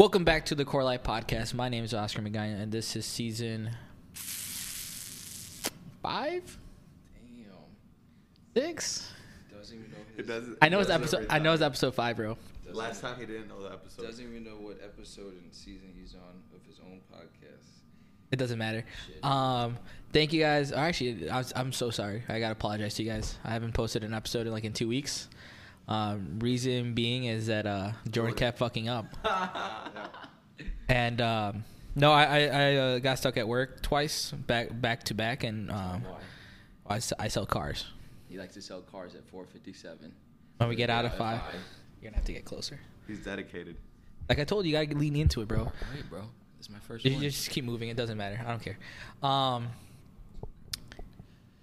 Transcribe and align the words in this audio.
Welcome 0.00 0.24
back 0.24 0.46
to 0.46 0.54
the 0.54 0.64
Core 0.64 0.82
Life 0.82 1.02
Podcast. 1.02 1.52
My 1.52 1.68
name 1.68 1.84
is 1.84 1.92
Oscar 1.92 2.22
McGuire, 2.22 2.58
and 2.58 2.72
this 2.72 2.96
is 2.96 3.04
season 3.04 3.68
five, 6.02 6.56
Damn. 8.54 8.64
six. 8.64 9.12
Doesn't 9.52 9.78
even 9.78 9.90
know 9.90 9.98
It 10.16 10.26
doesn't. 10.26 10.56
I 10.62 10.70
know 10.70 10.80
it's 10.80 10.88
episode. 10.88 11.26
I 11.28 11.38
know 11.38 11.52
it's 11.52 11.60
episode 11.60 11.94
five, 11.94 12.16
bro. 12.16 12.38
doesn't, 12.64 12.78
Last 12.78 13.02
time 13.02 13.20
he 13.20 13.26
didn't 13.26 13.48
know 13.48 13.62
the 13.62 13.74
episode. 13.74 14.06
doesn't 14.06 14.26
even 14.26 14.42
know 14.42 14.52
what 14.52 14.80
episode 14.82 15.34
and 15.34 15.52
season 15.52 15.92
he's 15.94 16.14
on 16.14 16.56
of 16.56 16.64
his 16.66 16.78
own 16.80 17.02
podcast. 17.12 17.82
It 18.30 18.36
doesn't 18.36 18.56
matter. 18.58 18.86
Shit. 19.06 19.22
Um, 19.22 19.76
thank 20.14 20.32
you 20.32 20.40
guys. 20.40 20.72
Or 20.72 20.76
actually, 20.76 21.28
I 21.28 21.36
was, 21.36 21.52
I'm 21.54 21.72
so 21.72 21.90
sorry. 21.90 22.22
I 22.26 22.40
gotta 22.40 22.52
apologize 22.52 22.94
to 22.94 23.02
you 23.02 23.10
guys. 23.10 23.36
I 23.44 23.50
haven't 23.50 23.74
posted 23.74 24.02
an 24.02 24.14
episode 24.14 24.46
in 24.46 24.52
like 24.54 24.64
in 24.64 24.72
two 24.72 24.88
weeks. 24.88 25.28
Um, 25.90 26.38
reason 26.38 26.94
being 26.94 27.24
is 27.24 27.48
that 27.48 27.66
uh, 27.66 27.88
Jordan 28.08 28.12
Jordan. 28.12 28.34
kept 28.36 28.58
fucking 28.58 28.88
up, 28.88 29.06
and 30.88 31.20
um, 31.20 31.64
no, 31.96 32.12
I 32.12 32.24
I, 32.24 32.38
I 32.46 32.76
uh, 32.76 32.98
got 33.00 33.18
stuck 33.18 33.36
at 33.36 33.48
work 33.48 33.82
twice, 33.82 34.30
back 34.30 34.68
back 34.80 35.02
to 35.04 35.14
back, 35.14 35.42
and 35.42 35.68
um, 35.70 36.02
Why? 36.04 36.94
I, 36.94 36.96
s- 36.96 37.12
I 37.18 37.26
sell 37.28 37.44
cars. 37.44 37.86
He 38.28 38.38
likes 38.38 38.54
to 38.54 38.62
sell 38.62 38.80
cars 38.82 39.16
at 39.16 39.26
457. 39.28 40.12
When 40.58 40.68
we 40.68 40.76
get 40.76 40.90
out 40.90 41.04
of 41.04 41.10
five, 41.16 41.40
five. 41.40 41.54
you're 42.00 42.10
gonna 42.10 42.16
have 42.18 42.26
to 42.26 42.32
get 42.32 42.44
closer. 42.44 42.78
He's 43.08 43.24
dedicated. 43.24 43.76
Like 44.28 44.38
I 44.38 44.44
told 44.44 44.64
you, 44.66 44.76
you 44.78 44.84
gotta 44.86 44.96
lean 44.96 45.16
into 45.16 45.40
it, 45.42 45.48
bro. 45.48 45.58
All 45.60 45.72
right, 45.92 46.08
bro. 46.08 46.20
This 46.58 46.66
is 46.66 46.70
my 46.70 46.78
first 46.78 47.04
You 47.04 47.14
one. 47.14 47.22
just 47.22 47.50
keep 47.50 47.64
moving. 47.64 47.88
It 47.88 47.96
doesn't 47.96 48.16
matter. 48.16 48.40
I 48.46 48.48
don't 48.48 48.62
care. 48.62 48.78
Um, 49.28 49.68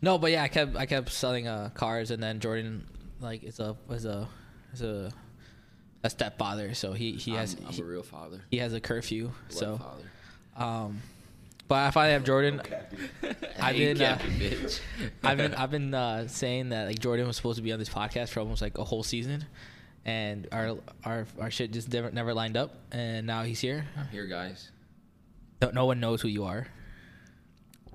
no, 0.02 0.18
but 0.18 0.32
yeah, 0.32 0.44
I 0.44 0.48
kept 0.50 0.76
I 0.76 0.86
kept 0.86 1.10
selling 1.14 1.48
uh, 1.48 1.70
cars, 1.74 2.12
and 2.12 2.22
then 2.22 2.40
Jordan 2.42 2.86
like 3.20 3.44
is 3.44 3.60
a 3.60 3.76
is 3.90 4.06
a 4.06 4.28
is 4.74 4.82
a 4.82 5.12
a 6.04 6.10
stepfather, 6.10 6.74
so 6.74 6.94
he 6.94 7.14
he 7.14 7.32
has 7.32 7.56
I'm, 7.60 7.68
I'm 7.68 7.74
he, 7.74 7.82
a 7.82 7.86
real 7.86 8.04
father. 8.04 8.42
he 8.52 8.58
has 8.58 8.74
a 8.74 8.80
curfew. 8.80 9.32
Blood 9.50 9.60
So, 9.60 9.78
father. 9.78 10.66
um, 10.72 11.02
but 11.68 11.76
I 11.88 11.92
finally 11.92 12.14
have 12.14 12.24
Jordan. 12.24 12.62
I've 13.60 13.76
Hey, 13.76 13.94
been, 13.94 14.02
uh, 14.02 14.18
bitch. 14.18 14.80
I've 15.24 15.38
been 15.38 15.54
I've 15.56 15.72
been 15.72 15.94
uh, 15.94 16.28
saying 16.28 16.70
that 16.70 16.88
like 16.88 17.00
Jordan 17.00 17.28
was 17.28 17.36
supposed 17.36 17.58
to 17.58 17.64
be 17.64 17.74
on 17.74 17.80
this 17.80 17.90
podcast 17.90 18.30
for 18.30 18.40
almost 18.40 18.62
like 18.62 18.78
a 18.78 18.84
whole 18.84 19.04
season, 19.04 19.46
and 20.06 20.48
our 20.52 20.78
our 21.04 21.26
our 21.40 21.52
shit 21.52 21.72
just 21.72 21.92
never 21.92 22.12
never 22.12 22.34
lined 22.34 22.56
up, 22.56 22.76
and 22.92 23.26
now 23.28 23.44
he's 23.44 23.60
here. 23.60 23.86
I'm 23.98 24.08
here, 24.10 24.28
guys. 24.28 24.72
No, 25.62 25.72
no 25.72 25.86
one 25.88 26.00
knows 26.00 26.22
who 26.22 26.28
you 26.28 26.44
are. 26.46 26.68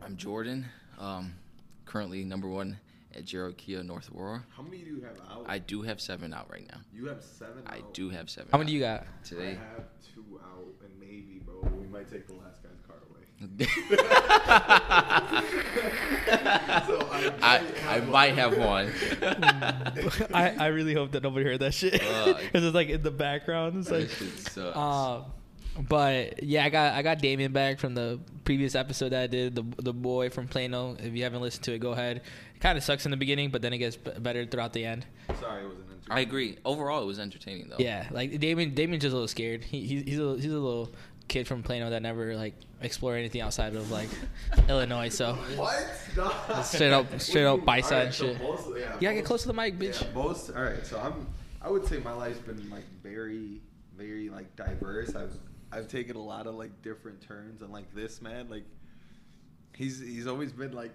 I'm 0.05 0.17
Jordan. 0.17 0.67
Um, 0.99 1.35
currently 1.87 2.25
number 2.25 2.49
one 2.49 2.79
at 3.17 3.25
Gerald 3.25 3.57
Kia 3.57 3.83
North 3.83 4.11
Aurora. 4.15 4.45
How 4.57 4.63
many 4.63 4.79
do 4.79 4.91
you 4.91 5.01
have 5.03 5.19
out? 5.31 5.45
I 5.49 5.59
do 5.59 5.83
have 5.83 6.01
seven 6.01 6.33
out 6.35 6.51
right 6.51 6.67
now. 6.71 6.81
you 6.93 7.07
have 7.07 7.23
seven. 7.23 7.63
I 7.67 7.77
out? 7.79 7.95
do 7.95 8.11
have 8.11 8.29
seven. 8.31 8.49
How 8.53 8.59
many 8.59 8.71
do 8.71 8.75
you 8.77 8.81
got? 8.83 9.07
Today? 9.25 9.43
I 9.43 9.45
today? 9.55 9.59
have 9.77 9.85
two 10.15 10.41
out, 10.45 10.67
and 10.85 11.01
maybe, 11.01 11.41
bro, 11.45 11.61
we 11.79 11.87
might 11.87 12.11
take 12.11 12.27
the 12.27 12.35
last 12.35 12.63
guy's 12.63 12.81
car 12.87 12.97
away. 13.09 13.23
So 16.87 17.09
I 17.43 17.63
I 17.89 18.01
might 18.01 18.33
I 18.33 18.35
have 18.35 18.57
might 18.59 18.67
one. 18.67 18.89
have 18.89 20.05
one. 20.05 20.29
I, 20.35 20.55
I 20.59 20.67
really 20.69 20.95
hope 20.95 21.13
that 21.13 21.23
nobody 21.23 21.45
heard 21.45 21.61
that 21.61 21.75
shit 21.75 22.01
Fuck. 22.03 22.39
because 22.41 22.65
it's 22.65 22.75
like 22.75 22.89
in 22.89 23.03
the 23.03 23.11
background. 23.11 23.77
It's 23.79 23.91
like, 23.91 24.09
That 24.09 24.17
shit 24.17 24.39
sucks. 24.39 24.77
um, 24.77 25.25
but 25.89 26.43
yeah, 26.43 26.65
I 26.65 26.69
got 26.69 26.95
I 26.95 27.03
got 27.03 27.19
Damian 27.19 27.53
back 27.53 27.79
from 27.79 27.95
the 27.95 28.21
previous 28.45 28.75
episode 28.75 29.11
that 29.11 29.23
I 29.23 29.27
did. 29.27 29.55
The 29.55 29.65
the 29.83 29.93
boy 29.93 30.31
from 30.31 30.49
Plano. 30.49 30.97
If 30.99 31.15
you 31.15 31.23
haven't 31.25 31.41
listened 31.41 31.65
to 31.65 31.73
it, 31.75 31.79
go 31.79 31.93
ahead. 31.93 32.19
It 32.55 32.61
kind 32.61 32.77
of 32.77 32.85
sucks 32.85 33.05
in 33.05 33.11
the 33.11 33.17
beginning, 33.17 33.51
but 33.51 33.63
then 33.63 33.73
it 33.73 33.79
gets 33.79 33.97
b- 33.97 34.11
better 34.19 34.45
throughout 34.47 34.73
the 34.73 34.85
end. 34.85 35.07
Sorry, 35.41 35.65
it 35.65 35.69
was 35.69 35.79
an 35.79 35.85
I 36.11 36.21
agree. 36.21 36.59
Overall, 36.65 37.03
it 37.03 37.07
was 37.07 37.19
entertaining 37.19 37.69
though. 37.71 37.77
Yeah, 37.79 38.07
like 38.11 38.39
Damian 38.39 38.75
Damian's 38.75 39.03
just 39.03 39.13
a 39.13 39.17
little 39.17 39.29
scared. 39.29 39.65
He, 39.65 39.81
he's 39.87 40.03
he's 40.05 40.19
a 40.19 40.35
he's 40.35 40.45
a 40.47 40.59
little 40.59 40.91
kid 41.29 41.47
from 41.49 41.63
Plano 41.63 41.89
that 41.91 42.03
never 42.03 42.37
like 42.37 42.55
explored 42.83 43.19
anything 43.19 43.41
outside 43.41 43.75
of 43.75 43.91
like 43.91 44.09
Illinois. 44.69 45.09
So 45.09 45.35
What? 45.57 45.87
No. 46.17 46.63
Straight 46.63 46.93
up- 46.93 47.19
straight 47.21 47.45
up 47.47 47.65
bite 47.65 47.85
side 47.87 47.99
Alright, 47.99 48.15
shit. 48.15 48.43
most- 48.43 48.69
yeah, 48.77 48.95
you 48.97 49.01
gotta 49.01 49.15
get 49.15 49.25
close 49.25 49.43
to 49.43 49.49
the 49.49 49.55
mic, 49.55 49.79
bitch. 49.79 50.03
Yeah, 50.03 50.09
most. 50.15 50.51
All 50.51 50.63
right, 50.63 50.85
so 50.87 51.01
I'm. 51.01 51.27
I 51.63 51.71
would 51.71 51.87
say 51.87 51.99
my 52.01 52.13
life's 52.13 52.41
been 52.41 52.69
like 52.71 52.85
very, 53.05 53.61
very 53.97 54.29
like 54.29 54.55
diverse. 54.57 55.15
I've 55.15 55.33
I've 55.73 55.89
taken 55.89 56.17
a 56.17 56.23
lot 56.23 56.47
of 56.47 56.55
like 56.55 56.83
different 56.83 57.21
turns, 57.23 57.63
and 57.63 57.73
like 57.73 57.93
this 57.95 58.21
man, 58.21 58.49
like 58.51 58.65
he's 59.75 59.99
he's 60.01 60.27
always 60.27 60.53
been 60.53 60.73
like 60.73 60.93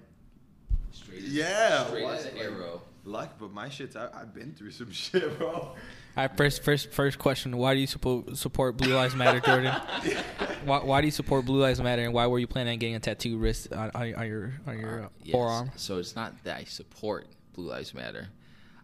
Straight 0.92 1.24
as, 1.24 1.34
Yeah, 1.36 1.86
Straight 1.88 2.04
what? 2.04 2.20
as 2.20 2.26
an 2.26 2.36
Like- 2.38 2.44
arrow. 2.46 2.82
luck, 3.04 3.36
but 3.40 3.52
my 3.52 3.68
shit's 3.70 3.96
I, 3.96 4.08
I've 4.14 4.34
been 4.34 4.54
through 4.54 4.72
some 4.72 4.90
shit, 4.92 5.38
bro. 5.38 5.50
All 5.50 5.76
right, 6.16 6.36
first, 6.38 6.64
first, 6.64 6.92
first 6.92 7.20
question: 7.20 7.58
Why 7.58 7.74
do 7.74 7.80
you 7.80 7.88
support 7.88 8.38
support 8.38 8.78
Blue 8.78 8.94
Lives 8.94 9.14
Matter, 9.16 9.40
Jordan? 9.40 9.74
why, 10.66 10.80
why 10.84 11.02
do 11.02 11.08
you 11.08 11.12
support 11.12 11.46
Blue 11.46 11.60
Lives 11.62 11.82
Matter, 11.82 12.04
and 12.04 12.14
why 12.14 12.26
were 12.28 12.40
you 12.40 12.48
planning 12.48 12.74
on 12.74 12.80
getting 12.80 12.96
a 12.96 13.00
tattoo 13.00 13.38
wrist 13.38 13.72
on, 13.74 13.92
on, 13.94 14.16
on 14.16 14.28
your 14.28 14.54
on 14.66 14.80
your 14.80 15.02
uh, 15.04 15.06
Uh, 15.06 15.10
yes. 15.24 15.32
forearm? 15.34 15.72
So 15.76 15.98
it's 15.98 16.16
not 16.16 16.34
that 16.46 16.58
I 16.58 16.64
support 16.64 17.28
Blue 17.54 17.68
Lives 17.70 17.94
Matter. 17.94 18.30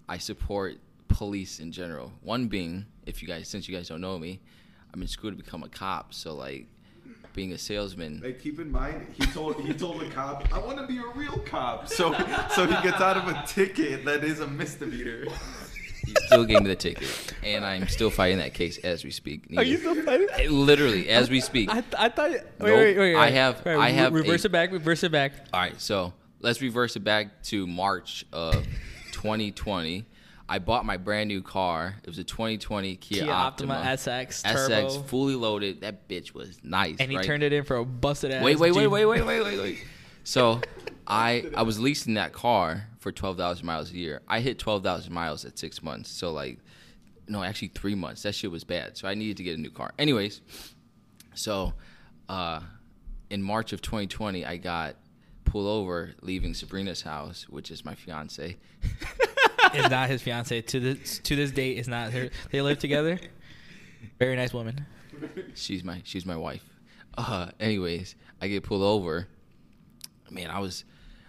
I 0.10 0.18
support 0.18 0.76
police 1.08 1.60
in 1.60 1.72
general. 1.72 2.12
One 2.22 2.48
being, 2.48 2.86
if 3.06 3.22
you 3.22 3.28
guys, 3.28 3.48
since 3.48 3.68
you 3.70 3.76
guys 3.76 3.88
don't 3.88 4.02
know 4.02 4.20
me, 4.20 4.42
I'm 4.94 5.02
in 5.02 5.08
school 5.08 5.32
to 5.32 5.38
become 5.38 5.64
a 5.64 5.70
cop. 5.70 6.14
So 6.14 6.36
like, 6.36 6.68
being 7.34 7.52
a 7.52 7.58
salesman. 7.58 8.22
Like, 8.24 8.40
keep 8.42 8.60
in 8.60 8.72
mind, 8.72 9.08
he 9.14 9.26
told 9.28 9.60
he 9.66 9.74
told 9.74 10.00
the 10.02 10.06
cop, 10.10 10.48
"I 10.54 10.60
want 10.60 10.78
to 10.78 10.86
be 10.88 11.00
a 11.00 11.08
real 11.16 11.40
cop." 11.40 11.88
So 11.88 12.14
so 12.54 12.68
he 12.68 12.74
gets 12.84 13.02
out 13.02 13.18
of 13.18 13.28
a 13.28 13.44
ticket 13.48 14.06
that 14.06 14.24
is 14.24 14.40
a 14.40 14.48
misdemeanor. 14.48 15.26
He 16.06 16.14
still 16.26 16.44
gave 16.46 16.62
me 16.62 16.68
the 16.68 16.76
ticket, 16.76 17.34
and 17.44 17.66
I'm 17.66 17.88
still 17.88 18.10
fighting 18.12 18.38
that 18.40 18.54
case 18.54 18.78
as 18.80 19.04
we 19.06 19.10
speak. 19.10 19.46
Are 19.58 19.64
you 19.64 19.78
still 19.78 19.96
fighting? 20.04 20.28
Literally, 20.52 21.10
as 21.10 21.30
we 21.30 21.40
speak. 21.40 21.70
I, 21.72 21.82
I 21.98 22.10
thought. 22.10 22.30
Wait, 22.32 22.44
Nope. 22.60 22.68
wait, 22.70 22.98
wait, 22.98 22.98
wait. 22.98 23.16
I 23.16 23.30
have- 23.32 23.66
Wait, 23.66 23.76
I 23.78 23.88
re- 23.88 23.94
have 23.94 24.14
Reverse 24.14 24.44
a- 24.44 24.48
it 24.48 24.52
back. 24.52 24.72
Reverse 24.74 25.04
it 25.04 25.12
back. 25.14 25.32
All 25.54 25.62
right, 25.62 25.80
so 25.80 26.14
let's 26.42 26.62
reverse 26.62 26.98
it 26.98 27.06
back 27.06 27.42
to 27.44 27.66
March 27.66 28.26
of 28.34 28.66
2020. 29.14 30.06
I 30.48 30.60
bought 30.60 30.86
my 30.86 30.98
brand 30.98 31.30
new 31.30 31.42
car. 31.42 31.96
It 32.04 32.08
was 32.08 32.20
a 32.20 32.24
2020 32.24 32.96
Kia, 32.98 33.24
Kia 33.24 33.32
Optima, 33.32 33.76
Optima 33.76 33.92
SX 33.96 34.44
Turbo, 34.44 34.90
SX, 34.90 35.06
fully 35.06 35.36
loaded. 35.36 35.82
That 35.82 36.08
bitch 36.08 36.34
was 36.34 36.60
nice. 36.64 36.98
and 37.00 37.10
he 37.10 37.18
right? 37.18 37.26
turned 37.26 37.44
it 37.44 37.54
in 37.54 37.64
for 37.64 37.78
a 37.78 37.86
busted 37.86 38.32
ass. 38.32 38.44
Wait, 38.44 38.60
wait, 38.60 38.74
wait, 38.74 38.88
wait, 38.88 39.06
wait, 39.06 39.22
wait, 39.22 39.44
wait, 39.44 39.60
wait. 39.60 39.84
So, 40.24 40.62
I 41.08 41.50
I 41.56 41.64
was 41.64 41.80
leasing 41.80 42.16
that 42.16 42.34
car 42.34 42.88
for 43.00 43.12
twelve 43.12 43.38
thousand 43.38 43.66
miles 43.66 43.92
a 43.92 43.96
year. 43.96 44.22
I 44.28 44.42
hit 44.42 44.60
twelve 44.60 44.84
thousand 44.84 45.14
miles 45.14 45.46
at 45.46 45.58
six 45.58 45.82
months. 45.82 46.10
So 46.10 46.32
like, 46.32 46.60
no, 47.28 47.44
actually 47.44 47.70
three 47.70 47.96
months. 47.96 48.24
That 48.24 48.36
shit 48.36 48.52
was 48.52 48.64
bad. 48.64 48.98
So 48.98 49.08
I 49.08 49.14
needed 49.14 49.38
to 49.38 49.44
get 49.44 49.58
a 49.58 49.62
new 49.62 49.72
car. 49.72 49.94
Anyways, 49.98 50.42
so, 51.34 51.74
uh, 52.30 52.62
in 53.30 53.42
March 53.42 53.74
of 53.74 53.82
2020, 53.82 54.46
I 54.46 54.58
got 54.58 54.96
pulled 55.46 55.68
over 55.68 56.14
leaving 56.22 56.54
Sabrina's 56.54 57.02
house, 57.02 57.48
which 57.50 57.72
is 57.72 57.84
my 57.84 57.96
fiance. 57.96 58.58
Is 59.74 59.90
not 59.90 60.10
his 60.10 60.22
fiance 60.22 60.62
to 60.62 60.80
this 60.80 61.20
to 61.20 61.36
this 61.36 61.52
date. 61.52 61.78
Is 61.78 61.88
not 61.88 62.12
her. 62.12 62.30
They 62.52 62.62
live 62.62 62.80
together. 62.80 63.20
Very 64.20 64.36
nice 64.36 64.54
woman. 64.54 64.86
she's 65.56 65.84
my 65.84 66.02
she's 66.04 66.26
my 66.26 66.38
wife. 66.38 66.64
Uh, 67.18 67.50
anyways, 67.60 68.16
I 68.42 68.48
get 68.48 68.64
pulled 68.64 68.84
over. 68.84 69.28
Man, 70.30 70.50
I 70.50 70.60
was 70.60 70.84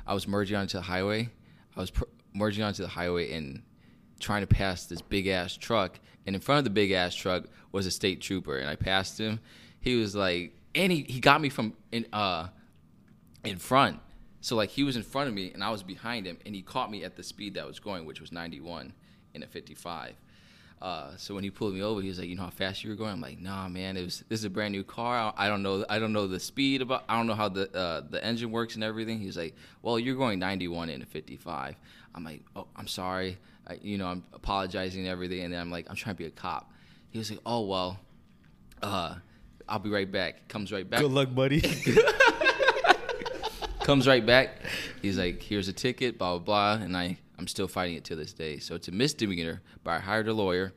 I 0.06 0.15
was 0.15 0.27
merging 0.27 0.56
onto 0.56 0.78
the 0.78 0.83
highway. 0.83 1.28
I 1.77 1.81
was 1.81 1.93
merging 2.34 2.65
onto 2.65 2.83
the 2.83 2.89
highway 2.89 3.33
and 3.33 3.62
trying 4.21 4.43
to 4.43 4.47
pass 4.47 4.87
this 4.87 5.01
big 5.01 5.27
ass 5.27 5.56
truck. 5.56 5.99
And 6.27 6.34
in 6.34 6.41
front 6.41 6.59
of 6.59 6.65
the 6.65 6.71
big 6.71 6.93
ass 6.93 7.15
truck 7.15 7.45
was 7.72 7.87
a 7.87 7.91
state 7.91 8.21
trooper, 8.21 8.59
and 8.59 8.69
I 8.69 8.77
passed 8.77 9.19
him. 9.19 9.41
He 9.81 9.97
was 9.97 10.15
like, 10.15 10.56
and 10.75 10.91
he, 10.91 11.03
he 11.03 11.21
got 11.21 11.41
me 11.41 11.49
from 11.49 11.75
in 11.93 12.06
uh 12.12 12.49
in 13.45 13.59
front. 13.59 14.01
So 14.44 14.56
like 14.56 14.69
he 14.69 14.82
was 14.82 14.94
in 14.94 15.03
front 15.03 15.28
of 15.28 15.34
me 15.34 15.53
and 15.55 15.65
I 15.65 15.71
was 15.71 15.82
behind 15.82 16.27
him, 16.27 16.37
and 16.44 16.55
he 16.55 16.60
caught 16.60 16.91
me 16.91 17.03
at 17.03 17.16
the 17.16 17.22
speed 17.22 17.55
that 17.55 17.62
I 17.62 17.65
was 17.65 17.81
going, 17.81 18.05
which 18.05 18.21
was 18.21 18.31
91 18.31 18.93
in 19.32 19.43
a 19.43 19.47
55. 19.47 20.16
Uh, 20.82 21.16
so 21.16 21.34
when 21.34 21.43
he 21.44 21.49
pulled 21.49 21.72
me 21.72 21.81
over, 21.81 22.03
he 22.03 22.09
was 22.09 22.19
like, 22.19 22.28
"You 22.28 22.37
know 22.37 22.43
how 22.43 22.50
fast 22.50 22.84
you 22.84 22.91
were 22.91 22.97
going?" 22.97 23.12
I'm 23.12 23.22
like, 23.22 23.41
"Nah, 23.41 23.71
man. 23.71 23.97
It 23.97 24.04
was 24.04 24.22
this 24.28 24.41
is 24.41 24.45
a 24.45 24.51
brand 24.51 24.72
new 24.72 24.84
car. 24.84 25.33
I 25.34 25.48
don't 25.48 25.63
know. 25.63 25.86
I 25.89 25.98
don't 25.98 26.13
know 26.13 26.27
the 26.27 26.39
speed 26.39 26.83
about. 26.83 27.04
I 27.09 27.16
don't 27.16 27.27
know 27.27 27.34
how 27.34 27.48
the 27.48 27.74
uh, 27.74 28.03
the 28.03 28.22
engine 28.22 28.51
works 28.51 28.74
and 28.74 28.84
everything." 28.84 29.19
He's 29.19 29.39
like, 29.39 29.57
"Well, 29.80 29.98
you're 29.98 30.15
going 30.15 30.39
91 30.41 30.91
in 30.91 31.01
a 31.01 31.07
55." 31.07 31.77
I'm 32.15 32.22
like, 32.22 32.42
"Oh, 32.54 32.66
I'm 32.77 32.86
sorry. 32.86 33.39
I, 33.66 33.78
you 33.80 33.97
know, 33.97 34.09
I'm 34.09 34.24
apologizing 34.34 35.01
and 35.01 35.09
everything." 35.09 35.41
And 35.41 35.54
then 35.54 35.60
I'm 35.63 35.71
like, 35.71 35.86
"I'm 35.89 35.97
trying 35.97 36.16
to 36.16 36.19
be 36.19 36.27
a 36.27 36.30
cop." 36.30 36.71
He 37.09 37.19
was 37.19 37.30
like, 37.30 37.41
"Oh 37.47 37.63
well, 37.63 37.98
uh, 38.83 39.15
I'll 39.66 39.78
be 39.78 39.89
right 39.89 40.13
back." 40.13 40.48
Comes 40.48 40.71
right 40.71 40.89
back. 40.89 41.01
Good 41.01 41.13
luck, 41.13 41.34
buddy. 41.34 41.63
Comes 43.84 44.09
right 44.09 44.25
back. 44.25 44.57
He's 45.03 45.19
like, 45.19 45.42
"Here's 45.42 45.69
a 45.69 45.72
ticket." 45.75 46.16
Blah 46.16 46.39
blah 46.39 46.77
blah. 46.78 46.84
And 46.84 46.97
I 46.97 47.19
I'm 47.39 47.47
still 47.47 47.69
fighting 47.69 47.97
it 47.97 48.04
to 48.04 48.16
this 48.16 48.33
day. 48.33 48.59
So 48.59 48.75
it's 48.75 48.89
a 48.89 48.92
misdemeanor, 48.92 49.60
but 49.83 49.91
I 49.91 49.98
hired 49.98 50.27
a 50.27 50.33
lawyer. 50.33 50.72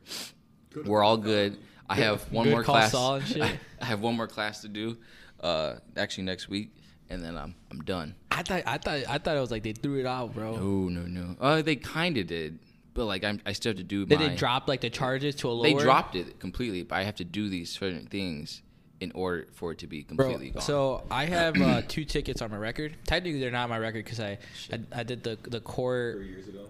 We're 0.84 1.02
all 1.02 1.16
good. 1.16 1.56
I 1.88 1.94
have 1.96 2.30
one 2.30 2.44
Good 2.44 2.50
more 2.50 2.62
class. 2.62 2.92
Saul 2.92 3.20
shit. 3.22 3.58
I 3.80 3.84
have 3.86 4.00
one 4.00 4.14
more 4.14 4.26
class 4.26 4.60
to 4.60 4.68
do, 4.68 4.98
uh, 5.40 5.76
actually 5.96 6.24
next 6.24 6.50
week, 6.50 6.76
and 7.08 7.24
then 7.24 7.38
I'm 7.38 7.54
I'm 7.70 7.80
done. 7.80 8.14
I 8.30 8.42
thought 8.42 8.62
I 8.66 8.76
thought 8.76 9.00
I 9.08 9.16
thought 9.16 9.36
it 9.38 9.40
was 9.40 9.50
like 9.50 9.62
they 9.62 9.72
threw 9.72 10.00
it 10.00 10.06
out, 10.06 10.34
bro. 10.34 10.56
No, 10.56 10.88
no, 10.90 11.06
no. 11.06 11.36
Uh, 11.40 11.62
they 11.62 11.76
kind 11.76 12.18
of 12.18 12.26
did, 12.26 12.58
but 12.92 13.06
like 13.06 13.24
I'm, 13.24 13.40
I 13.46 13.54
still 13.54 13.70
have 13.70 13.78
to 13.78 13.84
do. 13.84 14.04
Did 14.04 14.20
my, 14.20 14.28
they 14.28 14.34
drop 14.34 14.68
like 14.68 14.82
the 14.82 14.90
charges 14.90 15.34
to 15.36 15.48
a 15.48 15.52
lower? 15.52 15.62
They 15.62 15.72
dropped 15.72 16.14
it 16.14 16.38
completely, 16.40 16.82
but 16.82 16.96
I 16.96 17.04
have 17.04 17.16
to 17.16 17.24
do 17.24 17.48
these 17.48 17.70
certain 17.70 18.06
things 18.06 18.60
in 19.00 19.12
order 19.12 19.46
for 19.52 19.72
it 19.72 19.78
to 19.78 19.86
be 19.86 20.02
Bro, 20.02 20.26
completely 20.26 20.50
gone. 20.50 20.62
so 20.62 21.04
I 21.10 21.26
have 21.26 21.60
uh, 21.60 21.82
two 21.88 22.04
tickets 22.04 22.42
on 22.42 22.50
my 22.50 22.56
record. 22.56 22.96
Technically, 23.06 23.40
they're 23.40 23.50
not 23.50 23.64
on 23.64 23.70
my 23.70 23.78
record 23.78 24.04
because 24.04 24.20
I, 24.20 24.38
I 24.72 24.80
I 24.92 25.02
did 25.02 25.22
the 25.22 25.38
the 25.42 25.60
core. 25.60 26.14
Three 26.16 26.28
years 26.28 26.48
ago. 26.48 26.66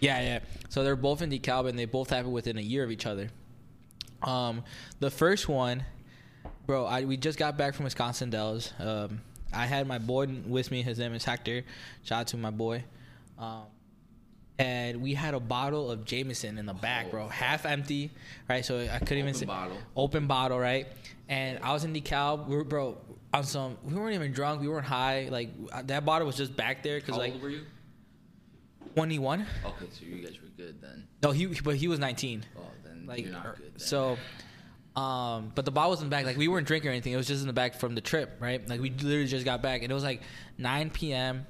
Yeah, 0.00 0.20
yeah. 0.20 0.38
So 0.68 0.84
they're 0.84 0.96
both 0.96 1.22
in 1.22 1.30
DeKalb 1.30 1.68
and 1.68 1.78
they 1.78 1.86
both 1.86 2.10
happened 2.10 2.32
within 2.32 2.56
a 2.56 2.62
year 2.62 2.84
of 2.84 2.90
each 2.90 3.06
other. 3.06 3.30
Um, 4.22 4.62
the 5.00 5.10
first 5.10 5.48
one, 5.48 5.84
bro, 6.66 6.84
I 6.86 7.04
we 7.04 7.16
just 7.16 7.38
got 7.38 7.56
back 7.56 7.74
from 7.74 7.84
Wisconsin 7.84 8.30
Dells. 8.30 8.72
Um, 8.78 9.20
I 9.52 9.66
had 9.66 9.86
my 9.86 9.98
boy 9.98 10.28
with 10.46 10.70
me. 10.70 10.82
His 10.82 10.98
name 10.98 11.14
is 11.14 11.24
Hector. 11.24 11.64
Shout 12.04 12.20
out 12.20 12.26
to 12.28 12.36
my 12.36 12.50
boy. 12.50 12.84
Um, 13.38 13.64
and 14.62 15.02
we 15.02 15.14
had 15.14 15.34
a 15.34 15.40
bottle 15.40 15.90
of 15.90 16.04
Jameson 16.04 16.58
in 16.58 16.66
the 16.66 16.74
back, 16.74 17.10
bro, 17.10 17.28
half 17.28 17.66
empty, 17.66 18.10
right? 18.48 18.64
So 18.64 18.78
I 18.80 18.98
couldn't 18.98 19.18
even 19.18 19.28
Open 19.30 19.34
see 19.40 19.46
bottle. 19.46 19.76
open 19.96 20.26
bottle, 20.26 20.58
right? 20.58 20.86
And 21.28 21.58
I 21.62 21.72
was 21.72 21.84
in 21.84 21.92
DeKalb. 21.92 22.46
We 22.46 22.56
were, 22.56 22.64
bro, 22.64 22.96
on 23.32 23.44
some. 23.44 23.78
We 23.84 23.94
weren't 23.94 24.14
even 24.14 24.32
drunk. 24.32 24.60
We 24.60 24.68
weren't 24.68 24.86
high. 24.86 25.28
Like 25.30 25.50
that 25.86 26.04
bottle 26.04 26.26
was 26.26 26.36
just 26.36 26.54
back 26.56 26.82
there 26.82 27.00
because 27.00 27.14
How 27.16 27.20
like 27.22 27.32
old 27.34 27.42
were 27.42 27.50
you? 27.50 27.62
twenty 28.94 29.18
one. 29.18 29.46
Okay, 29.64 29.86
so 29.90 30.04
you 30.04 30.22
guys 30.24 30.38
were 30.40 30.48
good 30.56 30.80
then. 30.80 31.06
No, 31.22 31.30
he 31.30 31.46
but 31.46 31.76
he 31.76 31.88
was 31.88 31.98
19. 31.98 32.44
Oh, 32.56 32.60
then 32.84 33.06
Like 33.06 33.20
you're 33.24 33.32
not 33.32 33.46
er, 33.46 33.54
good. 33.56 33.72
Then. 33.74 33.78
so 33.78 34.18
um 34.94 35.50
but 35.54 35.64
the 35.64 35.70
bottle 35.70 35.90
was 35.92 36.00
in 36.02 36.06
the 36.06 36.10
back 36.10 36.26
like 36.26 36.36
we 36.36 36.48
weren't 36.48 36.66
drinking 36.66 36.88
or 36.90 36.92
anything. 36.92 37.12
It 37.12 37.16
was 37.16 37.26
just 37.26 37.40
in 37.40 37.46
the 37.46 37.52
back 37.54 37.74
from 37.76 37.94
the 37.94 38.00
trip, 38.02 38.36
right? 38.40 38.66
Like 38.68 38.80
we 38.80 38.90
literally 38.90 39.26
just 39.26 39.44
got 39.46 39.62
back 39.62 39.82
and 39.82 39.90
it 39.90 39.94
was 39.94 40.04
like 40.04 40.20
9 40.58 40.90
p.m. 40.90 41.46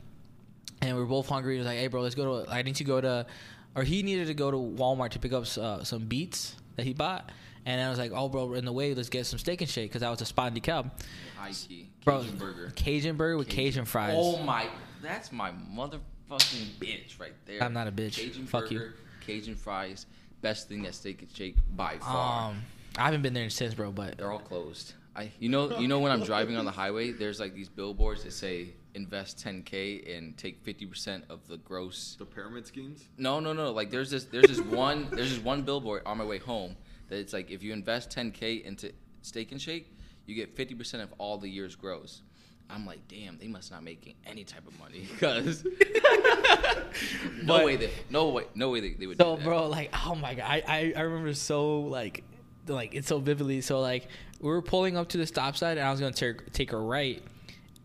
and 0.83 0.97
we 0.97 1.03
were 1.03 1.09
both 1.09 1.29
hungry. 1.29 1.57
It 1.57 1.59
was 1.59 1.67
like, 1.67 1.79
"Hey 1.79 1.87
bro, 1.87 2.03
let's 2.03 2.15
go 2.15 2.45
to 2.45 2.51
I 2.51 2.63
need 2.63 2.77
to 2.77 2.85
go 2.85 3.01
to 3.01 3.27
or 3.75 3.83
he 3.83 4.03
needed 4.03 4.27
to 4.27 4.35
go 4.35 4.51
to 4.51 4.57
Walmart 4.57 5.11
to 5.11 5.19
pick 5.19 5.33
up 5.33 5.45
uh, 5.57 5.83
some 5.85 6.05
beets 6.05 6.57
that 6.77 6.85
he 6.85 6.93
bought. 6.93 7.31
And 7.65 7.81
I 7.81 7.91
was 7.91 7.99
like, 7.99 8.11
"Oh, 8.13 8.29
bro, 8.29 8.55
in 8.55 8.65
the 8.65 8.73
way, 8.73 8.93
let's 8.93 9.09
get 9.09 9.25
some 9.25 9.39
steak 9.39 9.61
and 9.61 9.71
shake 9.71 9.91
because 9.91 10.03
I 10.03 10.11
was 10.11 10.21
a 10.21 10.25
spot 10.25 10.53
in 10.53 10.61
DeKalb, 10.61 10.91
high 11.37 11.53
key 11.53 11.89
bro. 12.05 12.21
Cajun 12.21 12.37
burger. 12.37 12.73
Cajun 12.75 13.17
burger 13.17 13.37
with 13.37 13.49
Cajun, 13.49 13.85
fries. 13.85 14.15
Oh 14.17 14.39
my, 14.43 14.67
that's 15.01 15.31
my 15.31 15.53
motherfucking 15.73 16.67
bitch 16.81 17.21
right 17.21 17.35
there. 17.47 17.63
I'm 17.63 17.73
not 17.73 17.87
a 17.87 17.93
bitch. 17.93 18.17
Cajun 18.17 18.47
Fuck 18.47 18.73
you. 18.73 18.93
Cajun 19.21 19.55
fries, 19.55 20.07
best 20.41 20.69
thing 20.69 20.83
that 20.83 20.97
steak 20.97 21.23
and 21.23 21.31
shake 21.31 21.55
by 21.77 21.99
far. 21.99 22.51
Um, 22.51 22.63
I 22.99 23.05
haven't 23.05 23.23
been 23.23 23.33
there 23.33 23.49
since, 23.49 23.75
bro, 23.75 23.93
but 23.93 24.19
They're 24.19 24.33
all 24.33 24.41
closed. 24.41 24.95
I, 25.15 25.31
you 25.39 25.49
know, 25.49 25.79
you 25.79 25.87
know 25.87 26.01
when 26.01 26.11
I'm 26.11 26.25
driving 26.25 26.57
on 26.57 26.65
the 26.65 26.71
highway, 26.73 27.13
there's 27.13 27.39
like 27.39 27.55
these 27.55 27.69
billboards 27.69 28.25
that 28.25 28.33
say 28.33 28.71
invest 28.95 29.39
10k 29.45 30.17
and 30.17 30.37
take 30.37 30.65
50% 30.65 31.23
of 31.31 31.47
the 31.49 31.57
gross. 31.59 32.17
The 32.19 32.27
pyramid 32.27 32.67
schemes. 32.67 33.09
No, 33.17 33.41
no, 33.41 33.53
no. 33.53 33.73
Like 33.73 33.91
there's 33.91 34.11
this, 34.11 34.25
there's 34.25 34.47
this 34.49 34.61
one, 34.61 35.09
there's 35.11 35.31
this 35.35 35.43
one 35.45 35.63
billboard 35.63 36.03
on 36.07 36.19
my 36.19 36.25
way 36.25 36.39
home 36.39 36.77
that 37.09 37.19
it's 37.19 37.33
like 37.33 37.51
if 37.51 37.63
you 37.63 37.73
invest 37.73 38.11
10k 38.11 38.65
into 38.65 38.93
Steak 39.23 39.53
and 39.53 39.61
Shake, 39.61 39.97
you 40.27 40.35
get 40.35 40.57
50% 40.57 41.03
of 41.03 41.13
all 41.19 41.39
the 41.39 41.49
year's 41.49 41.75
gross. 41.75 42.23
I'm 42.71 42.87
like, 42.87 43.07
damn, 43.09 43.37
they 43.39 43.49
must 43.49 43.71
not 43.71 43.83
making 43.83 44.15
any 44.27 44.45
type 44.45 44.67
of 44.67 44.79
money 44.79 45.07
because 45.13 45.65
no 47.43 47.59
But- 47.59 47.65
way 47.65 47.77
they, 47.77 47.91
no 48.11 48.29
way, 48.29 48.45
no 48.55 48.71
way 48.71 48.81
they, 48.81 48.91
they 48.95 49.07
would. 49.07 49.19
So, 49.19 49.33
do 49.37 49.43
that. 49.43 49.45
bro, 49.49 49.69
like, 49.69 49.91
oh 50.07 50.15
my 50.15 50.35
god, 50.35 50.45
I, 50.49 50.63
I, 50.67 50.93
I 50.97 51.01
remember 51.03 51.35
so 51.35 51.81
like, 51.81 52.25
like 52.69 52.95
it's 52.95 53.09
so 53.09 53.19
vividly. 53.19 53.61
So 53.61 53.81
like, 53.81 54.09
we 54.41 54.49
were 54.49 54.63
pulling 54.63 54.97
up 54.97 55.09
to 55.11 55.19
the 55.19 55.27
stop 55.27 55.57
sign, 55.57 55.79
and 55.79 55.87
I 55.87 55.91
was 55.91 56.01
gonna 56.01 56.13
take 56.13 56.53
take 56.53 56.73
a 56.73 56.79
right, 56.79 57.23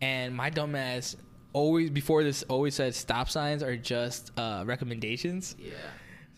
and 0.02 0.36
my 0.36 0.50
dumbass 0.52 1.16
always 1.54 1.90
before 1.90 2.24
this 2.24 2.44
always 2.44 2.76
said 2.76 2.94
stop 2.94 3.30
signs 3.30 3.64
are 3.64 3.76
just 3.78 4.32
uh, 4.38 4.64
recommendations. 4.66 5.56
yeah, 5.60 5.72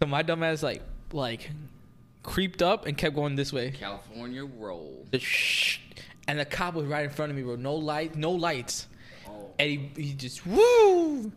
So 0.01 0.07
my 0.07 0.23
dumbass 0.23 0.63
like 0.63 0.81
like 1.11 1.49
creeped 2.23 2.61
up 2.61 2.85
and 2.85 2.97
kept 2.97 3.15
going 3.15 3.35
this 3.35 3.51
way. 3.51 3.71
California 3.71 4.45
roll. 4.45 5.05
The 5.11 5.21
and 6.27 6.39
the 6.39 6.45
cop 6.45 6.75
was 6.75 6.85
right 6.85 7.03
in 7.05 7.09
front 7.09 7.31
of 7.31 7.35
me, 7.35 7.41
bro. 7.43 7.55
No 7.55 7.75
light, 7.75 8.15
no 8.15 8.31
lights. 8.31 8.87
Oh. 9.27 9.49
and 9.59 9.69
he, 9.69 10.03
he 10.03 10.13
just 10.13 10.45
woo 10.45 11.31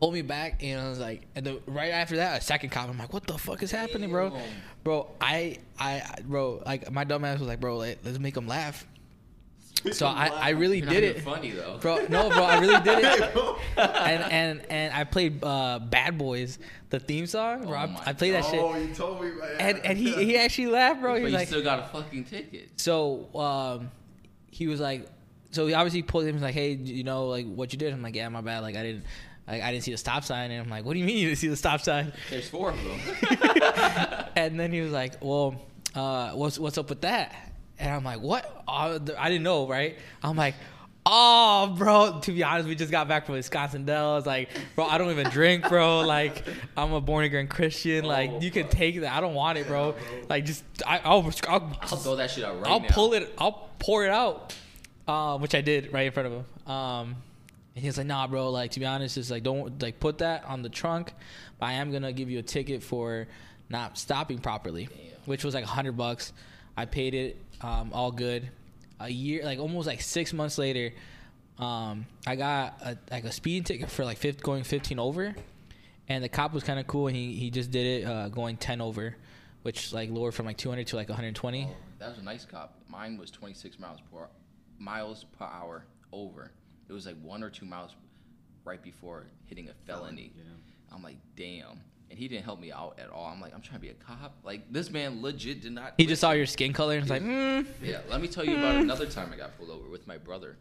pulled 0.00 0.14
me 0.14 0.22
back 0.22 0.62
and 0.62 0.80
I 0.80 0.88
was 0.88 0.98
like 0.98 1.26
and 1.36 1.44
the 1.44 1.60
right 1.66 1.90
after 1.90 2.16
that 2.16 2.40
a 2.40 2.44
second 2.44 2.70
cop 2.70 2.88
I'm 2.88 2.96
like 2.96 3.12
what 3.12 3.26
the 3.26 3.36
fuck 3.36 3.62
is 3.62 3.70
happening 3.70 4.08
bro 4.10 4.32
bro 4.82 5.10
I 5.20 5.58
I 5.78 6.02
bro 6.24 6.62
like 6.64 6.90
my 6.90 7.04
dumb 7.04 7.22
ass 7.24 7.38
was 7.38 7.48
like 7.48 7.60
bro 7.60 7.76
let, 7.76 8.02
let's 8.04 8.18
make 8.18 8.34
him 8.36 8.46
laugh 8.48 8.86
so 9.92 10.06
I 10.06 10.26
I 10.28 10.48
really 10.50 10.78
You're 10.80 10.88
did 10.90 11.04
even 11.04 11.16
it 11.16 11.22
funny 11.24 11.50
though, 11.50 11.78
bro 11.78 12.06
no 12.08 12.28
bro 12.30 12.44
I 12.44 12.58
really 12.58 12.80
did 12.82 12.98
it 12.98 13.36
and 13.76 14.22
and 14.32 14.62
and 14.70 14.94
I 14.94 15.04
played 15.04 15.42
uh 15.44 15.78
Bad 15.78 16.18
Boys 16.18 16.58
the 16.90 16.98
theme 17.00 17.26
song 17.26 17.66
bro 17.66 17.72
Oh 17.72 17.76
I, 17.76 18.02
I 18.06 18.12
played 18.12 18.34
that 18.34 18.44
shit. 18.44 18.60
oh, 18.60 18.76
you 18.76 18.94
told 18.94 19.22
me. 19.22 19.30
Man. 19.30 19.48
and 19.58 19.78
and 19.86 19.98
he 19.98 20.12
he 20.12 20.36
actually 20.36 20.68
laughed 20.68 21.00
bro 21.00 21.12
But 21.12 21.18
he 21.18 21.22
was 21.24 21.32
you 21.32 21.38
like 21.38 21.48
still 21.48 21.62
got 21.62 21.78
a 21.78 21.86
fucking 21.88 22.24
ticket. 22.24 22.68
so 22.76 23.28
um, 23.38 23.90
he 24.50 24.66
was 24.66 24.80
like, 24.80 25.06
so 25.52 25.66
he 25.66 25.74
obviously 25.74 26.02
pulled 26.02 26.24
him. 26.26 26.34
He's 26.34 26.42
like, 26.42 26.54
hey, 26.54 26.72
you 26.72 27.04
know, 27.04 27.26
like 27.28 27.46
what 27.46 27.72
you 27.72 27.78
did? 27.78 27.92
I'm 27.92 28.02
like, 28.02 28.14
yeah, 28.16 28.28
my 28.28 28.40
bad. 28.40 28.60
Like 28.60 28.76
I 28.76 28.82
didn't, 28.82 29.04
like 29.48 29.62
I 29.62 29.70
didn't 29.72 29.84
see 29.84 29.92
the 29.92 29.96
stop 29.96 30.22
sign. 30.24 30.50
And 30.50 30.62
I'm 30.62 30.68
like, 30.68 30.84
what 30.84 30.92
do 30.94 30.98
you 30.98 31.04
mean 31.04 31.16
you 31.18 31.26
didn't 31.28 31.38
see 31.38 31.48
the 31.48 31.56
stop 31.56 31.80
sign? 31.80 32.12
There's 32.28 32.48
four 32.48 32.70
of 32.70 32.76
them. 32.76 33.00
and 34.36 34.58
then 34.60 34.72
he 34.72 34.80
was 34.80 34.92
like, 34.92 35.14
well, 35.22 35.54
uh, 35.94 36.32
what's 36.32 36.58
what's 36.58 36.78
up 36.78 36.88
with 36.88 37.00
that? 37.02 37.49
And 37.80 37.90
I'm 37.90 38.04
like, 38.04 38.20
what? 38.20 38.62
Uh, 38.68 38.98
I 39.18 39.28
didn't 39.28 39.42
know, 39.42 39.66
right? 39.66 39.98
I'm 40.22 40.36
like. 40.36 40.54
Oh, 41.06 41.74
bro. 41.78 42.20
To 42.20 42.30
be 42.32 42.44
honest, 42.44 42.68
we 42.68 42.74
just 42.74 42.90
got 42.92 43.08
back 43.08 43.24
from 43.24 43.34
Wisconsin 43.36 43.86
Dells. 43.86 44.26
Like, 44.26 44.50
bro, 44.76 44.84
I 44.84 44.98
don't 44.98 45.10
even 45.10 45.30
drink, 45.30 45.66
bro. 45.66 46.00
Like, 46.00 46.44
I'm 46.76 46.92
a 46.92 47.00
born 47.00 47.24
again 47.24 47.48
Christian. 47.48 48.04
Like, 48.04 48.42
you 48.42 48.50
can 48.50 48.68
take 48.68 49.00
that. 49.00 49.10
I 49.16 49.20
don't 49.22 49.32
want 49.32 49.56
it, 49.56 49.66
bro. 49.66 49.94
Like, 50.28 50.44
just 50.44 50.62
I, 50.86 50.98
I'll, 50.98 51.28
I'll, 51.48 51.78
I'll 51.80 51.96
throw 51.96 52.16
that 52.16 52.30
shit 52.30 52.44
out 52.44 52.60
right 52.60 52.70
I'll 52.70 52.80
now. 52.80 52.88
pull 52.90 53.14
it. 53.14 53.32
I'll 53.38 53.70
pour 53.78 54.04
it 54.04 54.10
out, 54.10 54.54
uh, 55.08 55.38
which 55.38 55.54
I 55.54 55.62
did 55.62 55.90
right 55.90 56.02
in 56.06 56.12
front 56.12 56.26
of 56.26 56.32
him. 56.34 56.70
Um, 56.70 57.16
and 57.74 57.82
he 57.82 57.86
was 57.86 57.96
like, 57.96 58.06
"Nah, 58.06 58.26
bro. 58.26 58.50
Like 58.50 58.72
to 58.72 58.80
be 58.80 58.86
honest, 58.86 59.14
just 59.14 59.30
like 59.30 59.42
don't 59.42 59.82
like 59.82 60.00
put 60.00 60.18
that 60.18 60.44
on 60.44 60.60
the 60.62 60.68
trunk. 60.68 61.14
But 61.58 61.66
I 61.66 61.72
am 61.74 61.92
gonna 61.92 62.12
give 62.12 62.28
you 62.30 62.40
a 62.40 62.42
ticket 62.42 62.82
for 62.82 63.26
not 63.70 63.96
stopping 63.96 64.38
properly, 64.38 64.84
Damn. 64.86 64.98
which 65.24 65.44
was 65.44 65.54
like 65.54 65.64
a 65.64 65.68
hundred 65.68 65.96
bucks. 65.96 66.34
I 66.76 66.84
paid 66.84 67.14
it. 67.14 67.36
Um, 67.62 67.90
all 67.92 68.10
good. 68.10 68.48
A 69.00 69.08
year, 69.08 69.44
like 69.44 69.58
almost 69.58 69.86
like 69.86 70.00
six 70.00 70.32
months 70.32 70.58
later, 70.58 70.92
um, 71.58 72.06
I 72.26 72.36
got 72.36 72.80
a, 72.82 72.98
like 73.10 73.24
a 73.24 73.32
speeding 73.32 73.64
ticket 73.64 73.90
for 73.90 74.04
like 74.04 74.18
fifth, 74.18 74.42
going 74.42 74.64
15 74.64 74.98
over, 74.98 75.34
and 76.08 76.24
the 76.24 76.28
cop 76.28 76.52
was 76.52 76.64
kind 76.64 76.78
of 76.78 76.86
cool, 76.86 77.06
and 77.06 77.16
he 77.16 77.34
he 77.34 77.50
just 77.50 77.70
did 77.70 78.02
it 78.02 78.06
uh, 78.06 78.28
going 78.28 78.56
10 78.56 78.80
over, 78.80 79.16
which 79.62 79.92
like 79.92 80.10
lowered 80.10 80.34
from 80.34 80.46
like 80.46 80.56
200 80.56 80.86
to 80.88 80.96
like 80.96 81.08
120. 81.08 81.68
Oh, 81.68 81.74
that 81.98 82.08
was 82.10 82.18
a 82.18 82.22
nice 82.22 82.44
cop. 82.44 82.74
Mine 82.88 83.18
was 83.18 83.30
26 83.30 83.78
miles 83.78 84.00
per 84.12 84.28
miles 84.78 85.24
per 85.38 85.44
hour 85.44 85.84
over. 86.12 86.50
It 86.88 86.92
was 86.92 87.06
like 87.06 87.16
one 87.22 87.42
or 87.42 87.50
two 87.50 87.66
miles 87.66 87.94
right 88.64 88.82
before 88.82 89.26
hitting 89.46 89.68
a 89.68 89.74
felony. 89.86 90.32
Yeah. 90.34 90.42
I'm 90.92 91.02
like, 91.02 91.16
damn. 91.36 91.80
And 92.10 92.18
he 92.18 92.26
didn't 92.26 92.44
help 92.44 92.58
me 92.58 92.72
out 92.72 92.98
at 92.98 93.08
all. 93.08 93.26
I'm 93.26 93.40
like, 93.40 93.54
I'm 93.54 93.60
trying 93.60 93.78
to 93.78 93.86
be 93.86 93.90
a 93.90 93.94
cop. 93.94 94.34
Like 94.42 94.72
this 94.72 94.90
man 94.90 95.22
legit 95.22 95.62
did 95.62 95.72
not. 95.72 95.94
He 95.96 96.06
just 96.06 96.20
saw 96.20 96.32
your 96.32 96.46
skin 96.46 96.72
color 96.72 96.94
and 96.94 97.02
was 97.02 97.10
like, 97.10 97.22
mm. 97.22 97.64
Yeah, 97.82 98.00
let 98.08 98.20
me 98.20 98.28
tell 98.28 98.44
you 98.44 98.56
about 98.56 98.76
another 98.76 99.06
time 99.06 99.30
I 99.32 99.36
got 99.36 99.56
pulled 99.56 99.70
over 99.70 99.88
with 99.88 100.06
my 100.06 100.18
brother. 100.18 100.56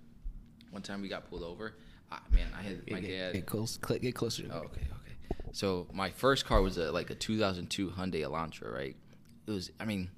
One 0.70 0.84
time 0.84 1.02
we 1.02 1.08
got 1.08 1.30
pulled 1.30 1.44
over. 1.44 1.74
Ah, 2.12 2.22
man, 2.32 2.48
I 2.58 2.62
had 2.62 2.90
my 2.90 3.00
get, 3.00 3.10
dad. 3.10 3.34
Get 3.34 3.46
close. 3.46 3.80
Cl- 3.86 4.00
get 4.00 4.16
closer. 4.16 4.44
Oh, 4.52 4.58
okay, 4.58 4.82
okay. 4.82 5.16
So 5.52 5.88
my 5.92 6.12
first 6.12 6.46
car 6.46 6.62
was 6.62 6.78
a, 6.78 6.92
like 6.92 7.10
a 7.10 7.16
2002 7.16 7.90
Hyundai 7.90 8.22
Elantra, 8.22 8.72
right? 8.74 8.96
It 9.48 9.52
was, 9.52 9.72
I 9.80 9.86
mean, 9.86 10.10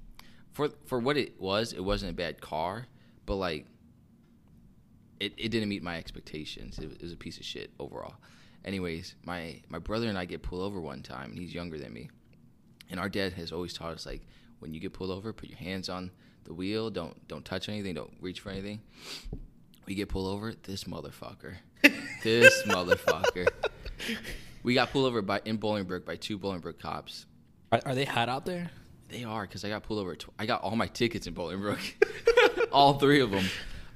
for 0.52 0.70
for 0.86 0.98
what 0.98 1.16
it 1.16 1.40
was, 1.40 1.72
it 1.72 1.80
wasn't 1.80 2.10
a 2.10 2.14
bad 2.14 2.40
car, 2.40 2.86
but 3.24 3.36
like, 3.36 3.66
it, 5.20 5.32
it 5.36 5.48
didn't 5.48 5.68
meet 5.68 5.82
my 5.82 5.96
expectations. 5.96 6.78
It, 6.78 6.92
it 6.92 7.02
was 7.02 7.12
a 7.12 7.16
piece 7.16 7.38
of 7.38 7.44
shit 7.44 7.70
overall. 7.78 8.16
Anyways, 8.64 9.14
my 9.24 9.60
my 9.68 9.78
brother 9.78 10.08
and 10.08 10.16
I 10.16 10.24
get 10.24 10.42
pulled 10.42 10.62
over 10.62 10.80
one 10.80 11.02
time, 11.02 11.30
and 11.30 11.38
he's 11.38 11.54
younger 11.54 11.78
than 11.78 11.92
me, 11.92 12.10
and 12.90 13.00
our 13.00 13.08
dad 13.08 13.32
has 13.34 13.52
always 13.52 13.72
taught 13.72 13.92
us 13.92 14.06
like, 14.06 14.22
when 14.60 14.72
you 14.72 14.80
get 14.80 14.92
pulled 14.92 15.10
over, 15.10 15.32
put 15.32 15.48
your 15.48 15.58
hands 15.58 15.88
on 15.88 16.10
the 16.44 16.54
wheel, 16.54 16.90
don't 16.90 17.26
don't 17.28 17.44
touch 17.44 17.68
anything, 17.68 17.94
don't 17.94 18.12
reach 18.20 18.40
for 18.40 18.50
anything. 18.50 18.80
We 19.86 19.94
get 19.96 20.08
pulled 20.08 20.28
over, 20.28 20.54
this 20.62 20.84
motherfucker, 20.84 21.56
this 22.22 22.62
motherfucker. 22.62 23.48
We 24.62 24.74
got 24.74 24.92
pulled 24.92 25.06
over 25.06 25.22
by 25.22 25.40
in 25.44 25.58
Bolingbrook 25.58 26.04
by 26.04 26.16
two 26.16 26.38
Bolingbrook 26.38 26.78
cops. 26.78 27.26
Are, 27.72 27.80
are 27.84 27.94
they 27.94 28.04
hot 28.04 28.28
out 28.28 28.46
there? 28.46 28.70
They 29.08 29.24
are 29.24 29.42
because 29.42 29.64
I 29.64 29.68
got 29.68 29.82
pulled 29.82 29.98
over. 29.98 30.14
Tw- 30.14 30.30
I 30.38 30.46
got 30.46 30.62
all 30.62 30.76
my 30.76 30.86
tickets 30.86 31.26
in 31.26 31.34
Bolingbrook, 31.34 31.80
all 32.72 32.94
three 32.94 33.20
of 33.20 33.30
them. 33.32 33.44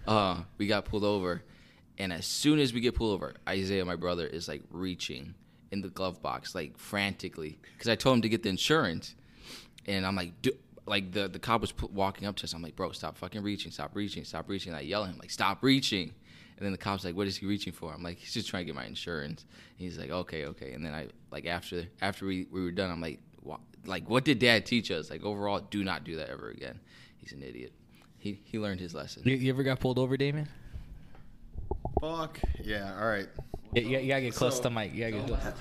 Uh, 0.07 0.43
we 0.59 0.67
got 0.67 0.85
pulled 0.85 1.05
over, 1.05 1.43
and 1.99 2.13
as 2.13 2.27
soon 2.27 2.59
as 2.59 2.73
we 2.73 2.81
get 2.81 2.95
pulled 2.95 3.15
over, 3.15 3.35
Isaiah, 3.49 3.85
my 3.85 3.97
brother, 3.97 4.27
is 4.27 4.49
like 4.49 4.63
reaching 4.71 5.35
in 5.73 5.81
the 5.81 5.89
glove 5.89 6.23
box 6.23 6.55
like 6.55 6.79
frantically 6.79 7.59
because 7.75 7.89
I 7.89 7.97
told 7.97 8.17
him 8.17 8.23
to 8.23 8.29
get 8.29 8.43
the 8.43 8.49
insurance, 8.49 9.15
and 9.87 10.07
I'm 10.07 10.15
like, 10.17 10.33
like 10.87 11.13
the 11.13 11.29
the 11.29 11.39
cop 11.39 11.61
was 11.61 11.73
pu- 11.73 11.91
walking 11.93 12.27
up 12.27 12.37
to 12.37 12.45
us. 12.45 12.53
I'm 12.53 12.63
like, 12.63 12.77
bro, 12.77 12.93
stop 12.93 13.17
fucking 13.19 13.43
reaching, 13.43 13.73
stop 13.73 13.91
reaching, 13.95 14.25
stop 14.25 14.49
reaching. 14.49 14.73
And 14.73 14.79
I 14.79 14.83
yell 14.83 15.05
at 15.05 15.11
him 15.11 15.19
like, 15.19 15.31
stop 15.31 15.63
reaching, 15.63 16.13
And 16.57 16.65
then 16.65 16.73
the 16.73 16.79
cop's 16.79 17.05
like, 17.05 17.15
"What 17.17 17.27
is 17.27 17.37
he 17.37 17.45
reaching 17.47 17.73
for?" 17.73 17.93
I'm 17.93 18.03
like, 18.03 18.19
"He's 18.19 18.33
just 18.33 18.49
trying 18.49 18.63
to 18.63 18.67
get 18.67 18.75
my 18.75 18.87
insurance." 18.87 19.45
And 19.79 19.87
he's 19.87 19.99
like, 19.99 20.11
"Okay, 20.11 20.47
okay." 20.47 20.73
And 20.73 20.85
then 20.85 20.95
I 20.95 21.09
like 21.31 21.45
after 21.47 21.85
after 22.01 22.25
we, 22.27 22.47
we 22.51 22.63
were 22.63 22.71
done, 22.71 22.91
I'm 22.91 23.01
like, 23.01 23.21
"Wha- 23.43 23.59
"Like, 23.85 24.09
what 24.09 24.25
did 24.25 24.39
Dad 24.39 24.65
teach 24.65 24.91
us? 24.91 25.11
Like, 25.11 25.23
overall, 25.25 25.61
do 25.61 25.85
not 25.85 26.05
do 26.05 26.17
that 26.17 26.31
ever 26.31 26.49
again." 26.51 26.81
He's 27.19 27.33
an 27.33 27.43
idiot. 27.43 27.73
He 28.19 28.41
he 28.45 28.59
learned 28.59 28.81
his 28.81 28.95
lesson. 28.95 29.23
You, 29.27 29.37
you 29.37 29.53
ever 29.53 29.63
got 29.65 29.81
pulled 29.81 29.99
over, 29.99 30.17
Damon? 30.17 30.49
Fuck. 32.01 32.41
Yeah. 32.63 32.97
All 32.99 33.07
right. 33.09 33.29
Yeah, 33.73 33.83
you, 33.83 33.99
you 33.99 34.09
gotta 34.09 34.23
get 34.23 34.35
close 34.35 34.57
So- 34.57 34.63
to 34.63 34.69
the 34.69 34.75
mic. 34.75 34.95
You 34.95 35.01
gotta 35.11 35.27
get 35.27 35.27
close. 35.41 35.55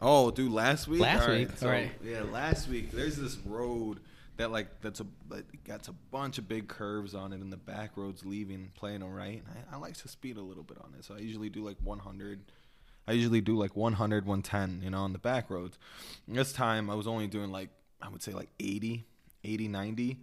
Oh, 0.00 0.30
dude, 0.30 0.52
last 0.52 0.88
week. 0.88 1.00
Last 1.00 1.28
All 1.28 1.34
week? 1.34 1.48
So, 1.56 1.66
All 1.66 1.72
right. 1.72 1.90
Yeah, 2.04 2.22
last 2.22 2.68
week. 2.68 2.90
There's 2.92 3.16
this 3.16 3.36
road 3.38 4.00
that 4.36 4.50
like 4.50 4.80
that's 4.80 5.00
a 5.00 5.06
like, 5.28 5.44
got 5.64 5.86
a 5.88 5.92
bunch 6.10 6.38
of 6.38 6.48
big 6.48 6.68
curves 6.68 7.14
on 7.14 7.32
it, 7.32 7.40
and 7.40 7.52
the 7.52 7.56
back 7.56 7.96
roads 7.96 8.24
leaving 8.24 8.70
Plano, 8.76 9.08
right? 9.08 9.42
I, 9.72 9.76
I 9.76 9.78
like 9.78 9.96
to 9.98 10.08
speed 10.08 10.36
a 10.36 10.42
little 10.42 10.62
bit 10.64 10.78
on 10.82 10.94
it, 10.98 11.04
so 11.04 11.14
I 11.14 11.18
usually 11.18 11.48
do 11.50 11.64
like 11.64 11.76
100. 11.82 12.40
I 13.08 13.12
usually 13.12 13.40
do 13.40 13.56
like 13.56 13.74
100, 13.76 14.26
110, 14.26 14.80
you 14.84 14.90
know, 14.90 14.98
on 14.98 15.12
the 15.12 15.18
back 15.18 15.50
roads. 15.50 15.76
This 16.28 16.52
time 16.52 16.88
I 16.88 16.94
was 16.94 17.06
only 17.06 17.26
doing 17.26 17.50
like 17.50 17.70
I 18.00 18.08
would 18.08 18.22
say 18.22 18.32
like 18.32 18.50
80, 18.60 19.04
80, 19.44 19.68
90. 19.68 20.18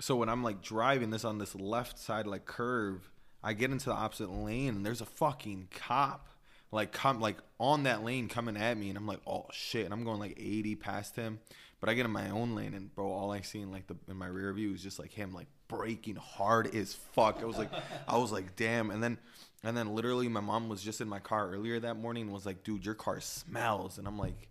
So 0.00 0.16
when 0.16 0.28
I'm 0.28 0.42
like 0.42 0.60
driving 0.62 1.10
this 1.10 1.24
on 1.24 1.38
this 1.38 1.54
left 1.54 1.98
side 1.98 2.26
like 2.26 2.44
curve, 2.46 3.08
I 3.44 3.52
get 3.52 3.70
into 3.70 3.86
the 3.86 3.94
opposite 3.94 4.30
lane 4.30 4.70
and 4.70 4.86
there's 4.86 5.02
a 5.02 5.06
fucking 5.06 5.68
cop 5.70 6.30
like 6.72 6.92
come 6.92 7.20
like 7.20 7.36
on 7.60 7.82
that 7.82 8.02
lane 8.02 8.28
coming 8.28 8.56
at 8.56 8.76
me 8.76 8.88
and 8.88 8.96
I'm 8.96 9.06
like 9.06 9.20
oh 9.26 9.46
shit. 9.52 9.84
And 9.84 9.92
I'm 9.92 10.02
going 10.02 10.18
like 10.18 10.36
80 10.38 10.76
past 10.76 11.14
him 11.14 11.38
but 11.78 11.90
I 11.90 11.94
get 11.94 12.06
in 12.06 12.10
my 12.10 12.30
own 12.30 12.54
lane 12.54 12.72
and 12.72 12.92
bro 12.94 13.12
all 13.12 13.30
I 13.30 13.42
see 13.42 13.60
in 13.60 13.70
like 13.70 13.86
the 13.86 13.96
in 14.08 14.16
my 14.16 14.26
rear 14.26 14.50
view 14.54 14.72
is 14.72 14.82
just 14.82 14.98
like 14.98 15.12
him 15.12 15.34
like 15.34 15.46
breaking 15.68 16.16
hard 16.16 16.74
as 16.74 16.94
fuck. 16.94 17.40
I 17.42 17.44
was 17.44 17.58
like 17.58 17.70
I 18.08 18.16
was 18.16 18.32
like 18.32 18.56
damn. 18.56 18.90
And 18.90 19.02
then 19.02 19.18
and 19.62 19.76
then 19.76 19.94
literally 19.94 20.28
my 20.28 20.40
mom 20.40 20.70
was 20.70 20.82
just 20.82 21.02
in 21.02 21.08
my 21.08 21.18
car 21.18 21.50
earlier 21.50 21.78
that 21.80 21.96
morning 21.96 22.24
and 22.24 22.32
was 22.32 22.46
like 22.46 22.64
dude 22.64 22.86
your 22.86 22.94
car 22.94 23.20
smells. 23.20 23.98
And 23.98 24.08
I'm 24.08 24.18
like 24.18 24.48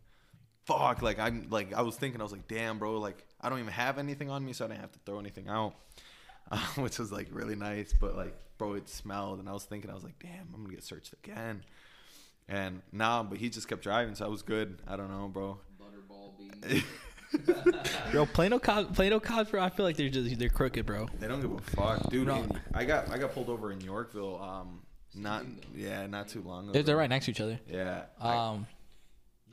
fuck. 0.65 1.01
Like 1.01 1.17
i'm 1.17 1.47
like 1.49 1.73
i 1.73 1.81
was 1.81 1.95
thinking 1.95 2.21
i 2.21 2.23
was 2.23 2.31
like 2.31 2.47
damn 2.47 2.77
bro. 2.77 2.99
Like 2.99 3.25
i 3.41 3.49
don't 3.49 3.59
even 3.59 3.73
have 3.73 3.97
anything 3.97 4.29
on 4.29 4.45
me 4.45 4.53
so 4.53 4.65
i 4.65 4.67
didn't 4.67 4.81
have 4.81 4.91
to 4.91 4.99
throw 4.99 5.19
anything 5.19 5.49
out 5.49 5.73
uh, 6.77 6.81
which 6.81 6.99
was 6.99 7.11
like 7.11 7.27
really 7.31 7.55
nice 7.55 7.93
but 7.99 8.15
like 8.15 8.35
bro 8.57 8.73
it 8.73 8.87
smelled 8.89 9.39
and 9.39 9.49
i 9.49 9.51
was 9.53 9.63
thinking 9.63 9.89
i 9.89 9.93
was 9.93 10.03
like 10.03 10.17
damn 10.19 10.47
i'm 10.53 10.63
gonna 10.63 10.73
get 10.75 10.83
searched 10.83 11.13
again 11.23 11.63
and 12.47 12.81
nah 12.91 13.23
but 13.23 13.37
he 13.37 13.49
just 13.49 13.67
kept 13.67 13.81
driving 13.83 14.15
so 14.15 14.25
i 14.25 14.27
was 14.27 14.41
good 14.41 14.79
i 14.87 14.95
don't 14.95 15.09
know 15.11 15.27
bro 15.27 15.57
Butterball 15.81 16.37
beans. 16.37 16.83
Bro, 18.11 18.27
Plano 18.27 18.59
cops, 18.59 18.95
Plano 18.95 19.19
cops, 19.19 19.49
bro. 19.49 19.59
I 19.63 19.69
feel 19.71 19.85
like 19.85 19.97
they're 19.97 20.07
just 20.07 20.37
they're 20.37 20.49
crooked, 20.49 20.85
bro. 20.85 21.07
they 21.19 21.27
don't 21.27 21.41
give 21.41 21.51
a 21.51 21.57
fuck 21.61 22.07
dude 22.11 22.27
No. 22.27 22.45
i 22.75 22.85
got 22.85 23.09
i 23.09 23.17
got 23.17 23.33
pulled 23.33 23.49
over 23.49 23.71
in 23.71 23.81
yorkville 23.81 24.39
um 24.39 24.81
not 25.15 25.43
yeah 25.75 26.05
not 26.05 26.27
too 26.27 26.41
long 26.43 26.65
ago 26.65 26.73
They're, 26.73 26.83
they're 26.83 26.97
right 26.97 27.09
next 27.09 27.25
to 27.25 27.31
each 27.31 27.41
other. 27.41 27.59
yeah 27.67 28.03
I- 28.21 28.35
Um, 28.35 28.67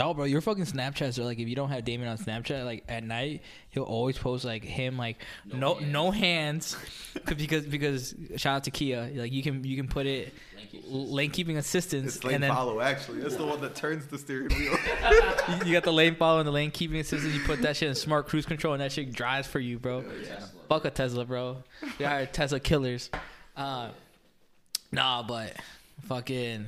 no, 0.01 0.15
bro, 0.15 0.25
your 0.25 0.41
fucking 0.41 0.65
Snapchats 0.65 1.19
are 1.19 1.25
like 1.25 1.39
if 1.39 1.47
you 1.49 1.55
don't 1.55 1.69
have 1.69 1.85
Damon 1.85 2.09
on 2.09 2.17
Snapchat, 2.19 2.65
like 2.65 2.85
at 2.89 3.05
night 3.05 3.43
he'll 3.71 3.83
always 3.85 4.17
post 4.19 4.45
like 4.45 4.65
him 4.65 4.97
like 4.97 5.19
no 5.45 5.79
no 5.79 6.11
hands, 6.11 6.77
'Cause- 7.27 7.37
because 7.37 7.65
because 7.67 8.15
shout 8.37 8.57
out 8.57 8.65
to 8.65 8.71
Kia, 8.71 9.11
like 9.15 9.33
you 9.33 9.43
can 9.43 9.63
you 9.63 9.77
can 9.77 9.89
put 9.89 10.07
it 10.07 10.33
lane 10.87 11.31
keeping 11.31 11.57
assistance, 11.57 12.17
it's 12.17 12.25
lane 12.25 12.35
and 12.37 12.45
then 12.45 12.51
follow 12.53 12.81
actually 12.81 13.21
that's 13.21 13.35
the 13.37 13.45
one 13.45 13.61
that 13.61 13.75
turns 13.75 14.07
the 14.07 14.17
steering 14.19 14.49
wheel 14.49 14.77
you- 15.49 15.67
you 15.67 15.73
got 15.73 15.83
the 15.85 15.93
lane 15.93 16.15
follow 16.15 16.39
and 16.39 16.47
the 16.49 16.53
lane 16.53 16.71
keeping 16.71 16.99
assistance. 17.01 17.35
You 17.35 17.41
put 17.41 17.61
that 17.63 17.77
shit 17.77 17.89
in 17.89 17.95
smart 17.95 18.27
cruise 18.29 18.47
control, 18.47 18.73
and 18.75 18.81
that 18.83 18.93
shit 18.93 19.13
drives 19.13 19.47
for 19.49 19.59
you, 19.61 19.79
bro. 19.79 20.05
Fuck 20.69 20.85
a 20.87 20.91
Tesla, 20.91 21.25
bro. 21.25 21.59
They 21.99 22.05
are 22.05 22.27
Tesla 22.27 22.59
killers. 22.61 23.11
Uh, 23.57 23.91
nah, 24.93 25.23
but 25.25 25.55
fucking 26.09 26.67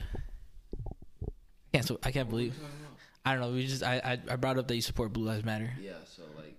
can't. 1.73 1.91
I 2.03 2.11
can't 2.11 2.29
believe. 2.29 2.55
I 3.25 3.33
don't 3.33 3.41
know. 3.41 3.53
We 3.53 3.67
just 3.67 3.83
I, 3.83 3.97
I 4.05 4.33
I 4.33 4.37
brought 4.37 4.59
up 4.59 4.69
that 4.69 4.75
you 4.75 4.83
support 4.83 5.13
Blue 5.13 5.25
Lives 5.25 5.45
Matter. 5.45 5.71
Yeah. 5.81 5.93
So 6.07 6.23
like, 6.37 6.57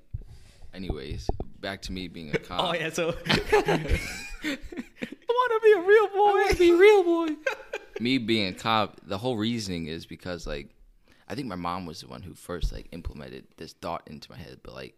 anyways, 0.74 1.30
back 1.60 1.82
to 1.84 1.92
me 1.92 2.08
being 2.08 2.34
a 2.34 2.38
cop. 2.40 2.60
Oh 2.64 2.74
yeah, 2.74 2.90
so 2.90 3.10
I 3.28 3.98
want 4.44 5.52
to 5.52 5.60
be 5.64 5.74
a 5.74 5.82
real 5.82 6.08
boy. 6.08 6.14
I 6.14 6.32
want 6.34 6.52
to 6.52 6.58
be 6.58 6.70
a 6.72 6.78
real 6.78 7.04
boy. 7.04 7.28
me 8.00 8.18
being 8.18 8.48
a 8.48 8.54
cop, 8.54 9.00
the 9.04 9.18
whole 9.18 9.38
reasoning 9.38 9.88
is 9.88 10.06
because 10.06 10.48
like 10.48 10.70
I 11.28 11.36
think 11.36 11.48
my 11.48 11.56
mom 11.56 11.86
was 11.86 12.02
the 12.02 12.08
one 12.08 12.22
who 12.22 12.34
first 12.34 12.72
like 12.72 12.88
implemented 12.92 13.46
this 13.58 13.74
thought 13.74 14.04
into 14.08 14.32
my 14.32 14.38
head, 14.38 14.60
but 14.64 14.74
like 14.74 14.98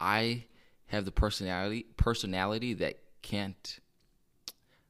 I 0.00 0.44
have 0.86 1.04
the 1.04 1.12
personality 1.12 1.86
personality 1.96 2.74
that 2.74 2.98
can't 3.22 3.78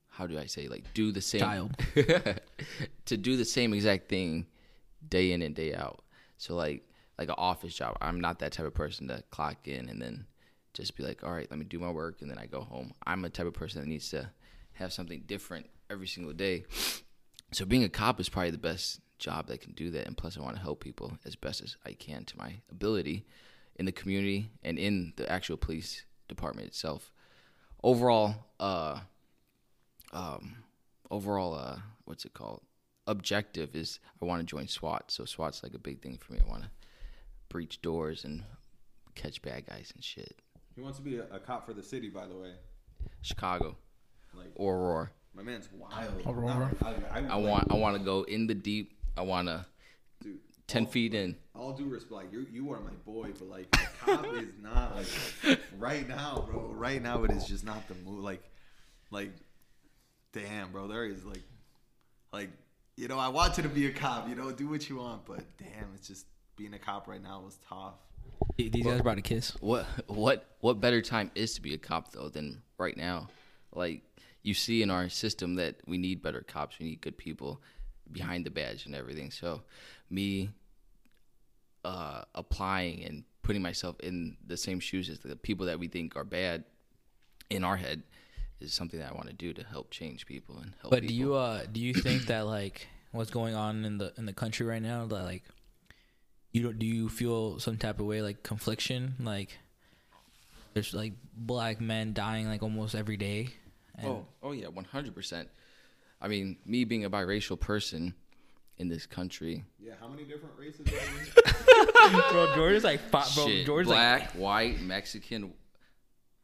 how 0.08 0.26
do 0.26 0.38
I 0.38 0.46
say 0.46 0.68
like 0.68 0.84
do 0.94 1.12
the 1.12 1.20
same 1.20 1.40
Child. 1.40 1.76
to 3.06 3.16
do 3.16 3.36
the 3.36 3.44
same 3.44 3.74
exact 3.74 4.08
thing 4.08 4.46
day 5.08 5.32
in 5.32 5.42
and 5.42 5.54
day 5.54 5.74
out. 5.74 6.03
So 6.36 6.54
like 6.54 6.88
like 7.18 7.28
an 7.28 7.36
office 7.38 7.74
job, 7.74 7.96
I'm 8.00 8.20
not 8.20 8.40
that 8.40 8.52
type 8.52 8.66
of 8.66 8.74
person 8.74 9.08
to 9.08 9.22
clock 9.30 9.68
in 9.68 9.88
and 9.88 10.02
then 10.02 10.26
just 10.72 10.96
be 10.96 11.04
like, 11.04 11.22
all 11.22 11.32
right, 11.32 11.46
let 11.48 11.58
me 11.58 11.64
do 11.64 11.78
my 11.78 11.90
work 11.90 12.20
and 12.20 12.30
then 12.30 12.38
I 12.38 12.46
go 12.46 12.62
home. 12.62 12.92
I'm 13.06 13.24
a 13.24 13.30
type 13.30 13.46
of 13.46 13.54
person 13.54 13.80
that 13.80 13.88
needs 13.88 14.10
to 14.10 14.30
have 14.72 14.92
something 14.92 15.22
different 15.26 15.66
every 15.88 16.08
single 16.08 16.32
day. 16.32 16.64
So 17.52 17.64
being 17.64 17.84
a 17.84 17.88
cop 17.88 18.18
is 18.18 18.28
probably 18.28 18.50
the 18.50 18.58
best 18.58 19.00
job 19.18 19.46
that 19.46 19.60
can 19.60 19.72
do 19.72 19.90
that. 19.90 20.06
And 20.06 20.16
plus, 20.16 20.36
I 20.36 20.42
want 20.42 20.56
to 20.56 20.62
help 20.62 20.80
people 20.80 21.16
as 21.24 21.36
best 21.36 21.62
as 21.62 21.76
I 21.86 21.92
can 21.92 22.24
to 22.24 22.36
my 22.36 22.54
ability 22.70 23.24
in 23.76 23.86
the 23.86 23.92
community 23.92 24.50
and 24.62 24.78
in 24.78 25.12
the 25.16 25.30
actual 25.30 25.56
police 25.56 26.04
department 26.28 26.66
itself. 26.66 27.12
Overall, 27.82 28.34
uh, 28.58 29.00
um, 30.12 30.56
overall, 31.10 31.54
uh, 31.54 31.76
what's 32.04 32.24
it 32.24 32.34
called? 32.34 32.62
Objective 33.06 33.74
is 33.76 33.98
I 34.20 34.24
want 34.24 34.40
to 34.40 34.46
join 34.46 34.66
SWAT. 34.68 35.10
So 35.10 35.24
SWAT's 35.24 35.62
like 35.62 35.74
a 35.74 35.78
big 35.78 36.00
thing 36.02 36.16
for 36.18 36.32
me. 36.32 36.40
I 36.44 36.48
want 36.48 36.62
to 36.62 36.70
breach 37.48 37.82
doors 37.82 38.24
and 38.24 38.42
catch 39.14 39.40
bad 39.42 39.66
guys 39.66 39.92
and 39.94 40.02
shit. 40.02 40.40
he 40.74 40.80
wants 40.80 40.98
to 40.98 41.04
be 41.04 41.18
a, 41.18 41.24
a 41.30 41.38
cop 41.38 41.66
for 41.66 41.72
the 41.72 41.82
city 41.82 42.08
by 42.08 42.26
the 42.26 42.34
way 42.36 42.52
Chicago 43.22 43.76
like 44.34 44.48
or 44.56 44.74
Aurora. 44.74 45.10
my 45.34 45.42
man's 45.42 45.68
wild 45.72 46.22
Aurora. 46.26 46.74
I, 46.82 47.20
I, 47.20 47.24
I 47.28 47.36
want 47.36 47.70
I 47.70 47.74
want 47.74 47.96
to 47.96 48.02
go 48.02 48.22
in 48.24 48.46
the 48.48 48.54
deep. 48.54 48.96
I 49.16 49.22
want 49.22 49.46
to 49.48 49.64
dude, 50.22 50.38
ten 50.66 50.84
all- 50.86 50.90
feet 50.90 51.14
in. 51.14 51.36
all 51.54 51.72
due 51.72 51.86
respect, 51.88 52.12
like 52.12 52.32
you, 52.32 52.46
you 52.50 52.72
are 52.72 52.80
my 52.80 52.90
boy, 53.06 53.30
but 53.38 53.48
like 53.48 53.68
a 53.74 54.04
cop 54.04 54.26
is 54.34 54.48
not 54.60 54.96
like 54.96 55.60
right 55.78 56.08
now, 56.08 56.44
bro. 56.50 56.72
Right 56.72 57.00
now, 57.00 57.22
it 57.22 57.30
is 57.30 57.44
just 57.44 57.64
not 57.64 57.86
the 57.86 57.94
move. 57.94 58.24
Like, 58.24 58.42
like, 59.12 59.30
damn, 60.32 60.72
bro. 60.72 60.88
There 60.88 61.04
is 61.06 61.24
like, 61.24 61.42
like, 62.32 62.50
you 62.96 63.08
know, 63.08 63.18
I 63.18 63.28
want 63.28 63.56
you 63.56 63.62
to 63.62 63.68
be 63.68 63.86
a 63.86 63.92
cop. 63.92 64.28
You 64.28 64.34
know, 64.34 64.52
do 64.52 64.68
what 64.68 64.88
you 64.88 64.96
want, 64.96 65.24
but 65.24 65.40
damn, 65.58 65.88
it's 65.94 66.08
just 66.08 66.26
being 66.56 66.74
a 66.74 66.78
cop 66.78 67.08
right 67.08 67.22
now 67.22 67.40
was 67.44 67.58
tough. 67.68 67.94
These 68.56 68.84
guys 68.84 69.00
brought 69.02 69.18
a 69.18 69.22
kiss. 69.22 69.56
What 69.60 69.86
what 70.06 70.46
what 70.60 70.80
better 70.80 71.02
time 71.02 71.30
is 71.34 71.54
to 71.54 71.62
be 71.62 71.74
a 71.74 71.78
cop 71.78 72.12
though 72.12 72.28
than 72.28 72.62
right 72.78 72.96
now? 72.96 73.28
Like 73.72 74.02
you 74.42 74.54
see 74.54 74.82
in 74.82 74.90
our 74.90 75.08
system 75.08 75.56
that 75.56 75.76
we 75.86 75.98
need 75.98 76.22
better 76.22 76.42
cops. 76.42 76.78
We 76.78 76.86
need 76.86 77.00
good 77.00 77.16
people 77.16 77.60
behind 78.10 78.44
the 78.44 78.50
badge 78.50 78.86
and 78.86 78.94
everything. 78.94 79.30
So 79.30 79.62
me 80.10 80.50
uh, 81.84 82.22
applying 82.34 83.04
and 83.04 83.24
putting 83.42 83.62
myself 83.62 83.98
in 84.00 84.36
the 84.46 84.56
same 84.56 84.80
shoes 84.80 85.08
as 85.08 85.18
the 85.18 85.36
people 85.36 85.66
that 85.66 85.78
we 85.78 85.88
think 85.88 86.16
are 86.16 86.24
bad 86.24 86.64
in 87.50 87.64
our 87.64 87.76
head 87.76 88.02
is 88.60 88.72
something 88.72 89.00
that 89.00 89.10
I 89.10 89.14
want 89.14 89.28
to 89.28 89.34
do 89.34 89.52
to 89.54 89.64
help 89.64 89.90
change 89.90 90.26
people 90.26 90.58
and 90.58 90.72
help. 90.80 90.90
But 90.90 91.06
do 91.06 91.14
you 91.14 91.34
uh 91.34 91.64
do 91.70 91.80
you 91.80 91.94
think 91.94 92.26
that 92.26 92.46
like 92.46 92.88
what's 93.12 93.30
going 93.30 93.54
on 93.54 93.84
in 93.84 93.98
the 93.98 94.12
in 94.16 94.26
the 94.26 94.32
country 94.32 94.66
right 94.66 94.82
now 94.82 95.06
that 95.06 95.24
like 95.24 95.44
you 96.52 96.62
don't 96.62 96.78
do 96.78 96.86
you 96.86 97.08
feel 97.08 97.58
some 97.58 97.76
type 97.76 98.00
of 98.00 98.06
way 98.06 98.22
like 98.22 98.42
confliction 98.42 99.14
like 99.20 99.58
there's 100.74 100.92
like 100.92 101.12
black 101.36 101.80
men 101.80 102.12
dying 102.12 102.48
like 102.48 102.62
almost 102.62 102.94
every 102.94 103.16
day. 103.16 103.48
And, 103.96 104.08
Oh, 104.08 104.26
oh 104.42 104.52
yeah, 104.52 104.66
one 104.68 104.84
hundred 104.84 105.14
percent. 105.14 105.48
I 106.20 106.28
mean, 106.28 106.56
me 106.66 106.84
being 106.84 107.04
a 107.04 107.10
biracial 107.10 107.58
person 107.58 108.14
in 108.76 108.88
this 108.88 109.06
country, 109.06 109.64
Yeah, 109.78 109.92
how 110.00 110.08
many 110.08 110.24
different 110.24 110.56
races? 110.58 110.86
Are 110.88 112.14
you? 112.16 112.22
bro, 112.32 112.54
Jordan's 112.54 112.84
like 112.84 113.00
fi- 113.00 113.26
bro, 113.34 113.46
shit, 113.46 113.66
Jordan's 113.66 113.90
like 113.90 114.32
black, 114.32 114.32
white, 114.32 114.80
Mexican. 114.80 115.52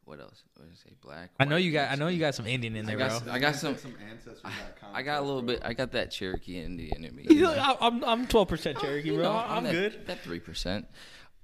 What 0.05 0.19
else? 0.19 0.43
What 0.55 0.65
did 0.65 0.73
I 0.73 0.75
say? 0.89 0.95
Black. 1.01 1.29
I 1.39 1.45
know 1.45 1.55
white, 1.55 1.63
you 1.63 1.71
got 1.71 1.91
I 1.91 1.95
know 1.95 2.07
you 2.07 2.19
got 2.19 2.35
some 2.35 2.47
Indian 2.47 2.75
in 2.75 2.85
I 2.85 2.87
there, 2.89 2.97
got 2.97 3.23
bro. 3.23 3.33
I 3.33 3.39
got 3.39 3.55
some. 3.55 3.77
some 3.77 3.93
ancestry.com. 4.09 4.89
I 4.93 5.01
got 5.03 5.19
a 5.19 5.25
little 5.25 5.41
bit. 5.41 5.61
I 5.63 5.73
got 5.73 5.91
that 5.93 6.11
Cherokee 6.11 6.57
Indian 6.61 7.05
in 7.05 7.15
me. 7.15 7.25
He's 7.27 7.41
like, 7.41 7.57
I- 7.57 7.77
I'm 7.79 8.03
I'm 8.03 8.27
12% 8.27 8.79
Cherokee, 8.81 9.07
You 9.07 9.13
bro. 9.15 9.23
know, 9.23 9.31
I'm 9.37 9.63
that, 9.63 9.71
good. 9.71 10.07
That 10.07 10.21
three 10.21 10.39
percent. 10.39 10.87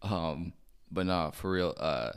Um, 0.01 0.53
but 0.91 1.05
nah, 1.05 1.31
for 1.31 1.51
real. 1.51 1.73
Uh, 1.77 2.11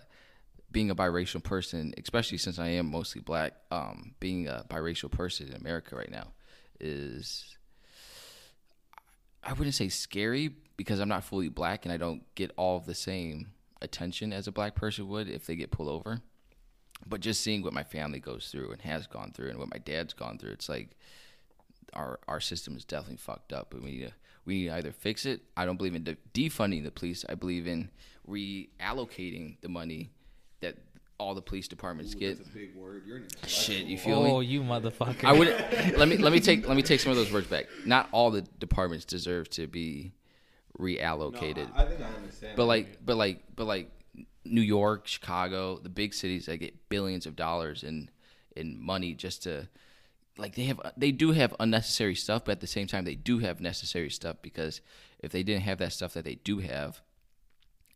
being 0.73 0.89
a 0.91 0.95
biracial 0.95 1.43
person, 1.43 1.93
especially 2.01 2.39
since 2.39 2.59
I 2.61 2.69
am 2.69 2.91
mostly 2.93 3.21
black, 3.21 3.55
um, 3.73 4.15
being 4.21 4.47
a 4.47 4.65
biracial 4.71 5.11
person 5.11 5.49
in 5.49 5.55
America 5.55 5.97
right 5.97 6.11
now 6.11 6.29
is 6.79 7.57
I 9.43 9.53
wouldn't 9.53 9.75
say 9.75 9.89
scary 9.89 10.51
because 10.77 11.01
I'm 11.01 11.09
not 11.09 11.25
fully 11.25 11.49
black 11.49 11.85
and 11.85 11.93
I 11.93 11.97
don't 11.97 12.23
get 12.35 12.53
all 12.57 12.77
of 12.77 12.87
the 12.87 12.95
same 12.95 13.49
attention 13.83 14.33
as 14.33 14.47
a 14.47 14.53
black 14.53 14.75
person 14.75 15.09
would 15.09 15.29
if 15.29 15.47
they 15.47 15.57
get 15.57 15.71
pulled 15.71 15.89
over. 15.89 16.21
But 17.07 17.21
just 17.21 17.41
seeing 17.41 17.63
what 17.63 17.73
my 17.73 17.83
family 17.83 18.21
goes 18.21 18.49
through 18.51 18.71
and 18.73 18.81
has 18.83 19.07
gone 19.07 19.33
through 19.33 19.51
and 19.51 19.59
what 19.59 19.71
my 19.71 19.79
dad's 19.79 20.13
gone 20.13 20.39
through, 20.39 20.53
it's 20.53 20.69
like 20.69 20.91
our 21.95 22.21
our 22.29 22.41
system 22.41 22.77
is 22.77 22.85
definitely 22.85 23.17
fucked 23.17 23.53
up, 23.53 23.69
but 23.71 23.83
we 23.83 23.91
need 23.93 24.07
to 24.07 24.13
we 24.45 24.55
need 24.55 24.67
to 24.69 24.75
either 24.75 24.93
fix 24.93 25.27
it. 25.27 25.43
I 25.57 25.65
don't 25.65 25.77
believe 25.77 25.95
in 25.95 26.05
de- 26.05 26.17
defunding 26.35 26.85
the 26.85 26.91
police. 26.91 27.25
I 27.29 27.35
believe 27.35 27.67
in 27.67 27.91
reallocating 28.29 29.57
the 29.61 29.69
money 29.69 30.11
that 30.61 30.77
all 31.19 31.35
the 31.35 31.43
police 31.43 31.69
departments 31.69 32.15
get. 32.15 32.39
That's 32.39 32.49
a 32.49 32.53
big 32.53 32.75
word. 32.75 33.03
You're 33.07 33.19
an 33.19 33.27
Shit, 33.47 33.87
you 33.87 33.99
feel 33.99 34.23
me? 34.23 34.31
Oh, 34.31 34.41
you 34.41 34.63
motherfucker! 34.63 35.25
I 35.25 35.33
would 35.33 35.49
let 35.97 36.09
me 36.09 36.17
let 36.17 36.33
me 36.33 36.41
take 36.41 36.67
let 36.67 36.77
me 36.77 36.83
take 36.83 37.01
some 37.01 37.11
of 37.11 37.17
those 37.17 37.33
words 37.33 37.47
back. 37.47 37.67
Not 37.85 38.09
all 38.13 38.31
the 38.31 38.43
departments 38.43 39.05
deserve 39.05 39.51
to 39.51 39.67
be 39.67 40.13
reallocated, 40.79 41.69
I 41.75 41.85
think 41.85 42.01
I 42.01 42.05
understand. 42.17 42.57
but 42.57 42.65
like 42.65 43.05
but 43.05 43.17
like 43.17 43.43
but 43.55 43.67
like 43.67 43.91
New 44.45 44.61
York, 44.61 45.07
Chicago, 45.07 45.79
the 45.79 45.89
big 45.89 46.15
cities 46.15 46.47
that 46.47 46.59
get 46.59 46.89
billions 46.89 47.27
of 47.27 47.37
dollars 47.37 47.83
in 47.83 48.11
in 48.57 48.81
money 48.81 49.15
just 49.15 49.43
to 49.45 49.69
like 50.39 50.55
they 50.55 50.65
have 50.65 50.81
they 50.97 51.13
do 51.13 51.33
have 51.33 51.55
unnecessary 51.61 52.15
stuff, 52.15 52.45
but 52.45 52.53
at 52.53 52.61
the 52.61 52.67
same 52.67 52.87
time 52.87 53.05
they 53.05 53.15
do 53.15 53.39
have 53.39 53.61
necessary 53.61 54.11
stuff 54.11 54.37
because 54.43 54.81
if 55.21 55.31
they 55.31 55.43
didn't 55.43 55.63
have 55.63 55.79
that 55.79 55.93
stuff 55.93 56.15
that 56.15 56.25
they 56.25 56.37
do 56.37 56.59
have, 56.59 57.01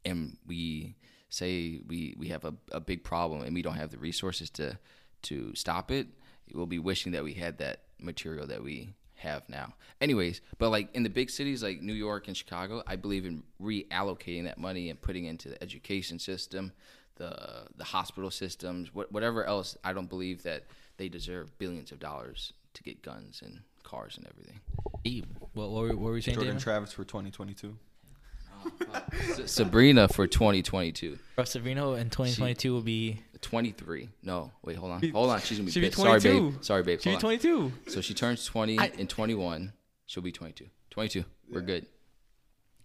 and 0.05 0.37
we 0.47 0.97
say 1.31 1.81
we 1.87 2.15
we 2.19 2.29
have 2.29 2.45
a, 2.45 2.55
a 2.71 2.81
big 2.81 3.03
problem 3.03 3.43
and 3.43 3.55
we 3.55 3.63
don't 3.63 3.77
have 3.77 3.91
the 3.91 3.99
resources 3.99 4.51
to 4.51 4.79
to 5.23 5.55
stop 5.55 5.91
it, 5.91 6.07
we'll 6.53 6.67
be 6.67 6.79
wishing 6.79 7.13
that 7.13 7.25
we 7.25 7.35
had 7.35 7.59
that 7.59 7.81
material 7.99 8.47
that 8.47 8.63
we 8.63 8.95
have 9.25 9.49
now. 9.49 9.75
Anyways, 10.01 10.41
but 10.59 10.71
like 10.71 10.95
in 10.95 11.03
the 11.03 11.11
big 11.11 11.31
cities 11.31 11.63
like 11.63 11.81
New 11.81 11.93
York 11.93 12.29
and 12.29 12.37
Chicago, 12.37 12.83
I 12.87 12.97
believe 12.97 13.27
in 13.27 13.43
reallocating 13.61 14.45
that 14.45 14.59
money 14.59 14.91
and 14.91 15.01
putting 15.01 15.25
into 15.25 15.49
the 15.49 15.63
education 15.63 16.19
system, 16.19 16.73
the 17.17 17.67
the 17.77 17.85
hospital 17.85 18.31
systems, 18.31 18.95
what, 18.95 19.11
whatever 19.11 19.45
else. 19.45 19.77
I 19.83 19.93
don't 19.93 20.09
believe 20.09 20.43
that 20.45 20.65
they 20.97 21.09
deserve 21.09 21.59
billions 21.59 21.93
of 21.93 21.99
dollars 21.99 22.53
to 22.75 22.83
get 22.83 23.03
guns 23.03 23.43
and 23.45 23.61
cars 23.83 24.17
and 24.17 24.27
everything. 24.27 24.61
Eve, 25.05 25.27
what, 25.53 25.71
what, 25.71 25.83
were, 25.83 25.89
what 25.89 25.99
were 25.99 26.13
we 26.13 26.21
saying, 26.21 26.37
Jordan 26.37 26.53
Damon? 26.53 26.63
Travis 26.63 26.93
for 26.93 27.05
2022. 27.05 27.77
S- 29.13 29.41
Sabrina 29.53 30.09
for 30.09 30.27
2022. 30.27 31.19
Bro, 31.37 31.45
Sabrina 31.45 31.93
in 31.93 32.11
2022 32.11 32.73
will 32.73 32.81
be 32.81 33.21
23. 33.45 34.09
No, 34.23 34.51
wait, 34.65 34.77
hold 34.77 34.93
on. 34.93 35.11
Hold 35.11 35.31
on. 35.31 35.41
She's 35.41 35.59
going 35.59 35.67
to 35.67 35.73
She'll 35.73 35.81
be 35.83 35.87
be 35.87 35.91
pissed. 35.91 36.03
Sorry, 36.03 36.21
22. 36.21 36.51
babe. 36.51 36.65
Sorry, 36.65 36.83
babe. 36.83 37.01
she'll 37.01 37.11
be 37.13 37.15
Hold 37.21 37.33
on. 37.33 37.39
22. 37.39 37.73
So 37.91 38.01
she 38.01 38.15
turns 38.15 38.45
20 38.45 38.79
I- 38.79 38.87
in 38.99 39.07
21. 39.07 39.73
She'll 40.07 40.23
be 40.23 40.33
22. 40.33 40.67
22. 40.91 41.25
We're 41.51 41.61
good. 41.61 41.87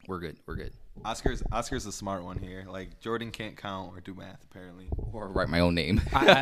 We're 0.08 0.20
good. 0.20 0.38
We're 0.46 0.56
good. 0.56 0.74
Oscar's 1.06 1.42
Oscar's 1.51 1.86
the 1.86 1.92
smart 1.92 2.24
one 2.24 2.38
here. 2.38 2.66
Like 2.68 3.00
Jordan 3.00 3.32
can't 3.32 3.56
count 3.56 3.96
or 3.96 4.01
do 4.01 4.13
math 4.13 4.44
apparently. 4.50 4.88
Or 5.13 5.28
write 5.30 5.48
my 5.50 5.60
own 5.62 5.75
name. 5.75 6.01
I, 6.13 6.28
I, 6.28 6.34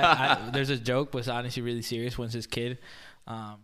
I, 0.48 0.50
there's 0.54 0.70
a 0.70 0.78
joke, 0.78 1.12
but 1.12 1.20
it's 1.20 1.28
honestly 1.28 1.62
really 1.62 1.82
serious. 1.84 2.18
Once 2.18 2.34
his 2.34 2.48
kid, 2.48 2.80
um, 3.28 3.58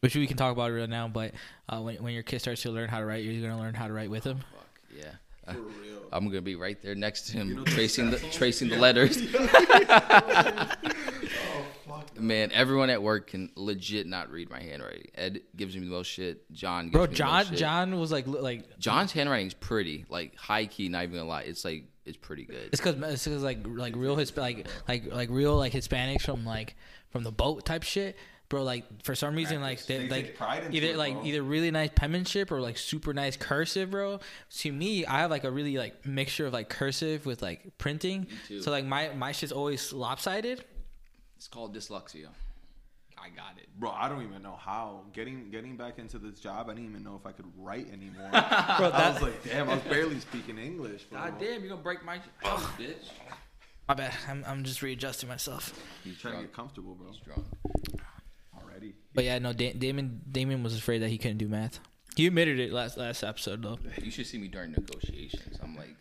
which 0.00 0.14
we 0.16 0.26
can 0.26 0.36
talk 0.36 0.52
about 0.52 0.70
it 0.70 0.74
right 0.74 0.88
now, 0.88 1.08
but 1.08 1.32
uh, 1.68 1.80
when 1.80 1.96
when 1.96 2.14
your 2.14 2.22
kid 2.22 2.38
starts 2.40 2.62
to 2.62 2.70
learn 2.70 2.88
how 2.88 2.98
to 3.00 3.04
write, 3.04 3.24
you're 3.24 3.42
gonna 3.46 3.60
learn 3.60 3.74
how 3.74 3.88
to 3.88 3.92
write 3.92 4.10
with 4.10 4.24
him. 4.24 4.38
Fuck, 4.38 4.80
yeah. 4.96 5.52
For 5.52 5.60
real. 5.60 5.97
I'm 6.12 6.24
going 6.24 6.36
to 6.36 6.42
be 6.42 6.56
right 6.56 6.80
there 6.82 6.94
next 6.94 7.28
to 7.28 7.32
him 7.32 7.54
know 7.56 7.64
tracing 7.64 8.10
the 8.10 8.18
stencils? 8.18 8.36
tracing 8.36 8.68
the 8.68 8.76
letters. 8.78 9.18
Oh 11.50 11.64
fuck. 11.86 12.20
Man, 12.20 12.50
everyone 12.52 12.90
at 12.90 13.02
work 13.02 13.28
can 13.28 13.50
legit 13.54 14.06
not 14.06 14.30
read 14.30 14.50
my 14.50 14.60
handwriting. 14.60 15.08
Ed 15.14 15.40
gives 15.56 15.74
me 15.76 15.82
the 15.84 15.90
most 15.90 16.06
shit. 16.06 16.50
John 16.52 16.86
gives 16.86 16.92
Bro, 16.92 17.06
me 17.08 17.14
John 17.14 17.36
most 17.36 17.48
shit. 17.50 17.58
John 17.58 17.98
was 17.98 18.12
like 18.12 18.26
li- 18.26 18.40
like 18.40 18.78
John's 18.78 19.12
handwriting's 19.12 19.54
pretty, 19.54 20.04
like 20.08 20.36
high 20.36 20.66
key. 20.66 20.88
Not 20.88 21.04
even 21.04 21.16
gonna 21.16 21.28
lie, 21.28 21.42
it's 21.42 21.64
like 21.64 21.84
it's 22.04 22.16
pretty 22.16 22.44
good. 22.44 22.70
it's 22.72 22.80
because 22.80 22.96
it's 23.12 23.24
cause 23.26 23.42
like 23.42 23.58
like 23.66 23.94
real 23.96 24.16
Hisp- 24.16 24.36
like 24.38 24.66
like 24.86 25.12
like 25.12 25.30
real 25.30 25.56
like 25.56 25.72
Hispanics 25.72 26.22
from 26.22 26.44
like 26.44 26.76
from 27.10 27.22
the 27.24 27.32
boat 27.32 27.64
type 27.64 27.82
shit. 27.82 28.16
Bro, 28.48 28.62
like 28.62 29.04
for 29.04 29.14
some 29.14 29.34
reason, 29.34 29.60
like 29.60 29.84
they, 29.84 30.06
They 30.06 30.08
like 30.08 30.36
pride 30.36 30.64
into 30.64 30.76
either 30.78 30.86
it, 30.88 30.96
like 30.96 31.16
either 31.24 31.42
really 31.42 31.70
nice 31.70 31.90
penmanship 31.94 32.50
or 32.50 32.60
like 32.62 32.78
super 32.78 33.12
nice 33.12 33.36
cursive, 33.36 33.90
bro. 33.90 34.20
To 34.60 34.72
me, 34.72 35.04
I 35.04 35.20
have 35.20 35.30
like 35.30 35.44
a 35.44 35.50
really 35.50 35.76
like 35.76 36.06
mixture 36.06 36.46
of 36.46 36.54
like 36.54 36.70
cursive 36.70 37.26
with 37.26 37.42
like 37.42 37.76
printing. 37.76 38.26
too. 38.46 38.62
So 38.62 38.70
like 38.70 38.86
my 38.86 39.10
my 39.10 39.32
shit's 39.32 39.52
always 39.52 39.92
lopsided. 39.92 40.64
It's 41.36 41.46
called 41.46 41.76
dyslexia. 41.76 42.28
I 43.20 43.28
got 43.30 43.58
it. 43.58 43.66
Bro, 43.78 43.90
I 43.90 44.08
don't 44.08 44.22
even 44.22 44.42
know 44.42 44.56
how. 44.58 45.02
Getting 45.12 45.50
getting 45.50 45.76
back 45.76 45.98
into 45.98 46.18
this 46.18 46.40
job, 46.40 46.70
I 46.70 46.74
didn't 46.74 46.88
even 46.88 47.02
know 47.04 47.16
if 47.20 47.26
I 47.26 47.32
could 47.32 47.46
write 47.58 47.92
anymore. 47.92 48.28
Bro, 48.30 48.40
I 48.40 48.90
that, 48.90 49.12
was 49.14 49.22
like, 49.22 49.44
damn, 49.44 49.68
I 49.68 49.74
was 49.74 49.82
barely 49.84 50.20
speaking 50.20 50.56
English. 50.56 51.04
Bro. 51.04 51.18
God 51.20 51.38
damn, 51.38 51.60
you're 51.60 51.68
gonna 51.68 51.82
break 51.82 52.02
my 52.04 52.18
house, 52.42 52.64
bitch. 52.78 53.10
my 53.88 53.94
bad. 53.94 54.14
I'm 54.26 54.42
I'm 54.46 54.64
just 54.64 54.80
readjusting 54.82 55.28
myself. 55.28 55.78
He's 56.02 56.16
Trying 56.18 56.36
to 56.36 56.40
get 56.42 56.54
comfortable, 56.54 56.94
bro. 56.94 57.10
He's 57.10 57.20
drunk. 57.20 57.44
Already. 58.78 58.94
But 59.14 59.24
yeah, 59.24 59.38
no, 59.38 59.52
da- 59.52 59.72
Damon 59.72 60.20
Damon 60.30 60.62
was 60.62 60.76
afraid 60.76 60.98
that 61.00 61.08
he 61.08 61.18
couldn't 61.18 61.38
do 61.38 61.48
math. 61.48 61.80
He 62.16 62.26
admitted 62.26 62.58
it 62.60 62.72
last 62.72 62.96
last 62.96 63.22
episode 63.24 63.62
though. 63.62 63.78
You 64.02 64.10
should 64.10 64.26
see 64.26 64.38
me 64.38 64.48
during 64.48 64.72
negotiations. 64.72 65.58
I'm 65.62 65.76
like, 65.76 65.96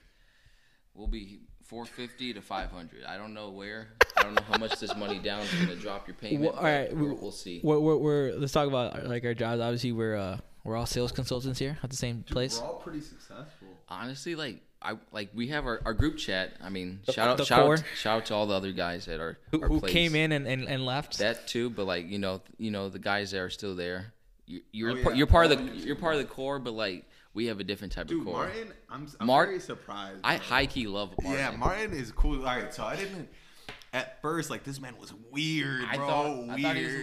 we'll 0.94 1.08
be 1.08 1.40
450 1.64 2.34
to 2.34 2.42
500. 2.42 3.04
I 3.06 3.18
don't 3.18 3.34
know 3.34 3.50
where. 3.50 3.90
I 4.16 4.24
don't 4.24 4.36
know 4.36 4.42
how 4.50 4.58
much 4.58 4.80
this 4.80 4.96
money 4.96 5.20
down 5.20 5.42
is 5.42 5.52
gonna 5.54 5.76
drop 5.76 6.08
your 6.08 6.16
payment. 6.16 6.42
Well, 6.44 6.54
all 6.54 6.64
right, 6.64 6.96
we'll, 6.96 7.10
we- 7.10 7.16
we'll 7.16 7.32
see. 7.32 7.62
We're, 7.64 7.80
we're, 7.80 7.98
we're 7.98 8.32
let's 8.36 8.54
talk 8.54 8.68
about 8.68 9.06
like 9.08 9.24
our 9.26 9.34
jobs. 9.34 9.60
Obviously, 9.62 9.92
we're 9.92 10.16
uh 10.16 10.38
we're 10.64 10.76
all 10.76 10.86
sales 10.86 11.12
consultants 11.12 11.60
here 11.60 11.78
at 11.82 11.90
the 11.90 11.96
same 11.96 12.24
place. 12.24 12.60
We're 12.60 12.68
all 12.68 12.76
pretty 12.76 13.02
successful. 13.02 13.68
Honestly, 13.90 14.36
like 14.36 14.62
I 14.82 14.98
like 15.12 15.30
we 15.34 15.48
have 15.48 15.66
our, 15.66 15.82
our 15.86 15.94
group 15.94 16.18
chat. 16.18 16.54
I 16.62 16.70
mean, 16.70 17.00
The- 17.06 17.14
shout 17.14 17.28
out 17.40 17.46
shout 17.48 17.64
core? 17.64 17.74
out 17.76 17.84
shout 17.96 18.18
out 18.18 18.26
to 18.28 18.36
all 18.36 18.46
the 18.48 18.54
other 18.54 18.72
guys 18.72 19.08
at 19.08 19.20
our 19.20 19.38
Who, 19.52 19.60
who 19.60 19.82
came 19.82 20.16
in 20.16 20.32
and, 20.32 20.48
and, 20.48 20.64
and 20.66 20.86
left? 20.86 21.18
That 21.18 21.48
too, 21.48 21.70
but 21.70 21.86
like 21.86 22.08
you 22.10 22.20
know, 22.20 22.42
you 22.58 22.72
know 22.72 22.90
the 22.90 23.00
guys 23.00 23.32
that 23.32 23.40
are 23.40 23.50
still 23.50 23.76
there. 23.76 24.14
You, 24.46 24.62
you're 24.72 24.92
Oh, 24.92 24.96
yeah. 24.96 25.10
you're 25.14 25.28
part 25.28 25.52
of 25.52 25.58
the 25.58 25.64
you 25.76 25.86
you're 25.88 25.96
part 25.96 26.14
of 26.16 26.20
the 26.22 26.28
core, 26.28 26.60
but 26.60 26.74
like 26.74 27.06
we 27.34 27.48
have 27.48 27.60
a 27.60 27.64
different 27.64 27.94
type 27.94 28.08
Dude, 28.08 28.20
of 28.20 28.26
core. 28.26 28.36
Martin, 28.46 28.74
I'm, 28.90 29.08
I'm 29.20 29.28
Mart- 29.28 29.50
very 29.50 29.60
surprised. 29.60 30.20
I 30.24 30.38
high 30.38 30.66
key 30.68 30.88
love 30.88 31.14
Martin. 31.22 31.40
Yeah, 31.44 31.58
Martin 31.58 31.94
is 31.94 32.12
cool. 32.12 32.40
All 32.40 32.46
right, 32.46 32.74
so 32.74 32.84
I 32.84 32.96
didn't. 32.96 33.30
At 33.94 34.22
first, 34.22 34.50
like 34.50 34.64
this 34.64 34.80
man 34.82 34.96
was 35.00 35.14
weird, 35.32 35.84
I 35.90 35.96
bro. 35.98 36.08
thought- 36.08 36.26
I 36.26 36.56
weird. 36.56 36.62
thought 36.62 36.76
he 36.76 36.84
was 36.86 36.94
a 36.94 36.98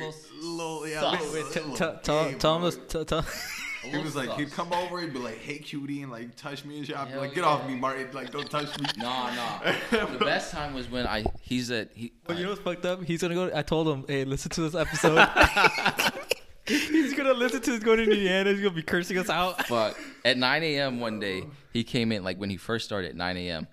little 0.45 0.57
little, 0.57 0.89
yeah, 0.89 1.01
sus. 1.01 1.33
Wait, 1.35 1.53
t- 1.53 1.61
little 1.61 1.77
t- 1.77 1.99
tell, 2.03 2.25
gay, 2.31 2.35
tell 2.39 2.55
him 2.57 2.61
bro. 2.63 2.71
this. 2.71 2.93
T- 2.93 3.05
tell. 3.05 3.25
A 3.85 3.89
He 3.89 3.97
was 3.99 4.15
little 4.15 4.31
like, 4.31 4.41
he'd 4.41 4.53
come 4.53 4.73
over, 4.73 5.01
he'd 5.01 5.13
be 5.13 5.19
like, 5.19 5.39
"Hey, 5.39 5.59
cutie," 5.59 6.03
and 6.03 6.11
like 6.11 6.35
touch 6.37 6.65
me 6.65 6.79
and 6.79 6.87
shit. 6.87 6.97
I'd 6.97 7.07
be 7.07 7.13
Hell 7.13 7.21
like, 7.21 7.35
"Get 7.35 7.43
yeah. 7.43 7.51
off 7.51 7.67
me, 7.69 7.75
Martin! 7.75 8.09
Like, 8.13 8.31
don't 8.31 8.51
touch 8.51 8.79
me." 8.79 8.87
Nah, 8.97 9.35
nah. 9.35 9.59
the 9.91 10.25
best 10.25 10.51
time 10.53 10.75
was 10.75 10.91
when 10.91 11.07
I 11.07 11.25
he's 11.43 11.71
at 11.71 11.91
he. 11.95 12.13
Well, 12.27 12.37
you 12.39 12.45
know 12.45 12.51
what's 12.51 12.63
fucked 12.63 12.87
up? 12.87 13.05
He's 13.05 13.21
gonna 13.23 13.35
go. 13.35 13.51
I 13.55 13.63
told 13.63 13.89
him, 13.89 14.05
hey, 14.09 14.25
listen 14.25 14.51
to 14.53 14.69
this 14.69 14.75
episode. 14.75 15.29
he's 16.67 17.15
gonna 17.15 17.35
listen 17.35 17.61
to 17.61 17.75
us 17.75 17.81
going 17.81 17.99
to 17.99 18.05
Indiana. 18.05 18.51
He's 18.51 18.61
gonna 18.61 18.75
be 18.75 18.83
cursing 18.83 19.19
us 19.19 19.29
out. 19.29 19.67
Fuck. 19.67 19.99
At 20.25 20.39
9 20.39 20.63
a.m. 20.63 21.01
one 21.01 21.21
day, 21.21 21.45
he 21.73 21.85
came 21.85 22.11
in 22.13 22.25
like 22.25 22.39
when 22.39 22.51
he 22.51 22.57
first 22.57 22.87
started 22.87 23.11
at 23.11 23.17
9 23.17 23.37
a.m. 23.37 23.67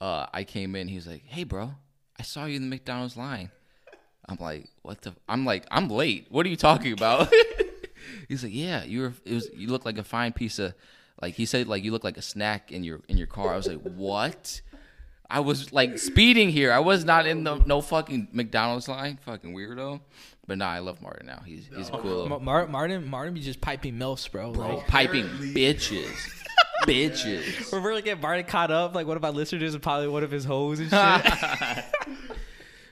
Uh, 0.00 0.26
I 0.32 0.44
came 0.44 0.76
in. 0.76 0.88
He 0.88 0.96
was 0.96 1.06
like, 1.06 1.24
"Hey, 1.26 1.44
bro, 1.44 1.74
I 2.18 2.22
saw 2.22 2.44
you 2.44 2.56
in 2.56 2.62
the 2.62 2.68
McDonald's 2.68 3.16
line." 3.16 3.50
I'm 4.28 4.38
like, 4.40 4.68
"What 4.82 5.02
the?" 5.02 5.14
I'm 5.28 5.44
like, 5.44 5.66
"I'm 5.70 5.88
late. 5.88 6.26
What 6.30 6.46
are 6.46 6.48
you 6.48 6.56
talking 6.56 6.92
about?" 6.92 7.32
He's 8.28 8.42
like, 8.44 8.54
"Yeah, 8.54 8.84
you 8.84 9.00
were. 9.02 9.12
It 9.24 9.34
was. 9.34 9.48
You 9.54 9.68
look 9.68 9.84
like 9.84 9.98
a 9.98 10.04
fine 10.04 10.32
piece 10.32 10.58
of, 10.58 10.74
like 11.20 11.34
he 11.34 11.46
said, 11.46 11.66
like 11.68 11.84
you 11.84 11.92
look 11.92 12.04
like 12.04 12.16
a 12.16 12.22
snack 12.22 12.72
in 12.72 12.84
your 12.84 13.00
in 13.08 13.16
your 13.16 13.26
car." 13.26 13.52
I 13.52 13.56
was 13.56 13.66
like, 13.66 13.80
"What?" 13.82 14.60
I 15.28 15.40
was 15.40 15.72
like 15.72 15.98
speeding 15.98 16.50
here. 16.50 16.72
I 16.72 16.78
was 16.78 17.04
not 17.04 17.26
in 17.26 17.42
the 17.44 17.56
no 17.56 17.80
fucking 17.80 18.28
McDonald's 18.32 18.86
line. 18.88 19.18
Fucking 19.24 19.54
weirdo. 19.54 20.00
But 20.46 20.58
nah, 20.58 20.68
I 20.68 20.78
love 20.78 21.02
Martin 21.02 21.26
now. 21.26 21.42
He's 21.44 21.68
he's 21.74 21.88
a 21.88 21.92
cool. 21.98 22.28
Ma- 22.28 22.38
Mar- 22.38 22.68
Martin, 22.68 23.04
Martin 23.08 23.34
be 23.34 23.40
just 23.40 23.60
piping 23.60 23.94
milfs, 23.94 24.30
bro. 24.30 24.50
Like, 24.52 24.86
piping 24.86 25.24
Apparently- 25.24 25.54
bitches. 25.54 26.32
bitches. 26.86 27.72
we're 27.72 27.80
really 27.80 28.02
getting 28.02 28.20
Martin 28.22 28.44
caught 28.46 28.70
up. 28.70 28.94
Like 28.94 29.06
one 29.08 29.16
of 29.16 29.22
my 29.22 29.30
listeners 29.30 29.74
is 29.74 29.80
probably 29.80 30.06
one 30.08 30.22
of 30.22 30.30
his 30.30 30.44
hoes 30.44 30.78
and 30.78 30.90
shit. 30.90 31.84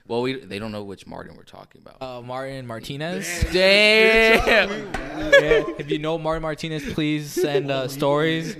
Well, 0.07 0.21
we 0.21 0.35
they 0.39 0.59
don't 0.59 0.71
know 0.71 0.83
which 0.83 1.07
Martin 1.07 1.35
we're 1.35 1.43
talking 1.43 1.81
about. 1.81 2.01
uh, 2.01 2.21
Martin 2.21 2.67
Martinez. 2.67 3.43
Damn. 3.51 4.47
yeah. 4.47 5.63
If 5.79 5.89
you 5.89 5.97
know 5.99 6.17
Martin 6.17 6.43
Martinez, 6.43 6.93
please 6.93 7.31
send 7.31 7.71
uh, 7.71 7.87
stories. 7.87 8.55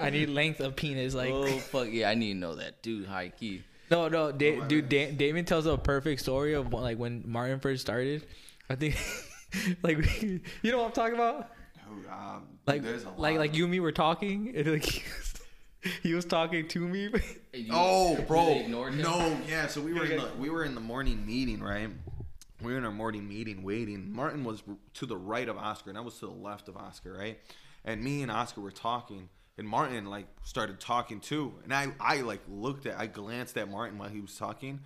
I 0.00 0.10
need 0.10 0.28
length 0.30 0.60
of 0.60 0.74
penis. 0.76 1.14
Like, 1.14 1.30
oh 1.30 1.46
fuck 1.58 1.88
yeah, 1.90 2.10
I 2.10 2.14
need 2.14 2.32
to 2.34 2.38
know 2.38 2.56
that, 2.56 2.82
dude. 2.82 3.06
High 3.06 3.28
key. 3.28 3.62
no, 3.90 4.08
no, 4.08 4.32
da- 4.32 4.60
dude. 4.60 4.88
Da- 4.88 5.12
Damon 5.12 5.44
tells 5.44 5.66
a 5.66 5.76
perfect 5.78 6.20
story 6.20 6.54
of 6.54 6.72
like 6.72 6.98
when 6.98 7.22
Martin 7.26 7.60
first 7.60 7.80
started. 7.82 8.26
I 8.68 8.74
think, 8.76 8.96
like, 9.82 10.22
you 10.22 10.40
know 10.64 10.78
what 10.78 10.86
I'm 10.86 10.92
talking 10.92 11.14
about? 11.14 11.50
Dude, 11.88 12.06
um, 12.08 12.46
Like, 12.66 12.82
there's 12.82 13.04
like, 13.16 13.36
like 13.38 13.54
you 13.54 13.64
and 13.64 13.70
me 13.72 13.80
were 13.80 13.90
talking, 13.92 14.52
and 14.56 14.66
like 14.66 15.04
he 16.02 16.14
was, 16.14 16.24
talking 16.24 16.68
to 16.68 16.80
me. 16.80 17.10
Hey, 17.52 17.66
Oh, 17.70 18.20
bro. 18.28 18.66
No, 18.66 19.36
yeah. 19.48 19.66
So 19.66 19.80
we 19.80 19.92
were 19.92 20.04
in 20.04 20.16
the 20.20 20.30
we 20.38 20.50
were 20.50 20.64
in 20.64 20.74
the 20.74 20.80
morning 20.80 21.24
meeting, 21.26 21.62
right? 21.62 21.88
We 22.62 22.72
were 22.72 22.78
in 22.78 22.84
our 22.84 22.90
morning 22.92 23.26
meeting 23.26 23.62
waiting. 23.62 24.12
Martin 24.12 24.44
was 24.44 24.62
to 24.94 25.06
the 25.06 25.16
right 25.16 25.48
of 25.48 25.56
Oscar, 25.56 25.88
and 25.90 25.98
I 25.98 26.02
was 26.02 26.18
to 26.18 26.26
the 26.26 26.32
left 26.32 26.68
of 26.68 26.76
Oscar, 26.76 27.14
right? 27.14 27.38
And 27.84 28.02
me 28.04 28.22
and 28.22 28.30
Oscar 28.30 28.60
were 28.60 28.70
talking, 28.70 29.30
and 29.56 29.66
Martin 29.66 30.04
like 30.06 30.26
started 30.42 30.78
talking 30.80 31.20
too. 31.20 31.54
And 31.64 31.72
I 31.72 31.88
I 31.98 32.20
like 32.20 32.40
looked 32.48 32.84
at 32.86 32.98
I 32.98 33.06
glanced 33.06 33.56
at 33.56 33.70
Martin 33.70 33.98
while 33.98 34.10
he 34.10 34.20
was 34.20 34.36
talking, 34.36 34.80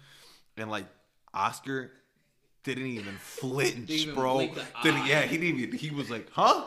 and 0.57 0.70
like 0.70 0.87
Oscar 1.33 1.90
didn't 2.62 2.87
even 2.87 3.14
flinch, 3.16 3.88
Didn't 3.88 3.90
even 3.90 4.14
bro. 4.14 4.35
blink 4.35 4.54
the 4.54 4.64
Didn't, 4.83 5.07
yeah, 5.07 5.22
he 5.22 5.37
didn't 5.37 5.61
even. 5.61 5.78
He 5.78 5.90
was 5.90 6.09
like, 6.11 6.30
"Huh? 6.30 6.64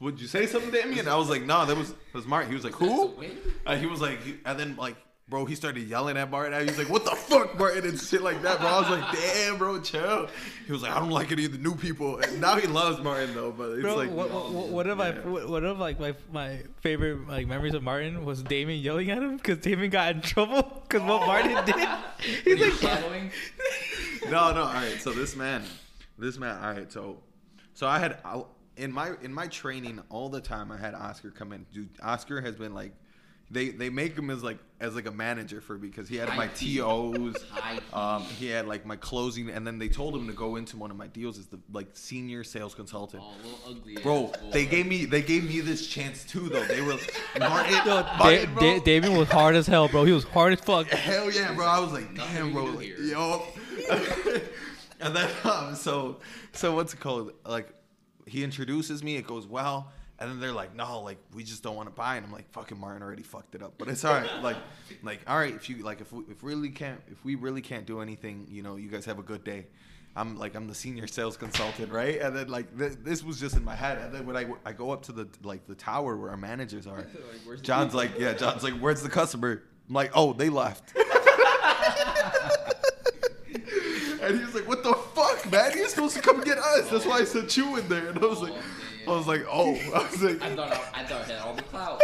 Would 0.00 0.20
you 0.20 0.26
say 0.28 0.46
something 0.46 0.70
to 0.72 0.86
me?" 0.86 0.98
And 1.00 1.08
I 1.08 1.16
was 1.16 1.28
like, 1.28 1.42
"No, 1.44 1.64
that 1.66 1.76
was 1.76 1.90
that 1.90 2.14
was 2.14 2.26
Martin." 2.26 2.48
He 2.50 2.54
was 2.54 2.64
like, 2.64 2.74
"Who?" 2.74 3.14
Uh, 3.66 3.76
he 3.76 3.86
was 3.86 4.00
like, 4.00 4.22
he- 4.22 4.36
and 4.44 4.58
then 4.58 4.76
like, 4.76 4.96
bro, 5.28 5.44
he 5.44 5.54
started 5.54 5.86
yelling 5.88 6.16
at 6.16 6.30
Martin. 6.30 6.58
He 6.60 6.66
was 6.66 6.78
like, 6.78 6.88
"What 6.88 7.04
the 7.04 7.10
fuck, 7.16 7.58
Martin?" 7.58 7.84
and 7.84 8.00
shit 8.00 8.22
like 8.22 8.40
that, 8.42 8.60
bro. 8.60 8.68
I 8.68 8.80
was 8.80 8.90
like, 8.90 9.12
"Damn, 9.12 9.58
bro, 9.58 9.80
chill." 9.80 10.28
He 10.66 10.72
was 10.72 10.82
like, 10.82 10.92
"I 10.92 11.00
don't 11.00 11.10
like 11.10 11.32
any 11.32 11.44
of 11.46 11.52
the 11.52 11.58
new 11.58 11.74
people." 11.74 12.18
And 12.18 12.40
now 12.40 12.56
he 12.56 12.66
loves 12.68 13.02
Martin 13.02 13.34
though, 13.34 13.50
but 13.50 13.72
it's 13.72 13.82
Bro, 13.82 13.96
like, 13.96 14.10
what, 14.10 14.30
what, 14.30 14.50
what, 14.52 14.68
one 14.68 14.86
of 14.88 14.98
my 14.98 15.10
what- 15.10 15.48
one 15.48 15.64
of 15.64 15.78
like 15.80 15.98
my 15.98 16.14
my 16.32 16.60
favorite 16.80 17.26
like 17.28 17.46
memories 17.48 17.74
of 17.74 17.82
Martin 17.82 18.24
was 18.24 18.42
Damon 18.44 18.76
yelling 18.78 19.10
at 19.10 19.18
him 19.18 19.36
because 19.36 19.58
Damon 19.58 19.90
got 19.90 20.14
in 20.14 20.20
trouble 20.22 20.62
because 20.86 21.02
what 21.02 21.26
Martin 21.26 21.64
did. 21.66 21.88
He's 22.44 22.60
like, 22.82 23.00
following. 23.00 23.30
no, 24.30 24.52
no. 24.52 24.62
All 24.62 24.72
right. 24.72 24.96
So 25.00 25.10
this 25.12 25.34
man, 25.36 25.64
this 26.18 26.38
man. 26.38 26.56
All 26.64 26.72
right. 26.72 26.90
So, 26.92 27.18
so 27.74 27.86
I 27.88 27.98
had 27.98 28.18
I, 28.24 28.42
in 28.78 28.92
my 28.92 29.12
in 29.22 29.34
my 29.34 29.46
training 29.48 30.00
all 30.08 30.28
the 30.28 30.40
time. 30.40 30.72
I 30.72 30.78
had 30.78 30.94
Oscar 30.94 31.30
come 31.30 31.52
in. 31.52 31.66
Dude, 31.72 31.90
Oscar 32.02 32.40
has 32.40 32.54
been 32.54 32.72
like, 32.74 32.92
they 33.50 33.70
they 33.70 33.90
make 33.90 34.16
him 34.16 34.30
as 34.30 34.42
like 34.42 34.58
as 34.80 34.94
like 34.94 35.06
a 35.06 35.10
manager 35.10 35.60
for 35.60 35.76
me 35.76 35.88
because 35.88 36.08
he 36.08 36.16
had 36.16 36.28
my 36.36 36.46
tos. 36.48 37.36
Um, 37.92 38.22
he 38.22 38.48
had 38.48 38.66
like 38.66 38.86
my 38.86 38.96
closing, 38.96 39.50
and 39.50 39.66
then 39.66 39.78
they 39.78 39.88
told 39.88 40.14
him 40.14 40.26
to 40.28 40.32
go 40.32 40.56
into 40.56 40.76
one 40.76 40.90
of 40.90 40.96
my 40.96 41.08
deals 41.08 41.38
as 41.38 41.46
the 41.46 41.58
like 41.72 41.88
senior 41.94 42.44
sales 42.44 42.74
consultant. 42.74 43.22
Oh, 43.24 43.32
a 43.32 43.42
little 43.42 43.58
ugly. 43.68 44.02
Bro, 44.02 44.32
they 44.52 44.64
gave 44.64 44.86
me 44.86 45.04
they 45.04 45.22
gave 45.22 45.44
me 45.44 45.60
this 45.60 45.86
chance 45.86 46.24
too 46.24 46.48
though. 46.48 46.64
They 46.64 46.80
were 46.80 46.96
Martin, 47.38 47.78
Martin, 47.86 48.54
Da-. 48.54 48.60
Da- 48.60 48.80
Damon 48.80 49.16
was 49.16 49.28
hard 49.28 49.56
as 49.56 49.66
hell, 49.66 49.88
bro. 49.88 50.04
He 50.04 50.12
was 50.12 50.24
hard 50.24 50.52
as 50.52 50.60
fuck. 50.60 50.86
Hell 50.86 51.30
yeah, 51.32 51.52
bro! 51.54 51.66
I 51.66 51.80
was 51.80 51.92
like, 51.92 52.14
damn, 52.14 52.52
bro, 52.52 52.64
like, 52.64 52.96
yo. 52.98 53.42
and 55.00 55.16
then 55.16 55.30
um, 55.44 55.74
so 55.74 56.20
so 56.52 56.74
what's 56.74 56.94
it 56.94 57.00
called? 57.00 57.32
Like 57.46 57.72
he 58.28 58.44
introduces 58.44 59.02
me, 59.02 59.16
it 59.16 59.26
goes 59.26 59.46
well, 59.46 59.90
and 60.18 60.30
then 60.30 60.40
they're 60.40 60.52
like, 60.52 60.74
no, 60.74 61.00
like 61.00 61.18
we 61.34 61.44
just 61.44 61.62
don't 61.62 61.76
want 61.76 61.88
to 61.88 61.94
buy, 61.94 62.16
and 62.16 62.26
I'm 62.26 62.32
like, 62.32 62.50
fucking 62.50 62.78
Martin 62.78 63.02
already 63.02 63.22
fucked 63.22 63.54
it 63.54 63.62
up, 63.62 63.74
but 63.78 63.88
it's 63.88 64.04
all 64.04 64.14
right. 64.14 64.30
like 64.42 64.56
like 65.02 65.20
all 65.26 65.38
right, 65.38 65.54
if 65.54 65.68
you 65.70 65.78
like 65.78 66.00
if 66.00 66.12
we 66.12 66.24
if 66.30 66.42
really 66.42 66.70
can't 66.70 67.00
if 67.10 67.24
we 67.24 67.34
really 67.34 67.60
can't 67.60 67.86
do 67.86 68.00
anything, 68.00 68.46
you 68.50 68.62
know, 68.62 68.76
you 68.76 68.88
guys 68.88 69.04
have 69.04 69.18
a 69.18 69.22
good 69.22 69.44
day. 69.44 69.66
I'm 70.16 70.36
like 70.36 70.56
I'm 70.56 70.66
the 70.66 70.74
senior 70.74 71.06
sales 71.06 71.36
consultant, 71.36 71.92
right? 71.92 72.20
And 72.20 72.34
then 72.34 72.48
like 72.48 72.76
th- 72.76 72.96
this 73.04 73.22
was 73.22 73.38
just 73.38 73.56
in 73.56 73.64
my 73.64 73.76
head. 73.76 73.98
And 73.98 74.12
then 74.12 74.26
when 74.26 74.36
I, 74.36 74.46
I 74.64 74.72
go 74.72 74.90
up 74.90 75.02
to 75.04 75.12
the 75.12 75.28
like 75.44 75.66
the 75.68 75.76
tower 75.76 76.16
where 76.16 76.30
our 76.30 76.36
managers 76.36 76.88
are, 76.88 77.06
Like, 77.48 77.62
John's 77.62 77.94
like, 77.94 78.18
yeah, 78.18 78.32
John's 78.32 78.64
like, 78.64 78.74
where's 78.74 79.02
the 79.02 79.08
customer? 79.08 79.62
I'm 79.88 79.94
like, 79.94 80.10
oh, 80.14 80.32
they 80.32 80.48
left. 80.48 80.96
and 84.22 84.38
he 84.38 84.44
was 84.44 84.54
like, 84.54 84.66
what 84.66 84.82
the 84.82 84.92
fuck, 85.50 85.68
man? 85.68 85.78
You're 85.78 85.88
supposed 85.88 86.16
to 86.16 86.22
come 86.22 86.40
get 86.42 86.58
us. 86.58 86.90
That's 86.90 87.06
why 87.06 87.18
I 87.18 87.24
sent 87.24 87.56
you 87.56 87.76
in 87.76 87.88
there. 87.88 88.08
And 88.08 88.18
I 88.18 88.26
was 88.26 88.40
like, 88.40 88.54
I 89.06 89.10
was 89.10 89.26
like, 89.26 89.44
oh, 89.48 89.74
I 89.94 90.10
was 90.10 90.22
like, 90.22 90.42
I 90.42 90.54
thought 90.54 90.72
I, 90.72 91.00
I 91.00 91.04
thought 91.04 91.22
I 91.22 91.32
had 91.32 91.40
all 91.40 91.54
the 91.54 91.62
clout. 91.62 92.02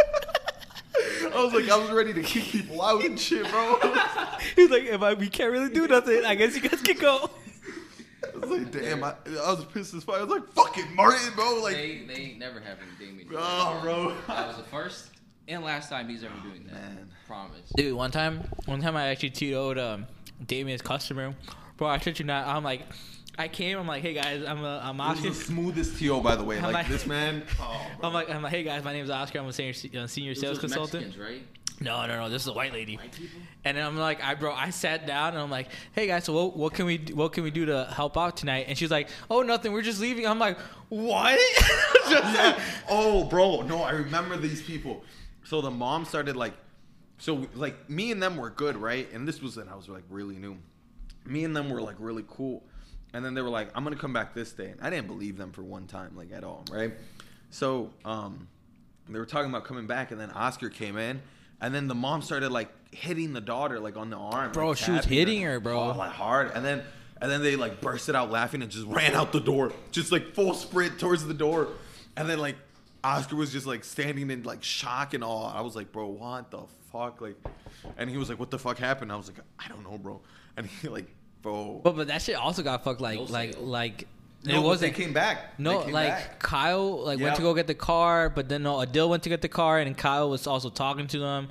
I 1.33 1.43
was 1.43 1.53
like, 1.53 1.69
I 1.69 1.77
was 1.77 1.91
ready 1.91 2.13
to 2.13 2.21
kick 2.21 2.43
people 2.43 2.81
out 2.81 3.03
and 3.03 3.19
shit, 3.19 3.49
bro. 3.49 3.77
I 3.81 4.41
He's 4.55 4.69
like, 4.69 4.83
if 4.83 5.01
I, 5.01 5.13
we 5.13 5.27
can't 5.27 5.51
really 5.51 5.69
do 5.69 5.87
nothing, 5.87 6.23
I 6.25 6.35
guess 6.35 6.55
you 6.55 6.61
guys 6.61 6.81
can 6.81 6.97
go. 6.97 7.29
I 8.23 8.37
was 8.37 8.49
like, 8.49 8.71
damn, 8.71 9.03
I, 9.03 9.13
I 9.43 9.51
was 9.51 9.65
pissed 9.65 9.93
as 9.93 10.03
fuck. 10.03 10.15
I 10.15 10.23
was 10.23 10.29
like, 10.29 10.47
fucking 10.53 10.95
Martin, 10.95 11.33
bro. 11.35 11.59
Like, 11.61 11.75
they 11.75 12.03
they 12.07 12.35
never 12.37 12.59
have 12.59 12.77
any 12.79 13.07
Damian. 13.07 13.27
Oh, 13.33 13.79
bro. 13.81 14.15
That 14.27 14.47
was 14.47 14.57
the 14.57 14.63
first 14.63 15.09
and 15.47 15.63
last 15.63 15.89
time 15.89 16.09
he's 16.09 16.23
ever 16.23 16.33
doing 16.43 16.65
that. 16.65 16.73
Man. 16.73 17.09
Promise. 17.27 17.71
Dude, 17.75 17.93
one 17.93 18.11
time, 18.11 18.47
one 18.65 18.81
time 18.81 18.95
I 18.95 19.07
actually 19.07 19.31
TO'd 19.31 19.77
um, 19.77 20.05
Damian's 20.45 20.81
customer. 20.81 21.35
Bro, 21.77 21.87
I 21.87 21.97
shit 21.99 22.19
you 22.19 22.25
not. 22.25 22.47
I'm 22.47 22.63
like, 22.63 22.81
I 23.37 23.47
came. 23.47 23.77
I'm 23.77 23.87
like, 23.87 24.01
hey 24.01 24.13
guys, 24.13 24.43
I'm 24.47 24.63
uh, 24.63 24.79
I'm 24.81 24.97
this 24.97 25.05
Oscar. 25.17 25.27
is 25.27 25.39
the 25.39 25.45
smoothest 25.45 25.99
TO, 25.99 26.21
by 26.21 26.35
the 26.35 26.43
way. 26.43 26.57
I'm 26.57 26.63
Like, 26.63 26.73
like- 26.73 26.87
this 26.87 27.05
man. 27.05 27.43
Oh. 27.59 27.81
I'm 28.03 28.13
like, 28.13 28.29
I'm 28.29 28.41
like, 28.41 28.51
hey 28.51 28.63
guys, 28.63 28.83
my 28.83 28.93
name's 28.93 29.09
Oscar. 29.09 29.39
I'm 29.39 29.47
a 29.47 29.53
senior 29.53 29.73
uh, 30.03 30.07
senior 30.07 30.33
Those 30.33 30.41
sales 30.41 30.59
consultant. 30.59 31.05
Mexicans, 31.05 31.17
right? 31.17 31.43
No, 31.81 32.05
no, 32.05 32.15
no. 32.21 32.29
This 32.29 32.43
is 32.43 32.47
a 32.47 32.53
white 32.53 32.71
lady. 32.71 32.95
White. 32.95 33.19
And 33.65 33.75
then 33.75 33.85
I'm 33.85 33.97
like, 33.97 34.23
I 34.23 34.35
bro, 34.35 34.53
I 34.53 34.69
sat 34.69 35.05
down 35.05 35.33
and 35.33 35.39
I'm 35.39 35.51
like, 35.51 35.67
hey 35.91 36.07
guys, 36.07 36.23
so 36.23 36.31
what, 36.33 36.55
what 36.55 36.73
can 36.73 36.85
we 36.85 36.97
what 37.13 37.33
can 37.33 37.43
we 37.43 37.51
do 37.51 37.65
to 37.65 37.85
help 37.91 38.17
out 38.17 38.37
tonight? 38.37 38.65
And 38.69 38.77
she's 38.77 38.91
like, 38.91 39.09
oh 39.29 39.41
nothing, 39.41 39.73
we're 39.73 39.81
just 39.81 39.99
leaving. 39.99 40.25
I'm 40.25 40.39
like, 40.39 40.57
what? 40.89 41.37
yeah. 42.09 42.57
Oh, 42.89 43.25
bro. 43.25 43.61
No, 43.63 43.81
I 43.83 43.91
remember 43.91 44.37
these 44.37 44.61
people. 44.61 45.03
So 45.43 45.61
the 45.61 45.71
mom 45.71 46.05
started 46.05 46.35
like, 46.37 46.53
so 47.17 47.45
like 47.55 47.89
me 47.89 48.11
and 48.11 48.23
them 48.23 48.37
were 48.37 48.49
good, 48.51 48.77
right? 48.77 49.11
And 49.11 49.27
this 49.27 49.41
was 49.41 49.57
when 49.57 49.67
I 49.67 49.75
was 49.75 49.89
like 49.89 50.03
really 50.09 50.37
new. 50.37 50.57
Me 51.25 51.43
and 51.43 51.53
them 51.55 51.69
were 51.69 51.81
like 51.81 51.95
really 51.99 52.23
cool. 52.29 52.63
And 53.15 53.23
then 53.23 53.33
they 53.33 53.41
were 53.41 53.49
like, 53.49 53.69
I'm 53.73 53.85
gonna 53.85 53.95
come 53.95 54.11
back 54.11 54.33
this 54.33 54.51
day. 54.51 54.67
And 54.67 54.81
I 54.81 54.89
didn't 54.89 55.07
believe 55.07 55.37
them 55.37 55.53
for 55.53 55.63
one 55.63 55.87
time, 55.87 56.17
like 56.17 56.33
at 56.33 56.43
all, 56.43 56.65
right? 56.69 56.91
So 57.49 57.91
um, 58.03 58.49
they 59.07 59.17
were 59.17 59.25
talking 59.25 59.49
about 59.49 59.63
coming 59.63 59.87
back, 59.87 60.11
and 60.11 60.19
then 60.19 60.31
Oscar 60.31 60.69
came 60.69 60.97
in, 60.97 61.21
and 61.61 61.73
then 61.73 61.87
the 61.87 61.95
mom 61.95 62.21
started 62.21 62.51
like 62.51 62.69
hitting 62.91 63.31
the 63.31 63.39
daughter 63.39 63.79
like 63.79 63.95
on 63.95 64.09
the 64.09 64.17
arm. 64.17 64.51
Bro, 64.51 64.69
like, 64.69 64.77
she 64.77 64.91
was 64.91 65.05
hitting 65.05 65.41
her, 65.43 65.61
bro. 65.61 65.79
Oh, 65.79 65.97
like 65.97 66.11
hard. 66.11 66.51
And 66.53 66.65
then 66.65 66.83
and 67.21 67.31
then 67.31 67.41
they 67.41 67.55
like 67.55 67.79
bursted 67.79 68.15
out 68.15 68.31
laughing 68.31 68.61
and 68.61 68.69
just 68.69 68.85
ran 68.85 69.13
out 69.13 69.31
the 69.31 69.39
door, 69.39 69.71
just 69.91 70.11
like 70.11 70.33
full 70.33 70.53
sprint 70.53 70.99
towards 70.99 71.25
the 71.25 71.33
door. 71.33 71.69
And 72.17 72.29
then 72.29 72.39
like 72.39 72.57
Oscar 73.01 73.37
was 73.37 73.49
just 73.49 73.65
like 73.65 73.85
standing 73.85 74.29
in 74.29 74.43
like 74.43 74.61
shock 74.61 75.13
and 75.13 75.23
awe. 75.23 75.57
I 75.57 75.61
was 75.61 75.73
like, 75.73 75.93
bro, 75.93 76.07
what 76.07 76.51
the 76.51 76.63
fuck? 76.91 77.21
Like, 77.21 77.37
and 77.97 78.09
he 78.09 78.17
was 78.17 78.27
like, 78.27 78.39
what 78.39 78.51
the 78.51 78.59
fuck 78.59 78.77
happened? 78.77 79.09
I 79.09 79.15
was 79.15 79.27
like, 79.27 79.39
I 79.57 79.69
don't 79.69 79.83
know, 79.83 79.97
bro. 79.97 80.19
And 80.57 80.67
he 80.67 80.89
like, 80.89 81.07
bro. 81.45 81.79
but 81.83 81.95
but 81.95 82.07
that 82.07 82.21
shit 82.21 82.35
also 82.35 82.61
got 82.63 82.83
fucked. 82.83 82.99
Like 83.01 83.17
No 83.19 83.23
like 83.25 83.53
sale. 83.53 83.63
like. 83.63 84.07
No, 84.43 84.51
it 84.51 84.55
but 84.57 84.63
wasn't. 84.63 84.93
They 84.95 85.03
came 85.03 85.13
back. 85.13 85.57
No, 85.59 85.79
They 85.79 85.85
came 85.85 85.93
like 85.93 86.09
back. 86.09 86.39
Kyle 86.39 87.03
like 87.05 87.19
went 87.19 87.35
to 87.37 87.41
Yeah. 87.41 87.47
go 87.47 87.53
get 87.55 87.65
the 87.67 87.73
car, 87.73 88.29
but 88.29 88.47
then 88.49 88.61
no, 88.63 88.75
Adil 88.75 89.09
went 89.09 89.23
to 89.23 89.29
get 89.29 89.41
the 89.41 89.47
car, 89.49 89.79
and 89.79 89.97
Kyle 89.97 90.29
was 90.29 90.45
also 90.45 90.69
talking 90.69 91.07
to 91.07 91.17
them. 91.19 91.47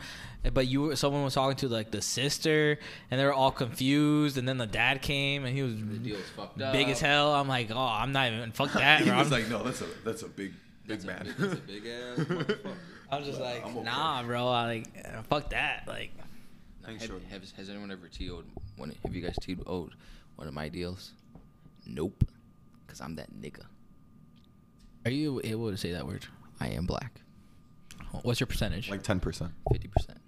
But 0.53 0.67
you, 0.69 0.83
were, 0.83 0.97
someone 0.97 1.25
was 1.25 1.33
talking 1.35 1.57
to 1.57 1.69
like 1.69 1.91
the 1.91 2.03
sister, 2.03 2.79
and 3.11 3.19
they 3.19 3.25
were 3.25 3.33
all 3.33 3.51
confused. 3.51 4.37
And 4.39 4.47
then 4.47 4.59
the 4.59 4.67
dad 4.67 5.01
came, 5.03 5.45
and 5.47 5.57
he 5.57 5.63
was 5.63 5.75
The 5.75 5.81
deal's 5.99 6.21
fucked 6.37 6.61
up. 6.61 6.73
big 6.75 6.89
as 6.91 7.01
hell. 7.01 7.33
I'm 7.35 7.49
like, 7.49 7.71
oh, 7.73 7.79
I'm 7.79 8.13
not 8.13 8.31
even 8.31 8.53
fuck 8.53 8.73
that. 8.75 9.01
he 9.03 9.09
bro. 9.09 9.19
was 9.19 9.33
I'm, 9.33 9.41
like, 9.41 9.49
no, 9.49 9.63
that's 9.65 9.81
a 9.81 9.87
that's 10.05 10.23
a 10.23 10.29
big 10.29 10.53
big 10.87 11.01
That's 11.01 11.05
a 11.05 11.07
man. 11.07 11.25
big- 11.25 11.37
that's 11.39 11.55
a 11.55 11.57
big 11.57 11.87
ass 11.87 12.19
motherfucker. 12.19 12.75
I'm 13.11 13.25
just 13.25 13.41
like, 13.41 13.65
I'm 13.65 13.77
okay. 13.79 13.85
nah, 13.87 14.23
bro. 14.23 14.47
I 14.49 14.67
like, 14.67 15.27
fuck 15.29 15.51
that. 15.51 15.85
Like, 15.89 16.13
Thanks, 16.85 17.03
Have, 17.03 17.11
Jordan. 17.11 17.29
has, 17.31 17.53
has 17.57 17.71
anyone 17.71 17.91
ever 17.91 18.09
TO'd 18.09 18.45
one? 18.77 18.93
Have 19.05 19.15
you 19.15 19.23
guys 19.23 19.37
TO'd 19.41 19.65
one 20.37 20.49
of 20.49 20.55
my 20.55 20.69
deals? 20.69 21.13
Nope. 21.87 22.25
Cause 22.87 23.01
I'm 23.01 23.17
that 23.17 23.33
nigga. 23.33 23.63
are 25.05 25.11
you 25.11 25.41
able 25.45 25.71
to 25.71 25.77
say 25.77 25.93
that 25.93 26.07
word? 26.07 26.27
I 26.61 26.69
am 26.69 26.87
black. 26.87 27.21
What's 28.23 28.39
your 28.39 28.47
percentage? 28.47 28.89
like 28.91 29.03
ten 29.03 29.19
percent, 29.19 29.51
Fifty 29.73 29.89
percent. 29.89 30.19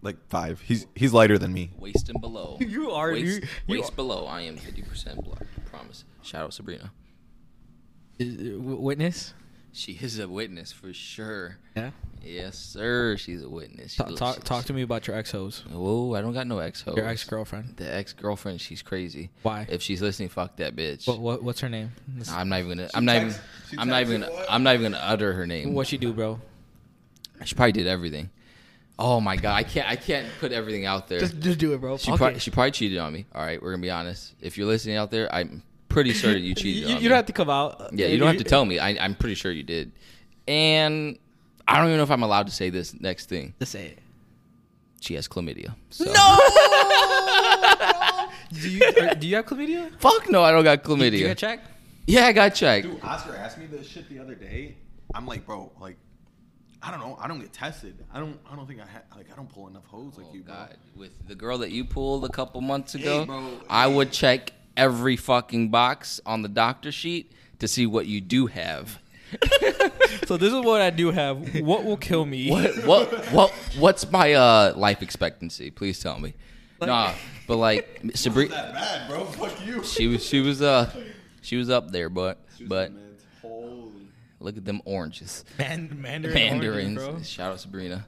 like 0.00 0.16
five. 0.28 0.60
He's 0.62 0.86
he's 0.94 1.12
lighter 1.12 1.36
than 1.38 1.52
me. 1.52 1.70
Waist 1.78 2.08
and 2.08 2.18
below. 2.20 2.56
You 2.60 2.90
are- 2.92 3.12
waist, 3.12 3.42
you- 3.42 3.48
you 3.66 3.78
waist 3.80 3.92
are- 3.92 3.96
below. 3.96 4.24
I 4.26 4.42
am 4.42 4.56
fifty 4.56 4.80
percent 4.82 5.22
black. 5.24 5.42
Promise. 5.66 6.04
Shout 6.22 6.44
out 6.44 6.54
Sabrina. 6.54 6.90
Is- 8.18 8.56
witness? 8.58 9.34
She 9.74 9.92
is 9.92 10.18
a 10.18 10.28
witness 10.28 10.70
for 10.70 10.92
sure. 10.92 11.56
Yeah. 11.74 11.90
Yes, 12.22 12.58
sir. 12.58 13.16
She's 13.16 13.42
a 13.42 13.48
witness. 13.48 13.92
She 13.92 13.96
Talk, 13.98 14.08
looks- 14.08 14.18
talk, 14.20 14.34
she- 14.36 14.40
talk 14.42 14.64
to 14.66 14.72
me 14.72 14.82
about 14.82 15.06
your 15.06 15.16
ex 15.16 15.30
hoes. 15.32 15.64
Whoa, 15.70 16.14
I 16.14 16.20
don't 16.20 16.34
got 16.34 16.46
no 16.46 16.58
ex 16.58 16.82
hoes. 16.82 16.96
Your 16.96 17.06
ex 17.08 17.24
girlfriend. 17.24 17.76
The 17.78 17.92
ex 17.92 18.12
girlfriend, 18.12 18.60
she's 18.60 18.82
crazy. 18.82 19.30
Why? 19.42 19.66
If 19.68 19.82
she's 19.82 20.02
listening, 20.02 20.28
fuck 20.28 20.56
that 20.56 20.76
bitch. 20.76 21.08
What, 21.08 21.18
what 21.20 21.42
what's 21.42 21.60
her 21.60 21.68
name? 21.70 21.90
I'm 22.30 22.48
not 22.50 22.58
even 22.60 22.76
gonna. 22.76 22.90
I'm 22.94 23.04
not 23.06 23.16
even. 23.16 23.28
texts- 23.30 23.44
she 23.70 23.78
I'm 23.78 23.88
not 23.88 24.02
even. 24.02 24.20
texted 24.20 24.26
Gonna, 24.28 24.34
what? 24.40 24.46
I'm 24.52 24.62
not 24.62 24.74
even 24.74 24.92
gonna 24.92 25.04
utter 25.04 25.32
her 25.32 25.46
name. 25.46 25.72
What 25.74 25.86
she 25.86 25.96
do, 25.98 26.12
bro? 26.12 26.38
She 27.44 27.54
probably 27.54 27.72
did 27.72 27.86
everything. 27.86 28.30
Oh 28.98 29.20
my 29.20 29.36
god, 29.36 29.54
I 29.56 29.62
can't. 29.64 29.88
I 29.88 29.96
can't 29.96 30.28
put 30.38 30.52
everything 30.52 30.84
out 30.84 31.08
there. 31.08 31.18
Just 31.18 31.40
just 31.40 31.58
do 31.58 31.72
it, 31.72 31.80
bro. 31.80 31.96
She, 31.96 32.10
Fuck 32.10 32.18
prob- 32.18 32.34
it. 32.34 32.42
she 32.42 32.50
probably 32.52 32.70
cheated 32.72 32.98
on 32.98 33.12
me. 33.12 33.24
All 33.34 33.42
right, 33.42 33.60
we're 33.60 33.72
gonna 33.72 33.82
be 33.82 33.90
honest. 33.90 34.34
If 34.40 34.56
you're 34.58 34.66
listening 34.68 34.96
out 34.96 35.10
there, 35.10 35.34
I'm 35.34 35.62
pretty 35.92 36.12
sure 36.12 36.36
you 36.36 36.54
cheated 36.54 36.88
You, 36.90 36.96
you 36.96 37.08
don't 37.08 37.16
have 37.16 37.26
to 37.26 37.32
come 37.32 37.50
out. 37.50 37.90
yeah, 37.92 38.06
you 38.08 38.18
don't 38.18 38.28
have 38.28 38.38
to 38.38 38.44
tell 38.44 38.64
me. 38.64 38.78
I, 38.78 38.90
I'm 39.04 39.14
pretty 39.14 39.34
sure 39.34 39.52
you 39.52 39.62
did. 39.62 39.92
And 40.48 41.18
I 41.68 41.76
don't 41.78 41.86
even 41.86 41.98
know 41.98 42.02
if 42.02 42.10
I'm 42.10 42.22
allowed 42.22 42.46
to 42.46 42.52
say 42.52 42.70
this 42.70 42.98
next 43.00 43.28
thing. 43.28 43.54
Just 43.60 43.72
say 43.72 43.86
it. 43.88 43.98
She 45.00 45.14
has 45.14 45.28
chlamydia. 45.28 45.74
So. 45.90 46.04
Do 48.52 48.68
you 48.70 48.82
or, 49.00 49.14
do 49.14 49.26
you 49.26 49.36
have 49.36 49.46
chlamydia? 49.46 49.90
Fuck 49.98 50.28
no, 50.30 50.42
I 50.42 50.52
don't 50.52 50.62
got 50.64 50.84
Do 50.84 50.90
you 50.90 50.96
chlamydia. 50.96 51.18
get 51.20 51.38
checked? 51.38 51.66
yeah, 52.06 52.26
I 52.26 52.32
got 52.32 52.50
checked. 52.50 52.86
Dude, 52.86 53.02
Oscar 53.02 53.34
asked 53.34 53.56
me 53.58 53.64
this 53.66 53.86
shit 53.86 54.08
the 54.10 54.18
other 54.18 54.34
day. 54.34 54.76
I'm 55.14 55.26
like, 55.26 55.46
bro, 55.46 55.72
like, 55.80 55.96
I 56.82 56.90
don't 56.90 57.00
know. 57.00 57.16
I 57.20 57.28
don't 57.28 57.40
get 57.40 57.52
tested. 57.52 57.96
I 58.12 58.18
don't. 58.20 58.38
I 58.50 58.54
don't 58.56 58.66
think 58.66 58.80
I 58.80 58.84
ha- 58.84 59.16
like. 59.16 59.32
I 59.32 59.36
don't 59.36 59.48
pull 59.48 59.68
enough 59.68 59.86
hoes 59.86 60.14
like 60.18 60.26
Oh, 60.30 60.34
you, 60.34 60.42
bro. 60.42 60.54
God. 60.54 60.76
With 60.96 61.12
the 61.28 61.34
girl 61.34 61.58
that 61.58 61.70
you 61.70 61.84
pulled 61.84 62.24
a 62.24 62.28
couple 62.28 62.60
months 62.60 62.92
Hey, 62.92 63.02
ago, 63.02 63.24
bro. 63.24 63.60
I 63.70 63.88
Hey. 63.88 63.94
would 63.94 64.12
check 64.12 64.52
every 64.76 65.16
fucking 65.16 65.68
box 65.70 66.20
on 66.26 66.42
the 66.42 66.48
doctor 66.48 66.90
sheet 66.92 67.32
to 67.58 67.68
see 67.68 67.86
what 67.86 68.06
you 68.06 68.20
do 68.20 68.46
have. 68.46 68.98
So 70.26 70.36
this 70.36 70.52
is 70.52 70.60
what 70.60 70.80
I 70.80 70.90
do 70.90 71.10
have. 71.10 71.60
What 71.62 71.84
will 71.84 71.96
kill 71.96 72.24
me? 72.26 72.50
What 72.50 72.84
what 72.86 73.32
what 73.32 73.50
what's 73.78 74.08
my 74.10 74.34
uh 74.34 74.72
life 74.76 75.02
expectancy? 75.02 75.70
Please 75.70 75.98
tell 76.00 76.18
me. 76.18 76.34
nah, 76.80 77.12
but 77.48 77.56
like 77.56 78.00
Sabrina, 78.14 78.50
that 78.54 78.74
bad, 78.74 79.08
bro. 79.08 79.24
Fuck 79.24 79.66
you. 79.66 79.82
she 79.82 80.06
was 80.06 80.24
she 80.24 80.40
was 80.40 80.60
uh 80.62 80.90
she 81.40 81.56
was 81.56 81.70
up 81.70 81.90
there, 81.90 82.08
but 82.08 82.38
but 82.68 82.92
Holy. 83.40 84.08
look 84.38 84.56
at 84.56 84.64
them 84.64 84.80
oranges, 84.84 85.44
Man, 85.58 85.88
Mandarin 86.00 86.34
mandarins. 86.34 86.98
oranges, 86.98 87.14
bro. 87.14 87.22
Shout 87.22 87.52
out 87.52 87.60
Sabrina. 87.60 88.06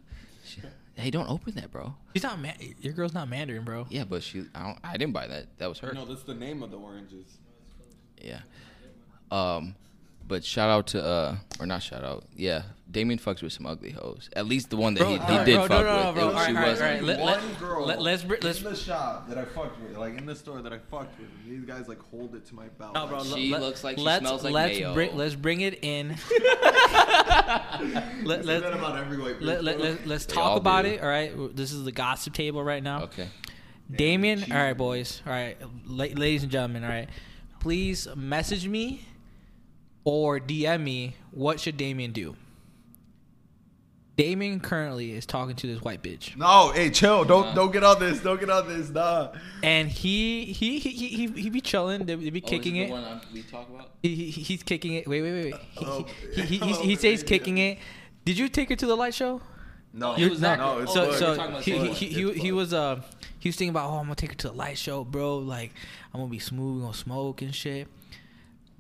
She- 0.97 1.03
hey, 1.03 1.11
don't 1.11 1.29
open 1.29 1.55
that, 1.55 1.71
bro. 1.71 1.95
She's 2.15 2.23
not 2.23 2.41
man. 2.41 2.55
Your 2.81 2.93
girl's 2.93 3.15
not 3.15 3.29
Mandarin, 3.29 3.65
bro. 3.65 3.87
Yeah, 3.91 4.05
but 4.05 4.23
she 4.23 4.45
I 4.55 4.63
don't 4.65 4.79
I 4.85 4.97
didn't 4.97 5.13
buy 5.13 5.27
that. 5.27 5.59
That 5.59 5.69
was 5.69 5.79
her. 5.81 5.93
No, 5.93 6.05
that's 6.05 6.23
the 6.25 6.35
name 6.35 6.63
of 6.63 6.71
the 6.71 6.79
oranges. 6.79 7.39
Yeah. 8.23 8.41
Um, 9.31 9.75
but 10.27 10.45
shout 10.45 10.71
out 10.71 10.87
to 10.89 11.05
uh 11.05 11.37
or 11.61 11.67
not 11.67 11.83
shout 11.83 12.03
out. 12.05 12.25
Yeah, 12.37 12.63
Damian 12.91 13.19
fucks 13.19 13.43
with 13.43 13.53
some 13.53 13.67
ugly 13.67 13.91
hoes. 13.91 14.31
At 14.35 14.47
least 14.47 14.71
the 14.71 14.77
one 14.77 14.95
that 14.95 15.07
he, 15.07 15.15
he 15.15 15.19
alright, 15.21 15.47
did 15.47 15.55
bro, 15.57 15.67
fuck 15.69 15.71
no, 15.71 15.83
no, 15.83 15.85
no, 15.85 16.07
with. 16.07 16.15
bro. 16.15 16.23
It- 16.25 16.27
Alright, 16.29 16.47
she 16.49 16.55
alright, 16.57 16.69
wasn't. 16.69 16.89
alright. 16.89 17.05
Let- 17.05 17.21
one 17.21 17.49
let- 17.51 17.61
girl 17.61 17.87
let- 17.87 18.01
let's 18.03 18.25
br- 18.25 18.35
let's- 18.43 18.59
in 18.59 18.65
the 18.65 18.77
shop 18.77 19.29
that 19.29 19.39
I 19.39 19.45
fucked 19.45 19.81
with, 19.83 19.97
like 19.97 20.17
in 20.19 20.27
the 20.27 20.35
store 20.35 20.63
that 20.63 20.73
I 20.73 20.79
fucked 20.91 21.19
with. 21.19 21.29
These 21.49 21.65
guys 21.65 21.89
like 21.89 22.01
hold 22.11 22.35
it 22.35 22.47
to 22.47 22.55
my 22.55 22.69
belt. 22.79 22.95
No, 22.95 23.07
bro. 23.07 23.19
like, 23.19 23.27
She 23.39 23.51
looks 23.51 23.85
like 23.85 23.99
she 23.99 24.03
let's, 24.05 24.21
smells 24.21 24.45
like 24.45 24.53
let's 24.55 24.79
mayo. 24.79 24.95
Bring, 24.95 25.17
let's 25.17 25.35
bring 25.35 25.61
it 25.61 25.79
in. 25.85 26.17
let, 28.25 28.45
let, 28.45 28.63
that 28.63 28.73
about 28.73 28.97
every 28.99 29.19
white 29.19 29.41
let, 29.43 29.63
let, 29.65 29.79
let, 29.81 30.07
let's 30.07 30.27
They 30.27 30.35
talk 30.35 30.45
all 30.53 30.57
about 30.57 30.83
do. 30.85 30.91
it. 30.91 31.01
All 31.03 31.09
right. 31.09 31.33
This 31.57 31.73
is 31.73 31.85
the 31.85 31.93
gossip 31.93 32.33
table 32.35 32.63
right 32.65 32.83
now. 32.83 33.03
Okay. 33.05 33.29
Damian, 33.95 34.51
all 34.51 34.57
right, 34.59 34.73
boys. 34.77 35.21
All 35.27 35.33
right, 35.33 35.59
la- 35.87 36.07
ladies 36.07 36.43
and 36.43 36.51
gentlemen. 36.51 36.85
All 36.85 36.91
right, 36.91 37.09
please 37.61 38.09
message 38.17 38.67
me 38.67 39.07
or 40.05 40.39
DM 40.41 40.83
me. 40.83 41.17
What 41.31 41.59
should 41.61 41.77
Damian 41.77 42.13
do? 42.13 42.37
Damian 44.17 44.61
currently 44.61 45.11
is 45.11 45.27
talking 45.27 45.57
to 45.57 45.67
this 45.67 45.83
white 45.83 46.01
bitch, 46.01 46.37
No, 46.37 46.71
hey, 46.73 46.89
chill. 46.91 47.25
Don't 47.25 47.47
Nah. 47.47 47.55
don't 47.55 47.73
get 47.73 47.83
on 47.83 47.99
this. 47.99 48.21
Don't 48.21 48.39
get 48.39 48.49
on 48.49 48.69
this. 48.69 48.89
Nah. 48.91 49.33
and 49.61 49.89
he 49.89 50.45
he 50.45 50.79
he 50.79 50.93
he, 50.93 51.09
he, 51.09 51.27
he 51.27 51.51
be 51.51 51.61
chilling. 51.61 52.07
They, 52.07 52.15
they 52.15 52.31
be 52.31 52.41
Oh, 52.41 52.47
kicking 52.47 52.77
is 52.77 52.85
it. 52.85 52.95
The 52.95 53.01
one 53.01 53.21
we 53.33 53.43
talk 53.43 53.69
about. 53.69 53.91
He, 54.03 54.15
he, 54.15 54.31
he's 54.31 54.63
kicking 54.63 54.93
it. 54.95 55.09
Wait, 55.09 55.21
wait, 55.21 55.33
wait, 55.33 55.53
wait. 55.53 55.61
He, 55.73 55.85
Oh, 55.85 56.07
he, 56.33 56.43
he, 56.43 56.59
he, 56.59 56.59
he, 56.59 56.73
he 56.91 56.95
says 56.97 57.25
baby. 57.25 57.29
kicking 57.39 57.59
it. 57.59 57.79
Did 58.25 58.39
you 58.39 58.49
take 58.49 58.69
her 58.69 58.77
to 58.77 58.87
the 58.87 58.97
light 58.97 59.15
show? 59.15 59.41
No, 59.93 60.15
he 60.15 60.29
was 60.29 60.41
not. 60.41 60.59
no. 60.61 60.85
so 60.87 61.09
Oh, 61.09 61.13
so 61.13 61.31
we're 61.31 61.37
talking 61.37 61.51
about 61.53 61.63
he, 61.65 61.79
he, 61.79 61.93
he, 61.93 62.07
he, 62.33 62.33
he 62.39 62.53
was 62.53 62.73
uh 62.73 63.01
he 63.41 63.49
was 63.49 63.57
thinking 63.57 63.71
about 63.71 63.91
oh 63.91 63.97
I'm 63.97 64.05
gonna 64.05 64.15
take 64.15 64.31
her 64.31 64.37
to 64.37 64.49
the 64.49 64.55
light 64.55 64.79
show, 64.79 65.03
bro. 65.03 65.39
Like 65.39 65.73
I'm 66.13 66.21
gonna 66.21 66.31
be 66.31 66.39
smooth, 66.39 66.77
we 66.77 66.83
gonna 66.83 66.95
smoke 66.95 67.43
and 67.43 67.53
shit. 67.53 67.89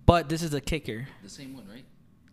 But 0.06 0.28
this 0.28 0.42
is 0.42 0.52
a 0.54 0.60
kicker. 0.60 1.08
The 1.22 1.28
same 1.28 1.54
one, 1.54 1.66
right? 1.68 1.84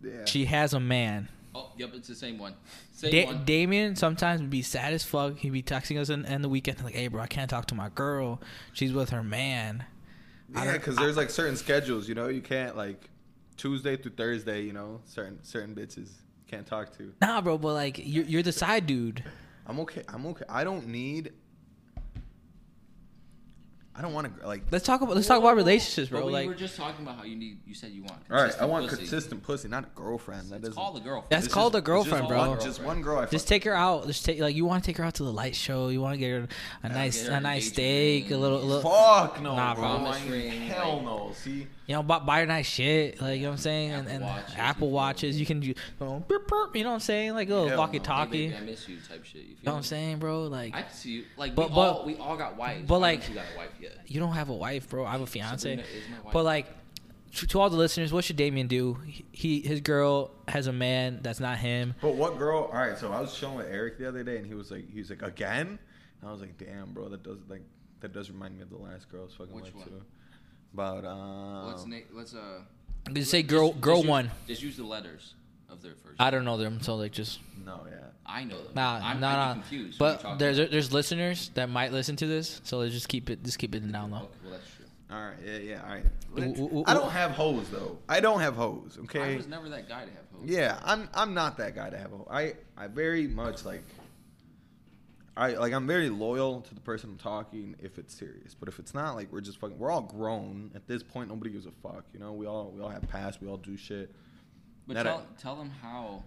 Yeah. 0.02 0.24
She 0.24 0.44
has 0.46 0.74
a 0.74 0.80
man. 0.80 1.28
Oh, 1.54 1.70
yep, 1.76 1.90
it's 1.94 2.08
the 2.08 2.14
same 2.14 2.38
one. 2.38 2.54
Same 2.92 3.10
Da- 3.10 3.26
one. 3.26 3.44
Damian 3.44 3.94
sometimes 3.96 4.40
would 4.40 4.50
be 4.50 4.62
sad 4.62 4.94
as 4.94 5.04
fuck. 5.04 5.36
He'd 5.38 5.50
be 5.52 5.62
texting 5.62 5.98
us 6.00 6.08
in, 6.08 6.24
in 6.24 6.40
the 6.42 6.48
weekend 6.48 6.82
like, 6.82 6.94
"Hey, 6.94 7.08
bro, 7.08 7.22
I 7.22 7.26
can't 7.26 7.50
talk 7.50 7.66
to 7.66 7.74
my 7.74 7.90
girl. 7.90 8.40
She's 8.72 8.92
with 8.92 9.10
her 9.10 9.22
man." 9.22 9.84
Yeah, 10.54 10.72
because 10.72 10.96
there's 10.96 11.16
like 11.16 11.30
certain 11.30 11.56
schedules, 11.56 12.08
you 12.08 12.14
know. 12.14 12.28
You 12.28 12.40
can't 12.40 12.76
like 12.76 13.08
Tuesday 13.56 13.96
through 13.96 14.12
Thursday, 14.12 14.62
you 14.62 14.72
know. 14.72 15.00
Certain 15.04 15.42
certain 15.42 15.74
bitches 15.74 16.08
can't 16.48 16.66
talk 16.66 16.96
to. 16.98 17.12
Nah, 17.20 17.40
bro, 17.40 17.58
but 17.58 17.74
like 17.74 18.00
you're 18.02 18.24
you're 18.24 18.42
the 18.42 18.52
side 18.52 18.86
dude. 18.86 19.22
I'm 19.66 19.78
okay. 19.80 20.02
I'm 20.08 20.26
okay. 20.26 20.44
I 20.48 20.64
don't 20.64 20.88
need. 20.88 21.32
I 23.94 24.00
don't 24.00 24.14
want 24.14 24.40
to 24.40 24.46
like. 24.46 24.62
Let's 24.70 24.86
talk 24.86 25.02
about 25.02 25.14
let's 25.16 25.26
talk 25.28 25.38
about 25.38 25.54
relationships, 25.54 26.08
But 26.10 26.18
bro. 26.18 26.26
we 26.28 26.32
like 26.32 26.48
were 26.48 26.54
just 26.54 26.76
talking 26.76 27.04
about 27.04 27.18
how 27.18 27.24
you 27.24 27.36
need. 27.36 27.58
You 27.66 27.74
said 27.74 27.90
you 27.90 28.02
want. 28.02 28.22
All 28.30 28.42
right, 28.42 28.54
I 28.58 28.64
want 28.64 28.86
pussy. 28.88 28.96
consistent 29.02 29.42
pussy, 29.42 29.68
not 29.68 29.84
a 29.84 29.88
girlfriend. 29.94 30.48
That 30.48 30.62
called 30.74 30.96
a 30.96 31.00
girlfriend. 31.00 31.26
That's 31.30 31.44
it's 31.44 31.52
called 31.54 31.74
just- 31.74 31.82
a 31.82 31.84
girlfriend, 31.84 32.22
just 32.22 32.28
bro. 32.30 32.48
One, 32.48 32.60
just 32.60 32.82
one 32.82 33.02
girl. 33.02 33.18
I 33.18 33.26
Just 33.26 33.48
take 33.48 33.64
her 33.64 33.74
out. 33.74 34.06
Just 34.06 34.24
take 34.24 34.40
like 34.40 34.56
you 34.56 34.64
want 34.64 34.82
to 34.82 34.86
take 34.86 34.96
her 34.96 35.04
out 35.04 35.12
to 35.16 35.24
the 35.24 35.32
light 35.32 35.54
show. 35.54 35.88
You 35.88 36.00
want 36.00 36.14
to 36.14 36.18
get 36.18 36.30
her 36.30 36.48
a 36.84 36.88
nice 36.88 37.26
her 37.26 37.34
a 37.34 37.40
nice 37.40 37.68
steak, 37.68 38.28
a 38.30 38.30
ring. 38.30 38.40
little, 38.40 38.62
a 38.62 38.64
little 38.64 38.90
Fuck 38.90 39.42
no, 39.42 39.56
Nah, 39.56 39.74
bro. 39.74 39.82
bro. 39.82 39.90
Promise 39.98 40.22
I- 40.22 40.28
ring, 40.30 40.52
Hell 40.62 40.94
like- 40.96 41.04
no. 41.04 41.32
See, 41.34 41.66
you 41.86 41.94
know, 41.96 42.02
buy, 42.02 42.20
buy 42.20 42.40
her 42.40 42.46
nice 42.46 42.66
shit. 42.66 43.20
Like 43.20 43.36
you 43.36 43.42
know 43.42 43.48
what 43.48 43.52
I'm 43.56 43.58
saying, 43.58 43.90
and, 43.90 44.08
Apple 44.08 44.14
and 44.14 44.24
Watches, 44.24 44.54
Apple 44.56 44.88
you 44.88 44.94
watches. 44.94 45.40
You 45.40 45.44
can 45.44 45.60
do, 45.60 45.66
you 45.66 45.74
know, 46.00 46.24
burp, 46.26 46.48
burp, 46.48 46.74
you 46.76 46.82
know 46.84 46.90
what 46.90 46.94
I'm 46.94 47.00
saying, 47.00 47.34
like 47.34 47.48
a 47.48 47.52
little 47.52 47.68
Hell 47.68 47.76
no. 47.76 47.80
walkie 47.82 47.98
Hey, 47.98 48.04
talkie. 48.04 48.48
baby, 48.48 48.56
I 48.56 48.60
miss 48.60 48.88
you 48.88 48.96
type 49.06 49.22
shit. 49.26 49.42
You 49.42 49.48
feel 49.56 49.56
know 49.66 49.72
what 49.72 49.76
I'm 49.78 49.82
saying, 49.84 50.18
bro? 50.18 50.44
Like 50.44 50.74
I 50.74 50.84
see 50.90 51.10
you. 51.10 51.24
Like, 51.36 51.54
But- 51.54 51.68
we, 51.68 51.74
but- 51.74 51.80
all, 51.80 52.06
we 52.06 52.16
all 52.16 52.36
got 52.38 52.56
wives. 52.56 52.84
but, 52.86 52.94
Why 53.00 53.08
like, 53.08 53.28
you 53.28 53.34
got 53.34 53.44
a 53.54 53.58
wife 53.58 53.68
yet. 53.80 53.81
You 54.06 54.20
don't 54.20 54.32
have 54.32 54.48
a 54.48 54.54
wife, 54.54 54.88
bro. 54.88 55.04
I 55.04 55.12
have 55.12 55.20
a 55.20 55.26
fiance. 55.26 55.68
Sabrina 55.68 55.82
is 55.82 56.08
my 56.10 56.20
wife. 56.24 56.32
But 56.32 56.44
like, 56.44 56.66
to, 57.36 57.46
to 57.46 57.60
all 57.60 57.70
the 57.70 57.76
listeners, 57.76 58.12
what 58.12 58.24
should 58.24 58.36
Damian 58.36 58.66
do? 58.68 58.94
He, 59.06 59.24
he 59.32 59.60
his 59.60 59.80
girl 59.80 60.30
has 60.48 60.66
a 60.66 60.72
man 60.72 61.20
that's 61.22 61.40
not 61.40 61.58
him. 61.58 61.94
but 62.00 62.14
what 62.14 62.38
girl? 62.38 62.70
All 62.72 62.78
right, 62.78 62.96
so 62.98 63.10
I 63.12 63.20
was 63.20 63.34
chilling 63.36 63.56
with 63.56 63.66
Eric 63.68 63.98
the 63.98 64.06
other 64.06 64.22
day, 64.22 64.36
and 64.36 64.46
he 64.46 64.54
was 64.54 64.70
like, 64.70 64.90
he 64.90 64.98
was 64.98 65.10
like, 65.10 65.22
again, 65.22 65.78
and 66.20 66.28
I 66.28 66.32
was 66.32 66.40
like, 66.40 66.58
damn, 66.58 66.92
bro, 66.92 67.08
that 67.08 67.22
does 67.22 67.38
like 67.48 67.62
that 68.00 68.12
does 68.12 68.30
remind 68.30 68.56
me 68.56 68.62
of 68.62 68.70
the 68.70 68.76
last 68.76 69.08
girl 69.10 69.22
I 69.22 69.24
was 69.24 69.34
fucking 69.34 69.54
Which 69.54 69.64
with 69.66 69.74
one? 69.76 69.86
too. 69.88 70.02
About 70.74 71.04
um, 71.04 71.66
let's 71.68 71.86
na- 71.86 71.96
let's 72.12 72.34
uh. 72.34 72.60
Just 73.12 73.30
say 73.30 73.42
girl, 73.42 73.70
just- 73.70 73.80
girl 73.80 73.94
just 73.96 74.04
use- 74.04 74.10
one. 74.10 74.30
Just 74.46 74.62
use 74.62 74.76
the 74.76 74.84
letters 74.84 75.34
of 75.72 75.82
their 75.82 75.94
first. 76.04 76.20
I 76.20 76.30
don't 76.30 76.44
know 76.44 76.56
them, 76.56 76.80
so 76.82 76.96
like 76.96 77.12
just 77.12 77.40
no, 77.64 77.80
yeah. 77.90 77.96
I 78.26 78.44
know 78.44 78.56
them. 78.62 78.72
Nah, 78.74 79.00
I'm, 79.02 79.20
nah, 79.20 79.28
I'd 79.28 79.34
nah. 79.34 79.52
confused. 79.54 80.00
when 80.00 80.10
you 80.10 80.14
But 80.16 80.20
talk 80.20 80.38
there's 80.38 80.58
about- 80.58 80.70
there's 80.70 80.92
listeners 80.92 81.50
that 81.54 81.68
might 81.68 81.92
listen 81.92 82.16
to 82.16 82.26
this, 82.26 82.60
so 82.64 82.78
let's 82.78 82.92
just 82.94 83.08
keep 83.08 83.28
it 83.30 83.42
just 83.42 83.58
keep 83.58 83.74
it 83.74 83.90
down 83.92 84.10
low. 84.10 84.18
Okay, 84.18 84.28
well 84.44 84.52
that's 84.52 84.64
true. 84.76 84.84
All 85.10 85.20
right, 85.22 85.36
yeah, 85.44 85.56
yeah, 85.58 85.82
all 85.82 85.90
right. 85.90 86.04
Ooh, 86.38 86.62
ooh, 86.62 86.78
ooh, 86.78 86.84
I 86.86 86.94
don't 86.94 87.10
have 87.10 87.32
hoes 87.32 87.68
though. 87.70 87.98
I 88.08 88.20
don't 88.20 88.40
have 88.40 88.54
hoes. 88.56 88.98
Okay. 89.04 89.18
I 89.20 89.22
Okay. 89.24 89.36
was 89.36 89.46
never 89.48 89.68
that 89.70 89.88
guy 89.88 90.04
to 90.06 90.10
have 90.10 90.24
hoes. 90.34 90.44
Yeah, 90.44 90.78
I'm 90.84 91.08
I'm 91.14 91.34
not 91.34 91.58
that 91.58 91.74
guy 91.74 91.90
to 91.90 91.98
have 91.98 92.12
a 92.12 92.16
hoe. 92.18 92.28
I 92.30 92.54
I 92.76 92.86
very 92.86 93.26
much 93.26 93.64
like. 93.64 93.82
I 95.34 95.52
like 95.54 95.72
I'm 95.72 95.86
very 95.86 96.10
loyal 96.10 96.60
to 96.60 96.74
the 96.74 96.80
person 96.82 97.10
I'm 97.10 97.16
talking 97.16 97.74
if 97.82 97.98
it's 97.98 98.14
serious, 98.14 98.54
but 98.54 98.68
if 98.68 98.78
it's 98.78 98.92
not, 98.92 99.14
like 99.14 99.32
we're 99.32 99.40
just 99.40 99.58
fucking. 99.58 99.78
We're 99.78 99.90
all 99.90 100.02
grown 100.02 100.70
at 100.74 100.86
this 100.86 101.02
point. 101.02 101.30
Nobody 101.30 101.50
gives 101.50 101.64
a 101.64 101.70
fuck. 101.82 102.04
You 102.12 102.20
know, 102.20 102.32
we 102.32 102.46
all 102.46 102.70
we 102.70 102.82
all 102.82 102.90
have 102.90 103.08
past. 103.08 103.40
We 103.40 103.48
all 103.48 103.56
do 103.56 103.76
shit. 103.78 104.14
But 104.86 104.94
That 104.94 105.06
I- 105.06 105.10
tell, 105.10 105.26
tell 105.40 105.56
them 105.56 105.70
how 105.82 106.22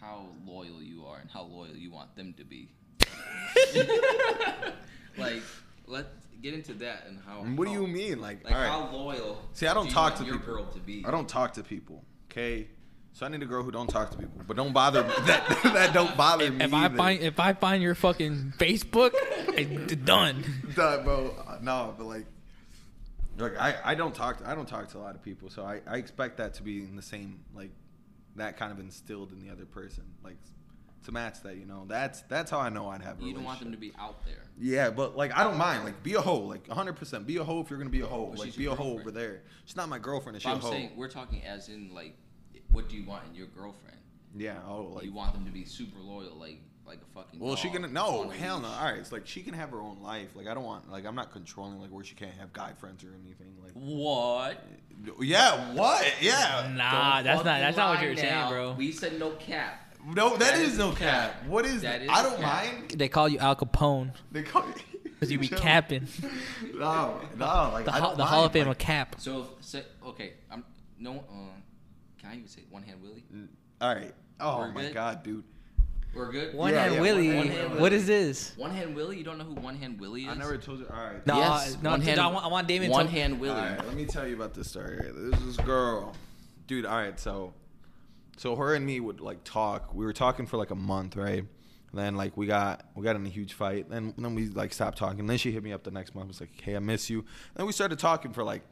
how 0.00 0.26
loyal 0.46 0.82
you 0.82 1.04
are 1.06 1.18
and 1.18 1.30
how 1.30 1.42
loyal 1.42 1.74
you 1.76 1.90
want 1.90 2.14
them 2.16 2.32
to 2.34 2.44
be. 2.44 2.68
like, 5.18 5.42
let's 5.86 6.08
get 6.42 6.54
into 6.54 6.74
that 6.74 7.04
and 7.08 7.18
how. 7.26 7.40
And 7.40 7.56
what 7.58 7.66
do 7.66 7.74
how- 7.74 7.80
you 7.80 7.86
mean? 7.86 8.20
Like, 8.20 8.44
Like 8.44 8.54
all 8.54 8.60
right. 8.60 8.68
how 8.68 8.90
loyal? 8.92 9.42
See, 9.52 9.66
I 9.66 9.74
don't 9.74 9.84
do 9.84 9.88
you 9.90 9.94
talk 9.94 10.12
want 10.14 10.16
to 10.18 10.24
your 10.26 10.38
people. 10.38 10.54
girl 10.54 10.64
to 10.66 10.78
be. 10.80 11.04
I 11.06 11.10
don't 11.10 11.28
talk 11.28 11.54
to 11.54 11.62
people. 11.62 12.04
Okay. 12.30 12.68
So 13.12 13.24
I 13.24 13.30
need 13.30 13.42
a 13.42 13.46
girl 13.46 13.62
who 13.62 13.70
don't 13.70 13.86
talk 13.88 14.10
to 14.10 14.18
people, 14.18 14.42
but 14.46 14.58
don't 14.58 14.74
bother 14.74 15.02
me. 15.02 15.08
That 15.26 15.48
that 15.64 15.94
don't 15.94 16.14
bother 16.18 16.50
me. 16.50 16.62
If 16.66 16.74
I 16.74 16.84
either. 16.84 16.96
find 16.98 17.22
if 17.22 17.40
I 17.40 17.54
find 17.54 17.82
your 17.82 17.94
fucking 17.94 18.52
Facebook, 18.58 19.12
it's 19.56 19.94
done. 19.96 20.44
Duh, 20.74 21.02
bro. 21.02 21.34
Uh, 21.48 21.58
No, 21.62 21.94
but 21.96 22.06
like, 22.06 22.26
look, 23.36 23.60
I, 23.60 23.76
I 23.84 23.94
don't 23.94 24.14
talk. 24.14 24.38
To, 24.38 24.48
I 24.48 24.54
don't 24.54 24.68
talk 24.68 24.88
to 24.88 24.98
a 24.98 25.00
lot 25.00 25.14
of 25.14 25.22
people, 25.22 25.50
so 25.50 25.64
I, 25.64 25.80
I 25.86 25.96
expect 25.96 26.36
that 26.38 26.54
to 26.54 26.62
be 26.62 26.80
in 26.80 26.96
the 26.96 27.02
same 27.02 27.40
like 27.54 27.70
that 28.36 28.56
kind 28.56 28.72
of 28.72 28.78
instilled 28.78 29.32
in 29.32 29.40
the 29.40 29.50
other 29.50 29.64
person, 29.64 30.04
like 30.22 30.36
to 31.04 31.12
match 31.12 31.42
that. 31.42 31.56
You 31.56 31.66
know, 31.66 31.84
that's 31.86 32.22
that's 32.22 32.50
how 32.50 32.60
I 32.60 32.68
know 32.68 32.88
I'd 32.88 33.02
have. 33.02 33.20
A 33.20 33.24
You 33.24 33.34
don't 33.34 33.44
want 33.44 33.60
them 33.60 33.72
to 33.72 33.78
be 33.78 33.92
out 33.98 34.24
there. 34.24 34.42
Yeah, 34.58 34.90
but 34.90 35.16
like 35.16 35.36
I 35.36 35.44
don't 35.44 35.58
mind. 35.58 35.84
Like 35.84 36.02
be 36.02 36.14
a 36.14 36.20
hoe. 36.20 36.40
Like 36.40 36.66
100. 36.68 36.94
percent 36.94 37.26
Be 37.26 37.36
a 37.38 37.44
hoe 37.44 37.60
if 37.60 37.70
you're 37.70 37.78
gonna 37.78 37.90
be 37.90 38.00
a 38.00 38.06
hoe. 38.06 38.26
But 38.26 38.40
like 38.40 38.56
be 38.56 38.66
a 38.66 38.74
hoe 38.74 38.98
over 38.98 39.10
there. 39.10 39.42
She's 39.64 39.76
not 39.76 39.88
my 39.88 39.98
girlfriend. 39.98 40.40
She's 40.40 40.50
I'm 40.50 40.60
hoe. 40.60 40.70
saying 40.70 40.92
we're 40.96 41.08
talking 41.08 41.42
as 41.44 41.68
in 41.68 41.94
like, 41.94 42.16
what 42.72 42.88
do 42.88 42.96
you 42.96 43.04
want 43.06 43.24
in 43.28 43.34
your 43.34 43.48
girlfriend? 43.48 43.96
yeah. 44.36 44.58
Oh, 44.68 44.92
like 44.94 45.04
you 45.04 45.12
want 45.12 45.32
them 45.32 45.44
to 45.44 45.50
be 45.50 45.64
super 45.64 45.98
loyal, 45.98 46.36
like 46.36 46.60
like 46.86 46.98
a 47.02 47.14
fucking. 47.14 47.40
Well, 47.40 47.56
she 47.56 47.68
can 47.70 47.92
no 47.92 48.28
hell 48.28 48.60
no. 48.60 48.68
All 48.68 48.84
right, 48.84 48.98
it's 48.98 49.12
like 49.12 49.26
she 49.26 49.42
can 49.42 49.54
have 49.54 49.70
her 49.70 49.80
own 49.80 50.02
life. 50.02 50.28
Like 50.34 50.46
I 50.46 50.54
don't 50.54 50.64
want 50.64 50.90
like 50.90 51.04
I'm 51.04 51.14
not 51.14 51.32
controlling 51.32 51.80
like 51.80 51.90
where 51.90 52.04
she 52.04 52.14
can't 52.14 52.34
have 52.34 52.52
guy 52.52 52.72
friends 52.74 53.02
or 53.04 53.08
anything. 53.22 53.54
Like 53.62 53.72
What? 53.74 54.62
yeah, 55.20 55.72
what? 55.74 56.06
Yeah, 56.20 56.72
Nah, 56.74 57.16
Don't 57.16 57.24
that's 57.24 57.36
not 57.44 57.44
that's 57.44 57.76
not 57.76 57.94
what 57.96 58.02
you're 58.04 58.16
saying, 58.16 58.48
bro. 58.48 58.72
We 58.72 58.92
said 58.92 59.18
no 59.18 59.30
cap. 59.32 59.94
no, 60.06 60.30
That 60.36 60.38
that 60.52 60.54
is 60.60 60.72
is 60.74 60.78
no 60.78 60.92
cap. 60.92 61.32
cap. 61.32 61.46
What 61.46 61.64
is 61.66 61.82
That 61.82 62.00
that? 62.00 62.02
is 62.04 62.08
I 62.10 62.22
don't 62.22 62.40
cap. 62.40 62.64
mind. 62.64 62.90
They 62.92 63.08
call 63.08 63.28
you 63.28 63.38
Al 63.38 63.56
Capone 63.56 64.12
They 64.32 64.42
call 64.42 64.64
you 64.66 64.74
because 65.04 65.30
you 65.32 65.38
be 65.38 65.48
Chill. 65.48 65.58
capping. 65.58 66.06
No, 66.74 67.20
no, 67.36 67.70
like 67.72 67.84
The, 67.86 67.92
ho- 67.92 68.14
the 68.16 68.24
Hall 68.24 68.40
of 68.44 68.44
mind, 68.44 68.52
Fame 68.52 68.62
of 68.62 68.68
like- 68.68 68.78
cap. 68.78 69.16
So, 69.18 69.40
if, 69.58 69.64
say, 69.64 69.82
okay, 70.06 70.34
I'm 70.50 70.62
no. 70.98 71.12
Uh, 71.30 71.50
can 72.18 72.30
I 72.30 72.34
even 72.36 72.48
say 72.48 72.62
one 72.70 72.82
hand 72.82 73.00
Willie? 73.02 73.24
All 73.80 73.94
right. 73.94 74.14
Oh 74.40 74.58
We're 74.60 74.72
my 74.72 74.82
good? 74.82 74.94
god, 74.94 75.22
dude. 75.22 75.44
We're 76.16 76.32
good. 76.32 76.54
One 76.54 76.72
Yeah, 76.72 76.82
hand 76.84 76.94
yeah, 76.94 77.00
Willie. 77.00 77.36
one 77.36 77.46
hand 77.48 77.70
What 77.72 77.80
Willie. 77.82 77.96
is 77.96 78.06
this? 78.06 78.52
One 78.56 78.70
hand 78.70 78.96
Willie. 78.96 79.18
You 79.18 79.24
don't 79.24 79.38
know 79.38 79.44
who 79.44 79.54
one 79.54 79.76
hand 79.76 80.00
Willie 80.00 80.22
is? 80.22 80.28
I 80.28 80.34
never 80.34 80.56
told 80.56 80.80
you. 80.80 80.86
All 80.88 80.96
right. 80.96 81.26
No, 81.26 81.36
Yes, 81.36 81.76
no, 81.82 81.90
one 81.90 82.00
hand. 82.00 82.18
I 82.20 82.26
want, 82.28 82.44
I 82.44 82.48
want 82.48 82.66
Damian. 82.68 82.90
one 82.90 83.06
to, 83.06 83.12
hand 83.12 83.38
Willie. 83.38 83.58
All 83.60 83.64
right, 83.66 83.86
let 83.86 83.94
me 83.94 84.06
tell 84.06 84.26
you 84.26 84.34
about 84.34 84.54
this 84.54 84.68
story. 84.70 84.96
There's 85.02 85.32
This 85.32 85.40
is 85.42 85.56
girl, 85.58 86.14
dude. 86.66 86.86
All 86.86 86.96
right, 86.96 87.18
so, 87.20 87.52
so 88.38 88.56
her 88.56 88.74
and 88.74 88.86
me 88.86 88.98
would 89.00 89.20
like 89.20 89.44
talk. 89.44 89.94
We 89.94 90.04
were 90.06 90.12
talking 90.14 90.46
for 90.46 90.56
like 90.56 90.70
a 90.70 90.74
month, 90.76 91.16
right? 91.16 91.44
Then 91.92 92.16
like 92.16 92.36
we 92.36 92.46
got 92.46 92.84
we 92.94 93.04
got 93.04 93.16
in 93.16 93.24
a 93.24 93.28
huge 93.30 93.52
fight. 93.54 93.88
Then 93.88 94.12
then 94.18 94.34
we 94.34 94.46
like 94.48 94.72
stopped 94.72 94.98
talking. 94.98 95.26
Then 95.26 95.38
she 95.38 95.52
hit 95.52 95.62
me 95.62 95.72
up 95.72 95.82
the 95.84 95.90
next 95.90 96.14
month. 96.14 96.28
Was 96.28 96.40
like, 96.40 96.60
hey, 96.60 96.76
I 96.76 96.78
miss 96.78 97.08
you. 97.08 97.20
And 97.20 97.28
then 97.56 97.66
we 97.66 97.72
started 97.72 97.98
talking 97.98 98.32
for 98.32 98.42
like 98.44 98.62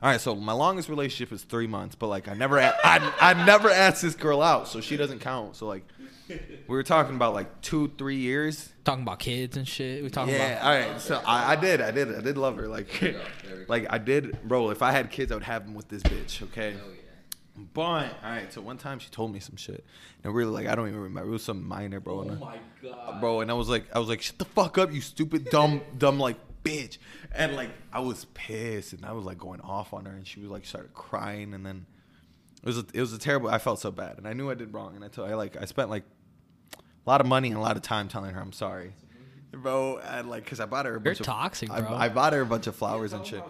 All 0.00 0.08
right, 0.10 0.20
so 0.20 0.34
my 0.36 0.52
longest 0.52 0.88
relationship 0.88 1.32
is 1.32 1.42
three 1.42 1.66
months, 1.66 1.96
but 1.96 2.06
like 2.06 2.28
I 2.28 2.34
never, 2.34 2.58
a- 2.58 2.74
I, 2.84 3.12
I 3.20 3.44
never 3.44 3.68
asked 3.68 4.00
this 4.02 4.14
girl 4.14 4.40
out, 4.40 4.68
so 4.68 4.80
she 4.80 4.96
doesn't 4.96 5.18
count. 5.18 5.56
So 5.56 5.66
like, 5.66 5.82
we 6.28 6.38
were 6.68 6.84
talking 6.84 7.16
about 7.16 7.34
like 7.34 7.62
two, 7.62 7.90
three 7.98 8.16
years. 8.18 8.72
Talking 8.84 9.02
about 9.02 9.18
kids 9.18 9.56
and 9.56 9.66
shit. 9.66 10.04
We 10.04 10.10
talking 10.10 10.34
Yeah, 10.34 10.52
about. 10.58 10.62
all 10.62 10.92
right. 10.92 11.00
So 11.00 11.20
I, 11.26 11.52
I 11.52 11.56
did, 11.56 11.80
I 11.80 11.90
did, 11.90 12.14
I 12.16 12.20
did 12.20 12.38
love 12.38 12.56
her. 12.58 12.68
Like, 12.68 12.88
There 13.00 13.08
we 13.12 13.18
go, 13.18 13.24
there 13.44 13.54
we 13.56 13.60
go. 13.64 13.66
like 13.68 13.86
I 13.90 13.98
did, 13.98 14.40
bro. 14.46 14.70
If 14.70 14.82
I 14.82 14.92
had 14.92 15.10
kids, 15.10 15.32
I 15.32 15.34
would 15.34 15.42
have 15.44 15.64
them 15.64 15.74
with 15.74 15.88
this 15.88 16.02
bitch. 16.04 16.42
Okay. 16.42 16.74
Oh, 16.78 16.90
yeah. 16.90 17.64
But 17.74 17.82
all 18.22 18.30
right, 18.30 18.52
so 18.52 18.60
one 18.60 18.78
time 18.78 19.00
she 19.00 19.10
told 19.10 19.32
me 19.32 19.40
some 19.40 19.56
shit, 19.56 19.84
and 20.22 20.32
really 20.32 20.52
like 20.52 20.68
I 20.68 20.76
don't 20.76 20.86
even 20.86 21.00
remember. 21.00 21.28
It 21.28 21.32
was 21.32 21.42
some 21.42 21.66
minor, 21.66 21.98
bro. 21.98 22.20
and 22.20 22.30
oh 22.30 22.34
I- 22.44 22.58
Oh 22.80 22.84
my 22.84 22.88
god. 22.88 23.20
bro. 23.20 23.40
And 23.40 23.50
I 23.50 23.54
was 23.54 23.68
like, 23.68 23.84
I 23.92 23.98
was 23.98 24.08
like, 24.08 24.22
shut 24.22 24.38
the 24.38 24.44
fuck 24.44 24.78
up, 24.78 24.92
you 24.92 25.00
stupid, 25.00 25.46
dumb, 25.50 25.80
dumb, 25.98 26.20
like 26.20 26.36
bitch. 26.68 26.98
And 27.32 27.56
like, 27.56 27.70
I 27.92 28.00
was 28.00 28.26
pissed, 28.34 28.92
and 28.92 29.04
I 29.04 29.12
was 29.12 29.24
like 29.24 29.38
going 29.38 29.60
off 29.60 29.92
on 29.92 30.04
her, 30.04 30.12
and 30.12 30.26
she 30.26 30.40
was 30.40 30.50
like 30.50 30.64
started 30.64 30.94
crying, 30.94 31.54
and 31.54 31.64
then 31.64 31.86
it 32.62 32.66
was 32.66 32.78
a, 32.78 32.84
it 32.94 33.00
was 33.00 33.12
a 33.12 33.18
terrible. 33.18 33.48
I 33.48 33.58
felt 33.58 33.80
so 33.80 33.90
bad, 33.90 34.18
and 34.18 34.26
I 34.26 34.32
knew 34.32 34.50
I 34.50 34.54
did 34.54 34.72
wrong, 34.72 34.94
and 34.94 35.04
I 35.04 35.08
told 35.08 35.30
I 35.30 35.34
like 35.34 35.56
I 35.60 35.64
spent 35.64 35.90
like 35.90 36.04
a 36.76 37.10
lot 37.10 37.20
of 37.20 37.26
money 37.26 37.48
and 37.48 37.56
a 37.56 37.60
lot 37.60 37.76
of 37.76 37.82
time 37.82 38.08
telling 38.08 38.34
her 38.34 38.40
I'm 38.40 38.52
sorry, 38.52 38.92
bro. 39.52 39.98
And 39.98 40.28
like, 40.28 40.46
cause 40.46 40.60
I 40.60 40.66
bought 40.66 40.86
her 40.86 40.96
a 40.96 41.00
bunch 41.00 41.20
of 41.20 41.26
toxic, 41.26 41.70
I- 41.70 41.80
bro. 41.80 41.94
I, 41.94 42.08
bought 42.08 42.32
her 42.32 42.40
a 42.40 42.46
bunch 42.46 42.66
of 42.66 42.76
flowers 42.76 43.12
and 43.12 43.26
shit. 43.26 43.42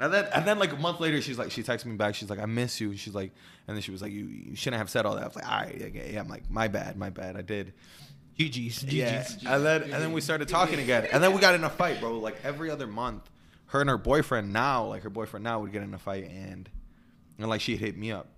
And 0.00 0.14
then, 0.14 0.26
and 0.32 0.46
then, 0.46 0.60
like 0.60 0.72
a 0.72 0.76
month 0.76 1.00
later, 1.00 1.20
she's 1.20 1.38
like, 1.38 1.50
she 1.50 1.64
texted 1.64 1.86
me 1.86 1.96
back. 1.96 2.14
She's 2.14 2.30
like, 2.30 2.38
I 2.38 2.46
miss 2.46 2.80
you. 2.80 2.90
And 2.90 2.98
she's 2.98 3.16
like, 3.16 3.32
and 3.66 3.76
then 3.76 3.82
she 3.82 3.90
was 3.90 4.00
like, 4.00 4.12
you, 4.12 4.26
you 4.26 4.54
shouldn't 4.54 4.78
have 4.78 4.88
said 4.88 5.04
all 5.04 5.16
that. 5.16 5.24
I 5.24 5.26
was 5.26 5.34
like, 5.34 5.50
all 5.50 5.58
right, 5.58 5.74
okay, 5.74 6.10
yeah. 6.12 6.20
I'm 6.20 6.28
like, 6.28 6.48
my 6.48 6.68
bad, 6.68 6.96
my 6.96 7.10
bad. 7.10 7.36
I 7.36 7.42
did. 7.42 7.72
GG's. 8.38 8.84
GG's. 8.84 9.42
Yeah. 9.42 9.54
And 9.56 9.66
then 9.66 9.82
and 9.82 9.92
then 9.92 10.12
we 10.12 10.20
started 10.20 10.48
talking 10.48 10.78
again. 10.78 11.08
And 11.10 11.22
then 11.22 11.32
we 11.32 11.40
got 11.40 11.54
in 11.54 11.64
a 11.64 11.70
fight, 11.70 12.00
bro. 12.00 12.18
Like 12.18 12.36
every 12.44 12.70
other 12.70 12.86
month, 12.86 13.28
her 13.66 13.80
and 13.80 13.90
her 13.90 13.98
boyfriend 13.98 14.52
now, 14.52 14.84
like 14.84 15.02
her 15.02 15.10
boyfriend 15.10 15.44
now 15.44 15.60
would 15.60 15.72
get 15.72 15.82
in 15.82 15.92
a 15.92 15.98
fight 15.98 16.30
and 16.30 16.68
and 17.38 17.48
like 17.48 17.60
she'd 17.60 17.78
hit 17.78 17.96
me 17.96 18.12
up. 18.12 18.28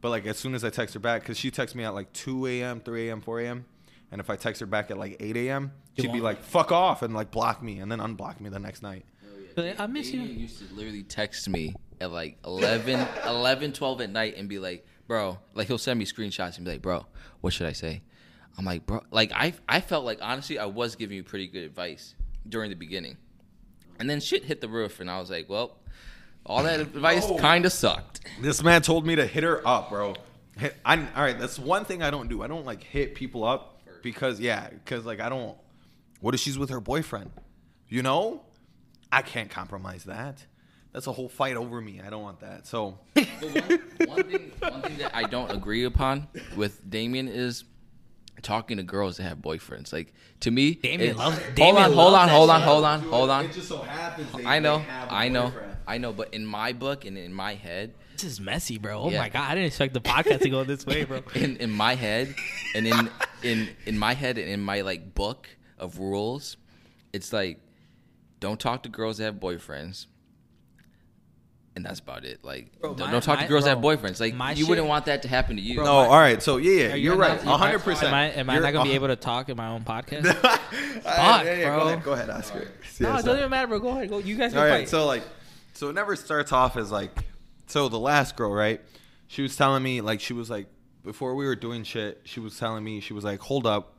But 0.00 0.10
like 0.10 0.26
as 0.26 0.38
soon 0.38 0.54
as 0.54 0.64
I 0.64 0.70
text 0.70 0.94
her 0.94 1.00
back, 1.00 1.22
because 1.22 1.38
she 1.38 1.50
texts 1.50 1.74
me 1.74 1.84
at 1.84 1.94
like 1.94 2.12
2 2.12 2.46
a.m., 2.46 2.80
3 2.80 3.08
a.m., 3.08 3.20
4 3.20 3.40
a.m. 3.40 3.64
And 4.10 4.20
if 4.20 4.30
I 4.30 4.36
text 4.36 4.60
her 4.60 4.66
back 4.66 4.90
at 4.90 4.98
like 4.98 5.16
8 5.20 5.36
a.m., 5.36 5.72
she'd 5.98 6.12
be 6.12 6.20
like, 6.20 6.42
fuck 6.42 6.72
off 6.72 7.02
and 7.02 7.14
like 7.14 7.30
block 7.30 7.62
me 7.62 7.78
and 7.80 7.90
then 7.90 7.98
unblock 7.98 8.40
me 8.40 8.48
the 8.48 8.58
next 8.58 8.82
night. 8.82 9.04
Oh, 9.24 9.28
but 9.54 9.78
I 9.78 9.86
miss 9.86 10.10
you. 10.10 10.20
Damian 10.20 10.40
used 10.40 10.58
to 10.60 10.74
literally 10.74 11.02
text 11.02 11.48
me 11.48 11.74
at 12.00 12.10
like 12.10 12.38
11, 12.44 13.06
11, 13.26 13.72
12 13.72 14.00
at 14.00 14.10
night 14.10 14.36
and 14.36 14.48
be 14.48 14.58
like, 14.58 14.86
bro, 15.06 15.38
like 15.54 15.66
he'll 15.66 15.78
send 15.78 15.98
me 15.98 16.04
screenshots 16.06 16.56
and 16.56 16.64
be 16.64 16.72
like, 16.72 16.82
bro, 16.82 17.06
what 17.40 17.52
should 17.52 17.66
I 17.66 17.72
say? 17.72 18.02
I'm 18.58 18.64
like, 18.64 18.84
bro, 18.84 19.02
like 19.12 19.30
I, 19.32 19.54
I 19.68 19.80
felt 19.80 20.04
like 20.04 20.18
honestly 20.20 20.58
I 20.58 20.66
was 20.66 20.96
giving 20.96 21.16
you 21.16 21.22
pretty 21.22 21.46
good 21.46 21.62
advice 21.62 22.14
during 22.48 22.70
the 22.70 22.76
beginning, 22.76 23.16
and 24.00 24.10
then 24.10 24.20
shit 24.20 24.44
hit 24.44 24.60
the 24.60 24.68
roof, 24.68 24.98
and 24.98 25.08
I 25.08 25.20
was 25.20 25.30
like, 25.30 25.48
well, 25.48 25.78
all 26.44 26.64
that 26.64 26.80
advice 26.80 27.24
kind 27.38 27.64
of 27.64 27.72
sucked. 27.72 28.20
This 28.42 28.62
man 28.62 28.82
told 28.82 29.06
me 29.06 29.14
to 29.14 29.26
hit 29.26 29.44
her 29.44 29.66
up, 29.66 29.90
bro. 29.90 30.16
Hit, 30.56 30.76
I, 30.84 30.96
all 30.98 31.22
right, 31.22 31.38
that's 31.38 31.58
one 31.58 31.84
thing 31.84 32.02
I 32.02 32.10
don't 32.10 32.28
do. 32.28 32.42
I 32.42 32.48
don't 32.48 32.66
like 32.66 32.82
hit 32.82 33.14
people 33.14 33.44
up 33.44 33.80
because 34.02 34.40
yeah, 34.40 34.68
because 34.70 35.06
like 35.06 35.20
I 35.20 35.28
don't. 35.28 35.56
What 36.20 36.34
if 36.34 36.40
she's 36.40 36.58
with 36.58 36.70
her 36.70 36.80
boyfriend? 36.80 37.30
You 37.88 38.02
know, 38.02 38.42
I 39.12 39.22
can't 39.22 39.48
compromise 39.50 40.04
that. 40.04 40.44
That's 40.92 41.06
a 41.06 41.12
whole 41.12 41.28
fight 41.28 41.56
over 41.56 41.80
me. 41.80 42.00
I 42.04 42.10
don't 42.10 42.22
want 42.22 42.40
that. 42.40 42.66
So 42.66 42.98
one, 43.14 43.80
one 44.06 44.22
thing, 44.24 44.52
one 44.58 44.82
thing 44.82 44.98
that 44.98 45.14
I 45.14 45.22
don't 45.24 45.52
agree 45.52 45.84
upon 45.84 46.26
with 46.56 46.90
Damian 46.90 47.28
is 47.28 47.62
talking 48.42 48.76
to 48.78 48.82
girls 48.82 49.16
that 49.18 49.24
have 49.24 49.38
boyfriends. 49.38 49.92
Like 49.92 50.12
to 50.40 50.50
me, 50.50 50.74
Damian 50.74 51.16
loves- 51.16 51.38
Hold 51.38 51.54
Damian 51.54 51.76
on, 51.84 51.92
hold 51.92 52.14
on, 52.14 52.28
hold 52.28 52.50
on, 52.50 52.60
hold 52.62 52.84
on, 52.84 53.00
hold 53.02 53.30
on. 53.30 53.52
just 53.52 53.68
so 53.68 53.78
happens. 53.82 54.28
I 54.46 54.58
know, 54.58 54.84
I 55.10 55.28
know, 55.28 55.52
I 55.86 55.98
know. 55.98 56.12
But 56.12 56.32
in 56.34 56.44
my 56.46 56.72
book 56.72 57.04
and 57.04 57.16
in 57.18 57.32
my 57.32 57.54
head, 57.54 57.94
This 58.14 58.24
is 58.24 58.40
messy, 58.40 58.78
bro. 58.78 58.98
Oh 59.00 59.10
Yeah. 59.10 59.20
my 59.20 59.28
god, 59.28 59.50
I 59.50 59.54
didn't 59.54 59.66
expect 59.66 59.94
the 59.94 60.00
podcast 60.00 60.40
to 60.42 60.50
go 60.50 60.64
this 60.64 60.84
way, 60.86 61.04
bro. 61.04 61.22
in 61.34 61.56
in 61.58 61.70
my 61.70 61.94
head, 61.94 62.34
and 62.74 62.86
in 62.86 63.10
in 63.42 63.68
in 63.86 63.98
my 63.98 64.14
head 64.14 64.38
and 64.38 64.48
in 64.48 64.60
my 64.60 64.80
like 64.82 65.14
book 65.14 65.48
of 65.78 65.98
rules, 65.98 66.56
it's 67.12 67.32
like 67.32 67.60
don't 68.40 68.60
talk 68.60 68.82
to 68.84 68.88
girls 68.88 69.18
that 69.18 69.24
have 69.24 69.34
boyfriends. 69.36 70.06
And 71.76 71.84
that's 71.84 72.00
about 72.00 72.24
it. 72.24 72.44
Like, 72.44 72.80
Bro, 72.80 72.94
don't, 72.94 73.06
my- 73.06 73.12
don't 73.12 73.22
talk 73.22 73.36
my- 73.38 73.44
to 73.44 73.48
girls 73.48 73.62
that 73.64 73.70
have 73.70 73.78
boyfriends. 73.78 74.18
Like, 74.20 74.34
my 74.34 74.50
you 74.52 74.66
wouldn't 74.66 74.88
want 74.88 75.04
that 75.04 75.22
to 75.22 75.28
happen 75.28 75.54
to 75.56 75.62
you. 75.62 75.76
No, 75.76 75.84
all 75.86 76.18
right. 76.18 76.42
So 76.42 76.56
yeah, 76.56 76.88
yeah, 76.88 76.94
you're 76.96 77.14
right. 77.16 77.40
hundred 77.40 77.80
percent. 77.80 78.08
Am 78.08 78.14
I, 78.14 78.24
am 78.32 78.50
I 78.50 78.58
not 78.58 78.72
gonna 78.72 78.88
be 78.88 78.96
able 78.96 79.06
to 79.08 79.16
talk 79.30 79.48
in 79.48 79.56
my 79.56 79.68
own 79.68 79.84
podcast? 79.84 80.26
Fuck, 80.34 80.60
bro. 81.02 81.44
Go 81.44 81.82
ahead, 81.82 82.02
go 82.02 82.12
ahead 82.12 82.30
Oscar. 82.30 82.68
no, 83.00 83.08
Yeah, 83.08 83.18
it 83.18 83.24
doesn't 83.24 83.38
even 83.38 83.50
matter, 83.50 83.68
bro. 83.68 83.78
Go 83.78 83.88
ahead, 83.90 84.08
go. 84.08 84.18
You 84.18 84.36
guys 84.36 84.52
can 84.52 84.60
All 84.60 84.64
fight. 84.68 84.70
right, 84.70 84.88
so 84.88 85.06
like, 85.06 85.22
so 85.74 85.88
it 85.88 85.92
never 85.94 86.16
starts 86.16 86.52
off 86.52 86.76
as 86.76 86.90
like, 86.90 87.12
so 87.66 87.88
the 87.88 87.98
last 87.98 88.34
girl, 88.36 88.50
right? 88.52 88.80
She 89.28 89.42
was 89.42 89.56
telling 89.56 89.82
me 89.82 90.00
like 90.00 90.20
she 90.20 90.32
was 90.32 90.50
like 90.50 90.66
before 91.04 91.34
we 91.36 91.46
were 91.46 91.54
doing 91.56 91.84
shit, 91.84 92.22
she 92.24 92.40
was 92.40 92.58
telling 92.58 92.82
me 92.82 93.00
she 93.00 93.12
was 93.12 93.22
like, 93.24 93.40
hold 93.40 93.66
up, 93.66 93.94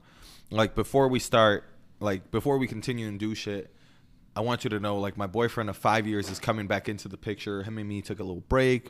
like 0.51 0.75
before 0.75 1.07
we 1.07 1.19
start, 1.19 1.63
like 2.01 2.29
before 2.31 2.57
we 2.57 2.67
continue 2.67 3.07
and 3.07 3.19
do 3.19 3.33
shit, 3.35 3.73
I 4.35 4.41
want 4.41 4.63
you 4.63 4.69
to 4.71 4.79
know 4.79 4.99
like 4.99 5.17
my 5.17 5.27
boyfriend 5.27 5.69
of 5.69 5.77
five 5.77 6.07
years 6.07 6.29
is 6.29 6.39
coming 6.39 6.67
back 6.67 6.87
into 6.87 7.07
the 7.07 7.17
picture. 7.17 7.63
Him 7.63 7.77
and 7.77 7.87
me 7.87 8.01
took 8.01 8.19
a 8.19 8.23
little 8.23 8.41
break. 8.41 8.89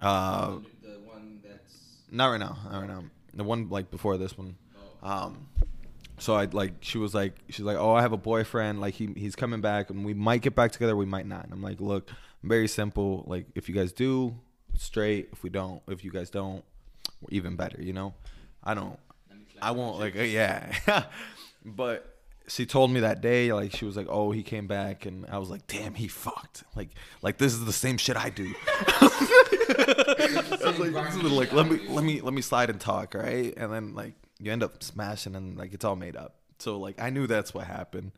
Uh, 0.00 0.58
the 0.82 0.98
one 1.04 1.40
that's 1.42 2.02
not 2.10 2.28
right 2.28 2.40
now. 2.40 2.58
Not 2.70 2.80
right 2.80 2.88
now. 2.88 3.04
The 3.34 3.44
one 3.44 3.68
like 3.68 3.90
before 3.90 4.18
this 4.18 4.36
one. 4.36 4.56
Um, 5.02 5.48
so 6.18 6.34
I 6.34 6.44
like 6.46 6.74
she 6.80 6.98
was 6.98 7.14
like 7.14 7.34
she's 7.48 7.64
like 7.64 7.76
oh 7.76 7.94
I 7.94 8.02
have 8.02 8.12
a 8.12 8.18
boyfriend 8.18 8.80
like 8.80 8.94
he 8.94 9.08
he's 9.16 9.34
coming 9.34 9.60
back 9.60 9.90
and 9.90 10.04
we 10.04 10.14
might 10.14 10.42
get 10.42 10.54
back 10.54 10.72
together 10.72 10.96
we 10.96 11.06
might 11.06 11.26
not. 11.26 11.44
And 11.44 11.52
I'm 11.52 11.62
like 11.62 11.80
look 11.80 12.10
very 12.42 12.68
simple 12.68 13.24
like 13.26 13.46
if 13.54 13.68
you 13.68 13.74
guys 13.74 13.92
do 13.92 14.34
straight 14.74 15.28
if 15.32 15.42
we 15.42 15.50
don't 15.50 15.82
if 15.88 16.04
you 16.04 16.10
guys 16.10 16.30
don't 16.30 16.64
even 17.30 17.56
better 17.56 17.80
you 17.80 17.92
know 17.92 18.14
I 18.62 18.74
don't 18.74 18.98
I 19.60 19.70
won't 19.72 19.98
like 19.98 20.16
uh, 20.16 20.22
yeah 20.22 20.72
but 21.64 22.11
she 22.48 22.66
told 22.66 22.90
me 22.90 23.00
that 23.00 23.20
day 23.20 23.52
like 23.52 23.74
she 23.74 23.84
was 23.84 23.96
like 23.96 24.06
oh 24.08 24.30
he 24.30 24.42
came 24.42 24.66
back 24.66 25.06
and 25.06 25.26
I 25.26 25.38
was 25.38 25.48
like 25.48 25.66
damn 25.66 25.94
he 25.94 26.08
fucked 26.08 26.64
like 26.76 26.90
like 27.22 27.38
this 27.38 27.52
is 27.52 27.64
the 27.64 27.72
same 27.72 27.98
shit 27.98 28.16
I 28.16 28.30
do 28.30 28.52
I 29.78 30.70
was 30.70 30.78
like, 30.78 30.92
this 30.92 31.14
is 31.16 31.22
like, 31.32 31.52
let 31.52 31.68
me 31.70 31.80
let 31.88 32.04
me 32.04 32.20
let 32.20 32.34
me 32.34 32.42
slide 32.42 32.70
and 32.70 32.80
talk, 32.80 33.14
right? 33.14 33.52
And 33.56 33.72
then 33.72 33.94
like 33.94 34.14
you 34.38 34.52
end 34.52 34.62
up 34.62 34.82
smashing 34.82 35.34
and 35.34 35.56
like 35.56 35.72
it's 35.74 35.84
all 35.84 35.96
made 35.96 36.16
up. 36.16 36.36
So 36.58 36.78
like 36.78 37.00
I 37.00 37.10
knew 37.10 37.26
that's 37.26 37.54
what 37.54 37.66
happened. 37.66 38.12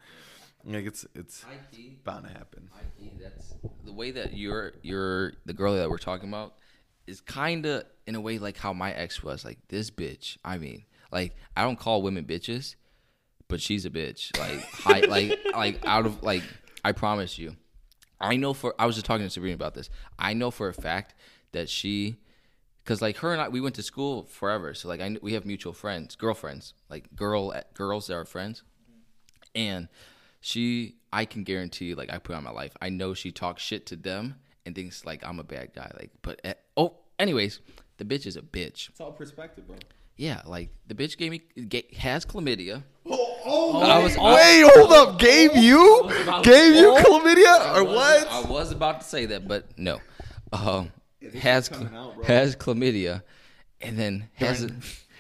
Like 0.64 0.86
it's 0.86 1.06
it's 1.14 1.44
IT. 1.72 2.04
bound 2.04 2.26
to 2.26 2.32
happen. 2.32 2.70
That's 3.20 3.54
the 3.84 3.92
way 3.92 4.10
that 4.12 4.36
you're 4.36 4.72
you're 4.82 5.34
the 5.44 5.52
girl 5.52 5.74
that 5.74 5.90
we're 5.90 5.98
talking 5.98 6.28
about 6.28 6.54
is 7.06 7.20
kind 7.20 7.66
of 7.66 7.84
in 8.06 8.14
a 8.14 8.20
way 8.20 8.38
like 8.38 8.56
how 8.56 8.72
my 8.72 8.92
ex 8.92 9.22
was. 9.22 9.44
Like 9.44 9.58
this 9.68 9.90
bitch. 9.90 10.38
I 10.44 10.58
mean, 10.58 10.84
like 11.12 11.34
I 11.56 11.62
don't 11.62 11.78
call 11.78 12.02
women 12.02 12.24
bitches, 12.24 12.76
but 13.54 13.60
she's 13.60 13.86
a 13.86 13.90
bitch. 13.90 14.36
Like 14.36 14.64
high, 14.64 14.98
like 15.02 15.38
like 15.54 15.86
out 15.86 16.06
of 16.06 16.24
like 16.24 16.42
I 16.84 16.90
promise 16.90 17.38
you. 17.38 17.54
I 18.20 18.34
know 18.34 18.52
for 18.52 18.74
I 18.80 18.86
was 18.86 18.96
just 18.96 19.06
talking 19.06 19.24
to 19.24 19.30
Sabrina 19.30 19.54
about 19.54 19.74
this. 19.74 19.90
I 20.18 20.34
know 20.34 20.50
for 20.50 20.66
a 20.66 20.74
fact 20.74 21.14
that 21.52 21.68
she 21.68 22.16
because 22.82 23.00
like 23.00 23.18
her 23.18 23.32
and 23.32 23.40
I 23.40 23.48
we 23.50 23.60
went 23.60 23.76
to 23.76 23.82
school 23.84 24.24
forever. 24.24 24.74
So 24.74 24.88
like 24.88 25.00
I 25.00 25.18
we 25.22 25.34
have 25.34 25.46
mutual 25.46 25.72
friends, 25.72 26.16
girlfriends, 26.16 26.74
like 26.90 27.14
girl 27.14 27.54
girls 27.74 28.08
that 28.08 28.14
are 28.14 28.24
friends. 28.24 28.64
And 29.54 29.86
she 30.40 30.96
I 31.12 31.24
can 31.24 31.44
guarantee 31.44 31.94
like 31.94 32.12
I 32.12 32.18
put 32.18 32.34
on 32.34 32.42
my 32.42 32.50
life. 32.50 32.76
I 32.82 32.88
know 32.88 33.14
she 33.14 33.30
talks 33.30 33.62
shit 33.62 33.86
to 33.86 33.94
them 33.94 34.34
and 34.66 34.74
thinks 34.74 35.06
like 35.06 35.24
I'm 35.24 35.38
a 35.38 35.44
bad 35.44 35.74
guy. 35.76 35.92
Like 35.96 36.10
but 36.22 36.40
eh, 36.42 36.54
oh 36.76 36.96
anyways, 37.20 37.60
the 37.98 38.04
bitch 38.04 38.26
is 38.26 38.36
a 38.36 38.42
bitch. 38.42 38.88
It's 38.88 39.00
all 39.00 39.12
perspective, 39.12 39.68
bro. 39.68 39.76
Yeah, 40.16 40.42
like 40.44 40.70
the 40.88 40.96
bitch 40.96 41.16
gave 41.16 41.30
me 41.30 41.42
has 41.98 42.26
chlamydia. 42.26 42.82
Oh, 43.56 43.80
I 43.82 43.98
was- 44.02 44.16
wait, 44.16 44.62
hold 44.74 44.92
up. 44.92 45.18
Gave 45.18 45.56
you 45.56 46.10
gave 46.42 46.74
you 46.74 46.92
chlamydia 46.98 47.74
or 47.74 47.78
I 47.78 47.80
was- 47.82 47.94
what? 47.94 48.28
I 48.30 48.50
was 48.50 48.72
about 48.72 49.00
to 49.00 49.06
say 49.06 49.26
that, 49.26 49.46
but 49.46 49.78
no. 49.78 50.00
Um, 50.52 50.92
has 51.40 51.70
out, 51.72 52.24
has 52.24 52.56
chlamydia, 52.56 53.22
and 53.80 53.98
then 53.98 54.28
has 54.34 54.66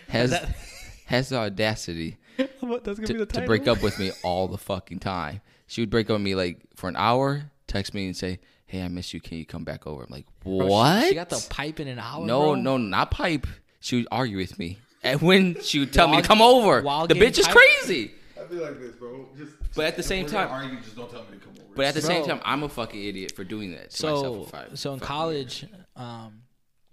has 0.08 0.30
that- 0.30 0.48
has 1.06 1.28
the 1.30 1.36
audacity 1.36 2.16
That's 2.36 2.50
gonna 2.60 2.80
be 2.96 3.06
to, 3.06 3.12
the 3.18 3.26
to 3.26 3.40
break 3.42 3.68
up 3.68 3.82
with 3.82 3.98
me 3.98 4.10
all 4.22 4.48
the 4.48 4.58
fucking 4.58 4.98
time. 5.00 5.40
She 5.66 5.80
would 5.82 5.90
break 5.90 6.10
up 6.10 6.14
with 6.14 6.22
me 6.22 6.34
like 6.34 6.58
for 6.74 6.88
an 6.88 6.96
hour, 6.96 7.50
text 7.68 7.94
me 7.94 8.06
and 8.06 8.16
say, 8.16 8.40
"Hey, 8.66 8.82
I 8.82 8.88
miss 8.88 9.14
you. 9.14 9.20
Can 9.20 9.38
you 9.38 9.46
come 9.46 9.64
back 9.64 9.86
over?" 9.86 10.02
I'm 10.02 10.10
like, 10.10 10.26
Bro, 10.42 10.60
she- 10.60 10.64
"What?" 10.66 11.08
She, 11.08 11.14
got 11.14 11.30
the 11.30 11.46
pipe 11.50 11.78
in 11.80 11.88
an 11.88 11.98
hour. 12.00 12.24
no, 12.26 12.40
bro. 12.52 12.54
no, 12.56 12.76
not 12.76 13.10
pipe. 13.10 13.46
She 13.80 13.96
would 13.96 14.08
argue 14.10 14.36
with 14.38 14.58
me, 14.58 14.78
and 15.02 15.20
when 15.22 15.60
she 15.62 15.78
would 15.80 15.92
tell 15.92 16.06
me 16.08 16.14
While- 16.14 16.22
to 16.22 16.28
come 16.28 16.42
over, 16.42 16.80
the 17.06 17.14
bitch 17.14 17.38
is 17.38 17.46
pipe? 17.46 17.56
crazy. 17.56 18.12
I 18.44 18.48
feel 18.48 18.62
like 18.62 18.78
this, 18.80 18.94
bro. 18.96 19.28
Just 19.36 19.52
But 19.74 19.86
at 19.86 19.96
the 19.96 20.02
same 20.02 20.26
time- 20.26 20.50
argue, 20.50 20.80
just 20.80 20.96
don't 20.96 21.10
tell 21.10 21.22
me 21.22 21.38
to 21.38 21.44
come 21.44 21.54
over. 21.64 21.74
But 21.74 21.86
at 21.86 21.94
the 21.94 22.02
same 22.02 22.24
time, 22.24 22.40
I'm 22.44 22.62
a 22.62 22.68
fucking 22.68 23.02
idiot 23.02 23.32
for 23.34 23.44
doing 23.44 23.72
that 23.72 23.90
to 23.90 23.96
So, 23.96 24.44
five 24.44 24.78
so 24.78 24.92
in 24.94 25.00
college, 25.00 25.66
um, 25.96 26.42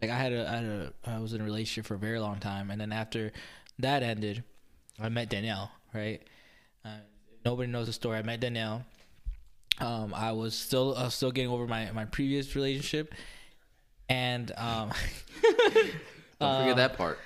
like 0.01 0.11
I 0.11 0.17
had 0.17 0.33
a, 0.33 0.49
I 0.49 0.55
had 0.55 0.63
a, 0.63 0.93
I 1.05 1.19
was 1.19 1.33
in 1.33 1.41
a 1.41 1.43
relationship 1.43 1.85
for 1.85 1.95
a 1.95 1.99
very 1.99 2.19
long 2.19 2.39
time, 2.39 2.71
and 2.71 2.79
then 2.79 2.91
after 2.91 3.31
that 3.79 4.01
ended, 4.03 4.43
I 4.99 5.09
met 5.09 5.29
Danielle. 5.29 5.71
Right. 5.93 6.21
Uh, 6.85 6.97
nobody 7.45 7.69
knows 7.71 7.87
the 7.87 7.93
story. 7.93 8.17
I 8.17 8.23
met 8.23 8.39
Danielle. 8.39 8.85
um, 9.79 10.13
I 10.13 10.31
was 10.31 10.55
still 10.55 10.95
uh, 10.97 11.09
still 11.09 11.31
getting 11.31 11.51
over 11.51 11.67
my 11.67 11.91
my 11.91 12.05
previous 12.05 12.55
relationship, 12.55 13.13
and 14.09 14.51
um, 14.57 14.91
Don't 16.41 16.61
forget 16.61 16.75
that 16.77 16.97
part. 16.97 17.19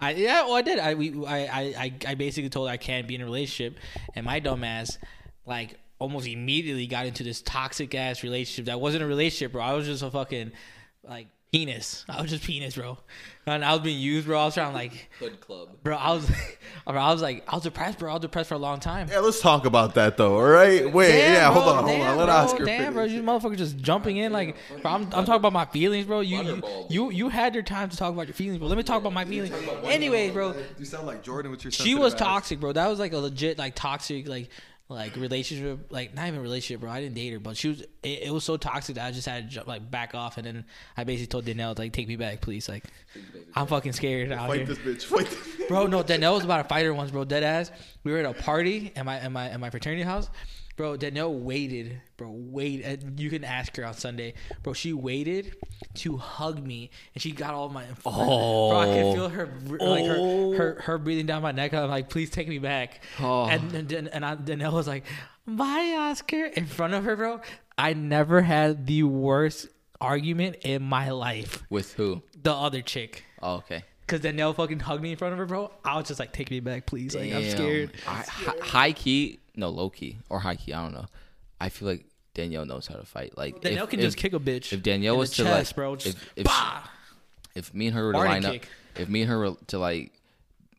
I 0.00 0.12
yeah, 0.12 0.42
well, 0.44 0.54
I 0.54 0.62
did. 0.62 0.78
I 0.78 0.94
we 0.94 1.24
I 1.26 1.38
I 1.84 1.92
I- 2.06 2.14
basically 2.14 2.48
told 2.50 2.68
her 2.68 2.72
I 2.72 2.76
can't 2.76 3.06
be 3.06 3.14
in 3.14 3.20
a 3.20 3.24
relationship, 3.24 3.78
and 4.14 4.26
my 4.26 4.40
dumbass 4.40 4.98
like 5.46 5.78
almost 5.98 6.26
immediately 6.26 6.86
got 6.86 7.06
into 7.06 7.22
this 7.22 7.42
toxic 7.42 7.94
ass 7.94 8.22
relationship 8.22 8.64
that 8.66 8.80
wasn't 8.80 9.02
a 9.02 9.06
relationship, 9.06 9.52
bro. 9.52 9.62
I 9.62 9.74
was 9.74 9.86
just 9.86 10.02
a 10.02 10.10
fucking 10.10 10.52
like 11.08 11.28
penis. 11.52 12.04
I 12.08 12.22
was 12.22 12.30
just 12.30 12.44
penis, 12.44 12.74
bro. 12.76 12.98
And 13.44 13.64
I 13.64 13.72
was 13.72 13.80
being 13.80 13.98
used, 14.00 14.26
bro. 14.26 14.38
I 14.40 14.44
was 14.46 14.54
trying 14.54 14.68
to 14.70 14.74
like, 14.74 15.08
Hood 15.18 15.40
club. 15.40 15.68
bro. 15.82 15.96
I 15.96 16.12
was, 16.12 16.30
bro. 16.86 16.96
I 16.96 17.12
was 17.12 17.20
like, 17.20 17.44
I 17.48 17.54
was 17.56 17.64
depressed, 17.64 17.98
bro. 17.98 18.10
I 18.10 18.14
was 18.14 18.22
depressed 18.22 18.48
for 18.48 18.54
a 18.54 18.58
long 18.58 18.78
time. 18.80 19.08
Yeah, 19.10 19.18
let's 19.18 19.40
talk 19.40 19.66
about 19.66 19.94
that 19.96 20.16
though. 20.16 20.36
All 20.36 20.44
right, 20.46 20.90
wait, 20.90 21.08
Damn, 21.08 21.34
yeah, 21.34 21.52
hold 21.52 21.64
bro, 21.64 21.72
on, 21.74 21.76
hold 21.84 21.88
damn, 21.88 22.10
on. 22.12 22.16
Let 22.18 22.24
bro, 22.26 22.34
Oscar 22.34 22.64
Damn, 22.64 22.92
bro, 22.94 23.02
finish. 23.02 23.16
you 23.16 23.22
motherfucker 23.24 23.56
just 23.56 23.76
jumping 23.78 24.16
in 24.16 24.32
like, 24.32 24.56
bro, 24.80 24.92
I'm, 24.92 25.02
I'm 25.02 25.10
talking 25.24 25.34
about 25.34 25.52
my 25.52 25.64
feelings, 25.66 26.06
bro. 26.06 26.20
You, 26.20 26.42
you, 26.42 26.62
you, 26.88 27.10
you 27.10 27.28
had 27.28 27.52
your 27.54 27.64
time 27.64 27.88
to 27.90 27.96
talk 27.96 28.12
about 28.12 28.28
your 28.28 28.34
feelings, 28.34 28.58
bro. 28.58 28.68
Let 28.68 28.76
me 28.78 28.84
talk 28.84 29.00
about 29.00 29.12
my 29.12 29.24
feelings. 29.24 29.52
Anyways, 29.84 30.32
bro, 30.32 30.54
You 30.78 30.84
sound 30.84 31.06
like 31.06 31.22
Jordan 31.22 31.50
with 31.50 31.64
your. 31.64 31.70
she 31.72 31.94
was 31.96 32.12
sensitive 32.12 32.26
ass. 32.26 32.32
toxic, 32.34 32.60
bro. 32.60 32.72
That 32.72 32.86
was 32.86 32.98
like 33.00 33.12
a 33.12 33.18
legit 33.18 33.58
like 33.58 33.74
toxic 33.74 34.28
like 34.28 34.48
like 34.92 35.16
relationship, 35.16 35.90
like 35.90 36.14
not 36.14 36.28
even 36.28 36.40
relationship, 36.40 36.80
bro. 36.80 36.90
I 36.90 37.00
didn't 37.00 37.14
date 37.14 37.32
her, 37.32 37.38
but 37.38 37.56
she 37.56 37.68
was. 37.68 37.80
It, 38.02 38.24
it 38.24 38.32
was 38.32 38.44
so 38.44 38.56
toxic 38.56 38.96
that 38.96 39.06
I 39.06 39.10
just 39.10 39.26
had 39.26 39.48
to 39.48 39.54
jump, 39.54 39.66
like 39.66 39.90
back 39.90 40.14
off, 40.14 40.36
and 40.36 40.46
then 40.46 40.64
I 40.96 41.04
basically 41.04 41.28
told 41.28 41.44
Danielle 41.44 41.74
like, 41.76 41.92
take 41.92 42.08
me 42.08 42.16
back, 42.16 42.40
please. 42.40 42.68
Like, 42.68 42.84
I'm 43.54 43.66
fucking 43.66 43.92
scared 43.92 44.32
out 44.32 44.48
Fight 44.48 44.58
here, 44.58 44.66
this 44.66 44.78
bitch. 44.78 45.04
Fight 45.04 45.28
this. 45.30 45.68
bro. 45.68 45.86
No, 45.86 46.02
Danielle 46.02 46.34
was 46.34 46.44
about 46.44 46.62
to 46.62 46.68
fight 46.68 46.84
her 46.84 46.94
once, 46.94 47.10
bro. 47.10 47.24
Dead 47.24 47.42
ass. 47.42 47.70
We 48.04 48.12
were 48.12 48.18
at 48.18 48.24
a 48.26 48.34
party 48.34 48.92
at 48.96 49.04
my 49.04 49.18
at 49.18 49.32
my 49.32 49.50
at 49.50 49.60
my 49.60 49.70
fraternity 49.70 50.02
house. 50.02 50.28
Bro, 50.74 50.96
Danielle 50.96 51.34
waited, 51.34 52.00
bro. 52.16 52.30
Wait, 52.30 52.84
uh, 52.84 52.96
you 53.16 53.28
can 53.28 53.44
ask 53.44 53.76
her 53.76 53.84
on 53.84 53.92
Sunday, 53.92 54.32
bro. 54.62 54.72
She 54.72 54.94
waited 54.94 55.54
to 55.96 56.16
hug 56.16 56.64
me, 56.64 56.90
and 57.14 57.22
she 57.22 57.32
got 57.32 57.52
all 57.52 57.68
my. 57.68 57.84
Oh, 58.06 58.70
bro, 58.70 58.78
I 58.78 58.86
could 58.86 59.14
feel 59.14 59.28
her, 59.28 59.46
like 59.78 60.06
her, 60.06 60.16
oh. 60.18 60.52
her, 60.52 60.80
her 60.82 60.98
breathing 60.98 61.26
down 61.26 61.42
my 61.42 61.52
neck. 61.52 61.74
I'm 61.74 61.90
like, 61.90 62.08
please 62.08 62.30
take 62.30 62.48
me 62.48 62.58
back. 62.58 63.02
Oh. 63.20 63.44
And 63.44 63.72
and 63.74 63.92
and, 63.92 64.08
and 64.08 64.24
I, 64.24 64.34
Danielle 64.34 64.72
was 64.72 64.88
like, 64.88 65.04
bye, 65.46 65.94
Oscar, 65.98 66.46
in 66.46 66.66
front 66.66 66.94
of 66.94 67.04
her, 67.04 67.16
bro. 67.16 67.40
I 67.76 67.92
never 67.92 68.40
had 68.40 68.86
the 68.86 69.02
worst 69.02 69.68
argument 70.00 70.56
in 70.62 70.82
my 70.82 71.10
life. 71.10 71.64
With 71.68 71.92
who? 71.94 72.22
The 72.42 72.52
other 72.52 72.80
chick. 72.82 73.24
Oh, 73.42 73.56
okay. 73.56 73.84
Cause 74.06 74.20
Danielle 74.20 74.52
fucking 74.52 74.80
hugged 74.80 75.02
me 75.02 75.12
in 75.12 75.16
front 75.16 75.32
of 75.32 75.38
her, 75.38 75.46
bro. 75.46 75.70
I 75.84 75.96
was 75.96 76.08
just 76.08 76.20
like, 76.20 76.32
"Take 76.32 76.50
me 76.50 76.60
back, 76.60 76.86
please." 76.86 77.14
Like, 77.14 77.32
I'm 77.32 77.42
Damn. 77.42 77.50
scared. 77.50 77.90
I, 78.06 78.24
hi, 78.28 78.52
high 78.60 78.92
key, 78.92 79.38
no, 79.56 79.68
low 79.70 79.88
key 79.90 80.18
or 80.28 80.40
high 80.40 80.56
key. 80.56 80.74
I 80.74 80.82
don't 80.82 80.92
know. 80.92 81.06
I 81.60 81.68
feel 81.68 81.88
like 81.88 82.04
Danielle 82.34 82.66
knows 82.66 82.86
how 82.86 82.96
to 82.96 83.06
fight. 83.06 83.38
Like 83.38 83.60
Danielle 83.60 83.84
if- 83.84 83.90
can 83.90 84.00
if- 84.00 84.06
just 84.06 84.16
kick 84.18 84.32
a 84.34 84.40
bitch. 84.40 84.72
If 84.72 84.82
Danielle 84.82 85.14
in 85.14 85.20
was 85.20 85.30
the 85.30 85.36
to 85.36 85.42
chest, 85.44 85.70
like, 85.70 85.76
bro, 85.76 85.96
just 85.96 86.16
if 86.16 86.32
if, 86.36 86.44
bah! 86.44 86.82
if 87.54 87.72
me 87.72 87.86
and 87.86 87.96
her 87.96 88.06
were 88.06 88.12
to 88.12 88.18
Barney 88.18 88.40
line 88.40 88.44
up, 88.56 88.62
if 88.96 89.08
me 89.08 89.22
and 89.22 89.30
her 89.30 89.38
were 89.38 89.54
to 89.68 89.78
like 89.78 90.12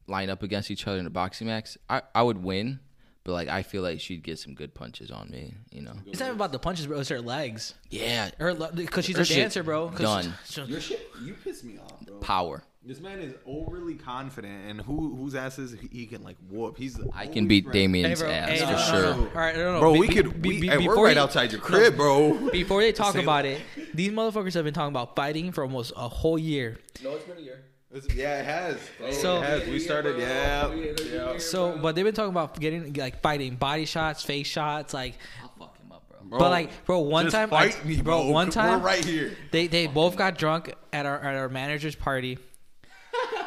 line 0.08 0.30
up 0.30 0.44
against 0.44 0.70
each 0.70 0.86
other 0.86 1.00
in 1.00 1.06
a 1.08 1.10
boxing 1.10 1.48
match, 1.48 1.78
I 1.90 2.02
I 2.14 2.22
would 2.24 2.44
win. 2.44 2.80
But 3.26 3.32
like 3.34 3.48
I 3.48 3.64
feel 3.64 3.82
like 3.84 4.00
she'd 4.02 4.22
get 4.24 4.38
some 4.40 4.54
good 4.54 4.74
punches 4.74 5.10
on 5.10 5.30
me. 5.30 5.54
You 5.72 5.82
know. 5.82 5.94
It's 6.06 6.20
not 6.20 6.26
even 6.28 6.36
about 6.36 6.52
the 6.52 6.60
punches, 6.60 6.88
bro. 6.88 7.00
It's 7.00 7.10
her 7.10 7.22
legs. 7.22 7.74
Yeah. 7.90 8.32
Her 8.38 8.54
because 8.54 9.06
she's 9.06 9.16
Her 9.16 9.22
a 9.22 9.26
shit 9.26 9.38
dancer, 9.38 9.64
bro. 9.64 9.90
done. 9.92 10.34
she- 10.46 10.62
Your 10.64 10.82
shit, 10.82 11.10
you 11.24 11.34
piss 11.42 11.64
me 11.64 11.78
off, 11.78 12.02
bro. 12.06 12.18
Power. 12.18 12.64
This 12.86 13.00
man 13.00 13.20
is 13.22 13.34
overly 13.46 13.96
confident, 13.96 14.70
and 14.70 14.82
who 14.82 15.16
whose 15.16 15.36
asses 15.36 15.74
he 15.90 16.06
can 16.06 16.22
like 16.22 16.36
whoop. 16.50 16.78
He's 16.78 17.00
I 17.14 17.28
can 17.28 17.48
beat 17.48 17.64
friend- 17.64 17.74
Damian's 17.74 18.20
Hey, 18.20 18.26
bro. 18.26 18.34
ass 18.36 18.50
Hey, 18.50 18.58
for 18.60 18.66
no, 18.66 18.72
no, 18.72 18.78
sure. 18.84 19.02
no. 19.16 19.22
All 19.30 19.32
right, 19.36 19.56
no, 19.56 19.74
no. 19.76 19.80
Bro, 19.80 19.94
Be- 19.94 20.00
we 20.00 20.08
be- 20.10 20.14
could. 20.16 20.42
be- 20.42 20.50
we, 20.50 20.60
be- 20.60 20.68
hey, 20.68 20.78
we're 20.86 21.02
right 21.02 21.16
you- 21.16 21.22
outside 21.22 21.54
your 21.54 21.62
crib, 21.62 21.96
bro. 21.96 22.50
Before 22.52 22.82
they 22.82 22.92
talk 22.92 23.16
about 23.16 23.46
it, 23.46 23.62
these 23.94 24.12
motherfuckers 24.12 24.54
have 24.56 24.66
been 24.66 24.74
talking 24.74 24.92
about 24.94 25.16
fighting 25.16 25.54
for 25.54 25.64
almost 25.64 25.94
a 25.96 26.10
whole 26.10 26.38
year. 26.38 26.78
No, 27.02 27.12
it's 27.16 27.24
been 27.24 27.38
a 27.38 27.42
year. 27.42 27.62
It's- 27.94 28.16
yeah, 28.16 28.40
it 28.40 28.46
has. 28.46 28.76
Oh, 29.00 29.04
bro. 29.04 29.12
So- 29.12 29.38
it 29.42 29.46
has. 29.46 29.68
We 29.68 29.80
started. 29.80 30.18
Yeah, 30.20 30.74
yeah. 30.74 31.38
So, 31.38 31.78
but 31.78 31.96
they've 31.96 32.06
been 32.06 32.14
talking 32.16 32.32
about 32.32 32.60
getting 32.60 32.94
like 32.94 33.22
fighting 33.22 33.56
body 33.56 33.86
shots, 33.86 34.24
face 34.24 34.48
shots, 34.48 34.94
like. 34.94 35.16
I'll 35.42 35.50
fuck 35.60 35.78
him 35.78 35.92
up, 35.92 36.04
bro. 36.10 36.20
Bro, 36.30 36.40
But 36.40 36.50
like, 36.50 36.86
bro, 36.86 37.00
one 37.00 37.26
just 37.26 37.36
time, 37.36 37.54
I- 37.54 37.70
fight 37.70 37.86
me, 37.86 37.98
bro, 38.02 38.24
bro. 38.24 38.32
one 38.32 38.50
time, 38.50 38.80
we're 38.82 38.86
right 38.88 39.06
here. 39.06 39.38
They 39.52 39.68
they 39.68 39.88
both 39.88 40.16
got 40.16 40.38
drunk 40.38 40.74
at 40.92 41.06
our 41.06 41.20
at 41.20 41.36
our 41.36 41.50
manager's 41.50 41.96
party. 41.96 42.40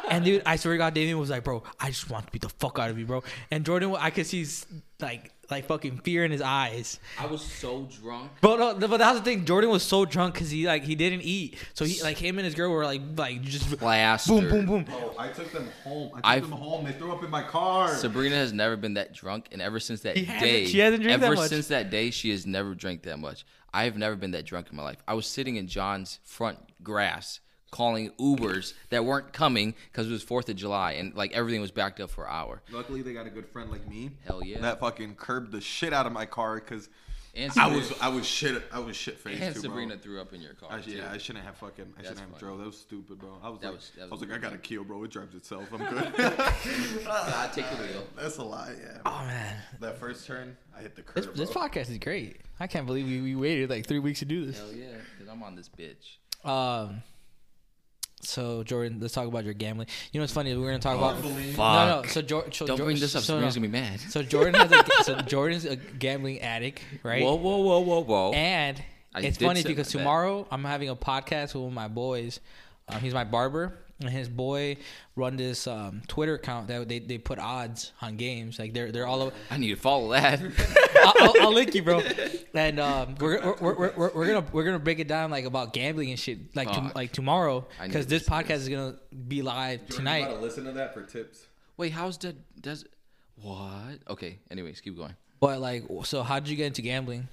And 0.09 0.23
dude, 0.23 0.41
I 0.45 0.55
swear 0.55 0.75
to 0.75 0.77
God, 0.77 0.93
Damian 0.93 1.19
was 1.19 1.29
like, 1.29 1.43
"Bro, 1.43 1.63
I 1.81 1.89
just 1.89 2.09
want 2.09 2.25
to 2.27 2.31
beat 2.31 2.41
the 2.41 2.47
fuck 2.47 2.79
out 2.79 2.89
of 2.89 2.97
you, 2.97 3.05
bro." 3.05 3.23
And 3.51 3.65
Jordan, 3.65 3.93
I 3.99 4.09
could 4.09 4.25
see 4.25 4.45
like 5.01 5.33
like 5.49 5.65
fucking 5.65 5.99
fear 5.99 6.25
in 6.25 6.31
his 6.31 6.41
eyes. 6.41 6.99
I 7.19 7.25
was 7.25 7.41
so 7.41 7.87
drunk. 8.01 8.31
But 8.41 8.59
no, 8.79 8.87
but 8.87 8.97
that 8.97 9.11
was 9.11 9.19
the 9.21 9.25
thing. 9.25 9.45
Jordan 9.45 9.69
was 9.69 9.83
so 9.83 10.05
drunk 10.05 10.33
because 10.33 10.49
he 10.51 10.67
like 10.67 10.83
he 10.83 10.95
didn't 10.95 11.21
eat, 11.21 11.57
so 11.73 11.85
he 11.85 12.01
like 12.03 12.17
him 12.17 12.37
and 12.37 12.45
his 12.45 12.53
girl 12.55 12.71
were 12.71 12.83
like 12.85 13.01
like 13.15 13.41
just 13.41 13.69
Plastered. 13.79 14.49
boom 14.49 14.49
boom 14.49 14.65
boom. 14.65 14.83
Bro, 14.83 15.15
I 15.17 15.29
took 15.29 15.51
them 15.51 15.69
home. 15.83 16.11
I 16.13 16.17
took 16.17 16.25
I've- 16.25 16.41
them 16.41 16.51
home. 16.51 16.85
They 16.85 16.91
threw 16.93 17.11
up 17.11 17.23
in 17.23 17.29
my 17.29 17.43
car. 17.43 17.89
Sabrina 17.95 18.35
has 18.35 18.51
never 18.53 18.75
been 18.75 18.95
that 18.95 19.13
drunk, 19.13 19.47
and 19.51 19.61
ever 19.61 19.79
since 19.79 20.01
that 20.01 20.17
He 20.17 20.25
hasn't- 20.25 20.41
day, 20.43 20.65
she 20.65 20.79
hasn't 20.79 21.03
drank 21.03 21.21
that 21.21 21.27
ever 21.27 21.35
much. 21.35 21.49
since 21.49 21.67
that 21.69 21.89
day, 21.89 22.11
she 22.11 22.29
has 22.31 22.45
never 22.45 22.73
drank 22.75 23.03
that 23.03 23.17
much. 23.19 23.45
I 23.73 23.83
have 23.83 23.97
never 23.97 24.15
been 24.15 24.31
that 24.31 24.45
drunk 24.45 24.67
in 24.71 24.75
my 24.77 24.83
life. 24.83 24.97
I 25.07 25.13
was 25.13 25.27
sitting 25.27 25.55
in 25.57 25.67
John's 25.67 26.19
front 26.23 26.57
grass 26.83 27.39
calling 27.71 28.11
Ubers 28.19 28.73
that 28.89 29.03
weren't 29.05 29.33
coming 29.33 29.75
because 29.91 30.07
it 30.07 30.11
was 30.11 30.23
Fourth 30.23 30.47
of 30.49 30.55
July, 30.55 30.93
and 30.93 31.13
like 31.15 31.33
everything 31.33 31.61
was 31.61 31.71
backed 31.71 31.99
up 31.99 32.09
for 32.09 32.25
an 32.25 32.31
hour. 32.33 32.61
Luckily, 32.71 33.01
they 33.01 33.13
got 33.13 33.27
a 33.27 33.29
good 33.31 33.47
friend 33.47 33.69
like 33.71 33.87
me. 33.87 34.11
Hell 34.25 34.43
yeah. 34.43 34.59
That 34.61 34.79
fucking 34.79 35.15
curbed 35.15 35.51
the 35.51 35.61
shit 35.61 35.93
out 35.93 36.05
of 36.05 36.11
my 36.13 36.25
car 36.25 36.55
because 36.55 36.89
And 37.35 37.51
I 37.57 37.67
was 37.67 37.93
I 38.01 38.07
was 38.09 38.25
shit 38.25 38.63
I 38.71 38.79
was 38.79 38.95
shit 38.95 39.19
faced 39.19 39.41
and 39.41 39.53
too, 39.53 39.61
Sabrina 39.61 39.93
bro. 39.95 40.01
threw 40.01 40.21
up 40.21 40.33
in 40.33 40.41
your 40.41 40.53
car. 40.53 40.69
I, 40.71 40.81
too. 40.81 40.91
yeah, 40.91 41.11
I 41.11 41.17
shouldn't 41.19 41.45
have 41.45 41.55
fucking. 41.57 41.93
I 41.97 42.01
shouldn't 42.01 42.19
have 42.19 42.29
funny. 42.29 42.39
drove. 42.39 42.57
That 42.59 42.65
was 42.65 42.77
stupid, 42.79 43.19
bro. 43.19 43.37
I 43.43 43.49
was 43.49 43.59
That 43.59 43.67
like, 43.67 43.75
was- 43.75 43.91
that 43.95 44.01
I 44.01 44.05
was 44.05 44.11
was 44.21 44.21
like, 44.29 44.39
I 44.39 44.41
got 44.41 44.53
a 44.53 44.57
Kia, 44.57 44.81
bro. 44.83 45.03
It 45.03 45.11
drives 45.11 45.35
itself. 45.35 45.65
I'm 45.71 45.77
good. 45.93 46.13
I 47.07 47.49
take 47.53 47.69
the 47.69 47.75
wheel. 47.77 48.03
That's 48.15 48.37
a 48.37 48.43
lie. 48.43 48.73
Yeah. 48.81 48.97
Oh 49.05 49.23
man, 49.25 49.55
That 49.81 49.99
first 49.99 50.25
turn, 50.25 50.57
I 50.75 50.81
hit 50.81 50.95
the 50.95 51.01
curb. 51.03 51.35
this 51.35 51.51
bro. 51.51 51.63
podcast 51.67 51.89
is 51.91 51.97
great. 51.99 52.41
I 52.59 52.65
can't 52.67 52.87
believe 52.87 53.05
we, 53.05 53.21
we 53.21 53.35
waited 53.35 53.69
like 53.69 53.85
three 53.85 53.99
weeks 53.99 54.19
to 54.19 54.25
do 54.25 54.45
this. 54.45 54.57
Hell 54.57 54.71
yeah, 54.73 54.85
because 55.17 55.31
I'm 55.31 55.43
on 55.43 55.55
this 55.55 55.69
bitch. 55.69 56.17
Um. 56.49 57.03
So 58.21 58.63
Jordan, 58.63 58.97
let's 58.99 59.13
talk 59.13 59.27
about 59.27 59.45
your 59.45 59.53
gambling. 59.53 59.87
You 60.11 60.19
know 60.19 60.23
what's 60.23 60.33
funny? 60.33 60.55
We're 60.57 60.65
gonna 60.67 60.79
talk 60.79 60.97
about 60.97 61.17
Unbelievable. 61.17 61.63
no, 61.63 62.01
no. 62.01 62.07
So, 62.07 62.21
Jor- 62.21 62.51
so 62.51 62.65
Don't 62.65 62.77
Jor- 62.77 62.85
bring 62.87 62.99
this 62.99 63.15
up. 63.15 63.21
So, 63.23 63.33
Sabrina's 63.33 63.55
no. 63.55 63.61
gonna 63.61 63.71
be 63.71 63.79
mad. 63.79 63.99
so 63.99 64.23
Jordan 64.23 64.53
has 64.55 64.71
a 64.71 65.03
so 65.03 65.15
Jordan's 65.27 65.65
a 65.65 65.75
gambling 65.75 66.39
addict, 66.41 66.81
right? 67.03 67.23
Whoa, 67.23 67.35
whoa, 67.35 67.57
whoa, 67.57 67.79
whoa, 67.79 67.99
whoa. 68.03 68.31
And 68.33 68.81
I 69.13 69.21
it's 69.21 69.37
funny 69.37 69.63
because 69.63 69.89
tomorrow 69.89 70.47
I'm 70.51 70.63
having 70.63 70.89
a 70.89 70.95
podcast 70.95 71.53
with 71.53 71.57
one 71.57 71.67
of 71.67 71.73
my 71.73 71.87
boys. 71.87 72.39
Um, 72.89 72.99
he's 73.01 73.13
my 73.13 73.23
barber, 73.23 73.77
and 73.99 74.09
his 74.09 74.29
boy 74.29 74.77
run 75.15 75.37
this 75.37 75.65
um, 75.67 76.01
Twitter 76.07 76.35
account 76.35 76.67
that 76.67 76.87
they, 76.87 76.99
they 76.99 77.17
put 77.17 77.39
odds 77.39 77.93
on 78.01 78.15
games. 78.17 78.59
Like 78.59 78.73
they're 78.73 78.91
they're 78.91 79.07
all 79.07 79.21
over. 79.23 79.35
I 79.49 79.57
need 79.57 79.69
to 79.69 79.75
follow 79.75 80.11
that. 80.11 80.39
I'll, 80.95 81.13
I'll, 81.17 81.41
I'll 81.41 81.53
link 81.53 81.73
you, 81.73 81.83
bro. 81.83 82.01
And 82.53 82.79
um, 82.79 83.15
we're, 83.19 83.41
we're, 83.59 83.75
we're, 83.75 83.93
we're, 83.95 84.11
we're 84.13 84.27
gonna 84.27 84.45
we're 84.51 84.63
gonna 84.65 84.79
break 84.79 84.99
it 84.99 85.07
down 85.07 85.31
like 85.31 85.45
about 85.45 85.73
gambling 85.73 86.09
and 86.11 86.19
shit 86.19 86.55
like 86.55 86.71
to, 86.71 86.91
like 86.95 87.11
tomorrow 87.11 87.65
because 87.83 88.07
this 88.07 88.29
listen 88.29 88.43
to 88.45 88.49
podcast 88.51 88.57
is 88.57 88.69
gonna 88.69 88.95
be 89.27 89.41
live 89.41 89.79
Jordan, 89.79 89.91
you 89.91 89.97
tonight. 89.97 90.21
gotta 90.25 90.39
listen 90.41 90.65
to 90.65 90.71
that 90.73 90.93
for 90.93 91.03
tips. 91.03 91.47
Wait, 91.77 91.91
how's 91.91 92.17
that? 92.19 92.35
Does 92.61 92.85
what? 93.41 93.99
Okay. 94.09 94.39
Anyways, 94.49 94.81
keep 94.81 94.97
going. 94.97 95.15
But 95.39 95.59
like, 95.59 95.83
so 96.03 96.23
how 96.23 96.39
did 96.39 96.49
you 96.49 96.55
get 96.55 96.65
into 96.67 96.81
gambling? 96.81 97.27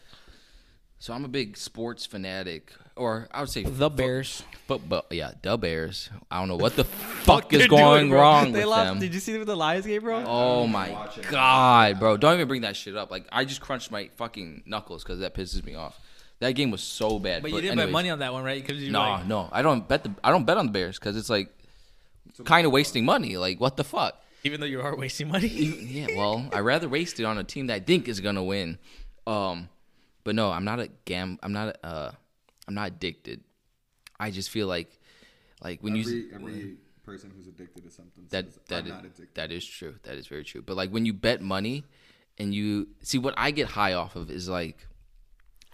So 0.99 1.13
I'm 1.13 1.25
a 1.25 1.29
big 1.29 1.57
sports 1.57 2.07
fanatic, 2.07 2.73
or 2.97 3.29
I 3.31 3.41
would 3.41 3.51
say 3.51 3.63
The 3.65 3.91
Bears. 3.91 4.43
But 4.67 4.89
but 4.89 5.07
yeah, 5.11 5.33
the 5.43 5.59
Bears. 5.59 6.09
I 6.31 6.39
don't 6.39 6.49
know 6.49 6.57
what 6.57 6.75
the 6.77 6.85
fuck 7.25 7.53
is 7.53 7.67
going 7.67 8.11
wrong 8.11 8.53
They 8.53 8.61
with 8.61 8.69
lost. 8.69 8.87
them. 8.89 8.99
Did 9.01 9.13
you 9.13 9.21
see 9.21 9.33
them 9.33 9.41
with 9.41 9.49
the 9.49 9.57
Lions 9.57 9.85
game, 9.87 10.01
bro? 10.03 10.25
Oh 10.27 10.67
my 10.67 11.09
god, 11.31 11.99
bro! 12.01 12.17
Don't 12.17 12.35
even 12.35 12.49
bring 12.49 12.63
that 12.63 12.75
shit 12.77 12.97
up. 12.97 13.11
Like 13.11 13.27
I 13.31 13.45
just 13.45 13.61
crunched 13.61 13.91
my 13.91 14.09
fucking 14.17 14.63
knuckles 14.65 15.03
because 15.05 15.21
that 15.21 15.35
pisses 15.35 15.65
me 15.65 15.75
off. 15.75 15.99
That 16.41 16.53
game 16.53 16.71
was 16.71 16.83
so 16.83 17.19
bad. 17.19 17.43
but 17.43 17.51
you 17.53 17.61
didn't 17.61 17.77
bet 17.77 17.91
money 17.91 18.11
on 18.11 18.19
that 18.21 18.33
one, 18.33 18.43
right? 18.43 18.65
Because 18.67 18.83
No, 18.89 18.99
like, 19.01 19.27
no, 19.27 19.49
I 19.53 19.61
don't 19.63 19.87
bet 19.87 20.05
the. 20.05 20.15
I 20.25 20.31
don't 20.31 20.45
bet 20.47 20.57
on 20.57 20.67
the 20.67 20.73
Bears 20.73 20.99
because 20.99 21.17
it's 21.17 21.29
like 21.31 21.49
kind 22.45 22.67
of 22.67 22.73
wasting 22.73 23.05
money. 23.05 23.37
Like 23.37 23.61
what 23.61 23.77
the 23.77 23.85
fuck? 23.85 24.21
even 24.45 24.61
though 24.61 24.67
you 24.67 24.81
are 24.81 24.95
wasting 24.97 25.29
money. 25.29 25.47
yeah, 25.49 26.07
well, 26.17 26.47
I 26.53 26.61
rather 26.61 26.89
waste 26.89 27.19
it 27.21 27.25
on 27.25 27.39
a 27.39 27.45
team 27.45 27.67
that 27.69 27.75
I 27.75 27.81
think 27.81 28.09
is 28.09 28.21
gonna 28.21 28.43
win. 28.45 28.79
Um, 29.27 29.69
but 30.23 30.35
no, 30.35 30.51
I'm 30.51 30.65
not 30.65 30.81
a 30.81 30.89
gam. 31.05 31.39
I'm 31.43 31.53
not. 31.53 31.77
Uh, 31.85 32.11
I'm 32.67 32.75
not 32.75 32.89
addicted. 32.89 33.43
I 34.19 34.31
just 34.31 34.51
feel 34.51 34.67
like, 34.67 34.99
like 35.63 35.83
when 35.83 35.97
you 35.97 36.03
Every, 36.03 36.53
every 36.53 36.77
person 37.05 37.33
who's 37.37 37.47
addicted 37.47 37.85
to 37.85 37.91
something 37.91 38.25
that 38.31 38.47
says, 38.47 38.61
that 38.69 38.85
is, 38.85 38.91
not 38.91 39.01
addicted. 39.01 39.29
that 39.35 39.53
is 39.53 39.65
true. 39.65 39.95
That 40.05 40.17
is 40.17 40.27
very 40.27 40.45
true. 40.45 40.63
But 40.63 40.77
like 40.77 40.91
when 40.91 41.05
you 41.07 41.13
bet 41.13 41.41
money, 41.41 41.85
and 42.39 42.55
you 42.55 42.89
see 43.01 43.19
what 43.19 43.35
I 43.37 43.51
get 43.51 43.69
high 43.69 43.93
off 43.93 44.17
of 44.17 44.31
is 44.31 44.49
like, 44.49 44.87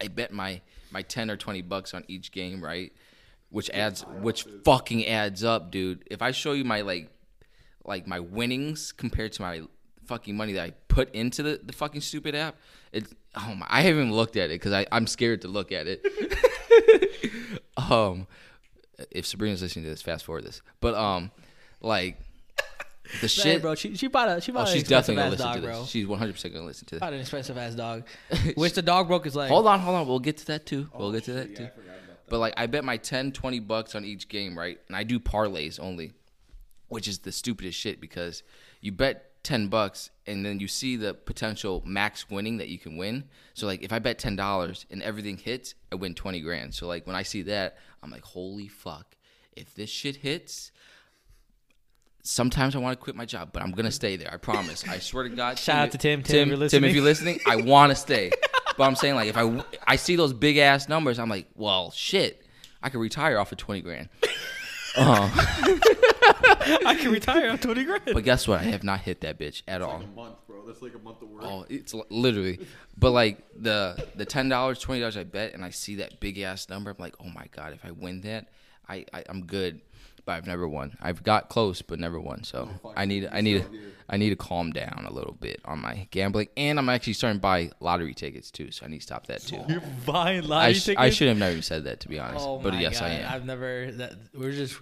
I 0.01 0.09
bet 0.09 0.33
my 0.33 0.61
my 0.91 1.03
ten 1.03 1.31
or 1.31 1.37
twenty 1.37 1.63
bucks 1.63 1.95
on 1.95 2.05
each 2.09 2.33
game, 2.33 2.63
right? 2.63 2.93
Which 3.51 3.71
adds, 3.71 4.05
which 4.21 4.45
fucking 4.65 5.07
adds 5.07 5.43
up, 5.43 5.71
dude. 5.71 6.05
If 6.11 6.23
I 6.23 6.31
show 6.31 6.53
you 6.53 6.65
my 6.65 6.83
like, 6.83 7.11
like 7.85 8.07
my 8.07 8.21
winnings 8.21 8.93
compared 8.93 9.33
to 9.33 9.43
my 9.43 9.63
fucking 10.07 10.37
money 10.37 10.53
that 10.53 10.63
I 10.63 10.71
put 10.89 11.13
into 11.15 11.43
the, 11.43 11.61
the 11.63 11.73
fucking 11.73 12.01
stupid 12.01 12.35
app. 12.35 12.57
It 12.93 13.07
oh 13.37 13.55
my, 13.55 13.67
I 13.69 13.83
haven't 13.83 14.03
even 14.03 14.13
looked 14.13 14.37
at 14.37 14.47
it 14.51 14.61
because 14.61 14.73
I 14.73 14.87
I'm 14.93 15.07
scared 15.07 15.43
to 15.43 15.49
look 15.49 15.73
at 15.73 15.87
it. 15.87 16.05
um, 17.77 18.27
if 19.11 19.27
Sabrina's 19.27 19.63
listening 19.63 19.85
to 19.85 19.91
this, 19.91 20.03
fast 20.03 20.25
forward 20.25 20.45
this. 20.45 20.63
But 20.81 20.95
um, 20.95 21.31
like 21.81 22.19
the 22.57 22.67
Hey, 23.21 23.27
shit, 23.29 23.63
bro. 23.63 23.75
She 23.75 23.97
she 23.97 24.07
bought 24.09 24.29
a 24.29 24.41
she 24.41 24.53
Oh, 24.53 24.57
bought 24.57 24.69
an 24.69 24.75
she's 24.75 24.83
expensive 24.83 25.15
definitely 25.17 25.17
gonna 25.17 25.27
ass 25.27 25.31
listen 25.33 25.47
dog, 25.47 25.55
to 25.57 25.61
this. 25.61 25.77
bro. 25.79 25.85
She's 25.87 26.07
100 26.07 26.33
percent 26.33 26.55
gonna 26.55 26.67
listen 26.67 26.87
to 26.87 26.95
this. 26.97 27.01
Bought 27.01 27.13
an 27.13 27.21
expensive 27.21 27.59
ass 27.59 27.75
dog, 27.75 28.05
which 28.55 28.75
the 28.75 28.83
dog 28.83 29.09
broke 29.09 29.25
his 29.25 29.35
leg. 29.37 29.49
Hold 29.49 29.67
on, 29.67 29.81
hold 29.81 29.97
on. 29.97 30.07
We'll 30.07 30.19
get 30.19 30.37
to 30.39 30.47
that 30.49 30.67
too. 30.67 30.89
We'll 30.97 31.13
get 31.13 31.25
to 31.25 31.33
that 31.35 31.51
Oh, 31.51 31.55
too. 31.55 31.65
I 31.65 31.69
forgot 31.69 31.85
about 31.87 32.07
that. 32.09 32.29
But 32.29 32.39
like 32.39 32.55
I 32.57 32.67
bet 32.67 32.85
my 32.85 32.97
10, 32.97 33.33
20 33.33 33.59
bucks 33.61 33.95
on 33.95 34.05
each 34.05 34.29
game, 34.29 34.59
right? 34.59 34.79
And 34.89 34.97
I 34.97 35.03
do 35.03 35.19
parlays 35.19 35.81
only, 35.81 36.13
which 36.89 37.09
is 37.09 37.21
the 37.21 37.33
stupidest 37.33 37.79
shit 37.79 38.01
because 38.01 38.43
you 38.81 38.93
bet 38.93 39.30
10 39.43 39.69
bucks 39.69 40.11
and 40.27 40.45
then 40.45 40.61
you 40.61 40.69
see 40.69 40.97
the 40.97 41.15
potential 41.15 41.83
max 41.87 42.29
winning 42.31 42.59
that 42.59 42.69
you 42.69 42.79
can 42.79 42.97
win. 42.97 43.25
So 43.55 43.67
like 43.67 43.83
if 43.83 43.93
I 43.93 43.99
bet 43.99 44.19
$10 44.19 44.85
and 44.91 45.03
everything 45.03 45.39
hits, 45.39 45.75
I 45.91 45.97
win 45.97 46.15
20 46.15 46.41
grand. 46.41 46.75
So 46.75 46.87
like 46.87 47.07
when 47.07 47.17
I 47.17 47.23
see 47.23 47.43
that, 47.43 47.79
I'm 48.03 48.11
like, 48.11 48.25
"Holy 48.25 48.69
fuck. 48.69 49.17
If 49.57 49.75
this 49.75 49.91
shit 49.91 50.17
hits, 50.17 50.73
Sometimes 52.23 52.77
I 52.77 52.79
want 52.81 52.99
to 52.99 53.03
quit 53.03 53.17
my 53.17 53.25
job, 53.25 53.51
but 53.53 53.63
I'm 53.63 53.71
gonna 53.73 53.91
stay 53.91 54.17
there. 54.17 54.31
I 54.33 54.37
promise. 54.37 54.87
I 54.87 54.99
swear 54.99 55.25
to 55.25 55.31
God. 55.31 55.59
Shout 55.59 55.79
out 55.79 55.93
to 55.93 55.99
Tim. 55.99 56.23
Tim, 56.23 56.51
Tim, 56.51 56.69
Tim, 56.69 56.85
if 56.85 56.95
you're 56.95 57.03
listening, 57.03 57.41
I 57.47 57.57
want 57.63 57.91
to 57.91 57.97
stay. 57.97 58.31
But 58.77 58.85
I'm 58.85 58.95
saying 58.95 59.15
like 59.15 59.29
if 59.29 59.37
I 59.39 59.65
I 59.87 59.97
see 59.97 60.17
those 60.17 60.35
big 60.35 60.59
ass 60.59 60.89
numbers, 60.89 61.19
I'm 61.19 61.31
like, 61.31 61.49
well, 61.55 61.91
shit, 61.93 62.47
I 62.83 62.91
could 62.91 63.01
retire 63.01 63.39
off 63.39 63.53
of 63.53 63.59
twenty 63.59 63.81
grand. 63.81 64.11
Uh, 64.97 65.31
I 66.87 66.97
can 67.01 67.11
retire 67.13 67.51
on 67.51 67.59
twenty 67.59 67.85
grand. 67.85 68.03
but 68.07 68.25
guess 68.25 68.47
what? 68.47 68.61
I 68.61 68.65
have 68.65 68.85
not 68.85 69.01
hit 69.01 69.21
that 69.23 69.39
bitch 69.39 69.63
at 69.69 69.83
all. 69.83 69.99
Like 69.99 70.07
a 70.07 70.11
month, 70.11 70.37
bro. 70.47 70.67
That's 70.67 70.83
like 70.83 70.95
a 70.95 70.99
month 70.99 71.23
of 71.23 71.29
work. 71.31 71.43
Oh, 71.45 71.67
it's 71.69 71.95
li- 71.95 72.03
literally. 72.11 72.61
But 72.97 73.11
like 73.13 73.39
the 73.57 74.07
the 74.15 74.25
ten 74.25 74.49
dollars, 74.49 74.79
twenty 74.79 75.01
dollars 75.01 75.17
I 75.17 75.25
bet, 75.25 75.55
and 75.55 75.65
I 75.65 75.71
see 75.71 75.97
that 75.97 76.21
big 76.21 76.39
ass 76.39 76.69
number, 76.69 76.91
I'm 76.91 76.97
like, 76.99 77.15
oh 77.21 77.29
my 77.29 77.47
god, 77.55 77.73
if 77.73 77.85
I 77.85 77.91
win 77.91 78.21
that, 78.23 78.49
I, 78.89 79.05
I 79.13 79.25
I'm 79.29 79.47
good. 79.47 79.81
But 80.27 80.33
I've 80.33 80.47
never 80.47 80.69
won. 80.69 80.99
I've 81.01 81.23
got 81.23 81.49
close, 81.49 81.81
but 81.81 81.99
never 81.99 82.21
won. 82.21 82.45
So 82.45 82.69
I 82.95 83.07
need 83.07 83.27
I 83.33 83.41
need 83.41 83.65
I 84.09 84.19
need 84.19 84.31
to 84.31 84.37
calm 84.37 84.71
down 84.71 85.07
a 85.09 85.13
little 85.13 85.33
bit 85.33 85.61
on 85.65 85.81
my 85.81 86.07
gambling, 86.11 86.49
and 86.59 86.79
I'm 86.79 86.91
actually 86.91 87.15
starting 87.15 87.39
to 87.39 87.43
buy 87.43 87.71
lottery 87.81 88.13
tickets 88.13 88.51
too. 88.51 88.71
So 88.71 88.85
I 88.85 88.91
need 88.91 88.99
to 88.99 89.03
stop 89.03 89.29
that 89.29 89.41
too. 89.41 89.63
You're 89.67 89.83
buying 90.05 90.45
I, 90.45 90.47
lottery 90.47 90.75
sh- 90.75 90.85
tickets. 90.85 91.01
I 91.03 91.09
should 91.09 91.29
have 91.29 91.39
never 91.39 91.63
said 91.63 91.85
that 91.85 92.01
to 92.01 92.09
be 92.09 92.19
honest. 92.19 92.45
Oh 92.47 92.59
but 92.59 92.75
my 92.75 92.81
yes, 92.83 93.01
God. 93.01 93.07
I 93.07 93.15
am. 93.15 93.33
I've 93.33 93.47
never. 93.47 93.91
That 93.93 94.13
we're 94.35 94.53
just 94.53 94.79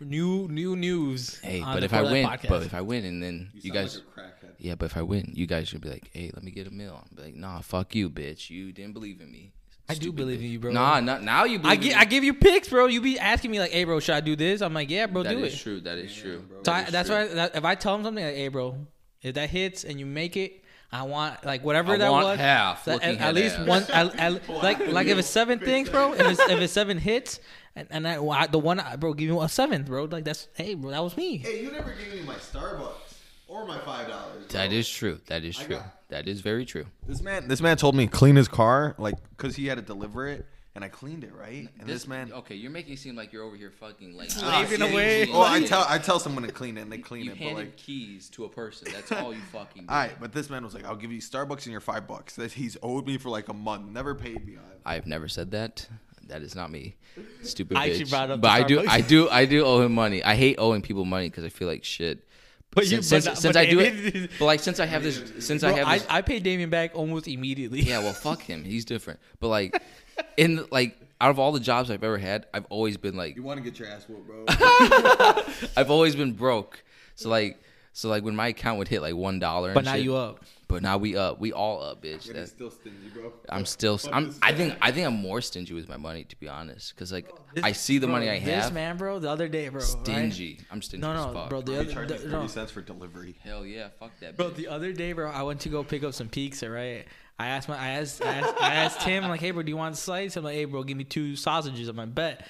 new 0.00 0.46
new 0.48 0.76
news. 0.76 1.38
hey, 1.40 1.60
but 1.60 1.82
if 1.84 1.92
I 1.92 2.02
win, 2.02 2.26
podcast. 2.26 2.48
but 2.48 2.62
if 2.62 2.74
I 2.74 2.80
win, 2.80 3.04
and 3.04 3.22
then 3.22 3.50
you, 3.54 3.62
sound 3.62 3.74
guys. 3.74 4.00
like. 4.16 4.26
Yeah, 4.58 4.74
but 4.74 4.86
if 4.86 4.96
I 4.96 5.02
win, 5.02 5.32
you 5.34 5.46
guys 5.46 5.68
should 5.68 5.80
be 5.82 5.90
like, 5.90 6.10
"Hey, 6.12 6.30
let 6.34 6.42
me 6.42 6.50
get 6.50 6.66
a 6.66 6.70
meal." 6.70 7.02
I'm 7.10 7.22
like, 7.24 7.34
"Nah, 7.34 7.60
fuck 7.60 7.94
you, 7.94 8.08
bitch. 8.08 8.48
You 8.50 8.72
didn't 8.72 8.94
believe 8.94 9.20
in 9.20 9.30
me." 9.30 9.52
I 9.88 9.94
do 9.94 10.12
believe 10.12 10.40
bitch." 10.40 10.44
in 10.44 10.50
you, 10.52 10.58
bro. 10.58 10.72
Nah, 10.72 11.00
not 11.00 11.22
now. 11.22 11.44
You 11.44 11.58
believe 11.58 11.70
I 11.70 11.74
in 11.74 11.80
gi- 11.82 11.88
me. 11.90 11.94
I 11.94 12.04
give 12.06 12.24
you 12.24 12.34
picks, 12.34 12.68
bro. 12.68 12.86
You 12.86 13.00
be 13.02 13.18
asking 13.18 13.50
me 13.50 13.60
like, 13.60 13.70
"Hey, 13.70 13.84
bro, 13.84 14.00
should 14.00 14.14
I 14.14 14.20
do 14.20 14.34
this?" 14.34 14.62
I'm 14.62 14.72
like, 14.74 14.88
"Yeah, 14.90 15.06
bro, 15.06 15.22
That 15.22 15.30
do 15.36 15.44
is 15.44 15.54
it." 15.54 15.58
true. 15.58 15.80
That 15.80 15.98
is 15.98 16.14
true. 16.14 16.40
bro. 16.40 16.58
So 16.58 16.70
That 16.70 16.74
I, 16.74 16.82
is 16.86 16.92
that's 16.92 17.08
true. 17.08 17.16
why 17.18 17.26
that, 17.28 17.56
if 17.56 17.64
I 17.64 17.74
tell 17.74 17.94
him 17.94 18.02
something 18.04 18.24
like, 18.24 18.34
"Hey, 18.34 18.48
bro, 18.48 18.86
if 19.22 19.34
that 19.34 19.50
hits 19.50 19.84
and 19.84 20.00
you 20.00 20.06
make 20.06 20.36
it, 20.38 20.64
I 20.90 21.02
want 21.02 21.44
like 21.44 21.62
whatever 21.62 21.92
I 21.92 21.98
that 21.98 22.10
want 22.10 22.24
was, 22.26 22.38
half, 22.38 22.84
that- 22.86 23.02
at, 23.02 23.18
at 23.18 23.34
least 23.34 23.56
ass. 23.58 23.66
one, 23.68 23.82
at, 23.92 24.18
at- 24.18 24.48
like 24.62 24.88
like 24.88 25.06
if 25.08 25.18
it's 25.18 25.28
seven 25.28 25.58
things, 25.58 25.88
bro. 25.90 26.14
If 26.14 26.20
it's 26.26 26.40
if 26.40 26.58
it's 26.60 26.72
seven 26.72 26.96
hits, 26.98 27.40
and, 27.76 27.86
and 27.90 28.08
I, 28.08 28.18
well, 28.18 28.32
I- 28.36 28.46
the 28.48 28.58
one, 28.58 28.80
I- 28.80 28.96
bro, 28.96 29.12
give 29.14 29.30
me 29.30 29.38
a 29.40 29.48
seventh, 29.48 29.86
bro. 29.86 30.04
Like 30.06 30.24
that's, 30.24 30.48
hey, 30.54 30.74
bro, 30.74 30.90
that 30.90 31.02
was 31.04 31.16
me. 31.16 31.36
Hey, 31.38 31.62
you 31.62 31.70
never 31.70 31.92
gave 31.92 32.12
me 32.12 32.22
my 32.26 32.34
Starbucks 32.34 33.14
or 33.46 33.64
my 33.66 33.78
five 33.80 34.08
dollars. 34.08 34.48
That 34.48 34.72
is 34.72 34.88
true. 34.88 35.20
That 35.26 35.44
is 35.44 35.58
I 35.60 35.62
true. 35.64 35.76
got- 35.76 36.08
That 36.08 36.26
is 36.28 36.40
very 36.40 36.64
true. 36.64 36.86
This 37.06 37.20
man, 37.22 37.46
this 37.48 37.60
man 37.60 37.76
told 37.76 37.94
me 37.94 38.06
clean 38.08 38.34
his 38.36 38.48
car, 38.48 38.94
like, 38.98 39.14
cause 39.36 39.54
he 39.56 39.66
had 39.66 39.76
to 39.76 39.82
deliver 39.82 40.26
it, 40.28 40.46
and 40.74 40.84
I 40.84 40.88
cleaned 40.88 41.24
it, 41.24 41.32
right? 41.34 41.68
And 41.80 41.88
this, 41.88 42.06
man, 42.06 42.32
Okay, 42.32 42.54
you're 42.54 42.70
making 42.70 42.92
it 42.94 42.98
seem 42.98 43.16
like 43.16 43.32
you're 43.32 43.42
over 43.44 43.56
here 43.56 43.70
fucking 43.70 44.16
like 44.16 44.28
ah, 44.36 44.62
Slaving 44.64 44.76
slaving 44.78 44.92
away. 44.92 45.28
oh, 45.32 45.42
I 45.42 45.62
tell, 45.64 45.84
I 45.88 45.98
tell 45.98 46.18
someone 46.20 46.44
to 46.44 46.52
clean 46.52 46.76
it, 46.78 46.82
and 46.82 46.92
they 46.92 46.98
clean 46.98 47.24
You 47.24 47.32
it, 47.32 47.38
but 47.38 47.44
handed 47.44 47.66
like, 47.68 47.76
keys 47.76 48.28
to 48.30 48.44
a 48.44 48.48
person. 48.48 48.88
That's 48.92 49.10
all 49.12 49.32
you 49.34 49.40
fucking. 49.52 49.82
Do. 49.86 49.88
all 49.92 49.96
right, 49.96 50.12
but 50.20 50.32
this 50.32 50.48
man 50.50 50.62
was 50.64 50.74
like, 50.74 50.84
I'll 50.84 50.94
give 50.96 51.10
you 51.12 51.20
Starbucks 51.20 51.64
and 51.64 51.72
your 51.72 51.80
five 51.80 52.06
bucks. 52.06 52.36
That 52.36 52.52
he's 52.60 52.76
owed 52.82 53.06
me 53.06 53.16
for 53.18 53.30
like 53.30 53.48
a 53.48 53.54
month, 53.54 53.88
never 53.90 54.14
paid 54.14 54.46
me. 54.46 54.56
I- 54.84 54.94
I've 54.96 55.06
never 55.06 55.26
said 55.28 55.50
that. 55.52 55.88
That 56.28 56.42
is 56.42 56.54
not 56.54 56.70
me. 56.70 56.96
Stupid 57.42 57.76
I 57.78 57.86
actually 57.88 58.04
bitch. 58.04 58.10
brought 58.10 58.30
up 58.30 58.40
but 58.40 58.48
the 58.48 58.64
I 58.64 58.66
do, 58.66 58.84
I 58.88 59.00
do, 59.00 59.28
I 59.30 59.44
do 59.44 59.64
owe 59.64 59.80
him 59.82 59.94
money. 59.94 60.22
I 60.22 60.34
hate 60.34 60.56
owing 60.58 60.82
people 60.82 61.04
money 61.04 61.28
because 61.28 61.44
I 61.44 61.48
feel 61.48 61.68
like 61.68 61.84
shit. 61.84 62.26
But 62.72 62.84
you- 62.84 63.00
since, 63.02 63.08
but 63.10 63.14
since, 63.22 63.24
not- 63.26 63.38
since 63.38 63.52
but 63.54 63.60
I 63.60 63.66
do 63.70 63.80
it- 63.80 64.14
it, 64.16 64.30
but 64.38 64.44
like 64.44 64.60
since 64.60 64.80
I 64.80 64.86
have 64.86 65.02
this, 65.02 65.22
since 65.46 65.62
Bro, 65.62 65.70
I 65.70 65.72
have 65.78 65.86
I, 65.88 65.98
this, 65.98 66.06
I 66.10 66.22
paid 66.22 66.42
Damien 66.42 66.68
back 66.70 66.90
almost 66.94 67.26
immediately. 67.28 67.80
yeah. 67.80 68.00
Well, 68.00 68.12
fuck 68.12 68.42
him. 68.42 68.64
He's 68.64 68.84
different. 68.84 69.18
But 69.40 69.48
like, 69.48 69.80
in 70.36 70.66
like, 70.70 70.98
out 71.20 71.30
of 71.30 71.38
all 71.38 71.52
the 71.52 71.60
jobs 71.60 71.90
I've 71.90 72.04
ever 72.04 72.18
had, 72.18 72.46
I've 72.52 72.66
always 72.66 72.98
been 72.98 73.16
like, 73.16 73.36
You 73.36 73.42
want 73.42 73.58
to 73.58 73.64
get 73.64 73.78
your 73.78 73.88
ass 73.88 74.06
whooped, 74.08 74.26
bro? 74.26 74.44
I've 75.76 75.90
always 75.90 76.14
been 76.16 76.32
broke. 76.32 76.82
So 77.14 77.28
like, 77.30 77.58
so 77.92 78.08
like 78.10 78.22
when 78.24 78.36
my 78.36 78.48
account 78.48 78.78
would 78.78 78.88
hit 78.88 79.00
like 79.00 79.14
one 79.14 79.38
dollar, 79.38 79.70
and 79.70 79.74
stuff. 79.74 79.84
but 79.84 79.90
now 79.90 79.96
you 79.96 80.16
up. 80.16 80.44
But 80.68 80.82
now 80.82 80.98
we 80.98 81.16
up. 81.16 81.38
We 81.38 81.52
all 81.52 81.80
up, 81.80 82.02
bitch. 82.02 82.32
But 82.32 82.48
still 82.48 82.72
stingy, 82.72 82.96
bro. 83.14 83.32
I'm 83.48 83.64
still. 83.64 84.00
I'm. 84.12 84.34
I 84.42 84.52
think. 84.52 84.76
I 84.82 84.90
think 84.90 85.06
I'm 85.06 85.14
more 85.14 85.40
stingy 85.40 85.74
with 85.74 85.88
my 85.88 85.96
money, 85.96 86.24
to 86.24 86.36
be 86.40 86.48
honest. 86.48 86.92
Because 86.92 87.12
like, 87.12 87.30
This- 87.54 87.62
I 87.64 87.70
see 87.70 87.98
the 87.98 88.08
bro, 88.08 88.14
money 88.16 88.28
I 88.28 88.40
This 88.40 88.64
have. 88.64 88.72
man, 88.72 88.96
bro, 88.96 89.20
the 89.20 89.30
other 89.30 89.46
day, 89.48 89.68
bro. 89.68 89.78
right? 89.78 89.86
Stingy. 89.88 90.58
I'm 90.70 90.82
stingy 90.82 91.02
No, 91.02 91.12
as 91.12 91.26
no, 91.26 91.32
fuck. 91.32 91.50
bro. 91.50 91.60
The 91.62 91.72
He 91.72 91.78
other, 91.78 91.92
charged 91.92 92.10
the, 92.14 92.18
me 92.18 92.24
no. 92.32 92.38
thirty 92.40 92.48
cents 92.48 92.72
for 92.72 92.80
delivery. 92.80 93.36
Hell 93.44 93.64
yeah, 93.64 93.88
fuck 94.00 94.10
that. 94.20 94.36
Bro, 94.36 94.50
bitch. 94.50 94.54
the 94.56 94.66
other 94.68 94.92
day, 94.92 95.12
bro, 95.12 95.30
I 95.30 95.42
went 95.44 95.60
to 95.60 95.68
go 95.68 95.84
pick 95.84 96.02
up 96.02 96.14
some 96.14 96.28
pizza, 96.28 96.68
right? 96.68 97.06
I 97.38 97.48
asked 97.48 97.68
my, 97.68 97.76
I 97.78 97.88
asked, 98.00 98.22
I 98.24 98.34
asked, 98.38 98.60
I 98.62 98.74
asked 98.74 99.02
him, 99.02 99.22
I'm 99.22 99.30
like, 99.30 99.40
hey, 99.40 99.50
bro, 99.52 99.62
do 99.62 99.68
you 99.70 99.76
want 99.76 99.94
a 99.94 99.98
slice? 99.98 100.36
I'm 100.36 100.42
like, 100.42 100.54
hey, 100.54 100.64
bro, 100.64 100.82
give 100.82 100.96
me 100.96 101.04
two 101.04 101.36
sausages 101.36 101.88
on 101.88 101.94
my 101.94 102.06
bet. 102.06 102.44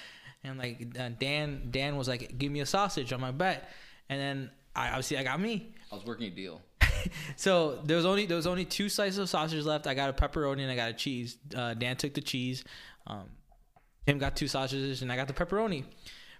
And 0.45 0.59
like 0.59 0.87
uh, 0.99 1.11
Dan, 1.19 1.69
Dan 1.71 1.97
was 1.97 2.07
like, 2.09 2.39
give 2.39 2.51
me 2.53 2.61
a 2.61 2.67
sausage 2.67 3.13
on 3.13 3.21
my 3.21 3.33
bet. 3.33 3.69
And 4.09 4.19
then 4.21 4.51
I 4.75 4.89
obviously 4.91 5.19
I 5.19 5.25
got 5.25 5.39
me. 5.41 5.75
I 5.93 5.97
was 5.97 6.05
working 6.05 6.29
a 6.29 6.31
deal. 6.31 6.63
So 7.37 7.81
there 7.85 7.97
was 7.97 8.07
only 8.07 8.27
there 8.27 8.37
was 8.37 8.47
only 8.47 8.65
two 8.65 8.89
slices 8.89 9.19
of 9.19 9.29
sausage 9.29 9.65
left. 9.65 9.87
I 9.87 9.95
got 9.95 10.11
a 10.11 10.13
pepperoni 10.13 10.63
and 10.63 10.71
I 10.71 10.77
got 10.77 10.91
a 10.91 10.95
cheese. 10.95 11.37
Uh, 11.55 11.75
Dan 11.75 11.97
took 11.97 12.15
the 12.15 12.21
cheese. 12.21 12.65
Um, 13.07 13.29
Tim 14.07 14.19
got 14.19 14.37
two 14.37 14.49
sausages 14.49 15.03
and 15.03 15.13
I 15.13 15.17
got 15.17 15.29
the 15.29 15.35
pepperoni. 15.35 15.85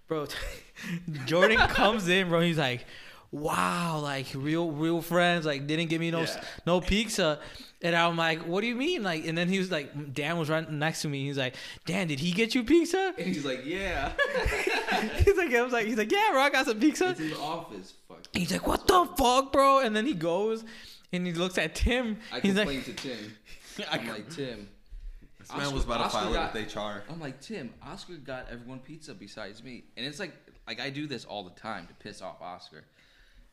Bro, 0.07 0.27
Jordan 1.25 1.57
comes 1.67 2.07
in, 2.07 2.29
bro. 2.29 2.41
He's 2.41 2.57
like, 2.57 2.85
"Wow, 3.31 3.99
like 3.99 4.27
real 4.33 4.71
real 4.71 5.01
friends. 5.01 5.45
Like 5.45 5.67
didn't 5.67 5.87
give 5.87 5.99
me 5.99 6.11
no 6.11 6.21
Yeah. 6.21 6.43
no 6.65 6.81
pizza." 6.81 7.39
And 7.81 7.95
I'm 7.95 8.17
like, 8.17 8.39
"What 8.47 8.61
do 8.61 8.67
you 8.67 8.75
mean?" 8.75 9.03
Like, 9.03 9.25
and 9.27 9.37
then 9.37 9.49
he 9.49 9.59
was 9.59 9.69
like, 9.69 10.13
Dan 10.13 10.37
was 10.39 10.49
right 10.49 10.67
next 10.69 11.03
to 11.03 11.07
me. 11.09 11.27
He's 11.27 11.37
like, 11.37 11.55
"Dan, 11.85 12.07
did 12.07 12.19
he 12.19 12.31
get 12.31 12.55
you 12.55 12.63
pizza?" 12.63 13.13
And 13.17 13.27
he's 13.27 13.45
like, 13.45 13.65
yeah. 13.65 14.13
he's 15.23 15.37
like, 15.37 15.53
I 15.53 15.61
was 15.61 15.73
like, 15.73 15.85
he's 15.85 15.97
like, 15.97 16.11
"Yeah, 16.11 16.29
bro, 16.31 16.41
I 16.41 16.49
got 16.49 16.65
some 16.65 16.79
pizza." 16.79 17.09
it's 17.09 17.19
in 17.19 17.29
the 17.29 17.37
office. 17.39 17.93
Fuck. 18.07 18.19
He's 18.33 18.51
like, 18.51 18.65
"What 18.65 18.87
the 18.87 19.05
fuck, 19.17 19.51
bro?" 19.51 19.79
And 19.79 19.95
then 19.95 20.05
he 20.05 20.13
goes 20.13 20.63
and 21.13 21.25
he 21.27 21.33
looks 21.33 21.57
at 21.57 21.75
Tim. 21.75 22.17
I 22.33 22.39
he's 22.39 22.55
like, 22.55 22.67
complained 22.67 22.85
to 22.85 22.93
Tim. 22.93 23.37
I'm 23.91 24.07
like, 24.07 24.29
Tim. 24.29 24.69
This 25.39 25.55
man 25.55 25.71
was 25.73 25.85
about 25.85 25.97
to 25.99 26.03
Oscar 26.05 26.19
file 26.19 26.33
got- 26.33 26.55
it 26.55 26.65
with 26.65 26.75
HR. 26.75 27.03
I'm 27.09 27.19
like, 27.19 27.39
Tim, 27.39 27.73
Oscar 27.85 28.15
got 28.15 28.47
everyone 28.51 28.79
pizza 28.79 29.13
besides 29.13 29.63
me. 29.63 29.83
And 29.95 30.05
it's 30.05 30.19
like 30.19 30.33
like 30.67 30.81
I 30.81 30.89
do 30.89 31.05
this 31.07 31.25
all 31.25 31.43
the 31.43 31.51
time 31.59 31.85
to 31.87 31.93
piss 31.93 32.21
off 32.23 32.41
Oscar. 32.41 32.83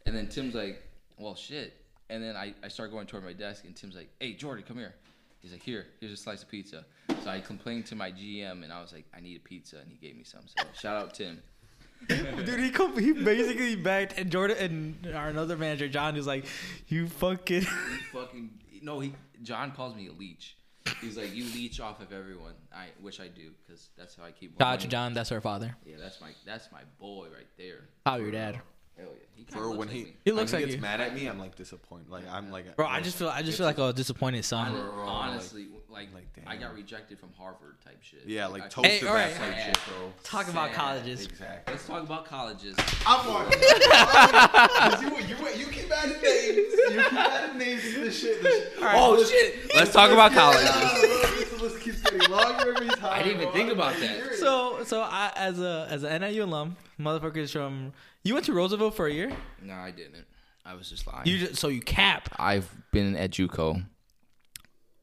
And 0.06 0.16
then 0.16 0.28
Tim's 0.28 0.54
like, 0.54 0.82
Well 1.18 1.34
shit. 1.34 1.74
And 2.10 2.22
then 2.22 2.36
I, 2.36 2.54
I 2.62 2.68
start 2.68 2.90
going 2.90 3.06
toward 3.06 3.24
my 3.24 3.32
desk 3.32 3.64
and 3.64 3.74
Tim's 3.74 3.96
like, 3.96 4.08
Hey 4.20 4.32
Jordan, 4.34 4.64
come 4.66 4.78
here. 4.78 4.94
He's 5.40 5.52
like, 5.52 5.62
Here, 5.62 5.86
here's 6.00 6.12
a 6.12 6.16
slice 6.16 6.42
of 6.42 6.50
pizza. 6.50 6.84
So 7.22 7.30
I 7.30 7.40
complained 7.40 7.86
to 7.86 7.94
my 7.96 8.10
GM 8.10 8.62
and 8.64 8.72
I 8.72 8.80
was 8.80 8.92
like, 8.92 9.04
I 9.16 9.20
need 9.20 9.36
a 9.36 9.40
pizza 9.40 9.76
and 9.76 9.90
he 9.90 9.96
gave 9.96 10.16
me 10.16 10.24
some. 10.24 10.42
So 10.46 10.64
shout 10.78 10.96
out 10.96 11.14
Tim. 11.14 11.42
Dude, 12.08 12.60
he 12.60 12.70
come, 12.70 12.98
he 12.98 13.12
basically 13.12 13.76
backed 13.76 14.18
and 14.18 14.30
Jordan 14.30 14.58
and 15.04 15.14
our 15.16 15.28
another 15.28 15.56
manager 15.56 15.88
John 15.88 16.16
is 16.16 16.26
like, 16.26 16.44
you 16.88 17.08
fucking. 17.08 17.62
He 17.62 17.96
fucking 18.12 18.50
no, 18.82 19.00
he 19.00 19.14
John 19.42 19.72
calls 19.72 19.94
me 19.96 20.08
a 20.08 20.12
leech. 20.12 20.56
He's 21.00 21.16
like, 21.16 21.34
You 21.34 21.44
leech 21.44 21.80
off 21.80 22.00
of 22.00 22.12
everyone. 22.12 22.52
I 22.72 22.86
which 23.00 23.20
I 23.20 23.28
do, 23.28 23.50
because 23.66 23.88
that's 23.96 24.16
how 24.16 24.24
I 24.24 24.30
keep 24.30 24.58
my 24.58 24.64
Shout 24.64 24.74
out 24.74 24.80
to. 24.80 24.88
John, 24.88 25.14
that's 25.14 25.32
our 25.32 25.40
father. 25.40 25.74
Yeah, 25.86 25.96
that's 25.98 26.20
my 26.20 26.30
that's 26.44 26.70
my 26.70 26.82
boy 26.98 27.28
right 27.34 27.48
there. 27.56 27.88
How 28.06 28.16
your 28.16 28.30
dad? 28.30 28.60
Hell 28.96 29.06
yeah. 29.08 29.12
He 29.34 29.42
kinda 29.44 29.60
For 29.60 29.66
looks 29.66 29.78
when 29.78 29.88
like 29.88 29.96
he, 29.96 30.04
me. 30.04 30.16
He 30.24 30.32
looks 30.32 30.52
when 30.52 30.60
like 30.62 30.66
gets 30.68 30.76
you. 30.76 30.82
mad 30.82 31.00
at 31.00 31.14
me, 31.14 31.26
I'm 31.26 31.38
like 31.38 31.56
disappointed. 31.56 32.08
Like 32.10 32.24
I'm 32.30 32.50
like, 32.50 32.76
Bro, 32.76 32.86
I 32.86 33.00
just 33.00 33.16
feel 33.16 33.28
I 33.28 33.42
just 33.42 33.58
feel 33.58 33.66
like 33.66 33.78
a 33.78 33.92
disappointed 33.92 34.44
son. 34.44 34.72
Bro, 34.72 35.04
honestly, 35.06 35.66
like, 35.90 36.08
like, 36.14 36.24
I 36.46 36.56
got 36.56 36.74
rejected 36.74 37.18
from 37.18 37.30
Harvard 37.38 37.76
type 37.84 37.98
shit. 38.02 38.22
yeah, 38.26 38.46
like 38.46 38.62
I- 38.64 38.68
toasted 38.68 38.92
Hey, 38.92 39.00
that 39.00 39.08
alright. 39.08 39.34
type 39.34 39.58
shit, 39.58 39.78
bro. 39.88 40.12
Talk 40.24 40.48
about 40.48 40.68
Sad. 40.70 40.76
colleges. 40.76 41.24
Exactly. 41.26 41.72
Let's 41.74 41.86
talk 41.86 42.02
about 42.02 42.24
colleges. 42.24 42.76
I'm 43.06 43.28
on. 43.30 43.46
it. 43.50 45.00
you, 45.02 45.36
you, 45.36 45.48
you 45.58 45.66
keep 45.72 45.90
adding 45.90 46.20
names. 46.22 46.56
You 46.56 47.02
keep 47.02 47.12
adding 47.14 47.58
names 47.58 47.82
to 47.82 48.00
this 48.00 48.20
shit. 48.20 48.42
This 48.42 48.62
shit. 48.72 48.72
Oh 48.82 49.24
shit! 49.24 49.74
Let's 49.74 49.92
talk 49.92 50.10
about 50.10 50.32
colleges. 50.32 50.70
This 50.70 51.60
list 51.60 51.80
keeps 51.80 52.00
getting 52.02 52.30
longer 52.30 52.74
every 52.76 52.88
time. 52.88 52.98
I 53.12 53.22
didn't 53.22 53.40
even 53.40 53.44
bro. 53.44 53.52
think 53.52 53.72
about 53.72 53.96
that. 54.00 54.34
So 54.36 54.82
so 54.84 55.00
I 55.02 55.32
as 55.36 55.58
a 55.60 55.86
as 55.90 56.02
an 56.02 56.20
NIU 56.22 56.44
alum, 56.44 56.76
motherfuckers 57.00 57.50
from 57.52 57.92
you 58.24 58.34
went 58.34 58.46
to 58.46 58.52
Roosevelt 58.52 58.94
for 58.96 59.06
a 59.06 59.12
year. 59.12 59.30
No, 59.62 59.74
I 59.74 59.90
didn't. 59.90 60.24
I 60.64 60.74
was 60.74 60.88
just 60.88 61.06
lying. 61.06 61.26
You 61.26 61.38
just, 61.38 61.56
so 61.56 61.68
you 61.68 61.80
cap. 61.82 62.30
I've 62.38 62.68
been 62.90 63.16
at 63.16 63.30
JUCO 63.30 63.84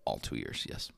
all 0.05 0.17
two 0.17 0.35
years. 0.35 0.65
Yes, 0.67 0.89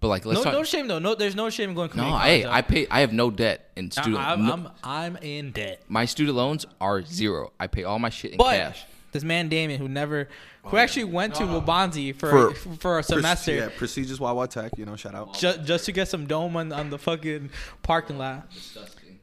but 0.00 0.08
like 0.08 0.24
let's 0.24 0.38
No, 0.40 0.44
talk. 0.44 0.52
no 0.54 0.64
shame 0.64 0.88
though. 0.88 0.98
No, 0.98 1.14
there's 1.14 1.36
no 1.36 1.50
shame 1.50 1.74
going. 1.74 1.90
no, 1.94 2.16
hey, 2.18 2.42
college, 2.42 2.46
I 2.46 2.62
pay. 2.62 2.86
I 2.90 3.00
have 3.00 3.12
no 3.12 3.30
debt 3.30 3.70
in 3.76 3.90
student. 3.90 4.16
I, 4.16 4.32
I'm, 4.32 4.46
no- 4.46 4.52
I'm 4.54 4.68
I'm 4.82 5.16
in 5.18 5.52
debt. 5.52 5.82
my 5.88 6.06
student 6.06 6.36
loans 6.36 6.64
are 6.80 7.02
zero. 7.02 7.52
I 7.60 7.66
pay 7.66 7.84
all 7.84 7.98
my 7.98 8.08
shit 8.08 8.32
in 8.32 8.38
But 8.38 8.56
cash. 8.56 8.84
this 9.12 9.24
man 9.24 9.48
Damon, 9.50 9.78
who 9.78 9.88
never, 9.88 10.28
who 10.62 10.76
oh, 10.76 10.80
actually 10.80 11.04
went 11.04 11.34
to 11.34 11.42
Waubonsee 11.42 12.14
for 12.16 12.54
For- 12.54 12.76
for, 12.76 12.98
a 13.00 13.02
semester, 13.02 13.54
Yeah, 13.54 13.68
prestigious 13.76 14.18
Wawa 14.18 14.48
Tech. 14.48 14.72
You 14.78 14.86
know, 14.86 14.96
shout 14.96 15.14
out. 15.14 15.34
just 15.34 15.64
just 15.64 15.84
to 15.84 15.92
get 15.92 16.08
some 16.08 16.26
dome 16.26 16.56
on, 16.56 16.72
on 16.72 16.88
the 16.88 16.98
fucking 16.98 17.50
parking 17.82 18.16
lot. 18.16 18.50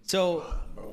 So 0.05 0.45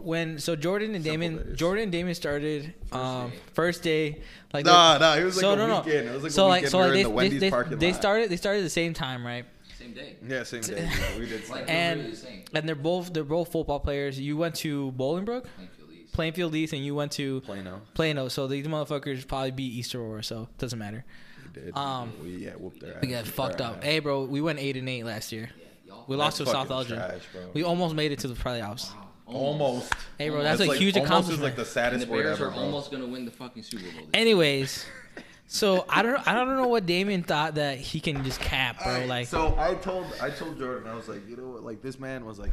when 0.03 0.39
so 0.39 0.57
Jordan 0.57 0.95
and 0.95 1.05
Damon, 1.05 1.37
days. 1.37 1.57
Jordan 1.57 1.85
and 1.85 1.93
Damon 1.93 2.15
started 2.15 2.73
um, 2.93 3.33
first 3.53 3.83
day 3.83 4.21
like 4.53 4.65
Nah, 4.67 4.95
they- 4.99 5.05
nah, 5.05 5.15
it 5.17 5.25
was 5.25 5.37
like 5.37 5.41
so 5.43 5.53
a 5.53 5.57
no, 5.57 5.67
no. 5.67 5.81
weekend. 5.81 6.09
It 6.09 6.21
was 6.21 6.23
like 6.25 6.33
a 6.37 6.43
like 6.49 6.63
weekend 6.63 6.71
so 6.71 6.79
like 6.79 6.93
they, 6.93 7.03
the 7.03 7.11
they, 7.51 7.51
they, 7.51 7.77
they 7.77 7.93
started 7.93 8.31
they 8.31 8.37
started 8.37 8.65
the 8.65 8.71
same 8.71 8.95
time, 8.95 9.25
right? 9.27 9.45
Same 9.79 9.93
day. 9.93 10.17
Yeah, 10.27 10.43
same 10.45 10.61
day. 10.63 10.89
Yeah, 10.91 11.19
we 11.19 11.27
did. 11.29 11.49
Like- 11.49 11.69
And 11.69 12.01
really 12.05 12.45
and 12.55 12.69
they're 12.69 12.75
both 12.75 13.13
they're 13.13 13.25
both 13.25 13.51
football 13.53 13.81
players. 13.81 14.19
You 14.19 14.37
went 14.37 14.55
to 14.57 14.93
Bolingbrook, 14.97 15.45
Plainfield 16.13 16.55
East, 16.55 16.73
and 16.73 16.85
you 16.85 16.95
went 16.95 17.13
to 17.13 17.41
Plano. 17.43 17.81
Plano. 17.95 18.29
So 18.29 18.47
these 18.47 18.67
motherfuckers 18.67 19.27
probably 19.27 19.51
beat 19.51 19.73
Easter 19.73 20.01
Aurora, 20.01 20.23
so 20.25 20.49
doesn't 20.59 20.79
matter. 20.79 21.05
We 21.55 21.61
did. 21.63 21.77
Um, 21.77 22.13
we 22.23 22.31
yeah 22.47 22.53
whooped 22.53 22.81
their 22.81 22.99
We 23.03 23.15
ass. 23.15 23.25
got 23.25 23.33
fucked 23.35 23.61
up. 23.61 23.79
ass. 23.79 23.85
Hey, 23.85 23.99
bro, 23.99 24.25
we 24.25 24.41
went 24.41 24.59
eight 24.59 24.77
and 24.77 24.89
eight 24.89 25.05
last 25.05 25.33
year. 25.33 25.51
We 26.09 26.17
lost 26.17 26.39
to 26.39 26.47
South 26.47 26.69
fucking 26.69 26.73
Elgin. 26.73 26.97
trash, 26.97 27.23
bro. 27.33 27.43
We 27.55 27.63
almost 27.63 27.95
made 27.95 28.13
it 28.13 28.19
to 28.21 28.29
the 28.29 28.35
playoffs. 28.35 28.91
Almost. 29.27 29.93
Hey, 30.19 30.29
bro, 30.29 30.43
that's, 30.43 30.59
That's 30.59 30.69
a 30.69 30.73
like- 30.73 30.81
huge 30.81 30.97
almost 30.97 31.11
accomplishment. 31.11 31.39
is 31.39 31.43
like 31.45 31.55
the 31.57 31.61
And 31.63 31.69
saddest 31.71 32.07
the 32.07 32.13
word 32.13 32.23
Bears 32.25 32.39
ever, 32.39 32.49
are 32.49 32.53
bro. 32.53 32.61
almost 32.61 32.91
gonna 32.91 33.07
win 33.07 33.25
the 33.25 33.31
fucking 33.31 33.63
Super 33.63 33.85
Bowl. 33.85 33.93
this. 34.03 34.07
Anyways, 34.15 34.85
so 35.47 35.85
I 35.89 36.03
don't 36.03 36.27
I 36.29 36.35
don't 36.35 36.57
know 36.57 36.69
what 36.69 36.85
Damian 36.87 37.23
thought 37.23 37.55
that 37.55 37.79
he 37.79 38.01
can 38.01 38.23
just 38.25 38.41
cap, 38.41 38.83
bro. 38.83 39.07
Like, 39.07 39.29
so 39.29 39.55
I 39.59 39.75
told 39.77 40.07
I 40.21 40.31
told 40.31 40.59
Jordan 40.59 40.89
I 40.91 40.95
was 40.95 41.09
like, 41.09 41.27
you 41.29 41.37
know 41.37 41.47
what, 41.49 41.65
like 41.65 41.81
this 41.83 41.99
man 41.99 42.25
was 42.27 42.39
like, 42.39 42.53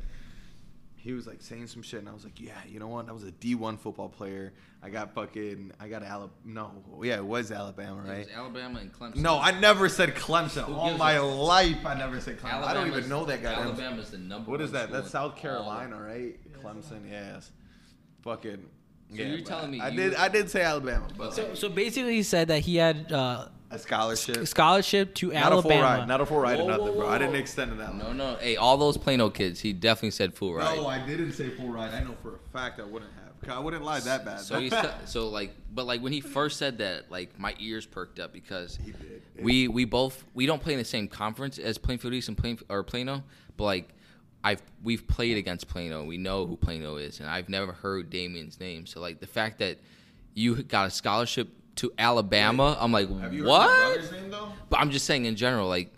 he 1.01 1.13
was 1.13 1.25
like 1.25 1.41
saying 1.41 1.67
some 1.67 1.81
shit, 1.81 1.99
and 2.01 2.09
I 2.09 2.13
was 2.13 2.23
like, 2.25 2.39
yeah, 2.39 2.51
you 2.67 2.79
know 2.79 2.87
what, 2.87 3.07
I 3.07 3.11
was 3.13 3.23
a 3.23 3.31
D 3.31 3.55
one 3.55 3.77
football 3.77 4.09
player. 4.09 4.53
I 4.83 4.89
got 4.89 5.13
fucking, 5.13 5.71
I 5.79 5.87
got 5.87 6.03
Alabama. 6.03 6.31
No, 6.45 6.71
yeah, 7.03 7.15
it 7.17 7.25
was 7.25 7.51
Alabama, 7.51 8.01
It 8.05 8.09
right? 8.09 8.17
was 8.19 8.27
Alabama 8.35 8.79
and 8.79 8.93
Clemson. 8.93 9.17
No, 9.17 9.37
I 9.39 9.51
never 9.59 9.87
said 9.89 10.15
Clemson. 10.15 10.63
Who 10.65 10.73
All 10.73 10.97
my 10.97 11.13
a- 11.13 11.23
life, 11.23 11.85
I 11.85 11.95
never 11.95 12.19
said 12.19 12.39
Clemson. 12.39 12.63
I 12.63 12.73
don't 12.73 12.87
even 12.87 13.07
know 13.09 13.25
that 13.25 13.41
guy. 13.41 13.53
Alabama's 13.53 14.11
the 14.11 14.17
number. 14.17 14.51
What 14.51 14.61
is 14.61 14.71
one 14.71 14.81
that? 14.81 14.91
That's 14.91 15.09
South 15.11 15.31
all- 15.33 15.37
Carolina, 15.37 16.01
right? 16.01 16.35
Clemson, 16.61 17.09
yes. 17.09 17.51
Fucking. 18.23 18.65
So 19.15 19.21
you're 19.23 19.41
telling 19.41 19.71
me 19.71 19.79
I 19.79 19.89
you- 19.89 19.97
did? 19.97 20.15
I 20.15 20.27
did 20.27 20.49
say 20.49 20.61
Alabama, 20.61 21.07
but 21.17 21.33
so, 21.33 21.53
so 21.55 21.67
basically, 21.69 22.13
he 22.15 22.23
said 22.23 22.49
that 22.49 22.59
he 22.59 22.75
had 22.75 23.11
uh, 23.11 23.47
a 23.71 23.77
scholarship. 23.79 24.47
scholarship 24.47 25.13
to 25.15 25.27
Not 25.31 25.37
a 25.53 25.61
full 25.61 25.71
Alabama. 25.71 25.81
ride. 25.81 26.07
Not 26.07 26.21
a 26.21 26.25
full 26.25 26.39
ride 26.39 26.59
or 26.59 26.67
nothing, 26.67 26.85
whoa, 26.87 26.93
bro. 27.01 27.09
I 27.09 27.17
didn't 27.17 27.35
extend 27.35 27.71
it 27.73 27.77
that 27.77 27.95
No, 27.95 28.05
long. 28.05 28.17
no. 28.17 28.35
Hey, 28.39 28.55
all 28.55 28.77
those 28.77 28.97
Plano 28.97 29.29
kids, 29.29 29.59
he 29.59 29.73
definitely 29.73 30.11
said 30.11 30.33
full 30.33 30.53
ride. 30.53 30.77
No, 30.77 30.87
I 30.87 31.05
didn't 31.05 31.33
say 31.33 31.49
full 31.49 31.69
ride. 31.69 31.93
I 31.93 32.03
know 32.03 32.15
for 32.21 32.35
a 32.35 32.39
fact 32.51 32.79
I 32.79 32.83
wouldn't 32.83 33.11
have. 33.13 33.49
I 33.49 33.57
wouldn't 33.59 33.85
lie 33.85 34.01
that 34.01 34.25
bad. 34.25 34.41
So 34.41 34.59
he's 34.59 34.73
so 35.05 35.29
like, 35.29 35.55
but 35.73 35.85
like 35.85 36.01
when 36.01 36.11
he 36.11 36.19
first 36.19 36.57
said 36.57 36.79
that, 36.79 37.09
like 37.09 37.39
my 37.39 37.55
ears 37.59 37.85
perked 37.85 38.19
up 38.19 38.33
because 38.33 38.75
He 38.83 38.91
did. 38.91 39.21
we 39.39 39.67
we 39.69 39.85
both 39.85 40.25
we 40.33 40.45
don't 40.45 40.61
play 40.61 40.73
in 40.73 40.79
the 40.79 40.85
same 40.85 41.07
conference 41.07 41.57
as 41.57 41.77
Plainfield 41.77 42.13
East 42.13 42.27
and 42.27 42.37
Plain 42.37 42.59
or 42.69 42.83
Plano, 42.83 43.23
but 43.55 43.63
like 43.63 43.89
I've 44.43 44.61
we've 44.83 45.07
played 45.07 45.37
against 45.37 45.67
Plano. 45.69 46.03
We 46.03 46.17
know 46.17 46.45
who 46.45 46.57
Plano 46.57 46.97
is, 46.97 47.21
and 47.21 47.29
I've 47.29 47.47
never 47.49 47.71
heard 47.71 48.09
Damian's 48.09 48.59
name. 48.59 48.85
So 48.85 48.99
like 48.99 49.19
the 49.21 49.27
fact 49.27 49.59
that 49.59 49.77
you 50.33 50.61
got 50.63 50.87
a 50.87 50.89
scholarship 50.91 51.47
to 51.79 51.93
Alabama, 51.97 52.77
I'm 52.79 52.91
like, 52.91 53.07
what? 53.07 54.11
name? 54.11 54.33
But 54.69 54.79
I'm 54.79 54.91
just 54.91 55.05
saying 55.05 55.25
in 55.25 55.35
general, 55.37 55.67
like 55.69 55.93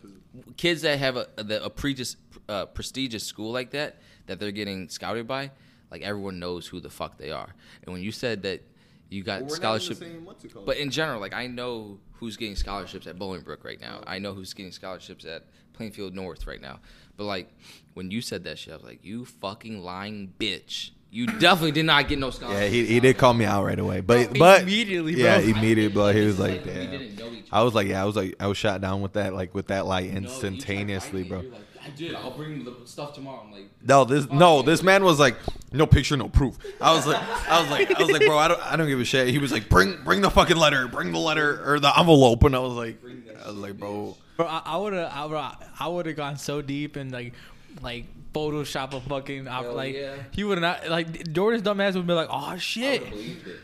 kids 0.57 0.84
that 0.84 0.99
have 0.99 1.17
a 1.17 1.27
the, 1.38 1.65
a 1.65 1.69
prestigious 1.69 2.17
uh, 2.47 2.65
prestigious 2.67 3.23
school 3.23 3.51
like 3.51 3.71
that 3.71 3.97
that 4.27 4.39
they're 4.39 4.51
getting 4.51 4.89
scouted 4.89 5.27
by, 5.27 5.51
like 5.89 6.03
everyone 6.03 6.39
knows 6.39 6.67
who 6.67 6.79
the 6.79 6.89
fuck 6.89 7.17
they 7.17 7.32
are. 7.32 7.55
And 7.84 7.93
when 7.93 8.03
you 8.03 8.11
said 8.11 8.43
that 8.43 8.61
you 9.09 9.23
got 9.23 9.41
Well, 9.41 9.49
scholarship, 9.49 10.01
in 10.01 10.07
the 10.07 10.13
same, 10.15 10.25
what's 10.25 10.45
it 10.45 10.53
called? 10.53 10.67
but 10.67 10.77
in 10.77 10.91
general, 10.91 11.19
like 11.19 11.34
I 11.34 11.47
know 11.47 11.99
who's 12.13 12.38
getting 12.38 12.55
scholarships 12.55 13.07
at 13.07 13.17
Bolingbrook 13.17 13.63
right 13.63 13.82
now. 13.82 14.01
I 14.05 14.19
know 14.19 14.34
who's 14.34 14.53
getting 14.53 14.71
scholarships 14.71 15.25
at 15.25 15.45
Plainfield 15.73 16.13
North 16.13 16.45
right 16.45 16.61
now. 16.61 16.79
But 17.18 17.26
like 17.26 17.49
when 17.93 18.12
you 18.12 18.22
said 18.22 18.43
that 18.45 18.57
shit, 18.59 18.74
I 18.74 18.78
was 18.78 18.86
like, 18.86 19.03
you 19.03 19.26
fucking 19.26 19.84
lying 19.84 20.34
bitch. 20.39 20.91
You 21.14 21.26
definitely 21.28 21.74
did 21.74 21.86
not 21.86 22.07
get 22.07 22.20
no 22.20 22.30
scholarship. 22.30 22.62
yeah, 22.64 22.70
he, 22.70 22.86
he 22.86 22.99
did 23.01 23.18
call 23.18 23.34
me 23.34 23.43
out 23.43 23.66
right 23.66 23.78
away, 23.78 23.99
but 23.99 24.30
Bro, 24.32 24.39
but 24.39 24.62
immediately, 24.62 25.14
bro. 25.16 25.24
yeah, 25.26 25.39
immediately, 25.39 25.89
bro. 25.89 26.14
He 26.14 26.22
was 26.26 26.38
This 26.38 26.47
like, 26.49 26.66
when 26.66 26.74
we 26.74 26.82
damn. 26.86 26.91
didn't 26.91 27.20
know 27.20 27.32
each 27.34 27.45
I 27.51 27.64
was 27.64 27.76
like, 27.76 27.88
yeah, 27.88 28.01
I 28.01 28.05
was 28.05 28.16
like, 28.16 28.36
I 28.39 28.47
was 28.47 28.57
shot 28.57 28.80
down 28.80 29.01
with 29.01 29.14
that, 29.14 29.34
like 29.34 29.53
with 29.53 29.68
that 29.68 29.86
light 29.86 30.05
No, 30.05 30.07
you 30.07 30.12
tried 30.22 30.24
instantaneously, 30.24 31.24
writing 31.24 31.49
bro. 31.51 31.59
It, 31.88 31.99
you're 31.99 32.13
like, 32.13 32.19
I 32.19 32.23
did. 32.23 32.32
I'll 32.32 32.38
bring 32.38 32.63
the 32.63 32.75
stuff 32.86 33.13
tomorrow. 33.13 33.41
I'm 33.45 33.51
like, 33.51 33.69
No, 33.84 34.03
this 34.05 34.29
no, 34.29 34.61
this 34.61 34.84
man 34.84 35.03
was 35.03 35.19
like, 35.19 35.36
no 35.71 35.86
picture, 35.86 36.17
no 36.17 36.27
proof. 36.29 36.57
I 36.79 36.93
was 36.93 37.05
like, 37.07 37.21
I 37.49 37.61
was 37.61 37.69
like, 37.71 37.99
I 37.99 38.01
was 38.01 38.11
like, 38.11 38.25
bro, 38.25 38.38
I 38.38 38.47
don't, 38.47 38.61
I 38.61 38.75
don't 38.75 38.88
give 38.88 38.99
a 38.99 39.05
shit. 39.05 39.29
He 39.29 39.38
was 39.38 39.51
like, 39.51 39.69
bring, 39.69 39.97
bring 40.03 40.21
the 40.21 40.29
fucking 40.29 40.57
letter, 40.57 40.88
bring 40.88 41.11
the 41.11 41.19
letter 41.19 41.63
or 41.71 41.79
the 41.79 41.97
envelope, 41.97 42.43
and 42.43 42.55
I 42.55 42.59
was 42.59 42.73
like, 42.73 42.97
I 43.43 43.47
was 43.47 43.57
like, 43.57 43.77
bro, 43.77 44.15
Bro, 44.38 44.47
I, 44.47 44.61
I 44.65 44.77
would 44.77 44.93
have, 44.93 45.11
I 45.11 45.25
would, 45.25 45.55
I 45.79 45.88
would 45.88 46.05
have 46.05 46.15
gone 46.15 46.38
so 46.38 46.61
deep 46.61 46.95
and 46.95 47.11
like, 47.11 47.34
like 47.82 48.05
Photoshop 48.34 48.93
a 48.93 49.01
fucking, 49.01 49.47
op- 49.47 49.63
Hell 49.65 49.73
like 49.73 49.93
yeah. 49.95 50.15
he 50.32 50.43
would 50.43 50.57
have 50.61 50.82
not, 50.84 50.89
like 50.89 51.32
Jordan's 51.34 51.63
dumb 51.63 51.82
ass 51.82 51.95
would 51.95 52.07
be 52.07 52.13
like, 52.13 52.29
oh 52.32 52.57
shit. 52.57 53.03
would 53.03 53.13
it. 53.13 53.59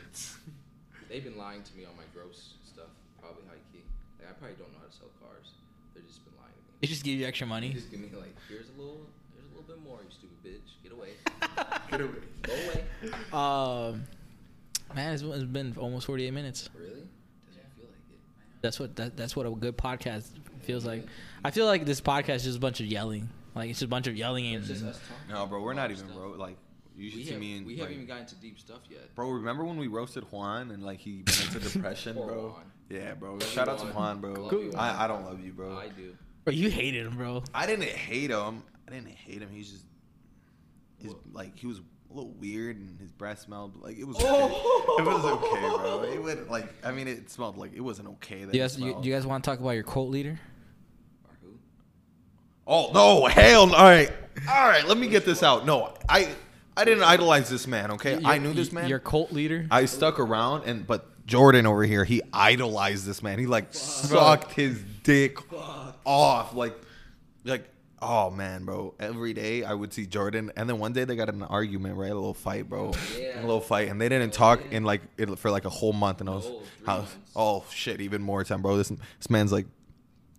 They've 1.10 1.24
been 1.24 1.38
lying 1.38 1.64
to 1.64 1.74
me 1.76 1.86
on 1.86 1.96
my 1.96 2.04
gross 2.14 2.54
stuff, 2.66 2.92
probably 3.20 3.44
high 3.48 3.64
key. 3.72 3.80
Like 4.20 4.30
I 4.30 4.34
probably 4.34 4.58
don't 4.58 4.72
know 4.74 4.80
how 4.84 4.88
to 4.92 4.96
sell 4.96 5.08
cars. 5.24 5.52
They've 5.96 6.06
just 6.06 6.24
been 6.26 6.36
lying 6.36 6.52
to 6.52 6.62
me. 6.67 6.67
They 6.82 6.88
just 6.88 7.04
give 7.04 7.20
you 7.20 7.26
extra 7.26 7.46
They 7.46 7.50
money. 7.50 7.74
just 7.74 7.90
give 7.92 8.00
me 8.00 8.10
like, 8.16 8.36
here's 8.50 8.68
a 8.70 8.80
little, 8.80 9.02
here's 9.34 9.46
a 9.46 9.50
little 9.50 9.64
bit 9.68 9.84
more, 9.84 10.00
you 10.04 10.12
stupid 10.12 10.44
bitch. 10.44 10.84
Get 10.84 10.92
away. 10.92 11.10
get 11.92 12.02
away. 12.02 12.20
Go 12.44 12.54
away. 12.54 13.94
Um, 13.94 14.04
man, 14.96 15.14
it's, 15.14 15.24
it's 15.24 15.44
been 15.44 15.76
almost 15.78 16.06
forty 16.06 16.26
eight 16.26 16.32
minutes. 16.34 16.70
Really? 16.78 16.90
Doesn't 17.48 17.72
feel 17.76 17.86
like 17.86 18.12
it. 18.12 18.20
That's 18.62 18.80
what 18.80 18.96
that, 18.98 19.18
that's 19.18 19.36
what 19.36 19.46
a 19.46 19.52
good 19.52 19.78
podcast 19.78 20.28
feels 20.62 20.86
like. 20.86 21.06
I 21.44 21.52
feel 21.52 21.66
like 21.66 21.86
this 21.86 22.02
podcast 22.02 22.36
is 22.38 22.44
just 22.46 22.58
a 22.58 22.62
bunch 22.62 22.80
of 22.80 22.86
yelling. 22.88 23.30
Like 23.56 23.70
it's 23.72 23.80
just 23.80 23.88
a 23.88 23.90
bunch 23.90 24.06
of 24.08 24.16
yelling 24.16 24.46
and 24.54 24.58
It's 24.58 24.68
just 24.68 24.84
us 24.86 25.00
talking. 25.00 25.34
No, 25.34 25.46
bro, 25.48 25.62
we're 25.62 25.74
not 25.74 25.90
even, 25.92 26.04
Stuff. 26.06 26.16
bro. 26.16 26.30
Like, 26.38 26.58
you 26.96 27.10
should 27.10 27.18
We, 27.20 27.26
see 27.26 27.32
have, 27.32 27.40
me 27.40 27.58
in. 27.58 27.66
we 27.66 27.74
like, 27.74 27.80
haven't 27.82 27.96
even 27.96 28.06
gotten 28.08 28.24
into 28.24 28.36
deep 28.36 28.60
stuff 28.60 28.82
yet. 28.90 29.16
Bro, 29.16 29.30
remember 29.32 29.64
when 29.66 29.78
we 29.78 29.88
roasted 29.88 30.26
Juan 30.32 30.70
and 30.72 30.84
like 30.84 31.00
he 31.00 31.24
went 31.26 31.56
into 31.56 31.60
depression, 31.72 32.16
Poor 32.16 32.28
bro? 32.28 32.48
Juan. 32.50 32.72
Yeah, 32.90 33.14
bro. 33.16 33.32
Love 33.34 33.42
you, 33.42 33.48
Shout 33.50 33.68
out 33.68 33.80
to 33.80 33.86
Juan. 33.86 33.96
Juan, 33.96 34.22
bro. 34.22 34.44
Love 34.44 34.54
you, 34.54 34.70
Juan. 34.72 34.76
I, 34.78 35.04
I 35.06 35.08
don't 35.08 35.26
love 35.26 35.44
you, 35.44 35.54
bro. 35.54 35.76
I 35.78 35.88
do. 35.90 36.16
Bro, 36.48 36.54
you 36.54 36.70
hated 36.70 37.06
him, 37.06 37.18
bro. 37.18 37.44
I 37.54 37.66
didn't 37.66 37.90
hate 37.90 38.32
him. 38.32 38.64
I 38.88 38.92
didn't 38.92 39.10
hate 39.10 39.42
him. 39.42 39.50
He's 39.52 39.70
just, 39.70 39.84
his 40.98 41.14
like 41.34 41.60
he 41.60 41.68
was 41.68 41.80
a 41.80 41.82
little 42.14 42.32
weird 42.40 42.78
and 42.78 42.98
his 43.02 43.12
breath 43.12 43.42
smelled 43.42 43.76
like 43.84 43.98
it 43.98 44.06
was. 44.06 44.16
Oh. 44.22 44.96
Okay. 44.98 45.10
It 45.10 45.14
was 45.14 45.26
okay, 45.26 45.60
bro. 45.60 46.04
It 46.04 46.24
would 46.24 46.50
like 46.50 46.74
I 46.86 46.94
mean 46.94 47.10
it 47.10 47.30
smelled 47.30 47.58
like 47.58 47.74
it 47.76 47.82
wasn't 47.82 48.08
okay. 48.12 48.46
That 48.46 48.56
You 48.56 48.62
guys, 48.62 48.80
you, 48.80 48.92
smelled. 48.92 49.06
you 49.06 49.14
guys 49.14 49.28
want 49.28 49.44
to 49.44 49.50
talk 49.50 49.60
about 49.60 49.72
your 49.72 49.84
cult 49.84 50.10
leader? 50.10 50.40
Or 51.26 51.38
who? 51.42 51.60
Oh 52.66 52.92
no! 52.94 53.26
Hell! 53.26 53.68
no. 53.68 53.74
All 53.74 53.84
right, 53.84 54.10
all 54.50 54.70
right. 54.70 54.88
Let 54.88 54.98
me 54.98 55.10
get 55.10 55.26
this 55.26 55.44
out. 55.44 55.66
No, 55.66 55.96
I 56.08 56.30
I 56.78 56.86
didn't 56.86 57.04
idolize 57.04 57.50
this 57.50 57.68
man. 57.68 57.92
Okay, 57.92 58.22
I 58.24 58.38
knew 58.38 58.54
this 58.54 58.72
man. 58.72 58.88
Your 58.88 59.00
cult 59.00 59.34
leader. 59.34 59.68
I 59.70 59.84
stuck 59.84 60.18
around 60.18 60.64
and 60.64 60.88
but 60.88 61.26
Jordan 61.28 61.66
over 61.66 61.84
here, 61.84 62.06
he 62.06 62.22
idolized 62.32 63.06
this 63.06 63.22
man. 63.22 63.38
He 63.38 63.48
like 63.48 63.74
sucked 63.74 64.54
his 64.54 64.82
dick 65.04 65.38
off. 66.08 66.54
Like 66.56 66.76
like 67.44 67.70
oh 68.02 68.30
man, 68.32 68.64
bro. 68.66 68.94
Every 69.00 69.34
day 69.34 69.64
I 69.64 69.74
would 69.74 69.92
see 69.94 70.06
Jordan 70.06 70.52
and 70.56 70.70
then 70.70 70.80
one 70.80 70.94
day 70.94 71.04
they 71.04 71.16
got 71.16 71.30
an 71.30 71.44
argument, 71.44 71.96
right? 71.98 72.12
A 72.12 72.16
little 72.16 72.34
fight, 72.34 72.68
bro. 72.70 72.94
Yeah. 73.20 73.40
A 73.40 73.42
little 73.42 73.62
fight. 73.62 73.90
And 73.90 74.00
they 74.02 74.10
didn't 74.10 74.34
talk 74.34 74.62
in 74.72 74.84
like 74.84 75.02
it, 75.18 75.38
for 75.38 75.52
like 75.52 75.66
a 75.66 75.70
whole 75.70 75.94
month 75.94 76.22
and 76.22 76.30
I 76.30 76.36
was 76.36 76.46
three 76.46 76.58
how, 76.86 76.98
months. 76.98 77.16
oh 77.36 77.66
shit, 77.72 78.02
even 78.02 78.22
more 78.22 78.44
time, 78.44 78.62
bro. 78.62 78.78
This 78.78 78.90
this 78.90 79.30
man's 79.30 79.52
like 79.52 79.66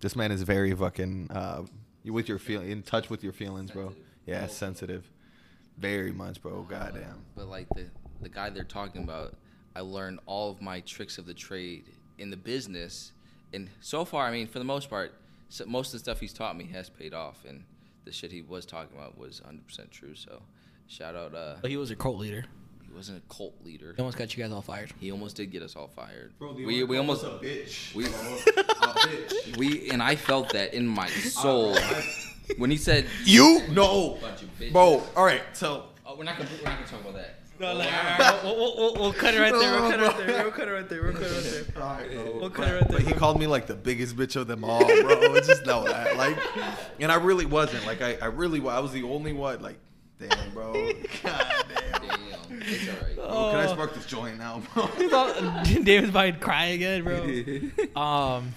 this 0.01 0.15
man 0.15 0.31
is 0.31 0.41
very 0.43 0.73
fucking 0.73 1.29
uh 1.31 1.63
you 2.03 2.13
with 2.13 2.29
your 2.29 2.39
feel 2.39 2.61
in 2.61 2.81
touch 2.81 3.09
with 3.09 3.23
your 3.23 3.33
feelings, 3.33 3.71
bro. 3.71 3.93
Yeah, 4.25 4.43
Oh. 4.45 4.47
sensitive. 4.47 5.09
Very 5.77 6.11
much, 6.11 6.41
bro. 6.41 6.63
Goddamn. 6.63 7.23
But 7.35 7.47
like 7.47 7.67
the 7.75 7.85
the 8.21 8.29
guy 8.29 8.49
they're 8.49 8.63
talking 8.63 9.03
about, 9.03 9.35
I 9.75 9.81
learned 9.81 10.19
all 10.25 10.51
of 10.51 10.61
my 10.61 10.81
tricks 10.81 11.17
of 11.17 11.25
the 11.25 11.33
trade 11.33 11.85
in 12.17 12.29
the 12.29 12.37
business, 12.37 13.13
and 13.53 13.69
so 13.81 14.03
far, 14.05 14.25
I 14.25 14.31
mean, 14.31 14.47
for 14.47 14.59
the 14.59 14.65
most 14.65 14.89
part, 14.89 15.13
so 15.49 15.65
most 15.65 15.87
of 15.87 15.93
the 15.93 15.99
stuff 15.99 16.19
he's 16.19 16.33
taught 16.33 16.55
me 16.57 16.65
has 16.73 16.89
paid 16.89 17.13
off, 17.13 17.43
and 17.47 17.63
the 18.05 18.11
shit 18.11 18.31
he 18.31 18.41
was 18.41 18.65
talking 18.65 18.95
about 18.97 19.17
was 19.17 19.41
100 19.41 19.65
percent 19.67 19.91
true. 19.91 20.15
So, 20.15 20.41
shout 20.87 21.15
out. 21.15 21.33
Uh, 21.35 21.55
But 21.61 21.69
he 21.71 21.77
was 21.77 21.91
a 21.91 21.95
cult 21.95 22.17
leader. 22.17 22.45
he 22.85 22.91
wasn't 22.93 23.17
a 23.23 23.33
cult 23.33 23.53
leader. 23.63 23.93
He 23.95 24.01
almost 24.01 24.17
got 24.17 24.35
you 24.35 24.43
guys 24.43 24.51
all 24.51 24.61
fired. 24.61 24.91
He 24.99 25.11
almost 25.11 25.35
did 25.35 25.51
get 25.51 25.61
us 25.63 25.75
all 25.75 25.87
fired. 25.87 26.33
Bro, 26.39 26.53
we 26.53 26.83
we 26.83 26.97
almost 26.97 27.23
a 27.23 27.27
bitch. 27.29 27.93
we 27.95 28.05
a 28.05 28.09
bitch. 28.09 29.57
we 29.57 29.89
and 29.91 30.01
I 30.01 30.15
felt 30.15 30.49
that 30.53 30.73
in 30.73 30.87
my 30.87 31.07
soul 31.07 31.75
when 32.57 32.71
he 32.71 32.77
said 32.77 33.05
You 33.25 33.61
no, 33.69 34.17
bunch 34.21 34.41
of 34.41 34.49
bitches. 34.59 34.71
bro. 34.71 35.03
All 35.15 35.25
right, 35.25 35.41
so 35.53 35.85
Oh, 36.05 36.15
we're 36.17 36.23
not 36.23 36.37
gonna 36.37 36.49
we're 36.57 36.69
not 36.69 36.79
gonna 36.79 36.89
talk 36.89 37.01
about 37.01 37.13
that. 37.15 37.35
No, 37.59 37.73
like, 37.73 37.91
all 37.91 38.17
right, 38.19 38.43
we'll, 38.43 38.55
we'll, 38.55 38.75
we'll, 38.77 38.93
we'll 38.95 39.13
cut 39.13 39.33
it 39.33 39.39
right 39.39 39.51
there. 39.51 39.81
We'll 39.81 39.91
cut 39.91 39.99
it 39.99 40.03
right 40.03 40.17
there. 40.17 40.43
We'll 40.43 40.51
cut 40.51 40.67
it 40.67 40.71
right 40.71 40.89
there. 40.89 41.03
We'll 41.03 41.11
cut 41.13 41.23
it 41.23 41.33
right 41.33 41.43
there. 41.75 41.83
Alright, 41.83 42.11
bro. 42.11 42.23
We'll 42.23 42.39
but, 42.41 42.53
cut 42.53 42.67
it 42.69 42.73
right 42.73 42.87
there, 42.87 42.99
but 42.99 43.07
he 43.07 43.13
called 43.13 43.37
me 43.39 43.47
like 43.47 43.67
the 43.67 43.75
biggest 43.75 44.15
bitch 44.15 44.37
of 44.37 44.47
them 44.47 44.63
all, 44.63 44.85
bro. 44.85 45.39
Just 45.41 45.65
know 45.65 45.83
that, 45.83 46.15
like, 46.15 46.37
and 47.01 47.11
I 47.11 47.15
really 47.15 47.45
wasn't. 47.45 47.85
Like, 47.85 48.01
I, 48.01 48.15
I 48.21 48.27
really, 48.27 48.59
I 48.65 48.79
was 48.79 48.93
the 48.93 49.03
only 49.03 49.33
one. 49.33 49.61
Like, 49.61 49.77
damn, 50.19 50.51
bro. 50.53 50.71
God 51.23 51.53
damn. 51.69 52.01
Damn, 52.01 52.61
it's 52.61 52.87
alright. 52.89 53.15
Bro, 53.15 53.25
can 53.51 53.59
I 53.59 53.65
Oh. 53.65 53.73
spark 53.73 53.93
this 53.93 54.05
joint 54.05 54.37
now, 54.37 54.61
bro? 54.73 54.85
He's 54.97 55.11
all- 55.11 55.33
David's 55.65 56.09
about 56.09 56.33
to 56.33 56.39
cry 56.39 56.65
again, 56.67 57.03
bro. 57.03 58.01
Um, 58.01 58.53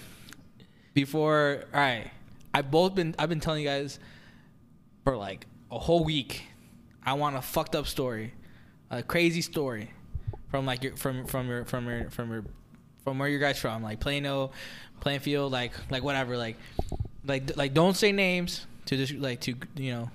before, 0.93 1.65
all 1.73 1.79
right, 1.79 2.09
I've 2.53 2.71
both 2.71 2.95
been 2.95 3.15
I've 3.19 3.29
been 3.29 3.39
telling 3.41 3.63
you 3.63 3.67
guys 3.67 3.99
for 5.03 5.17
like 5.17 5.45
a 5.71 5.77
whole 5.79 6.05
week. 6.05 6.43
I 7.05 7.13
want 7.13 7.35
a 7.35 7.41
fucked 7.41 7.75
up 7.75 7.85
story, 7.87 8.33
a 8.97 9.03
crazy 9.03 9.41
story 9.41 9.91
from 10.49 10.65
like 10.65 10.83
your 10.83 10.95
from 10.95 11.25
from 11.25 11.47
your 11.47 11.65
from 11.65 11.87
your 11.87 12.09
from 12.09 12.31
your 12.31 12.43
from 13.03 13.19
where 13.19 13.27
you 13.27 13.39
guys 13.39 13.59
from, 13.59 13.83
like 13.83 13.99
Plano, 13.99 14.51
Plainfield, 14.99 15.51
like 15.51 15.71
like 15.89 16.03
whatever, 16.03 16.37
like 16.37 16.57
like 17.25 17.55
like 17.57 17.73
don't 17.73 17.95
say 17.95 18.11
names 18.11 18.65
to 18.85 18.97
just 18.97 19.13
like 19.15 19.39
to 19.41 19.55
you 19.75 19.91
know 19.91 20.09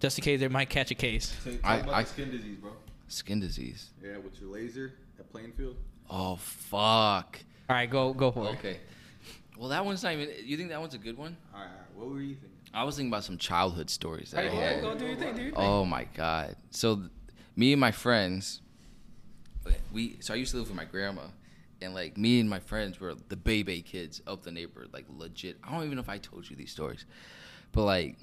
just 0.00 0.18
in 0.18 0.22
case 0.24 0.40
they 0.40 0.48
might 0.48 0.68
catch 0.68 0.90
a 0.90 0.94
case. 0.94 1.34
I- 1.64 1.80
I- 1.80 2.04
skin 2.04 2.30
disease, 2.30 2.56
bro. 2.58 2.72
Skin 3.08 3.40
disease. 3.40 3.90
Yeah, 4.02 4.18
with 4.18 4.40
your 4.40 4.50
laser 4.50 4.92
at 5.18 5.30
Plainfield. 5.30 5.76
Oh 6.10 6.36
fuck. 6.36 7.38
All 7.70 7.76
right, 7.76 7.88
go 7.90 8.12
go 8.12 8.30
for 8.32 8.46
it. 8.46 8.58
Okay. 8.58 8.78
Well, 9.56 9.70
that 9.70 9.84
one's 9.84 10.02
not 10.02 10.12
even. 10.12 10.28
You 10.44 10.56
think 10.56 10.68
that 10.70 10.80
one's 10.80 10.94
a 10.94 10.98
good 10.98 11.16
one? 11.16 11.36
All 11.54 11.60
right, 11.60 11.66
all 11.66 11.72
right. 11.72 11.86
What 11.96 12.08
were 12.10 12.20
you 12.20 12.34
thinking? 12.34 12.50
I 12.74 12.84
was 12.84 12.96
thinking 12.96 13.10
about 13.10 13.24
some 13.24 13.38
childhood 13.38 13.88
stories 13.88 14.32
that 14.32 14.44
I 14.44 14.50
had. 14.50 14.82
go, 14.82 14.92
go 14.92 14.98
do 14.98 15.06
your 15.06 15.16
thing, 15.16 15.34
do 15.34 15.42
your 15.42 15.52
oh 15.52 15.60
thing. 15.60 15.66
Oh 15.70 15.84
my 15.86 16.04
god. 16.14 16.56
So 16.70 16.96
th- 16.96 17.08
me 17.56 17.72
and 17.72 17.80
my 17.80 17.90
friends 17.90 18.60
we 19.92 20.16
so 20.20 20.34
I 20.34 20.36
used 20.36 20.52
to 20.52 20.58
live 20.58 20.68
with 20.68 20.76
my 20.76 20.84
grandma 20.84 21.22
and 21.82 21.94
like 21.94 22.16
me 22.16 22.40
and 22.40 22.48
my 22.48 22.60
friends 22.60 23.00
were 23.00 23.14
the 23.28 23.36
baby 23.36 23.82
kids 23.82 24.20
of 24.26 24.42
the 24.42 24.50
neighborhood, 24.50 24.90
like 24.92 25.04
legit. 25.08 25.58
I 25.62 25.72
don't 25.72 25.84
even 25.84 25.96
know 25.96 26.02
if 26.02 26.08
I 26.08 26.18
told 26.18 26.48
you 26.48 26.56
these 26.56 26.70
stories. 26.70 27.04
But 27.72 27.84
like 27.84 28.16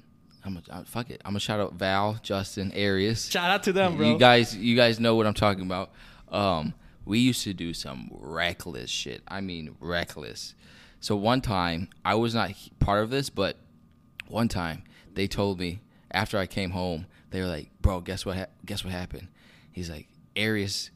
I'm 0.44 0.56
a, 0.56 0.72
uh, 0.72 0.84
fuck 0.84 1.10
it. 1.10 1.22
I'm 1.24 1.32
gonna 1.32 1.40
shout 1.40 1.60
out 1.60 1.74
Val, 1.74 2.18
Justin, 2.22 2.72
Arius. 2.72 3.30
Shout 3.30 3.50
out 3.50 3.62
to 3.64 3.72
them, 3.72 3.96
bro. 3.96 4.08
You 4.08 4.18
guys 4.18 4.56
you 4.56 4.76
guys 4.76 5.00
know 5.00 5.14
what 5.14 5.26
I'm 5.26 5.34
talking 5.34 5.62
about. 5.62 5.92
Um 6.28 6.74
we 7.04 7.18
used 7.18 7.42
to 7.44 7.52
do 7.52 7.74
some 7.74 8.10
reckless 8.12 8.90
shit. 8.90 9.22
I 9.28 9.40
mean 9.40 9.76
reckless. 9.80 10.54
So 11.00 11.16
one 11.16 11.40
time 11.40 11.88
I 12.04 12.14
was 12.14 12.34
not 12.34 12.52
part 12.80 13.02
of 13.02 13.10
this, 13.10 13.30
but 13.30 13.58
one 14.26 14.48
time 14.48 14.84
they 15.12 15.26
told 15.26 15.60
me 15.60 15.80
after 16.14 16.38
I 16.38 16.46
came 16.46 16.70
home, 16.70 17.06
they 17.30 17.40
were 17.40 17.46
like, 17.46 17.70
"Bro, 17.82 18.02
guess 18.02 18.24
what? 18.24 18.36
Ha- 18.36 18.46
guess 18.64 18.84
what 18.84 18.92
happened?" 18.92 19.28
He's 19.72 19.90
like, 19.90 20.08
"Arius 20.36 20.90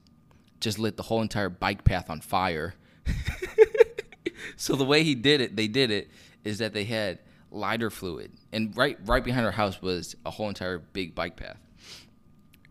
just 0.61 0.79
lit 0.79 0.97
the 0.97 1.03
whole 1.03 1.21
entire 1.21 1.51
bike 1.51 1.85
path 1.85 2.09
on 2.09 2.21
fire." 2.21 2.75
so 4.57 4.77
the 4.77 4.85
way 4.85 5.03
he 5.03 5.15
did 5.15 5.41
it, 5.41 5.57
they 5.57 5.69
did 5.69 5.91
it 5.91 6.11
is 6.45 6.59
that 6.59 6.73
they 6.73 6.85
had 6.85 7.19
lighter 7.51 7.91
fluid, 7.91 8.33
and 8.53 8.77
right 8.77 8.99
right 9.05 9.25
behind 9.25 9.45
our 9.45 9.53
house 9.53 9.83
was 9.83 10.17
a 10.25 10.31
whole 10.31 10.49
entire 10.49 10.79
big 10.79 11.15
bike 11.15 11.37
path, 11.37 11.59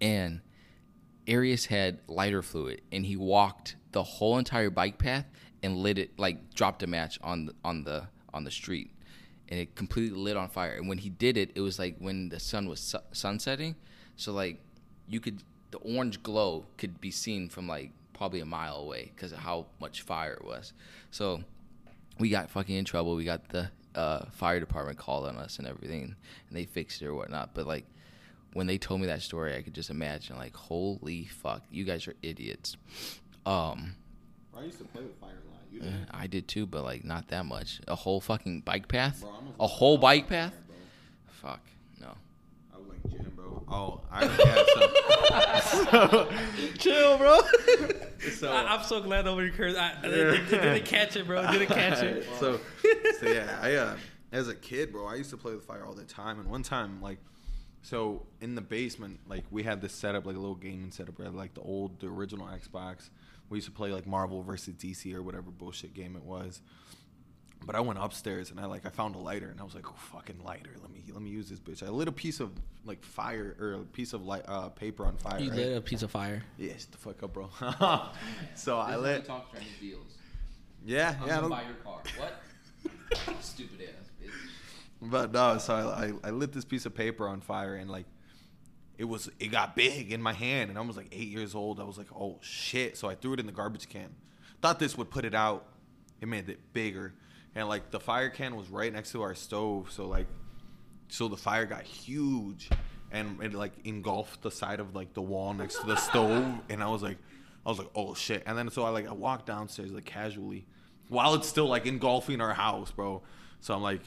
and 0.02 0.42
Arius 1.28 1.66
had 1.66 2.00
lighter 2.08 2.42
fluid, 2.42 2.82
and 2.92 3.06
he 3.06 3.18
walked 3.18 3.76
the 3.92 4.04
whole 4.04 4.38
entire 4.38 4.70
bike 4.70 4.98
path 4.98 5.26
and 5.62 5.78
lit 5.78 5.98
it 5.98 6.18
like 6.18 6.54
dropped 6.54 6.84
a 6.84 6.88
match 6.88 7.20
on 7.22 7.48
the, 7.48 7.56
on 7.64 7.84
the 7.84 8.08
on 8.34 8.44
the 8.44 8.52
street, 8.52 8.92
and 9.50 9.60
it 9.60 9.76
completely 9.76 10.18
lit 10.18 10.38
on 10.38 10.50
fire. 10.50 10.74
And 10.74 10.88
when 10.88 10.98
he 10.98 11.10
did 11.10 11.38
it, 11.38 11.52
it 11.56 11.62
was 11.62 11.80
like 11.80 11.96
when 12.00 12.30
the 12.30 12.40
sun 12.40 12.68
was 12.68 12.80
su- 12.80 13.00
sunsetting, 13.12 13.76
so 14.16 14.32
like 14.34 14.60
you 15.08 15.20
could 15.20 15.44
the 15.72 15.78
orange 15.80 16.24
glow 16.24 16.66
could 16.78 17.00
be 17.02 17.12
seen 17.12 17.50
from 17.50 17.68
like 17.68 17.92
probably 18.14 18.40
a 18.40 18.46
mile 18.46 18.78
away 18.78 19.12
because 19.16 19.32
of 19.32 19.40
how 19.40 19.68
much 19.80 20.02
fire 20.02 20.34
it 20.34 20.44
was. 20.46 20.74
So 21.12 21.44
we 22.20 22.30
got 22.30 22.50
fucking 22.50 22.76
in 22.76 22.86
trouble. 22.86 23.16
We 23.16 23.26
got 23.26 23.50
the 23.50 23.70
uh, 23.96 24.26
fire 24.32 24.60
department 24.60 24.98
called 24.98 25.28
on 25.28 25.38
us 25.38 25.60
and 25.60 25.68
everything, 25.68 26.16
and 26.48 26.58
they 26.58 26.66
fixed 26.66 27.02
it 27.02 27.06
or 27.08 27.16
whatnot. 27.16 27.54
But 27.54 27.68
like 27.68 27.86
when 28.54 28.68
they 28.68 28.78
told 28.78 29.02
me 29.02 29.08
that 29.08 29.22
story, 29.22 29.56
I 29.56 29.62
could 29.62 29.74
just 29.74 29.90
imagine 29.90 30.38
like, 30.38 30.56
holy 30.56 31.26
fuck, 31.26 31.64
you 31.70 31.84
guys 31.84 32.08
are 32.08 32.16
idiots. 32.22 32.78
Um, 33.46 33.96
I 34.58 34.64
used 34.64 34.80
to 34.80 34.86
play 34.86 35.04
with 35.04 35.16
fire. 35.20 35.38
You 35.72 35.82
eh, 35.82 36.06
I 36.12 36.28
did 36.28 36.48
too, 36.48 36.66
but 36.66 36.84
like 36.84 37.04
not 37.04 37.28
that 37.30 37.46
much. 37.46 37.82
A 37.88 37.96
whole 37.96 38.22
fucking 38.22 38.62
bike 38.62 38.88
path, 38.88 39.22
Bro, 39.22 39.32
a 39.60 39.68
whole 39.68 39.98
bike 39.98 40.28
path. 40.28 40.54
bro. 40.68 40.76
Fuck 41.28 41.62
no. 42.00 42.14
I 42.74 42.78
was 42.78 42.88
like 42.88 43.12
Jim, 43.12 43.32
bro. 43.36 43.64
Oh, 43.68 44.02
I 44.12 44.26
yeah. 44.26 45.60
So, 45.60 46.30
Chill, 46.78 47.18
bro. 47.18 47.40
so, 48.34 48.52
I, 48.52 48.76
I'm 48.76 48.84
so 48.84 49.02
glad 49.02 49.26
nobody 49.26 49.52
cursed. 49.52 49.78
I, 49.78 49.94
I 50.00 50.02
didn't, 50.08 50.50
didn't 50.50 50.86
catch 50.86 51.16
it, 51.16 51.28
bro. 51.28 51.50
Didn't 51.52 51.68
catch 51.68 52.02
it. 52.02 52.26
so, 52.40 52.60
so 53.20 53.28
yeah, 53.30 53.60
I 53.62 53.76
uh, 53.76 53.98
as 54.32 54.48
a 54.48 54.56
kid, 54.56 54.92
bro, 54.92 55.06
I 55.06 55.16
used 55.16 55.30
to 55.32 55.38
play 55.38 55.54
with 55.54 55.64
fire 55.66 55.86
all 55.86 55.94
the 55.94 56.04
time. 56.04 56.40
And 56.40 56.50
one 56.50 56.64
time, 56.64 57.02
like, 57.02 57.20
so 57.82 58.26
in 58.42 58.56
the 58.56 58.62
basement, 58.62 59.20
like 59.28 59.44
we 59.52 59.64
had 59.64 59.82
this 59.82 59.94
setup, 59.94 60.26
like 60.26 60.36
a 60.36 60.40
little 60.40 60.56
gaming 60.56 60.92
setup. 60.92 61.18
We 61.18 61.26
had 61.26 61.34
like 61.36 61.54
the 61.54 61.62
old, 61.62 62.00
the 62.00 62.08
original 62.08 62.48
Xbox. 62.48 63.10
We 63.50 63.58
used 63.58 63.68
to 63.68 63.74
play 63.74 63.92
like 63.92 64.06
Marvel 64.06 64.44
versus 64.44 64.76
DC 64.76 65.14
or 65.14 65.22
whatever 65.22 65.52
bullshit 65.52 65.94
game 65.94 66.16
it 66.16 66.24
was. 66.24 66.62
But 67.66 67.76
I 67.76 67.80
went 67.82 68.00
upstairs 68.00 68.52
and 68.52 68.60
I 68.60 68.66
like 68.66 68.86
I 68.86 68.90
found 68.90 69.16
a 69.16 69.18
lighter 69.18 69.50
and 69.50 69.60
I 69.60 69.64
was 69.64 69.76
like, 69.76 69.88
oh, 69.90 69.96
fucking 70.14 70.44
lighter. 70.44 70.70
Let 70.82 70.92
me 70.92 71.04
let 71.12 71.22
me 71.22 71.30
use 71.30 71.50
this 71.50 71.60
bitch. 71.60 71.86
I 71.86 71.90
lit 71.90 72.08
a 72.08 72.12
piece 72.12 72.40
of 72.40 72.52
like 72.86 73.04
fire 73.04 73.56
or 73.60 73.74
a 73.74 73.80
piece 73.80 74.14
of 74.14 74.26
light 74.26 74.44
uh, 74.48 74.70
paper 74.70 75.06
on 75.06 75.18
fire. 75.18 75.40
You 75.40 75.50
right? 75.50 75.60
lit 75.60 75.78
a 75.78 75.82
piece 75.82 76.04
of 76.04 76.12
fire. 76.12 76.44
Yeah, 76.58 76.74
shut 76.74 76.92
the 76.92 76.98
fuck 76.98 77.24
up, 77.24 77.34
bro. 77.34 77.50
so 78.56 78.78
I 78.78 78.96
lit. 78.96 79.26
talk 79.26 79.52
to 79.52 79.60
during 79.60 79.68
deals. 79.82 80.18
Yeah, 80.86 81.16
yeah. 81.26 81.36
Gonna 81.36 81.50
buy 81.50 81.64
your 81.64 81.74
car. 81.84 82.02
What? 82.18 82.42
Stupid 83.44 83.82
ass 83.82 84.12
bitch. 84.22 84.32
But 85.02 85.32
no, 85.32 85.58
so 85.58 85.74
I, 85.74 86.06
I, 86.06 86.30
I 86.30 86.32
lit 86.32 86.54
this 86.54 86.66
piece 86.66 86.86
of 86.86 86.96
paper 86.96 87.28
on 87.28 87.42
fire 87.42 87.76
and 87.76 87.90
like 87.90 88.06
it 88.98 89.06
was 89.06 89.30
it 89.40 89.48
got 89.48 89.76
big 89.76 90.12
in 90.12 90.22
my 90.22 90.34
hand 90.34 90.70
and 90.70 90.78
I 90.78 90.82
was 90.82 90.98
like 90.98 91.10
eight 91.12 91.28
years 91.28 91.54
old. 91.54 91.80
I 91.80 91.84
was 91.84 91.98
like, 91.98 92.12
oh 92.14 92.40
shit. 92.42 92.98
So 92.98 93.10
I 93.10 93.16
threw 93.16 93.34
it 93.34 93.40
in 93.40 93.46
the 93.46 93.52
garbage 93.52 93.88
can. 93.88 94.16
Thought 94.62 94.80
this 94.80 94.98
would 94.98 95.10
put 95.10 95.24
it 95.24 95.36
out. 95.36 95.68
It 96.20 96.28
made 96.28 96.50
it 96.50 96.60
bigger. 96.74 97.14
And 97.56 97.68
like 97.68 97.92
the 97.92 98.00
fire 98.00 98.30
can 98.30 98.56
was 98.56 98.70
right 98.70 98.92
next 98.92 99.12
to 99.12 99.22
our 99.22 99.36
stove. 99.36 99.92
So 99.92 100.08
like 100.08 100.28
so 101.10 101.28
the 101.28 101.38
fire 101.38 101.66
got 101.66 101.84
huge 101.84 102.70
and 103.12 103.42
it 103.42 103.54
like 103.54 103.74
engulfed 103.86 104.42
the 104.42 104.52
side 104.52 104.80
of 104.80 104.96
like 104.96 105.14
the 105.14 105.22
wall 105.22 105.54
next 105.54 105.80
to 105.80 105.86
the 105.86 105.96
stove 105.96 106.60
and 106.70 106.84
I 106.84 106.90
was 106.90 107.04
like 107.04 107.18
I 107.66 107.70
was 107.70 107.78
like, 107.78 107.90
oh 107.96 108.16
shit. 108.16 108.44
And 108.46 108.58
then 108.58 108.70
so 108.72 108.84
I 108.84 108.90
like 108.90 109.08
I 109.08 109.14
walked 109.14 109.46
downstairs 109.46 109.92
like 109.92 110.06
casually 110.06 110.66
while 111.10 111.36
it's 111.36 111.48
still 111.48 111.68
like 111.68 111.86
engulfing 111.86 112.42
our 112.42 112.54
house, 112.54 112.92
bro. 112.92 113.22
So 113.60 113.74
I'm 113.74 113.82
like, 113.82 114.02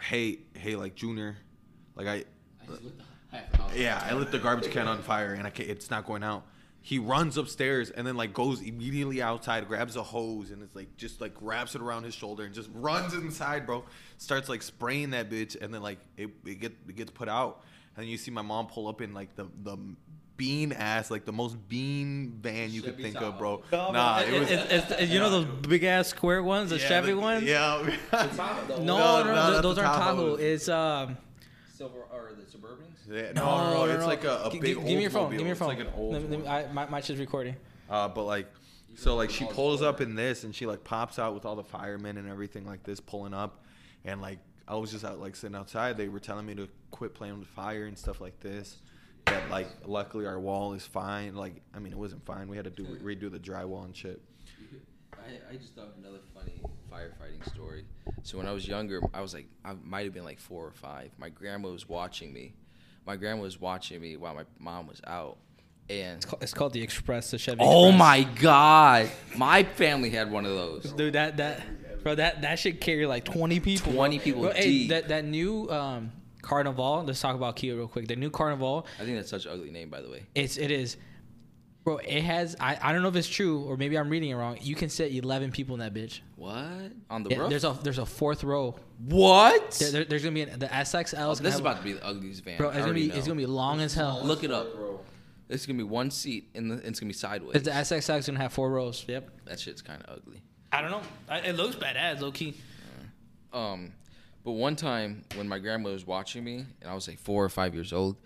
hey, 0.00 0.38
hey, 0.54 0.76
like 0.76 0.94
Junior, 0.94 1.36
like 1.94 2.06
I, 2.06 2.24
yeah, 3.74 4.02
I 4.08 4.14
lit 4.14 4.30
the 4.30 4.38
garbage 4.38 4.70
can 4.70 4.86
on 4.88 5.02
fire 5.02 5.34
and 5.34 5.46
I 5.46 5.50
can 5.50 5.68
it's 5.68 5.90
not 5.90 6.06
going 6.06 6.22
out. 6.22 6.44
He 6.80 6.98
runs 6.98 7.36
upstairs 7.36 7.90
and 7.90 8.06
then 8.06 8.16
like 8.16 8.32
goes 8.32 8.62
immediately 8.62 9.20
outside, 9.20 9.68
grabs 9.68 9.96
a 9.96 10.02
hose 10.02 10.50
and 10.50 10.62
it's 10.62 10.74
like 10.74 10.96
just 10.96 11.20
like 11.20 11.34
wraps 11.40 11.74
it 11.74 11.82
around 11.82 12.04
his 12.04 12.14
shoulder 12.14 12.44
and 12.44 12.54
just 12.54 12.70
runs 12.72 13.12
inside, 13.14 13.66
bro. 13.66 13.84
Starts 14.16 14.48
like 14.48 14.62
spraying 14.62 15.10
that 15.10 15.28
bitch 15.30 15.60
and 15.60 15.74
then 15.74 15.82
like 15.82 15.98
it, 16.16 16.30
it 16.46 16.60
get 16.60 16.72
it 16.88 16.96
gets 16.96 17.10
put 17.10 17.28
out 17.28 17.62
and 17.96 18.04
then 18.04 18.10
you 18.10 18.16
see 18.16 18.30
my 18.30 18.42
mom 18.42 18.66
pull 18.68 18.88
up 18.88 19.02
in 19.02 19.12
like 19.12 19.34
the 19.36 19.46
the 19.62 19.76
bean 20.38 20.70
ass 20.72 21.10
like 21.10 21.24
the 21.24 21.32
most 21.32 21.56
bean 21.68 22.32
van 22.40 22.70
you 22.70 22.80
could 22.80 22.96
think 22.96 23.14
Tahoe. 23.14 23.26
of, 23.30 23.38
bro. 23.38 23.62
No, 23.72 23.90
nah, 23.90 24.20
man, 24.20 24.32
it 24.34 24.38
was. 24.38 24.50
it's- 24.50 24.66
it's- 24.72 24.90
it's- 24.92 25.10
you 25.10 25.18
know 25.18 25.30
those 25.30 25.46
big 25.66 25.82
ass 25.84 26.06
square 26.08 26.42
ones, 26.44 26.70
the 26.70 26.78
yeah, 26.78 26.88
Chevy 26.88 27.10
the- 27.12 27.18
ones. 27.18 27.42
Yeah. 27.42 27.90
No, 28.12 28.76
No, 28.78 28.78
no, 28.78 29.22
no, 29.24 29.24
no, 29.24 29.34
not 29.34 29.62
those 29.62 29.76
aren't 29.78 29.92
Tahoe. 29.94 30.36
Tahoes. 30.36 30.40
It's 30.40 30.68
um. 30.68 31.18
Silver 31.78 32.00
or 32.12 32.32
the 32.36 32.42
Suburbans? 32.42 32.96
Yeah, 33.08 33.32
no, 33.32 33.70
no, 33.72 33.86
no, 33.86 33.92
it's 33.94 34.04
like 34.04 34.24
a, 34.24 34.46
a 34.46 34.50
G- 34.50 34.58
big. 34.58 34.74
Give, 34.74 34.84
give 34.84 34.96
me 34.96 35.02
your 35.02 35.10
phone. 35.10 35.30
Give 35.30 35.40
me 35.42 35.46
your 35.46 35.54
phone. 35.54 35.70
It's 35.70 35.78
like 35.78 35.88
an 35.88 35.94
old. 35.96 36.12
Let 36.12 36.22
me- 36.22 36.28
let 36.28 36.40
me- 36.40 36.46
I, 36.48 36.72
my, 36.72 36.86
my 36.86 37.00
shit's 37.00 37.20
recording. 37.20 37.54
Uh, 37.88 38.08
but 38.08 38.24
like, 38.24 38.48
so 38.96 39.14
like 39.14 39.30
she 39.30 39.44
pulls 39.44 39.80
up 39.80 40.00
in 40.00 40.16
this 40.16 40.42
and 40.42 40.52
she 40.54 40.66
like 40.66 40.82
pops 40.82 41.20
out 41.20 41.34
with 41.34 41.44
all 41.46 41.54
the 41.54 41.62
firemen 41.62 42.16
and 42.18 42.28
everything 42.28 42.66
like 42.66 42.82
this 42.82 42.98
pulling 42.98 43.32
up, 43.32 43.62
and 44.04 44.20
like 44.20 44.40
I 44.66 44.74
was 44.74 44.90
just 44.90 45.04
out 45.04 45.20
like 45.20 45.36
sitting 45.36 45.54
outside. 45.56 45.96
They 45.96 46.08
were 46.08 46.18
telling 46.18 46.44
me 46.46 46.56
to 46.56 46.68
quit 46.90 47.14
playing 47.14 47.38
with 47.38 47.48
fire 47.48 47.86
and 47.86 47.96
stuff 47.96 48.20
like 48.20 48.40
this. 48.40 48.76
That 49.26 49.48
like 49.50 49.68
luckily 49.86 50.26
our 50.26 50.40
wall 50.40 50.72
is 50.72 50.84
fine. 50.84 51.36
Like 51.36 51.62
I 51.74 51.78
mean 51.78 51.92
it 51.92 51.98
wasn't 51.98 52.24
fine. 52.26 52.48
We 52.48 52.56
had 52.56 52.64
to 52.64 52.70
do 52.70 52.84
redo 53.02 53.30
the 53.30 53.38
drywall 53.38 53.84
and 53.84 53.94
shit. 53.96 54.20
I, 55.14 55.54
I 55.54 55.56
just 55.56 55.74
thought 55.74 55.88
of 55.88 55.98
another 55.98 56.20
funny 56.34 56.60
firefighting 56.92 57.48
story. 57.54 57.84
So 58.28 58.36
when 58.36 58.46
I 58.46 58.52
was 58.52 58.68
younger, 58.68 59.00
I 59.14 59.22
was 59.22 59.32
like, 59.32 59.48
I 59.64 59.72
might 59.82 60.04
have 60.04 60.12
been 60.12 60.22
like 60.22 60.38
four 60.38 60.66
or 60.66 60.70
five. 60.70 61.12
My 61.16 61.30
grandma 61.30 61.70
was 61.70 61.88
watching 61.88 62.30
me. 62.30 62.52
My 63.06 63.16
grandma 63.16 63.40
was 63.40 63.58
watching 63.58 64.02
me 64.02 64.18
while 64.18 64.34
my 64.34 64.44
mom 64.58 64.86
was 64.86 65.00
out. 65.06 65.38
And 65.88 66.18
It's 66.18 66.26
called, 66.26 66.42
it's 66.42 66.52
called 66.52 66.72
the 66.74 66.82
Express, 66.82 67.30
the 67.30 67.38
Chevy. 67.38 67.60
oh 67.62 67.86
Express. 67.88 67.98
my 67.98 68.22
god, 68.38 69.10
my 69.34 69.64
family 69.64 70.10
had 70.10 70.30
one 70.30 70.44
of 70.44 70.52
those. 70.52 70.92
dude, 70.92 71.14
that 71.14 71.38
that 71.38 72.02
bro, 72.02 72.16
that 72.16 72.42
that 72.42 72.58
should 72.58 72.82
carry 72.82 73.06
like 73.06 73.24
twenty 73.24 73.60
people. 73.60 73.94
20 73.94 74.18
people 74.18 74.42
Bro, 74.42 74.52
hey, 74.52 74.88
that 74.88 75.08
that 75.08 75.24
new 75.24 75.66
um 75.70 76.12
Carnival. 76.42 77.04
Let's 77.06 77.22
talk 77.22 77.34
about 77.34 77.56
Kia 77.56 77.76
real 77.76 77.88
quick. 77.88 78.08
The 78.08 78.16
new 78.16 78.28
Carnival. 78.28 78.86
I 79.00 79.04
think 79.04 79.16
that's 79.16 79.30
such 79.30 79.46
an 79.46 79.52
ugly 79.52 79.70
name, 79.70 79.88
by 79.88 80.02
the 80.02 80.10
way. 80.10 80.26
It's 80.34 80.58
it 80.58 80.70
is. 80.70 80.98
Bro, 81.88 81.96
it 81.98 82.22
has. 82.22 82.54
I, 82.60 82.78
I 82.82 82.92
don't 82.92 83.02
know 83.02 83.08
if 83.08 83.16
it's 83.16 83.28
true 83.28 83.62
or 83.64 83.76
maybe 83.76 83.96
I'm 83.98 84.08
reading 84.10 84.30
it 84.30 84.34
wrong. 84.34 84.58
You 84.60 84.74
can 84.74 84.88
sit 84.88 85.12
11 85.14 85.52
people 85.52 85.74
in 85.74 85.80
that 85.80 85.94
bitch. 85.94 86.20
What 86.36 86.92
on 87.08 87.22
the 87.22 87.30
Yeah, 87.30 87.38
roof? 87.38 87.50
there's 87.50 87.64
a 87.64 87.78
there's 87.82 87.98
a 87.98 88.06
fourth 88.06 88.44
row. 88.44 88.74
what? 89.06 89.70
There, 89.80 89.90
there- 89.92 90.04
there's 90.04 90.22
gonna 90.22 90.34
be 90.34 90.42
an, 90.42 90.58
the 90.58 90.66
SXL. 90.68 91.26
Oh, 91.26 91.30
is 91.32 91.38
this 91.40 91.40
gonna 91.40 91.48
is 91.48 91.52
have- 91.54 91.60
about 91.60 91.76
to 91.78 91.82
be 91.84 91.92
the 91.94 92.06
ugliest 92.06 92.44
van. 92.44 92.58
bro. 92.58 92.66
I 92.66 92.70
It's 92.70 92.76
gonna 92.78 92.86
already 92.88 93.08
be 93.10 93.14
it's 93.16 93.26
gonna 93.26 93.38
be 93.40 93.46
long 93.46 93.80
as 93.80 93.94
hell. 93.94 94.20
Look 94.24 94.44
it 94.44 94.50
up. 94.50 94.74
Bro. 94.74 95.00
It's 95.48 95.64
gonna 95.64 95.78
be 95.78 95.82
one 95.84 96.10
seat 96.10 96.50
and 96.54 96.70
the, 96.70 96.74
it's 96.86 97.00
gonna 97.00 97.08
be 97.08 97.14
sideways. 97.14 97.56
It's 97.56 97.64
the 97.64 97.70
SXL 97.72 98.18
is 98.18 98.26
gonna 98.26 98.38
have 98.38 98.52
four 98.52 98.70
rows. 98.70 99.04
Yep. 99.08 99.30
that 99.46 99.58
shit's 99.58 99.80
kind 99.82 100.02
of 100.02 100.18
ugly. 100.18 100.42
I 100.70 100.82
don't 100.82 100.90
know. 100.90 101.00
I, 101.28 101.38
it 101.38 101.56
looks 101.56 101.74
badass, 101.76 102.20
low 102.20 102.30
key. 102.32 102.54
Um, 103.52 103.92
but 104.44 104.52
one 104.52 104.76
time 104.76 105.24
when 105.36 105.48
my 105.48 105.58
grandmother 105.58 105.94
was 105.94 106.06
watching 106.06 106.44
me, 106.44 106.66
and 106.82 106.90
I 106.90 106.94
was 106.94 107.08
like 107.08 107.18
four 107.18 107.42
or 107.44 107.48
five 107.48 107.74
years 107.74 107.92
old, 107.94 108.16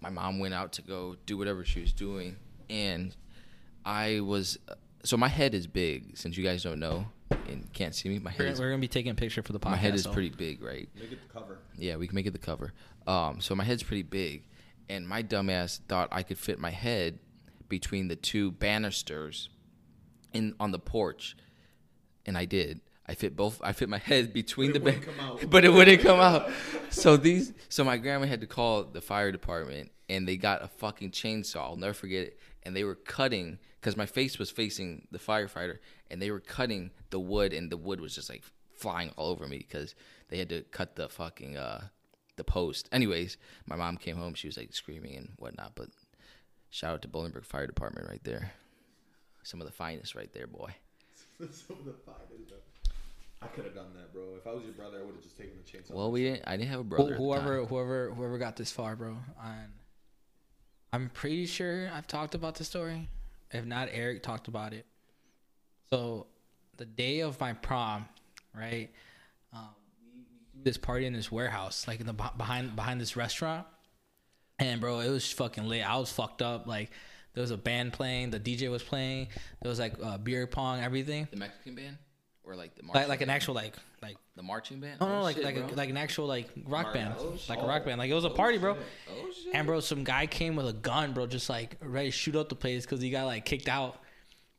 my 0.00 0.10
mom 0.10 0.38
went 0.38 0.52
out 0.54 0.72
to 0.74 0.82
go 0.82 1.16
do 1.24 1.38
whatever 1.38 1.64
she 1.64 1.80
was 1.80 1.92
doing, 1.92 2.36
and 2.70 3.14
I 3.84 4.20
was. 4.20 4.58
So 5.04 5.16
my 5.16 5.28
head 5.28 5.54
is 5.54 5.66
big. 5.66 6.16
Since 6.16 6.36
you 6.36 6.44
guys 6.44 6.62
don't 6.62 6.80
know 6.80 7.06
and 7.48 7.72
can't 7.72 7.94
see 7.94 8.08
me, 8.08 8.18
my 8.18 8.32
We're, 8.38 8.46
head 8.46 8.52
is, 8.54 8.60
we're 8.60 8.70
gonna 8.70 8.80
be 8.80 8.88
taking 8.88 9.12
a 9.12 9.14
picture 9.14 9.42
for 9.42 9.52
the 9.52 9.60
podcast. 9.60 9.70
my 9.70 9.76
head 9.76 9.94
is 9.94 10.02
so- 10.02 10.12
pretty 10.12 10.30
big, 10.30 10.62
right? 10.62 10.88
Make 10.94 11.12
it 11.12 11.18
the 11.26 11.32
cover. 11.32 11.58
Yeah, 11.78 11.96
we 11.96 12.06
can 12.08 12.14
make 12.16 12.26
it 12.26 12.32
the 12.32 12.38
cover. 12.38 12.72
Um, 13.06 13.40
so 13.40 13.54
my 13.54 13.62
head's 13.64 13.82
pretty 13.84 14.02
big, 14.02 14.44
and 14.88 15.06
my 15.08 15.22
dumbass 15.22 15.78
thought 15.88 16.08
I 16.10 16.22
could 16.24 16.38
fit 16.38 16.58
my 16.58 16.70
head 16.70 17.18
between 17.68 18.08
the 18.08 18.16
two 18.16 18.50
banisters 18.52 19.48
in 20.32 20.54
on 20.58 20.72
the 20.72 20.78
porch, 20.78 21.36
and 22.26 22.36
I 22.36 22.44
did. 22.44 22.80
I 23.08 23.14
fit 23.14 23.36
both. 23.36 23.60
I 23.62 23.72
fit 23.72 23.88
my 23.88 23.98
head 24.04 24.32
between 24.32 24.72
the, 24.72 24.80
wouldn't 24.80 25.04
ba- 25.06 25.12
come 25.12 25.20
out. 25.20 25.44
but 25.50 25.64
it 25.64 25.72
wouldn't 25.72 26.00
come 26.02 26.18
out. 26.18 26.50
So 26.90 27.16
these, 27.16 27.52
so 27.68 27.84
my 27.84 27.96
grandma 27.96 28.26
had 28.26 28.40
to 28.40 28.46
call 28.48 28.82
the 28.84 29.00
fire 29.00 29.30
department, 29.30 29.92
and 30.08 30.26
they 30.26 30.36
got 30.36 30.62
a 30.62 30.68
fucking 30.68 31.10
chainsaw. 31.10 31.62
I'll 31.62 31.76
never 31.76 31.94
forget 31.94 32.24
it. 32.26 32.38
And 32.64 32.74
they 32.76 32.84
were 32.84 32.94
cutting 32.96 33.58
because 33.80 33.96
my 33.96 34.06
face 34.06 34.38
was 34.38 34.50
facing 34.50 35.06
the 35.10 35.18
firefighter, 35.18 35.78
and 36.10 36.20
they 36.20 36.30
were 36.30 36.40
cutting 36.40 36.90
the 37.10 37.20
wood, 37.20 37.52
and 37.52 37.70
the 37.70 37.76
wood 37.76 38.00
was 38.00 38.14
just 38.14 38.28
like 38.28 38.42
flying 38.76 39.10
all 39.16 39.30
over 39.30 39.46
me 39.48 39.58
because 39.58 39.94
they 40.28 40.38
had 40.38 40.48
to 40.50 40.62
cut 40.70 40.96
the 40.96 41.08
fucking 41.08 41.56
uh 41.56 41.84
the 42.36 42.44
post. 42.44 42.88
Anyways, 42.92 43.36
my 43.66 43.76
mom 43.76 43.96
came 43.96 44.16
home. 44.16 44.34
She 44.34 44.48
was 44.48 44.56
like 44.58 44.74
screaming 44.74 45.16
and 45.16 45.28
whatnot. 45.38 45.72
But 45.74 45.88
shout 46.70 46.92
out 46.94 47.02
to 47.02 47.08
Bolingbrook 47.08 47.44
Fire 47.46 47.66
Department 47.66 48.08
right 48.08 48.22
there. 48.24 48.52
Some 49.42 49.60
of 49.60 49.66
the 49.66 49.72
finest 49.72 50.14
right 50.14 50.30
there, 50.32 50.46
boy. 50.46 50.74
Some 51.50 51.76
of 51.78 51.84
the 51.84 51.92
finest, 52.04 52.48
bro. 52.48 52.58
I 53.42 53.46
could 53.48 53.64
have 53.64 53.74
done 53.74 53.92
that, 53.94 54.12
bro. 54.12 54.22
If 54.36 54.46
I 54.46 54.52
was 54.52 54.64
your 54.64 54.72
brother, 54.72 54.98
I 54.98 55.04
would 55.04 55.14
have 55.14 55.22
just 55.22 55.38
taken 55.38 55.52
the 55.64 55.70
chainsaw. 55.70 55.94
Well, 55.94 56.10
we 56.10 56.24
didn't. 56.24 56.42
I 56.46 56.56
didn't 56.56 56.70
have 56.70 56.80
a 56.80 56.82
Wh- 56.82 56.88
brother. 56.88 57.12
at 57.12 57.18
the 57.18 57.22
whoever 57.24 57.58
time. 57.60 57.66
whoever 57.68 58.10
whoever 58.14 58.38
got 58.38 58.56
this 58.56 58.72
far, 58.72 58.96
bro. 58.96 59.16
And 59.44 59.72
I'm 60.92 61.10
pretty 61.10 61.46
sure 61.46 61.90
I've 61.92 62.06
talked 62.06 62.34
about 62.34 62.54
the 62.54 62.64
story. 62.64 63.08
If 63.50 63.64
not, 63.64 63.88
Eric 63.92 64.22
talked 64.22 64.48
about 64.48 64.72
it. 64.72 64.86
So, 65.90 66.26
the 66.76 66.84
day 66.84 67.20
of 67.20 67.38
my 67.40 67.52
prom, 67.52 68.06
right? 68.54 68.90
Um, 69.52 69.68
this 70.62 70.76
party 70.76 71.06
in 71.06 71.12
this 71.12 71.30
warehouse, 71.30 71.86
like 71.86 72.00
in 72.00 72.06
the 72.06 72.12
behind 72.12 72.74
behind 72.76 73.00
this 73.00 73.16
restaurant. 73.16 73.66
And 74.58 74.80
bro, 74.80 75.00
it 75.00 75.10
was 75.10 75.30
fucking 75.30 75.64
lit. 75.64 75.88
I 75.88 75.96
was 75.96 76.10
fucked 76.10 76.42
up. 76.42 76.66
Like 76.66 76.90
there 77.34 77.42
was 77.42 77.50
a 77.50 77.56
band 77.56 77.92
playing, 77.92 78.30
the 78.30 78.40
DJ 78.40 78.70
was 78.70 78.82
playing. 78.82 79.28
There 79.62 79.68
was 79.68 79.78
like 79.78 79.94
uh, 80.02 80.18
beer 80.18 80.46
pong, 80.46 80.80
everything. 80.80 81.28
the 81.30 81.36
Mexican 81.36 81.74
band, 81.74 81.98
or 82.46 82.54
like 82.56 82.74
the 82.74 82.82
Like 82.82 82.94
marching 82.94 83.08
like 83.08 83.20
an 83.20 83.26
band? 83.28 83.36
actual 83.36 83.54
like 83.54 83.74
like 84.02 84.16
the 84.36 84.42
marching 84.42 84.80
band. 84.80 85.00
no 85.00 85.08
no 85.08 85.18
Oh, 85.18 85.22
like 85.22 85.36
shit, 85.36 85.44
like 85.44 85.56
a, 85.56 85.74
like 85.74 85.90
an 85.90 85.96
actual 85.96 86.26
like 86.26 86.48
rock 86.66 86.92
band, 86.94 87.14
Oh, 87.18 87.34
like 87.48 87.60
a 87.60 87.66
rock 87.66 87.82
oh. 87.82 87.86
band. 87.86 87.98
Like 87.98 88.10
it 88.10 88.14
was 88.14 88.24
a 88.24 88.30
oh, 88.30 88.34
party, 88.34 88.58
bro. 88.58 88.76
Oh 89.10 89.32
shit. 89.32 89.54
And 89.54 89.66
bro, 89.66 89.80
some 89.80 90.04
guy 90.04 90.26
came 90.26 90.56
with 90.56 90.68
a 90.68 90.72
gun, 90.72 91.12
bro, 91.12 91.26
just 91.26 91.50
like 91.50 91.76
ready 91.80 92.08
to 92.08 92.12
shoot 92.12 92.36
up 92.36 92.48
the 92.48 92.54
place 92.54 92.84
because 92.84 93.00
he 93.00 93.10
got 93.10 93.26
like 93.26 93.44
kicked 93.44 93.68
out. 93.68 93.98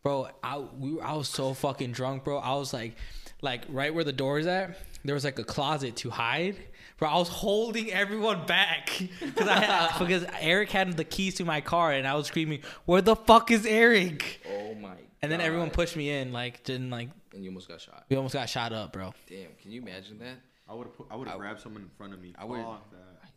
Bro, 0.03 0.29
I 0.43 0.57
we 0.57 0.93
were, 0.93 1.03
I 1.03 1.13
was 1.13 1.29
so 1.29 1.53
fucking 1.53 1.91
drunk, 1.93 2.23
bro. 2.23 2.37
I 2.37 2.55
was 2.55 2.73
like, 2.73 2.95
like 3.41 3.63
right 3.69 3.93
where 3.93 4.03
the 4.03 4.13
door 4.13 4.39
is 4.39 4.47
at, 4.47 4.77
there 5.05 5.15
was 5.15 5.23
like 5.23 5.39
a 5.39 5.43
closet 5.43 5.95
to 5.97 6.09
hide. 6.09 6.57
Bro, 6.97 7.09
I 7.09 7.17
was 7.17 7.29
holding 7.29 7.91
everyone 7.91 8.45
back 8.47 8.89
because 9.19 9.47
I 9.47 9.59
had, 9.59 9.99
because 9.99 10.25
Eric 10.39 10.71
had 10.71 10.97
the 10.97 11.03
keys 11.03 11.35
to 11.35 11.45
my 11.45 11.61
car, 11.61 11.91
and 11.91 12.07
I 12.07 12.15
was 12.15 12.27
screaming, 12.27 12.61
"Where 12.85 13.01
the 13.01 13.15
fuck 13.15 13.51
is 13.51 13.65
Eric?" 13.65 14.41
oh 14.49 14.75
my. 14.75 14.95
And 15.21 15.31
then 15.31 15.41
everyone 15.41 15.71
pushed 15.71 15.95
me 15.95 16.09
in, 16.11 16.31
like 16.31 16.63
didn't 16.63 16.89
like 16.91 17.09
And 17.37 17.45
you 17.45 17.51
almost 17.51 17.67
got 17.67 17.79
shot. 17.79 18.03
we 18.09 18.15
almost 18.15 18.33
got 18.33 18.49
shot 18.49 18.73
up, 18.73 18.91
bro. 18.93 19.13
Damn. 19.29 19.53
Can 19.61 19.71
you 19.71 19.79
imagine 19.81 20.17
that? 20.19 20.37
I 20.67 20.73
would 20.73 20.87
have. 20.87 20.95
I 21.11 21.15
would 21.15 21.27
I- 21.27 21.31
have 21.31 21.39
grabbed 21.39 21.61
someone 21.61 21.83
in 21.83 21.89
front 21.97 22.13
of 22.13 22.19
me. 22.21 22.33
I 22.37 22.43
would- 22.45 22.59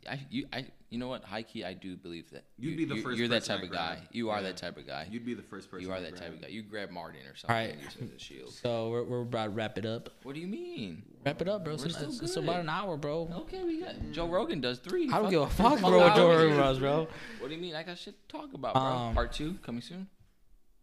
I 0.08 0.18
you 0.30 0.46
I 0.50 0.64
you 0.88 0.98
know 0.98 1.08
what? 1.08 1.22
High 1.22 1.42
key, 1.42 1.62
I 1.62 1.74
do 1.74 1.94
believe 1.94 2.30
that. 2.30 2.44
You'd 2.58 2.70
you, 2.70 2.76
be 2.78 2.84
the 2.86 2.94
you- 2.94 3.02
first 3.02 3.18
You're 3.18 3.28
that 3.28 3.44
type 3.44 3.60
I 3.60 3.64
of 3.64 3.70
guy. 3.70 3.94
grab. 3.96 4.08
You 4.12 4.30
are 4.30 4.38
Yeah. 4.38 4.44
that 4.44 4.56
type 4.56 4.78
of 4.78 4.86
guy. 4.86 5.06
You'd 5.10 5.26
be 5.26 5.34
the 5.34 5.42
first 5.42 5.70
person. 5.70 5.86
You 5.86 5.92
are 5.92 5.98
I 5.98 6.00
that 6.00 6.16
type 6.16 6.32
of 6.32 6.40
guy. 6.40 6.48
You 6.48 6.62
grab 6.62 6.88
Martin 6.90 7.20
or 7.26 7.36
something 7.36 7.54
Alright. 7.54 7.74
and 7.74 7.82
use 7.82 7.96
it 7.96 8.02
as 8.04 8.10
a 8.12 8.18
shield. 8.18 8.50
So 8.62 8.88
we're 8.88 9.04
we're 9.04 9.20
about 9.20 9.44
to 9.44 9.50
wrap 9.50 9.76
it 9.76 9.84
up. 9.84 10.08
What 10.22 10.34
do 10.34 10.40
you 10.40 10.46
mean? 10.46 11.02
Wrap 11.26 11.42
it 11.42 11.48
up, 11.50 11.64
bro. 11.64 11.76
We're 11.76 11.84
It's, 11.84 11.94
still 11.96 12.08
it's, 12.08 12.22
it's 12.22 12.36
about 12.36 12.60
an 12.60 12.70
hour, 12.70 12.96
bro. 12.96 13.28
Okay, 13.42 13.62
we 13.62 13.82
got 13.82 13.94
Joe 14.12 14.26
Rogan 14.26 14.62
does 14.62 14.78
three. 14.78 15.10
I 15.12 15.20
don't 15.20 15.28
give 15.28 15.42
a 15.42 15.46
fuck, 15.50 15.78
fuck 15.78 15.90
bro. 15.90 15.98
What 15.98 16.16
Joe 16.16 16.28
Rogan 16.30 16.54
here. 16.56 16.80
bro. 16.80 17.08
What 17.40 17.48
do 17.48 17.54
you 17.54 17.60
mean? 17.60 17.74
I 17.74 17.82
got 17.82 17.98
shit 17.98 18.14
to 18.26 18.36
talk 18.38 18.54
about, 18.54 18.72
bro. 18.72 18.82
Um, 18.82 19.14
Part 19.14 19.32
two 19.34 19.58
coming 19.62 19.82
soon. 19.82 20.08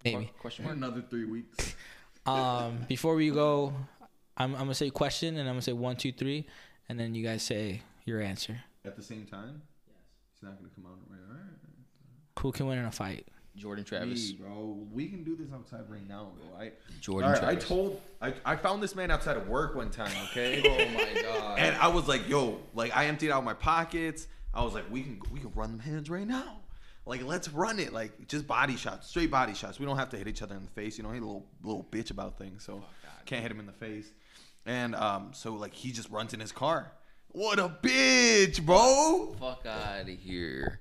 Maybe. 0.06 0.32
Question 0.40 0.66
mark. 0.66 0.78
another 0.78 1.02
three 1.02 1.26
weeks. 1.26 1.76
Um, 2.28 2.86
before 2.88 3.16
we 3.16 3.30
go, 3.30 3.74
I'm, 4.36 4.54
I'm 4.54 4.62
gonna 4.62 4.74
say 4.74 4.90
question 4.90 5.38
and 5.38 5.48
I'm 5.48 5.56
gonna 5.56 5.62
say 5.62 5.74
one, 5.74 5.96
two, 5.96 6.12
three, 6.12 6.46
and 6.90 7.00
then 7.00 7.16
you 7.16 7.24
guys 7.26 7.44
say 7.44 7.82
your 8.06 8.22
answer. 8.22 8.60
At 8.86 8.96
the 8.96 9.04
same 9.04 9.26
time. 9.26 9.62
Yes. 9.88 9.96
He's 10.34 10.44
not 10.44 10.58
gonna 10.58 10.70
come 10.76 10.86
out 10.86 10.98
right. 11.10 11.20
All 11.30 11.36
right. 11.36 12.40
Who 12.40 12.52
can 12.52 12.68
win 12.68 12.78
in 12.78 12.86
a 12.86 12.92
fight? 12.92 13.28
Jordan 13.56 13.84
Travis. 13.84 14.34
Me, 14.34 14.38
bro. 14.40 14.78
We 14.94 15.08
can 15.08 15.24
do 15.24 15.36
this 15.36 15.48
outside 15.52 15.90
right 15.90 16.08
now, 16.08 16.28
bro. 16.36 16.62
I, 16.62 16.72
Jordan 17.02 17.30
all 17.32 17.36
right, 17.36 17.44
I 17.44 17.56
told. 17.56 18.00
I, 18.22 18.34
I 18.46 18.56
found 18.56 18.84
this 18.84 18.96
man 18.96 19.10
outside 19.10 19.36
of 19.36 19.48
work 19.48 19.76
one 19.76 19.90
time. 19.90 20.12
Okay. 20.32 20.62
oh 20.64 20.94
my 20.94 21.22
god. 21.22 21.60
And 21.60 21.76
I 21.78 21.88
was 21.88 22.08
like, 22.08 22.30
yo, 22.30 22.60
like 22.76 22.96
I 22.96 23.08
emptied 23.08 23.32
out 23.32 23.44
my 23.44 23.56
pockets. 23.56 24.28
I 24.54 24.64
was 24.64 24.74
like, 24.74 24.90
we 24.92 25.02
can 25.02 25.22
we 25.32 25.40
can 25.40 25.52
run 25.54 25.72
them 25.72 25.80
hands 25.80 26.10
right 26.10 26.28
now. 26.28 26.60
Like 27.08 27.24
let's 27.24 27.50
run 27.50 27.80
it. 27.80 27.94
Like 27.94 28.28
just 28.28 28.46
body 28.48 28.76
shots, 28.76 29.08
straight 29.08 29.32
body 29.32 29.54
shots. 29.54 29.80
We 29.80 29.86
don't 29.86 29.98
have 29.98 30.10
to 30.10 30.18
hit 30.18 30.28
each 30.28 30.42
other 30.42 30.56
in 30.56 30.64
the 30.64 30.72
face. 30.72 30.98
You 30.98 31.04
know, 31.04 31.12
he's 31.12 31.22
a 31.22 31.26
little 31.26 31.46
little 31.64 31.88
bitch 31.90 32.12
about 32.12 32.38
things, 32.38 32.64
so 32.64 32.84
can't 33.26 33.42
hit 33.42 33.52
him 33.52 33.60
in 33.60 33.66
the 33.66 33.72
face. 33.74 34.12
And 34.66 34.96
um, 34.96 35.32
so 35.34 35.54
like 35.54 35.74
he 35.74 35.92
just 35.92 36.10
runs 36.10 36.34
in 36.34 36.40
his 36.40 36.52
car. 36.52 36.92
What 37.30 37.60
a 37.60 37.70
bitch, 37.70 38.66
bro. 38.66 39.36
fuck 39.40 39.66
out 39.66 40.02
of 40.02 40.08
here. 40.08 40.80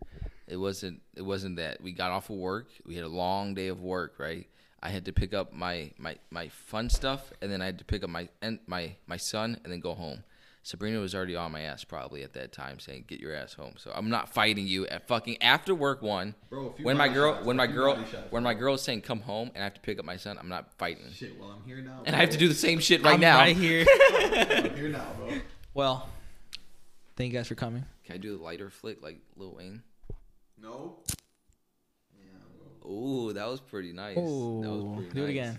It 0.48 0.56
wasn't. 0.56 1.02
It 1.14 1.22
wasn't 1.22 1.56
that. 1.56 1.80
We 1.80 1.92
got 1.92 2.12
off 2.12 2.30
of 2.30 2.36
work. 2.36 2.68
We 2.84 2.94
had 2.94 3.04
a 3.04 3.08
long 3.08 3.54
day 3.54 3.68
of 3.68 3.80
work, 3.80 4.14
right? 4.18 4.46
I 4.82 4.90
had 4.90 5.04
to 5.06 5.12
pick 5.12 5.34
up 5.34 5.52
my 5.52 5.90
my 5.98 6.16
my 6.30 6.48
fun 6.48 6.88
stuff, 6.88 7.32
and 7.42 7.50
then 7.50 7.60
I 7.60 7.66
had 7.66 7.78
to 7.78 7.84
pick 7.84 8.04
up 8.04 8.10
my 8.10 8.28
and 8.40 8.60
my 8.66 8.94
my 9.06 9.16
son, 9.16 9.58
and 9.64 9.72
then 9.72 9.80
go 9.80 9.94
home. 9.94 10.22
Sabrina 10.66 10.98
was 10.98 11.14
already 11.14 11.36
on 11.36 11.52
my 11.52 11.60
ass 11.60 11.84
probably 11.84 12.24
at 12.24 12.32
that 12.32 12.50
time, 12.50 12.80
saying, 12.80 13.04
"Get 13.06 13.20
your 13.20 13.32
ass 13.32 13.52
home." 13.52 13.74
So 13.76 13.92
I'm 13.94 14.10
not 14.10 14.28
fighting 14.34 14.66
you 14.66 14.84
at 14.88 15.06
fucking 15.06 15.40
after 15.40 15.76
work 15.76 16.02
one. 16.02 16.34
Bro, 16.50 16.74
when 16.82 16.96
my 16.96 17.06
girl, 17.06 17.34
shots, 17.34 17.46
when 17.46 17.56
my 17.56 17.68
girl, 17.68 17.94
shots, 18.04 18.32
when 18.32 18.42
my 18.42 18.52
girl's 18.52 18.82
saying, 18.82 19.02
"Come 19.02 19.20
home," 19.20 19.52
and 19.54 19.62
I 19.62 19.64
have 19.66 19.74
to 19.74 19.80
pick 19.80 20.00
up 20.00 20.04
my 20.04 20.16
son, 20.16 20.38
I'm 20.40 20.48
not 20.48 20.72
fighting. 20.76 21.04
Shit, 21.12 21.38
well 21.38 21.50
I'm 21.50 21.62
here 21.64 21.80
now. 21.82 22.02
And 22.04 22.16
I 22.16 22.18
have 22.18 22.30
to 22.30 22.36
do 22.36 22.48
the 22.48 22.54
same 22.54 22.80
shit 22.80 23.04
right 23.04 23.14
I'm 23.14 23.20
now. 23.20 23.38
right 23.38 23.56
here. 23.56 23.86
I'm 24.10 24.74
here 24.74 24.88
now, 24.88 25.06
bro. 25.16 25.34
well, 25.72 26.08
thank 27.14 27.32
you 27.32 27.38
guys 27.38 27.46
for 27.46 27.54
coming. 27.54 27.84
Can 28.04 28.16
I 28.16 28.18
do 28.18 28.36
the 28.36 28.42
lighter 28.42 28.68
flick 28.68 29.00
like 29.04 29.20
Lil 29.36 29.54
Wayne? 29.54 29.84
No. 30.60 30.96
Yeah, 32.18 32.24
bro. 32.82 32.90
Ooh, 32.90 33.32
that 33.34 33.46
was 33.46 33.60
pretty 33.60 33.92
nice. 33.92 34.16
that 34.16 34.20
was 34.20 34.96
pretty 34.96 35.14
do 35.14 35.24
it 35.26 35.30
again. 35.30 35.58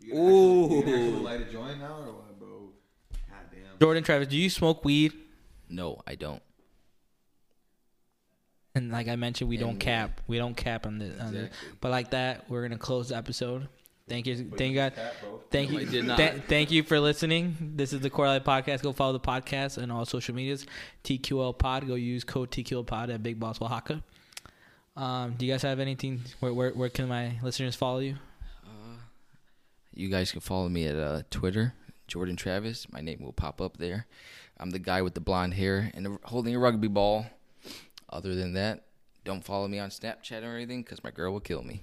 You 0.00 0.12
gonna 0.12 0.24
actually, 0.26 0.76
you 0.76 0.78
actually 0.80 1.10
light 1.22 1.40
a 1.40 1.44
joint 1.44 1.80
now 1.80 1.96
or 2.00 2.12
what, 2.12 2.12
bro? 2.12 2.12
God 2.12 2.26
damn. 2.26 2.27
Jordan 3.80 4.02
Travis, 4.04 4.28
do 4.28 4.36
you 4.36 4.50
smoke 4.50 4.84
weed? 4.84 5.12
No, 5.68 6.00
I 6.06 6.14
don't. 6.14 6.42
And 8.74 8.90
like 8.92 9.08
I 9.08 9.16
mentioned, 9.16 9.48
we 9.48 9.56
And 9.56 9.62
don't 9.64 9.72
what? 9.74 9.80
cap. 9.80 10.20
We 10.26 10.38
don't 10.38 10.56
cap 10.56 10.86
on 10.86 10.98
the. 10.98 11.06
On 11.22 11.32
the 11.32 11.44
Exactly. 11.46 11.68
but 11.80 11.90
like 11.90 12.10
that, 12.10 12.48
we're 12.48 12.62
gonna 12.62 12.78
close 12.78 13.08
the 13.08 13.16
episode. 13.16 13.68
Thank 14.08 14.26
you, 14.26 14.36
thank 14.56 14.70
you 14.72 14.76
guys. 14.76 14.92
Cat. 14.94 15.14
Thank 15.50 15.70
No, 15.70 15.78
you. 15.80 15.86
I 15.86 15.90
did 15.90 16.04
not. 16.06 16.16
Th- 16.16 16.42
thank 16.48 16.70
you 16.70 16.82
for 16.82 16.98
listening. 16.98 17.72
This 17.76 17.92
is 17.92 18.00
the 18.00 18.08
Core 18.08 18.26
Life 18.26 18.44
Podcast. 18.44 18.82
Go 18.82 18.92
follow 18.92 19.12
the 19.12 19.20
podcast 19.20 19.76
and 19.76 19.92
all 19.92 20.06
social 20.06 20.34
medias. 20.34 20.64
TQL 21.04 21.56
Pod. 21.58 21.86
Go 21.86 21.94
use 21.94 22.24
code 22.24 22.50
TQL 22.50 22.86
Pod 22.86 23.10
at 23.10 23.22
Big 23.22 23.38
Boss 23.38 23.60
Oaxaca. 23.60 24.02
Um, 24.96 25.34
do 25.36 25.44
you 25.44 25.52
guys 25.52 25.62
have 25.62 25.78
anything? 25.78 26.22
Where, 26.40 26.54
where 26.54 26.70
where 26.70 26.88
can 26.88 27.06
my 27.08 27.38
listeners 27.42 27.74
follow 27.76 27.98
you? 27.98 28.16
You 29.94 30.08
guys 30.08 30.30
can 30.32 30.40
follow 30.40 30.68
me 30.68 30.86
at 30.86 30.94
uh, 30.96 31.22
Twitter, 31.30 31.74
Jordan 32.08 32.36
Travis. 32.36 32.90
My 32.90 33.00
name 33.00 33.18
will 33.22 33.32
pop 33.32 33.60
up 33.60 33.76
there. 33.76 34.06
I'm 34.58 34.70
the 34.70 34.78
guy 34.78 35.02
with 35.02 35.14
the 35.14 35.20
blonde 35.20 35.54
hair 35.54 35.90
and 35.94 36.18
holding 36.24 36.56
a 36.56 36.58
rugby 36.58 36.88
ball. 36.88 37.26
Other 38.10 38.34
than 38.34 38.54
that, 38.54 38.86
don't 39.24 39.44
follow 39.44 39.68
me 39.68 39.78
on 39.78 39.90
Snapchat 39.90 40.42
or 40.42 40.56
anything 40.56 40.82
because 40.82 41.04
my 41.04 41.10
girl 41.10 41.32
will 41.32 41.40
kill 41.40 41.62
me. 41.62 41.82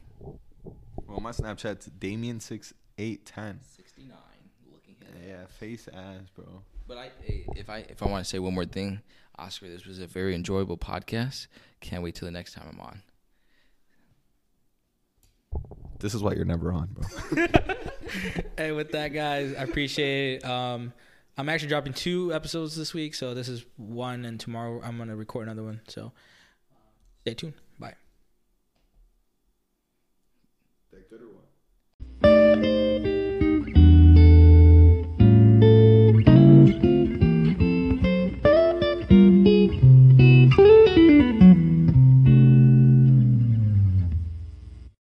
Well, 1.07 1.21
my 1.21 1.31
Snapchat's 1.31 1.85
Damian 1.85 2.39
six 2.39 2.73
eight 2.97 3.25
ten. 3.25 3.59
69, 3.75 4.17
looking 4.71 4.95
at 5.01 5.27
Yeah, 5.27 5.45
face 5.47 5.87
ass, 5.93 6.29
bro. 6.35 6.63
But 6.87 6.97
I, 6.97 7.05
eh, 7.27 7.43
if 7.55 7.69
I, 7.69 7.85
if 7.89 8.01
I 8.03 8.07
want 8.07 8.25
to 8.25 8.29
say 8.29 8.39
one 8.39 8.53
more 8.55 8.65
thing, 8.65 9.01
Oscar, 9.37 9.67
this 9.69 9.85
was 9.85 9.99
a 9.99 10.07
very 10.07 10.35
enjoyable 10.35 10.77
podcast. 10.77 11.47
Can't 11.81 12.03
wait 12.03 12.15
till 12.15 12.25
the 12.25 12.31
next 12.31 12.53
time 12.53 12.65
I'm 12.71 12.79
on. 12.79 13.01
This 15.99 16.13
is 16.13 16.21
why 16.21 16.33
you're 16.33 16.45
never 16.45 16.71
on, 16.71 16.89
bro. 16.91 17.47
hey, 18.57 18.71
with 18.71 18.91
that, 18.91 19.09
guys, 19.09 19.55
I 19.57 19.63
appreciate 19.63 20.43
it. 20.43 20.45
Um, 20.45 20.93
I'm 21.37 21.49
actually 21.49 21.69
dropping 21.69 21.93
two 21.93 22.33
episodes 22.33 22.75
this 22.75 22.93
week, 22.93 23.15
so 23.15 23.33
this 23.33 23.47
is 23.47 23.65
one, 23.77 24.25
and 24.25 24.39
tomorrow 24.39 24.81
I'm 24.83 24.97
gonna 24.97 25.15
record 25.15 25.47
another 25.47 25.63
one. 25.63 25.81
So 25.87 26.11
stay 27.21 27.33
tuned. 27.33 27.53
Bye. 27.79 27.95
Good 31.09 31.21
or 31.21 31.27
what? 33.01 33.14